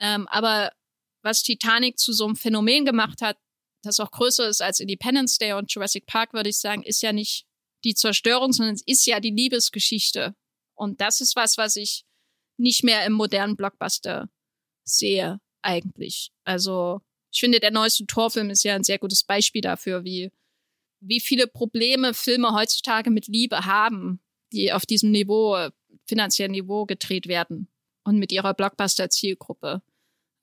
Ähm, 0.00 0.26
aber 0.28 0.72
was 1.22 1.42
Titanic 1.42 1.98
zu 1.98 2.12
so 2.12 2.26
einem 2.26 2.36
Phänomen 2.36 2.84
gemacht 2.84 3.22
hat, 3.22 3.38
das 3.82 4.00
auch 4.00 4.10
größer 4.10 4.48
ist 4.48 4.62
als 4.62 4.80
Independence 4.80 5.38
Day 5.38 5.52
und 5.52 5.72
Jurassic 5.72 6.06
Park, 6.06 6.32
würde 6.32 6.50
ich 6.50 6.58
sagen, 6.58 6.82
ist 6.82 7.02
ja 7.02 7.12
nicht 7.12 7.46
die 7.84 7.94
Zerstörung, 7.94 8.52
sondern 8.52 8.74
es 8.74 8.82
ist 8.86 9.06
ja 9.06 9.20
die 9.20 9.30
Liebesgeschichte. 9.30 10.34
Und 10.74 11.00
das 11.00 11.20
ist 11.20 11.36
was, 11.36 11.58
was 11.58 11.76
ich 11.76 12.04
nicht 12.56 12.82
mehr 12.82 13.04
im 13.04 13.12
modernen 13.12 13.56
Blockbuster 13.56 14.28
sehe, 14.84 15.40
eigentlich. 15.62 16.30
Also, 16.44 17.00
ich 17.32 17.40
finde, 17.40 17.60
der 17.60 17.70
neueste 17.70 18.06
Torfilm 18.06 18.50
ist 18.50 18.64
ja 18.64 18.74
ein 18.74 18.84
sehr 18.84 18.98
gutes 18.98 19.24
Beispiel 19.24 19.60
dafür, 19.60 20.04
wie, 20.04 20.30
wie 21.00 21.20
viele 21.20 21.46
Probleme 21.46 22.14
Filme 22.14 22.52
heutzutage 22.54 23.10
mit 23.10 23.26
Liebe 23.26 23.64
haben, 23.64 24.20
die 24.52 24.72
auf 24.72 24.86
diesem 24.86 25.10
Niveau, 25.10 25.68
finanziellen 26.06 26.52
Niveau 26.52 26.86
gedreht 26.86 27.26
werden 27.26 27.68
und 28.04 28.18
mit 28.18 28.32
ihrer 28.32 28.54
Blockbuster-Zielgruppe. 28.54 29.82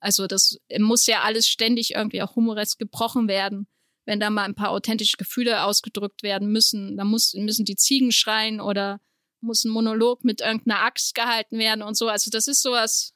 Also 0.00 0.26
das 0.26 0.58
muss 0.78 1.06
ja 1.06 1.22
alles 1.22 1.48
ständig 1.48 1.94
irgendwie 1.94 2.22
auch 2.22 2.34
humoresk 2.34 2.78
gebrochen 2.78 3.28
werden. 3.28 3.68
Wenn 4.04 4.18
da 4.18 4.30
mal 4.30 4.44
ein 4.44 4.56
paar 4.56 4.70
authentische 4.70 5.16
Gefühle 5.16 5.62
ausgedrückt 5.62 6.24
werden 6.24 6.50
müssen, 6.50 6.96
dann 6.96 7.06
muss, 7.06 7.34
müssen 7.34 7.64
die 7.64 7.76
Ziegen 7.76 8.10
schreien 8.10 8.60
oder 8.60 9.00
muss 9.40 9.64
ein 9.64 9.70
Monolog 9.70 10.24
mit 10.24 10.40
irgendeiner 10.40 10.82
Axt 10.82 11.14
gehalten 11.14 11.58
werden 11.58 11.82
und 11.82 11.96
so. 11.96 12.08
Also 12.08 12.30
das 12.30 12.48
ist 12.48 12.62
sowas, 12.62 13.14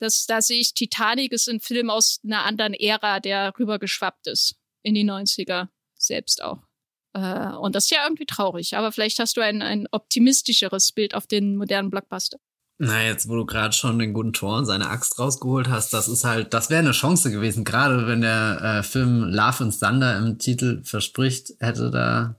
das, 0.00 0.26
da 0.26 0.42
sehe 0.42 0.60
ich 0.60 0.74
Titanic 0.74 1.32
ist 1.32 1.48
ein 1.48 1.60
Film 1.60 1.88
aus 1.88 2.20
einer 2.24 2.44
anderen 2.44 2.74
Ära, 2.74 3.20
der 3.20 3.54
rübergeschwappt 3.58 4.26
ist 4.26 4.56
in 4.82 4.94
die 4.94 5.04
90er 5.04 5.68
selbst 5.94 6.42
auch. 6.42 6.62
Äh, 7.14 7.54
und 7.56 7.74
das 7.74 7.84
ist 7.84 7.90
ja 7.90 8.04
irgendwie 8.04 8.26
traurig, 8.26 8.76
aber 8.76 8.92
vielleicht 8.92 9.18
hast 9.18 9.36
du 9.36 9.40
ein, 9.40 9.62
ein 9.62 9.86
optimistischeres 9.92 10.92
Bild 10.92 11.14
auf 11.14 11.26
den 11.26 11.56
modernen 11.56 11.90
Blockbuster. 11.90 12.38
Na, 12.84 13.00
jetzt, 13.00 13.28
wo 13.28 13.36
du 13.36 13.46
gerade 13.46 13.72
schon 13.72 14.00
den 14.00 14.12
guten 14.12 14.32
Tor 14.32 14.58
und 14.58 14.64
seine 14.64 14.88
Axt 14.88 15.16
rausgeholt 15.16 15.68
hast, 15.68 15.92
das 15.92 16.08
ist 16.08 16.24
halt, 16.24 16.52
das 16.52 16.68
wäre 16.68 16.80
eine 16.80 16.90
Chance 16.90 17.30
gewesen. 17.30 17.62
Gerade 17.62 18.08
wenn 18.08 18.22
der 18.22 18.60
äh, 18.60 18.82
Film 18.82 19.22
Love 19.22 19.62
and 19.62 19.78
Thunder 19.78 20.18
im 20.18 20.40
Titel 20.40 20.82
verspricht, 20.82 21.52
hätte 21.60 21.92
da 21.92 22.34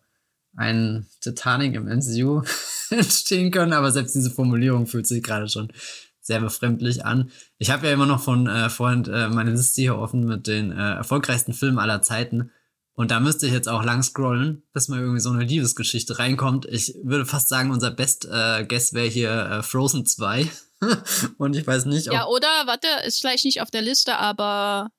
ein 0.57 1.07
Titanic 1.22 1.76
im 1.76 1.86
MCU 1.86 2.41
entstehen 2.90 3.52
können. 3.52 3.72
Aber 3.72 3.90
selbst 3.91 4.15
diese 4.15 4.32
Formulierung 4.32 4.86
fühlt 4.86 5.07
sich 5.07 5.24
gerade 5.24 5.48
schon 5.48 5.72
sehr 6.20 6.41
befremdlich 6.41 7.06
an. 7.06 7.32
Ich 7.57 7.72
habe 7.72 7.88
ja 7.88 7.94
immer 7.94 8.06
noch 8.06 8.22
von 8.22 8.45
äh, 8.48 8.70
vorhin 8.70 9.06
äh, 9.06 9.30
meine 9.30 9.52
Liste 9.52 9.82
hier 9.82 9.98
offen 9.98 10.26
mit 10.26 10.48
den 10.48 10.74
äh, 10.74 10.95
erfolgreichsten 10.95 11.53
Filmen 11.53 11.80
aller 11.80 12.02
Zeiten. 12.02 12.52
Und 12.95 13.10
da 13.10 13.20
müsste 13.20 13.48
ich 13.48 13.53
jetzt 13.53 13.68
auch 13.68 13.84
lang 13.84 14.03
scrollen, 14.03 14.64
bis 14.72 14.88
mal 14.88 14.99
irgendwie 14.99 15.20
so 15.20 15.32
eine 15.32 15.44
Liebesgeschichte 15.44 16.20
reinkommt. 16.20 16.65
Ich 16.65 16.94
würde 17.03 17.26
fast 17.26 17.49
sagen, 17.49 17.72
unser 17.72 17.90
Best 17.90 18.26
äh, 18.26 18.65
Guess 18.65 18.94
wäre 18.94 19.07
hier 19.07 19.32
äh, 19.32 19.64
Frozen 19.64 20.06
2. 20.06 20.48
Und 21.38 21.56
ich 21.56 21.65
weiß 21.65 21.86
nicht, 21.86 22.07
ob. 22.10 22.14
Ja, 22.14 22.28
oder, 22.28 22.48
warte, 22.65 22.88
ist 23.06 23.20
vielleicht 23.20 23.45
nicht 23.45 23.61
auf 23.61 23.72
der 23.72 23.82
Liste, 23.82 24.18
aber 24.18 24.91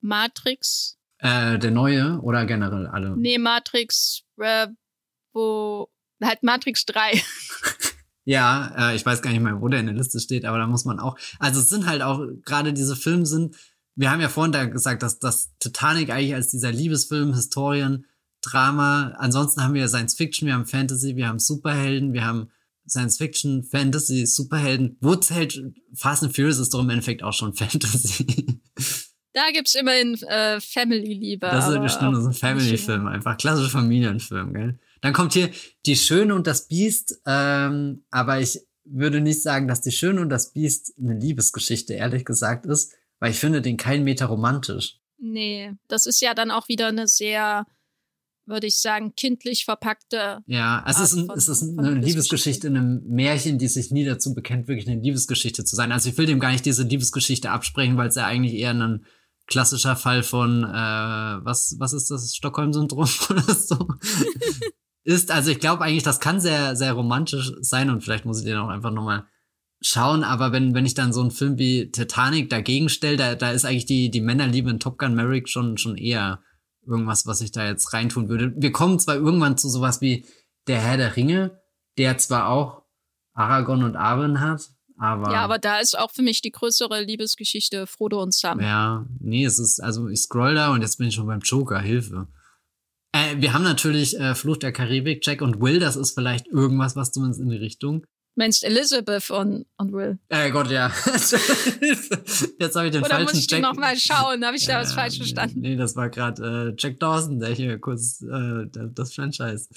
Matrix. 0.00 0.98
Äh, 1.18 1.58
der 1.58 1.70
neue 1.70 2.20
oder 2.20 2.44
generell 2.44 2.86
alle? 2.86 3.16
Nee, 3.16 3.38
Matrix, 3.38 4.22
äh, 4.38 4.68
wo. 5.32 5.88
Halt 6.22 6.42
Matrix 6.42 6.84
3. 6.84 7.22
ja, 8.24 8.90
äh, 8.90 8.96
ich 8.96 9.06
weiß 9.06 9.22
gar 9.22 9.30
nicht 9.30 9.40
mehr, 9.40 9.62
wo 9.62 9.68
der 9.68 9.80
in 9.80 9.86
der 9.86 9.94
Liste 9.94 10.20
steht, 10.20 10.44
aber 10.44 10.58
da 10.58 10.66
muss 10.66 10.84
man 10.84 11.00
auch. 11.00 11.16
Also 11.38 11.60
es 11.60 11.70
sind 11.70 11.86
halt 11.86 12.02
auch, 12.02 12.20
gerade 12.44 12.74
diese 12.74 12.96
Filme 12.96 13.24
sind 13.24 13.56
wir 13.96 14.10
haben 14.10 14.20
ja 14.20 14.28
vorhin 14.28 14.52
da 14.52 14.64
gesagt, 14.64 15.02
dass 15.02 15.18
das 15.18 15.50
Titanic 15.58 16.10
eigentlich 16.10 16.34
als 16.34 16.48
dieser 16.48 16.72
Liebesfilm, 16.72 17.34
Historien, 17.34 18.06
Drama, 18.42 19.14
ansonsten 19.18 19.62
haben 19.62 19.74
wir 19.74 19.86
Science 19.88 20.14
Fiction, 20.14 20.46
wir 20.46 20.54
haben 20.54 20.66
Fantasy, 20.66 21.16
wir 21.16 21.28
haben 21.28 21.38
Superhelden, 21.38 22.12
wir 22.14 22.24
haben 22.24 22.50
Science 22.88 23.18
Fiction, 23.18 23.62
Fantasy, 23.62 24.26
Superhelden. 24.26 24.96
Wo 25.00 25.14
zählt 25.14 25.62
Fast 25.94 26.22
and 26.22 26.34
Furious 26.34 26.58
ist 26.58 26.72
doch 26.74 26.80
im 26.80 26.90
Endeffekt 26.90 27.22
auch 27.22 27.32
schon 27.32 27.54
Fantasy. 27.54 28.60
Da 29.32 29.42
gibt's 29.52 29.74
immerhin 29.74 30.14
äh, 30.22 30.60
Family-Liebe. 30.60 31.46
Das 31.46 31.68
ist 31.68 31.80
bestimmt 31.80 32.16
so 32.16 32.28
ein 32.28 32.32
Family-Film, 32.32 33.06
einfach 33.06 33.36
klassischer 33.36 33.70
Familienfilm, 33.70 34.52
gell? 34.52 34.78
Dann 35.02 35.12
kommt 35.12 35.32
hier 35.32 35.50
Die 35.86 35.96
Schöne 35.96 36.34
und 36.34 36.46
das 36.46 36.66
Biest, 36.66 37.20
ähm, 37.26 38.04
aber 38.10 38.40
ich 38.40 38.60
würde 38.84 39.20
nicht 39.20 39.42
sagen, 39.42 39.68
dass 39.68 39.80
Die 39.80 39.92
Schöne 39.92 40.20
und 40.20 40.30
das 40.30 40.52
Biest 40.52 40.94
eine 40.98 41.14
Liebesgeschichte, 41.14 41.94
ehrlich 41.94 42.24
gesagt, 42.24 42.66
ist, 42.66 42.92
weil 43.20 43.30
ich 43.30 43.38
finde 43.38 43.62
den 43.62 43.76
keinen 43.76 44.02
Meter 44.04 44.26
romantisch. 44.26 44.96
Nee, 45.18 45.72
das 45.88 46.06
ist 46.06 46.20
ja 46.20 46.34
dann 46.34 46.50
auch 46.50 46.68
wieder 46.68 46.88
eine 46.88 47.06
sehr, 47.06 47.66
würde 48.46 48.66
ich 48.66 48.80
sagen, 48.80 49.14
kindlich 49.14 49.64
verpackte. 49.64 50.38
Ja, 50.46 50.82
es 50.88 50.96
Art 50.96 51.04
ist, 51.04 51.12
ein, 51.14 51.26
von- 51.26 51.36
es 51.38 51.48
ist 51.48 51.62
eine 51.62 51.90
Liebesgeschichte. 51.94 52.06
Liebesgeschichte 52.06 52.66
in 52.68 52.76
einem 52.76 53.02
Märchen, 53.06 53.58
die 53.58 53.68
sich 53.68 53.90
nie 53.90 54.04
dazu 54.04 54.34
bekennt, 54.34 54.66
wirklich 54.66 54.88
eine 54.88 55.00
Liebesgeschichte 55.00 55.64
zu 55.64 55.76
sein. 55.76 55.92
Also 55.92 56.08
ich 56.08 56.18
will 56.18 56.26
dem 56.26 56.40
gar 56.40 56.50
nicht 56.50 56.64
diese 56.66 56.82
Liebesgeschichte 56.82 57.50
absprechen, 57.50 57.96
weil 57.96 58.08
es 58.08 58.16
ja 58.16 58.26
eigentlich 58.26 58.54
eher 58.54 58.72
ein 58.72 59.04
klassischer 59.46 59.96
Fall 59.96 60.22
von, 60.22 60.64
äh, 60.64 60.68
was, 60.68 61.76
was 61.78 61.92
ist 61.92 62.10
das, 62.10 62.34
Stockholm-Syndrom 62.34 63.08
oder 63.30 63.54
so? 63.54 63.88
ist, 65.04 65.30
also 65.30 65.50
ich 65.50 65.58
glaube 65.60 65.84
eigentlich, 65.84 66.02
das 66.04 66.20
kann 66.20 66.40
sehr, 66.40 66.76
sehr 66.76 66.92
romantisch 66.92 67.52
sein 67.60 67.90
und 67.90 68.02
vielleicht 68.02 68.24
muss 68.24 68.38
ich 68.40 68.44
den 68.46 68.56
auch 68.58 68.68
einfach 68.68 68.90
nochmal 68.92 69.26
schauen, 69.80 70.24
aber 70.24 70.52
wenn, 70.52 70.74
wenn 70.74 70.86
ich 70.86 70.94
dann 70.94 71.12
so 71.12 71.20
einen 71.20 71.30
Film 71.30 71.58
wie 71.58 71.90
Titanic 71.90 72.50
dagegen 72.50 72.88
stelle, 72.88 73.16
da, 73.16 73.34
da 73.34 73.50
ist 73.50 73.64
eigentlich 73.64 73.86
die, 73.86 74.10
die 74.10 74.20
Männerliebe 74.20 74.70
in 74.70 74.80
Top 74.80 74.98
Gun 74.98 75.14
Maverick 75.14 75.48
schon, 75.48 75.78
schon 75.78 75.96
eher 75.96 76.42
irgendwas, 76.86 77.26
was 77.26 77.40
ich 77.40 77.52
da 77.52 77.66
jetzt 77.66 77.92
reintun 77.92 78.28
würde. 78.28 78.52
Wir 78.56 78.72
kommen 78.72 78.98
zwar 78.98 79.16
irgendwann 79.16 79.56
zu 79.58 79.68
sowas 79.68 80.00
wie 80.00 80.26
Der 80.66 80.80
Herr 80.80 80.96
der 80.96 81.16
Ringe, 81.16 81.58
der 81.98 82.18
zwar 82.18 82.48
auch 82.48 82.82
Aragorn 83.32 83.82
und 83.82 83.96
Arwen 83.96 84.40
hat, 84.40 84.68
aber. 84.98 85.32
Ja, 85.32 85.42
aber 85.42 85.58
da 85.58 85.78
ist 85.78 85.98
auch 85.98 86.10
für 86.10 86.22
mich 86.22 86.42
die 86.42 86.50
größere 86.50 87.02
Liebesgeschichte 87.02 87.86
Frodo 87.86 88.22
und 88.22 88.34
Sam. 88.34 88.60
Ja, 88.60 89.06
nee, 89.18 89.44
es 89.44 89.58
ist, 89.58 89.80
also 89.80 90.08
ich 90.08 90.20
scroll 90.20 90.54
da 90.54 90.72
und 90.72 90.82
jetzt 90.82 90.98
bin 90.98 91.08
ich 91.08 91.14
schon 91.14 91.26
beim 91.26 91.40
Joker, 91.40 91.80
Hilfe. 91.80 92.28
Äh, 93.12 93.36
wir 93.38 93.54
haben 93.54 93.64
natürlich 93.64 94.18
äh, 94.18 94.34
Fluch 94.34 94.58
der 94.58 94.72
Karibik, 94.72 95.26
Jack 95.26 95.40
und 95.40 95.60
Will, 95.60 95.80
das 95.80 95.96
ist 95.96 96.12
vielleicht 96.12 96.46
irgendwas, 96.48 96.96
was 96.96 97.12
zumindest 97.12 97.40
in 97.40 97.48
die 97.48 97.56
Richtung. 97.56 98.04
Meinst 98.36 98.64
Elizabeth 98.64 99.30
und, 99.30 99.66
und 99.76 99.92
Will? 99.92 100.18
Äh, 100.28 100.50
Gott, 100.50 100.70
ja. 100.70 100.90
jetzt 101.06 102.76
habe 102.76 102.86
ich 102.86 102.92
den 102.92 103.02
Oder 103.02 103.10
falschen 103.10 103.24
muss 103.24 103.34
ich 103.34 103.50
Jack. 103.50 103.60
nochmal 103.60 103.96
schauen? 103.96 104.44
Habe 104.44 104.56
ich 104.56 104.66
da 104.66 104.80
was 104.80 104.90
Ja, 104.90 104.94
falsch 104.94 105.16
verstanden? 105.16 105.60
Nee, 105.60 105.76
das 105.76 105.96
war 105.96 106.08
gerade 106.10 106.70
äh, 106.70 106.74
Jack 106.78 107.00
Dawson, 107.00 107.40
der 107.40 107.50
hier 107.50 107.78
kurz 107.78 108.22
äh, 108.22 108.66
das 108.94 109.14
Franchise 109.14 109.68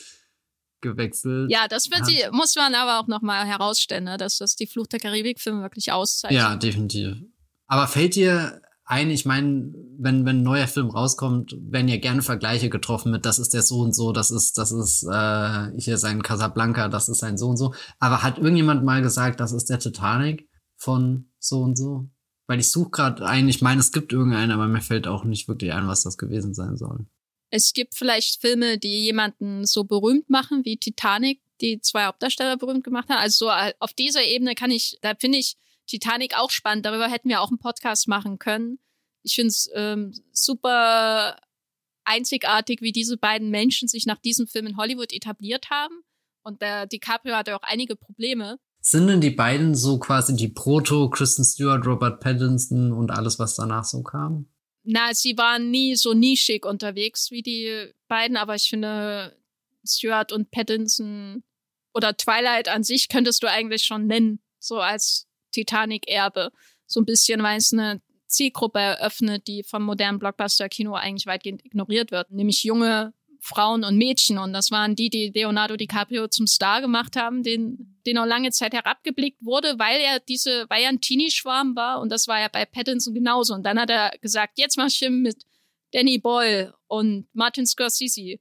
gewechselt. 0.82 1.50
Ja, 1.50 1.68
das 1.68 1.90
wird 1.90 2.08
die, 2.08 2.24
muss 2.32 2.56
man 2.56 2.76
aber 2.76 3.00
auch 3.00 3.08
nochmal 3.08 3.46
herausstellen, 3.48 4.04
ne, 4.04 4.18
dass 4.18 4.38
das 4.38 4.56
die 4.56 4.68
Fluch 4.68 4.86
der 4.88 5.00
Karibik-Filme 5.00 5.62
wirklich 5.62 5.92
auszeichnet. 5.92 6.40
Ja, 6.40 6.56
definitiv. 6.56 7.18
Aber 7.68 7.88
fällt 7.88 8.16
dir 8.16 8.62
ein, 8.94 9.10
ich 9.10 9.26
meine, 9.26 9.74
wenn, 9.98 10.26
wenn 10.26 10.38
ein 10.38 10.44
neuer 10.44 10.68
Film 10.68 10.90
rauskommt, 10.90 11.56
werden 11.60 11.88
ja 11.88 11.98
gerne 11.98 12.22
Vergleiche 12.22 12.70
getroffen 12.70 13.11
mit, 13.11 13.26
das 13.26 13.40
ist 13.40 13.53
der 13.53 13.64
so 13.64 13.80
und 13.80 13.95
so, 13.95 14.11
das 14.11 14.30
ist, 14.30 14.57
das 14.57 14.72
ist 14.72 15.03
äh, 15.03 15.72
hier 15.80 15.98
sein 15.98 16.22
Casablanca, 16.22 16.90
das 16.90 17.10
ist 17.10 17.20
sein 17.20 17.38
so 17.38 17.49
und 17.49 17.57
so. 17.57 17.74
Aber 17.99 18.22
hat 18.22 18.38
irgendjemand 18.38 18.84
mal 18.84 19.02
gesagt, 19.02 19.40
das 19.40 19.52
ist 19.52 19.70
der 19.70 19.80
Titanic 19.80 20.48
von 20.78 21.32
so 21.40 21.61
und 21.61 21.78
so? 21.78 22.10
Weil 22.45 22.60
ich 22.60 22.70
suche 22.70 22.91
gerade 22.91 23.26
einen, 23.26 23.49
ich 23.49 23.61
meine, 23.61 23.80
es 23.80 23.91
gibt 23.91 24.14
irgendeinen, 24.14 24.52
aber 24.52 24.68
mir 24.68 24.82
fällt 24.82 25.07
auch 25.07 25.24
nicht 25.24 25.48
wirklich 25.48 25.74
ein, 25.74 25.88
was 25.88 26.03
das 26.03 26.18
gewesen 26.18 26.53
sein 26.53 26.78
soll. 26.78 27.06
Es 27.49 27.74
gibt 27.74 27.95
vielleicht 27.95 28.41
Filme, 28.41 28.78
die 28.78 29.06
jemanden 29.06 29.65
so 29.65 29.84
berühmt 29.86 30.30
machen 30.30 30.65
wie 30.65 30.78
Titanic, 30.78 31.40
die 31.61 31.80
zwei 31.82 32.06
Hauptdarsteller 32.06 32.57
berühmt 32.57 32.84
gemacht 32.84 33.10
haben. 33.10 33.20
Also 33.20 33.45
so 33.45 33.52
äh, 33.52 33.74
auf 33.80 33.94
dieser 33.94 34.24
Ebene 34.24 34.56
kann 34.56 34.72
ich, 34.72 34.98
da 35.02 35.14
finde 35.20 35.38
ich 35.40 35.56
Titanic 35.88 36.38
auch 36.38 36.52
spannend. 36.52 36.86
Darüber 36.86 37.07
hätten 37.07 37.30
wir 37.30 37.41
auch 37.41 37.49
einen 37.49 37.60
Podcast 37.60 38.07
machen 38.07 38.40
können. 38.40 38.80
Ich 39.24 39.36
finde 39.36 39.50
es 39.50 39.70
ähm, 39.74 40.14
super 40.32 41.38
einzigartig, 42.06 42.82
wie 42.82 42.91
diese 42.91 43.18
beiden 43.18 43.50
Menschen 43.50 43.88
sich 43.88 44.06
nach 44.06 44.20
diesem 44.20 44.48
Film 44.48 44.68
in 44.68 44.78
Hollywood 44.78 45.14
etabliert 45.14 45.70
haben. 45.70 45.95
Und 46.44 46.62
der 46.62 46.86
DiCaprio 46.88 47.36
hatte 47.36 47.56
auch 47.56 47.64
einige 47.64 47.95
Probleme. 47.95 48.60
Sind 48.82 49.08
denn 49.08 49.22
die 49.22 49.30
beiden 49.30 49.76
so 49.76 49.98
quasi 49.98 50.36
die 50.36 50.50
Proto, 50.50 51.10
Kristen 51.10 51.45
Stewart, 51.45 51.86
Robert 51.86 52.20
Pattinson 52.20 52.91
und 52.91 53.12
alles, 53.12 53.40
was 53.40 53.56
danach 53.56 53.86
so 53.86 54.04
kam? 54.04 54.48
Na, 54.84 55.14
sie 55.14 55.38
waren 55.38 55.72
nie 55.72 55.95
so 55.95 56.14
nischig 56.14 56.66
unterwegs 56.66 57.32
wie 57.32 57.41
die 57.41 57.94
beiden, 58.10 58.36
aber 58.36 58.56
ich 58.56 58.68
finde, 58.68 59.38
Stewart 59.86 60.34
und 60.34 60.52
Pattinson 60.52 61.44
oder 61.94 62.18
Twilight 62.18 62.68
an 62.68 62.84
sich 62.84 63.08
könntest 63.08 63.41
du 63.44 63.48
eigentlich 63.48 63.84
schon 63.84 64.08
nennen, 64.08 64.41
so 64.60 64.80
als 64.80 65.28
Titanic-Erbe. 65.54 66.52
So 66.86 67.00
ein 67.00 67.06
bisschen, 67.06 67.41
weil 67.41 67.58
es 67.58 67.72
eine 67.72 68.02
Zielgruppe 68.34 68.80
eröffnet, 68.80 69.47
die 69.47 69.64
vom 69.64 69.84
modernen 69.84 70.19
Blockbuster-Kino 70.19 70.93
eigentlich 70.93 71.26
weitgehend 71.26 71.64
ignoriert 71.65 72.11
wird, 72.11 72.31
nämlich 72.31 72.64
junge 72.64 73.14
Frauen 73.43 73.84
und 73.84 73.97
Mädchen. 73.97 74.38
Und 74.38 74.53
das 74.53 74.72
waren 74.72 74.95
die, 74.95 75.10
die 75.10 75.31
Leonardo 75.34 75.76
DiCaprio 75.76 76.27
zum 76.30 76.47
Star 76.47 76.80
gemacht 76.81 77.18
haben, 77.18 77.43
den, 77.43 77.99
den 78.05 78.18
auch 78.18 78.26
lange 78.26 78.51
Zeit 78.51 78.73
herabgeblickt 78.73 79.43
wurde, 79.43 79.77
weil 79.77 79.99
er 79.99 80.19
diese, 80.22 80.65
weil 80.69 80.84
er 80.84 80.89
ein 80.89 81.01
Teenie-Schwarm 81.01 81.76
war. 81.76 81.99
Und 81.99 82.10
das 82.10 82.27
war 82.27 82.39
ja 82.39 82.47
bei 82.47 82.65
Pattinson 82.65 83.14
genauso. 83.14 83.53
Und 83.53 83.64
dann 83.64 83.80
hat 83.80 83.89
er 83.89 84.11
gesagt, 84.22 84.57
jetzt 84.57 84.77
mach 84.77 84.88
ich 84.88 84.97
Film 84.97 85.22
mit 85.22 85.43
Danny 85.91 86.18
Boyle 86.19 86.73
und 86.88 87.27
Martin 87.34 87.68
Scorsese, 87.68 88.39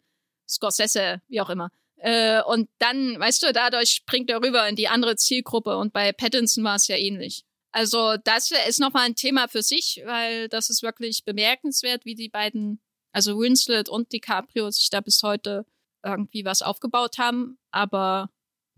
Scorsese, 0.48 1.20
wie 1.28 1.40
auch 1.40 1.51
immer. 1.51 1.70
Äh, 1.97 2.40
und 2.43 2.69
dann, 2.78 3.19
weißt 3.19 3.43
du, 3.43 3.52
dadurch 3.52 3.90
springt 3.90 4.31
er 4.31 4.40
rüber 4.40 4.69
in 4.69 4.77
die 4.77 4.89
andere 4.89 5.16
Zielgruppe. 5.16 5.77
Und 5.77 5.93
bei 5.93 6.12
Pattinson 6.12 6.62
war 6.62 6.77
es 6.77 6.86
ja 6.86 6.97
ähnlich. 6.97 7.44
Also 7.73 8.16
das 8.23 8.51
ist 8.69 8.81
nochmal 8.81 9.07
ein 9.07 9.15
Thema 9.15 9.49
für 9.49 9.62
sich, 9.62 10.03
weil 10.05 10.49
das 10.49 10.69
ist 10.70 10.82
wirklich 10.82 11.24
bemerkenswert, 11.24 12.05
wie 12.05 12.15
die 12.15 12.28
beiden, 12.28 12.81
also 13.12 13.39
Winslet 13.39 13.89
und 13.89 14.12
DiCaprio, 14.12 14.70
sich 14.70 14.90
da 14.90 15.01
bis 15.01 15.23
heute 15.23 15.65
irgendwie 16.05 16.44
was 16.44 16.62
aufgebaut 16.62 17.19
haben. 17.19 17.59
Aber 17.70 18.28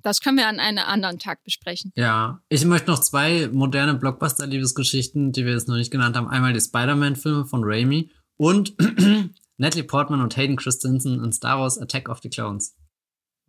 das 0.02 0.20
können 0.20 0.36
wir 0.36 0.46
an 0.46 0.60
einem 0.60 0.84
anderen 0.84 1.18
Tag 1.18 1.42
besprechen. 1.42 1.92
Ja, 1.96 2.42
ich 2.48 2.64
möchte 2.64 2.90
noch 2.90 3.00
zwei 3.00 3.48
moderne 3.48 3.94
Blockbuster-Liebesgeschichten, 3.94 5.32
die 5.32 5.44
wir 5.44 5.54
jetzt 5.54 5.66
noch 5.66 5.76
nicht 5.76 5.90
genannt 5.90 6.16
haben. 6.16 6.28
Einmal 6.28 6.52
die 6.52 6.60
Spider-Man-Filme 6.60 7.46
von 7.46 7.62
Raimi 7.64 8.12
und 8.36 8.74
Natalie 9.56 9.84
Portman 9.84 10.20
und 10.20 10.36
Hayden 10.36 10.56
Christensen 10.56 11.24
in 11.24 11.32
Star 11.32 11.58
Wars 11.58 11.78
Attack 11.78 12.08
of 12.08 12.20
the 12.22 12.28
Clones. 12.28 12.76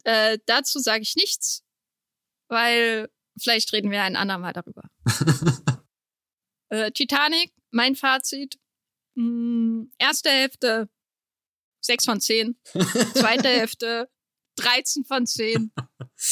Äh, 0.05 0.38
dazu 0.45 0.80
sage 0.80 1.01
ich 1.01 1.15
nichts, 1.15 1.63
weil 2.47 3.09
vielleicht 3.38 3.72
reden 3.74 3.91
wir 3.91 4.03
ein 4.03 4.16
andermal 4.16 4.53
darüber. 4.53 4.84
äh, 6.70 6.91
Titanic, 6.91 7.52
mein 7.72 7.95
Fazit. 7.95 8.57
Mh, 9.16 9.86
erste 9.98 10.30
Hälfte 10.30 10.90
6 11.82 12.06
von 12.06 12.20
10. 12.20 12.56
Zweite 13.14 13.48
Hälfte 13.49 14.10
13 14.57 15.06
von 15.06 15.26
10. 15.26 15.72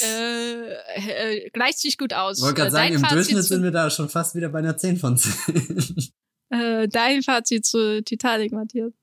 Äh, 0.02 0.74
äh, 0.96 1.50
gleicht 1.52 1.78
sich 1.78 1.98
gut 1.98 2.14
aus. 2.14 2.38
Ich 2.38 2.44
wollte 2.44 2.56
gerade 2.56 2.70
Äh, 2.70 2.72
sagen, 2.72 2.86
dein 2.88 2.94
im 2.96 3.02
Fazit 3.02 3.18
Durchschnitt 3.18 3.44
sind 3.44 3.64
wir 3.64 3.72
da 3.72 3.90
schon 3.90 4.08
fast 4.10 4.34
wieder 4.34 4.48
bei 4.50 4.60
einer 4.60 4.78
10 4.78 4.98
von 4.98 5.18
10. 5.18 6.10
Äh, 6.50 6.88
dein 6.88 7.22
Fazit 7.22 7.66
zu 7.66 8.02
Titanic, 8.02 8.54
Matthias. 8.54 8.94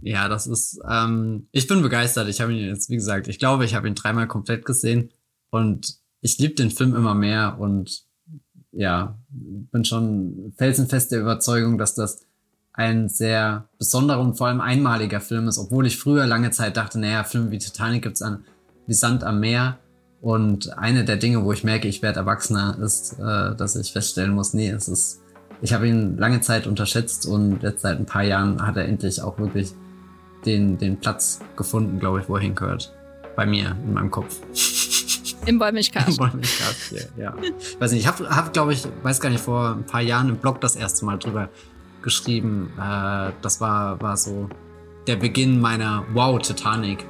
ja, 0.00 0.28
das 0.28 0.46
ist, 0.46 0.80
ähm, 0.90 1.46
ich 1.52 1.66
bin 1.66 1.82
begeistert. 1.82 2.28
Ich 2.28 2.40
habe 2.40 2.52
ihn 2.54 2.66
jetzt, 2.66 2.88
wie 2.88 2.96
gesagt, 2.96 3.28
ich 3.28 3.38
glaube, 3.38 3.64
ich 3.66 3.74
habe 3.74 3.86
ihn 3.86 3.94
dreimal 3.94 4.26
komplett 4.26 4.64
gesehen 4.64 5.12
und 5.50 5.98
ich 6.24 6.38
liebe 6.38 6.54
den 6.54 6.70
Film 6.70 6.96
immer 6.96 7.14
mehr 7.14 7.58
und 7.60 8.02
ja, 8.72 9.18
bin 9.28 9.84
schon 9.84 10.54
felsenfest 10.56 11.12
der 11.12 11.20
Überzeugung, 11.20 11.76
dass 11.76 11.94
das 11.94 12.22
ein 12.72 13.10
sehr 13.10 13.68
besonderer 13.78 14.20
und 14.20 14.38
vor 14.38 14.46
allem 14.46 14.62
einmaliger 14.62 15.20
Film 15.20 15.48
ist, 15.48 15.58
obwohl 15.58 15.86
ich 15.86 15.98
früher 15.98 16.26
lange 16.26 16.50
Zeit 16.50 16.78
dachte, 16.78 16.98
naja, 16.98 17.24
Filme 17.24 17.50
wie 17.50 17.58
Titanic 17.58 18.02
gibt's 18.02 18.22
an 18.22 18.42
wie 18.86 18.94
Sand 18.94 19.22
am 19.22 19.40
Meer. 19.40 19.78
Und 20.22 20.76
eine 20.78 21.04
der 21.04 21.18
Dinge, 21.18 21.44
wo 21.44 21.52
ich 21.52 21.62
merke, 21.62 21.88
ich 21.88 22.00
werde 22.00 22.20
erwachsener, 22.20 22.78
ist, 22.82 23.18
äh, 23.18 23.54
dass 23.54 23.76
ich 23.76 23.92
feststellen 23.92 24.32
muss, 24.32 24.54
nee, 24.54 24.70
es 24.70 24.88
ist, 24.88 25.20
ich 25.60 25.74
habe 25.74 25.86
ihn 25.86 26.16
lange 26.16 26.40
Zeit 26.40 26.66
unterschätzt 26.66 27.26
und 27.26 27.62
jetzt 27.62 27.82
seit 27.82 27.98
ein 27.98 28.06
paar 28.06 28.24
Jahren 28.24 28.66
hat 28.66 28.78
er 28.78 28.86
endlich 28.86 29.20
auch 29.20 29.38
wirklich 29.38 29.72
den, 30.46 30.78
den 30.78 30.98
Platz 30.98 31.40
gefunden, 31.56 31.98
glaube 31.98 32.20
ich, 32.20 32.28
wo 32.30 32.36
er 32.36 32.42
hingehört. 32.42 32.94
Bei 33.36 33.44
mir, 33.44 33.76
in 33.84 33.92
meinem 33.92 34.10
Kopf. 34.10 34.40
Im 35.46 35.60
Wollmilchcast. 35.60 36.18
Wollmilchcast 36.18 36.90
hier, 36.90 37.08
ja. 37.16 37.34
Weiß 37.78 37.92
nicht, 37.92 38.02
ich 38.02 38.06
habe, 38.06 38.28
hab, 38.28 38.52
glaube 38.52 38.72
ich, 38.72 38.86
weiß 39.02 39.20
gar 39.20 39.30
nicht, 39.30 39.42
vor 39.42 39.70
ein 39.70 39.84
paar 39.84 40.00
Jahren 40.00 40.28
im 40.28 40.36
Blog 40.36 40.60
das 40.60 40.76
erste 40.76 41.04
Mal 41.04 41.18
drüber 41.18 41.48
geschrieben. 42.02 42.72
Äh, 42.78 43.32
das 43.42 43.60
war, 43.60 44.00
war 44.00 44.16
so 44.16 44.48
der 45.06 45.16
Beginn 45.16 45.60
meiner 45.60 46.04
Wow 46.12 46.40
Titanic 46.40 47.04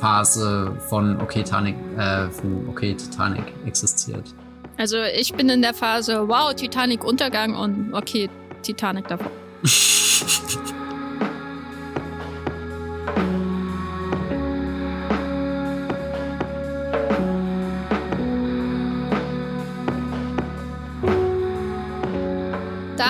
Phase 0.00 0.76
von 0.88 1.20
Okay 1.20 1.42
Titanic, 1.42 1.76
äh, 1.96 2.28
von 2.30 2.68
Okay 2.68 2.94
Titanic 2.94 3.44
existiert. 3.64 4.34
Also 4.78 4.98
ich 5.02 5.32
bin 5.32 5.48
in 5.48 5.62
der 5.62 5.72
Phase, 5.72 6.28
wow, 6.28 6.54
Titanic 6.54 7.02
Untergang 7.02 7.54
und 7.54 7.94
okay, 7.94 8.28
Titanic 8.62 9.08
davor. 9.08 9.30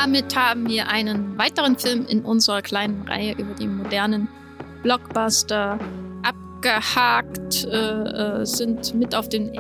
damit 0.07 0.37
haben 0.37 0.69
wir 0.69 0.87
einen 0.87 1.37
weiteren 1.37 1.77
Film 1.77 2.07
in 2.07 2.25
unserer 2.25 2.63
kleinen 2.63 3.03
Reihe 3.09 3.33
über 3.33 3.55
die 3.55 3.67
modernen 3.67 4.29
Blockbuster 4.85 5.81
abgehakt, 6.23 7.65
äh, 7.65 7.73
äh, 8.41 8.47
sind 8.47 8.95
mit 8.95 9.17
auf 9.17 9.29
den 9.29 9.51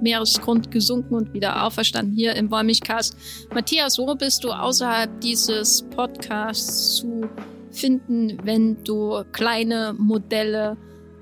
Meeresgrund 0.00 0.72
gesunken 0.72 1.14
und 1.14 1.32
wieder 1.32 1.62
auferstanden 1.62 2.16
hier 2.16 2.34
im 2.34 2.50
Wollmilchcast. 2.50 3.16
Matthias, 3.54 3.96
wo 3.96 4.12
bist 4.16 4.42
du 4.42 4.50
außerhalb 4.50 5.20
dieses 5.20 5.82
Podcasts 5.94 6.96
zu 6.96 7.28
finden, 7.70 8.38
wenn 8.42 8.82
du 8.82 9.22
kleine 9.30 9.94
Modelle 9.96 10.76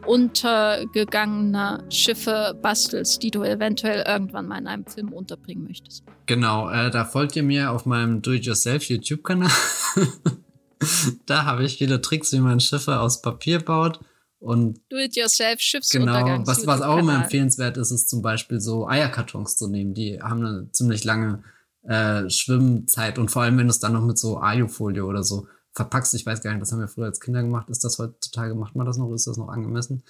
untergegangener 0.07 1.85
Schiffe 1.91 2.59
bastelst, 2.61 3.23
die 3.23 3.31
du 3.31 3.43
eventuell 3.43 4.05
irgendwann 4.07 4.49
mal 4.49 4.59
in 4.59 4.67
einem 4.67 4.87
Film 4.87 5.13
unterbringen 5.13 5.65
möchtest. 5.65 6.05
Genau, 6.27 6.71
äh, 6.71 6.91
da 6.91 7.05
folgt 7.05 7.37
ihr 7.37 7.43
mir 7.43 7.71
auf 7.71 7.87
meinem 7.87 8.23
Do-It-Yourself 8.23 8.85
YouTube-Kanal. 8.85 9.51
da 11.27 11.45
habe 11.45 11.65
ich 11.65 11.79
viele 11.79 12.01
Tricks, 12.01 12.33
wie 12.33 12.41
man 12.41 12.61
Schiffe 12.61 13.01
aus 13.01 13.23
Papier 13.23 13.61
baut. 13.61 14.01
Und 14.39 14.81
Do-it-yourself 14.91 15.59
Schiffsuntergangs. 15.61 16.47
Genau, 16.47 16.47
was, 16.47 16.67
was 16.67 16.83
auch 16.83 16.99
immer 16.99 17.15
empfehlenswert 17.15 17.79
ist, 17.79 17.91
ist 17.91 18.11
zum 18.11 18.21
Beispiel 18.21 18.61
so 18.61 18.87
Eierkartons 18.87 19.57
zu 19.57 19.69
nehmen. 19.69 19.95
Die 19.95 20.21
haben 20.21 20.45
eine 20.45 20.71
ziemlich 20.71 21.03
lange 21.05 21.43
äh, 21.85 22.29
Schwimmzeit 22.29 23.19
und 23.19 23.31
vor 23.31 23.43
allem, 23.43 23.57
wenn 23.57 23.69
du 23.69 23.71
es 23.71 23.81
dann 23.81 23.95
noch 23.95 24.05
mit 24.05 24.19
so 24.19 24.37
Alufolie 24.37 25.05
oder 25.05 25.23
so 25.23 25.47
verpackst. 25.75 26.15
Ich 26.15 26.25
weiß 26.25 26.41
gar 26.43 26.53
nicht, 26.53 26.63
das 26.63 26.73
haben 26.73 26.81
wir 26.81 26.89
früher 26.89 27.07
als 27.07 27.21
Kinder 27.21 27.43
gemacht. 27.43 27.69
Ist 27.69 27.85
das 27.85 27.99
heutzutage, 27.99 28.55
macht 28.55 28.77
man 28.77 28.87
das 28.87 28.97
noch? 28.97 29.13
Ist 29.13 29.27
das 29.27 29.37
noch 29.37 29.49
angemessen? 29.49 30.03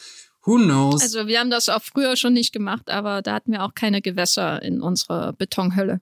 Who 0.45 0.57
knows? 0.57 1.01
Also 1.01 1.27
wir 1.27 1.41
haben 1.41 1.51
das 1.51 1.69
auch 1.69 1.83
früher 1.83 2.17
schon 2.17 2.35
nicht 2.35 2.53
gemacht, 2.53 2.91
aber 2.91 3.23
da 3.23 3.35
hatten 3.35 3.53
wir 3.53 3.63
auch 3.63 3.75
keine 3.75 4.03
Gewässer 4.03 4.63
in 4.63 4.83
unserer 4.83 5.33
Betonhölle. 5.33 6.01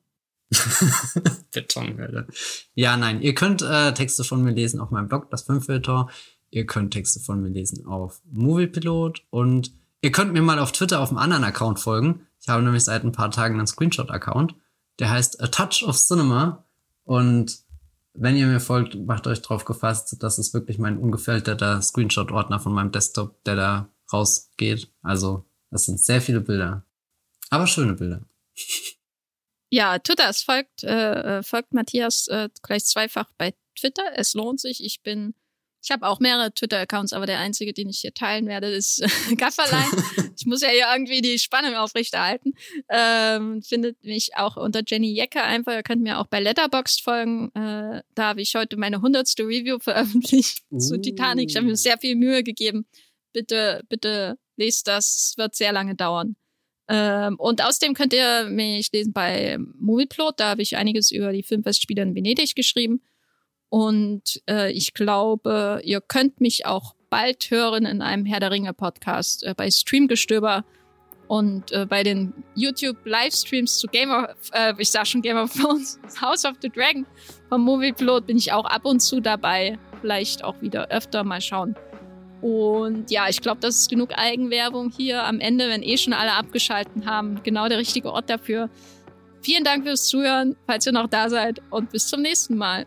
Betonhölle. 1.52 2.26
Ja, 2.74 2.96
nein, 2.96 3.22
ihr 3.22 3.34
könnt 3.34 3.62
äh, 3.62 3.94
Texte 3.94 4.24
von 4.24 4.42
mir 4.42 4.52
lesen 4.52 4.80
auf 4.80 4.90
meinem 4.90 5.08
Blog, 5.08 5.30
das 5.30 5.42
Fünffeltor. 5.42 6.10
Ihr 6.50 6.66
könnt 6.66 6.92
Texte 6.92 7.20
von 7.20 7.40
mir 7.40 7.48
lesen 7.48 7.86
auf 7.86 8.20
Moviepilot 8.30 9.22
und 9.30 9.72
ihr 10.02 10.12
könnt 10.12 10.32
mir 10.32 10.42
mal 10.42 10.58
auf 10.58 10.72
Twitter 10.72 11.00
auf 11.00 11.10
einem 11.10 11.18
anderen 11.18 11.44
Account 11.44 11.78
folgen. 11.78 12.26
Ich 12.40 12.48
habe 12.48 12.62
nämlich 12.62 12.84
seit 12.84 13.04
ein 13.04 13.12
paar 13.12 13.30
Tagen 13.30 13.54
einen 13.54 13.66
Screenshot-Account. 13.68 14.54
Der 14.98 15.08
heißt 15.08 15.40
A 15.40 15.46
Touch 15.46 15.84
of 15.86 15.96
Cinema 15.96 16.66
und 17.04 17.62
wenn 18.14 18.36
ihr 18.36 18.46
mir 18.46 18.60
folgt, 18.60 18.94
macht 18.94 19.26
euch 19.26 19.42
drauf 19.42 19.64
gefasst, 19.64 20.16
das 20.20 20.38
ist 20.38 20.54
wirklich 20.54 20.78
mein 20.78 20.98
ungefilterter 20.98 21.80
Screenshot-Ordner 21.80 22.60
von 22.60 22.72
meinem 22.72 22.92
Desktop, 22.92 23.42
der 23.44 23.56
da 23.56 23.88
rausgeht. 24.12 24.92
Also, 25.02 25.46
das 25.70 25.86
sind 25.86 25.98
sehr 25.98 26.20
viele 26.20 26.40
Bilder. 26.40 26.84
Aber 27.50 27.66
schöne 27.66 27.94
Bilder. 27.94 28.24
Ja, 29.74 29.98
Twitter, 29.98 30.28
es 30.28 30.42
folgt, 30.42 30.84
äh, 30.84 31.38
äh, 31.38 31.42
folgt 31.42 31.72
Matthias 31.72 32.28
äh, 32.28 32.50
gleich 32.62 32.84
zweifach 32.84 33.32
bei 33.38 33.54
Twitter. 33.74 34.02
Es 34.16 34.34
lohnt 34.34 34.60
sich. 34.60 34.84
Ich 34.84 35.02
bin 35.02 35.34
ich 35.82 35.90
habe 35.90 36.06
auch 36.06 36.20
mehrere 36.20 36.54
Twitter-Accounts, 36.54 37.12
aber 37.12 37.26
der 37.26 37.40
einzige, 37.40 37.72
den 37.72 37.88
ich 37.88 37.98
hier 37.98 38.14
teilen 38.14 38.46
werde, 38.46 38.68
ist 38.68 39.02
Gafferlein. 39.36 39.90
ich 40.36 40.46
muss 40.46 40.62
ja 40.62 40.68
hier 40.68 40.86
irgendwie 40.92 41.20
die 41.20 41.40
Spannung 41.40 41.74
aufrechterhalten. 41.74 42.54
Ähm, 42.88 43.62
findet 43.62 44.02
mich 44.04 44.36
auch 44.36 44.56
unter 44.56 44.82
Jenny 44.86 45.12
Jecker 45.12 45.42
einfach. 45.42 45.72
Ihr 45.72 45.82
könnt 45.82 46.02
mir 46.02 46.20
auch 46.20 46.28
bei 46.28 46.38
Letterboxd 46.38 47.02
folgen. 47.02 47.50
Äh, 47.54 48.02
da 48.14 48.28
habe 48.28 48.42
ich 48.42 48.54
heute 48.54 48.76
meine 48.76 49.02
hundertste 49.02 49.42
Review 49.42 49.80
veröffentlicht 49.80 50.62
uh. 50.70 50.78
zu 50.78 51.00
Titanic. 51.00 51.50
Ich 51.50 51.56
habe 51.56 51.66
mir 51.66 51.76
sehr 51.76 51.98
viel 51.98 52.14
Mühe 52.14 52.44
gegeben. 52.44 52.86
Bitte, 53.32 53.82
bitte 53.88 54.38
lest 54.56 54.86
das. 54.86 55.30
Es 55.30 55.34
wird 55.36 55.56
sehr 55.56 55.72
lange 55.72 55.96
dauern. 55.96 56.36
Ähm, 56.88 57.36
und 57.38 57.64
außerdem 57.64 57.94
könnt 57.94 58.12
ihr 58.12 58.44
mich 58.44 58.92
lesen 58.92 59.12
bei 59.12 59.58
Movieplot. 59.80 60.38
Da 60.38 60.50
habe 60.50 60.62
ich 60.62 60.76
einiges 60.76 61.10
über 61.10 61.32
die 61.32 61.42
Filmfestspiele 61.42 62.02
in 62.02 62.14
Venedig 62.14 62.54
geschrieben. 62.54 63.02
Und 63.72 64.42
äh, 64.50 64.70
ich 64.70 64.92
glaube, 64.92 65.80
ihr 65.82 66.02
könnt 66.02 66.42
mich 66.42 66.66
auch 66.66 66.94
bald 67.08 67.50
hören 67.50 67.86
in 67.86 68.02
einem 68.02 68.26
Herr 68.26 68.38
der 68.38 68.50
Ringe 68.50 68.74
Podcast 68.74 69.44
äh, 69.44 69.54
bei 69.56 69.70
Streamgestöber 69.70 70.66
und 71.26 71.72
äh, 71.72 71.86
bei 71.86 72.02
den 72.02 72.34
YouTube 72.54 72.98
Livestreams 73.06 73.78
zu 73.78 73.86
Game 73.86 74.10
of, 74.10 74.28
äh, 74.52 74.74
ich 74.76 74.90
sag 74.90 75.06
schon 75.06 75.22
Game 75.22 75.38
of 75.38 75.54
Thrones, 75.54 75.98
House 76.20 76.44
of 76.44 76.56
the 76.60 76.68
Dragon 76.68 77.06
vom 77.48 77.62
Movieplot 77.62 78.26
bin 78.26 78.36
ich 78.36 78.52
auch 78.52 78.66
ab 78.66 78.84
und 78.84 79.00
zu 79.00 79.20
dabei. 79.20 79.78
Vielleicht 80.02 80.44
auch 80.44 80.60
wieder 80.60 80.88
öfter 80.88 81.24
mal 81.24 81.40
schauen. 81.40 81.74
Und 82.42 83.10
ja, 83.10 83.30
ich 83.30 83.40
glaube, 83.40 83.62
das 83.62 83.76
ist 83.78 83.88
genug 83.88 84.10
Eigenwerbung 84.18 84.90
hier 84.90 85.24
am 85.24 85.40
Ende, 85.40 85.70
wenn 85.70 85.82
eh 85.82 85.96
schon 85.96 86.12
alle 86.12 86.32
abgeschalten 86.32 87.06
haben. 87.06 87.42
Genau 87.42 87.68
der 87.68 87.78
richtige 87.78 88.12
Ort 88.12 88.28
dafür. 88.28 88.68
Vielen 89.40 89.64
Dank 89.64 89.86
fürs 89.86 90.08
Zuhören, 90.08 90.56
falls 90.66 90.84
ihr 90.84 90.92
noch 90.92 91.08
da 91.08 91.30
seid 91.30 91.62
und 91.70 91.90
bis 91.90 92.08
zum 92.08 92.20
nächsten 92.20 92.58
Mal. 92.58 92.86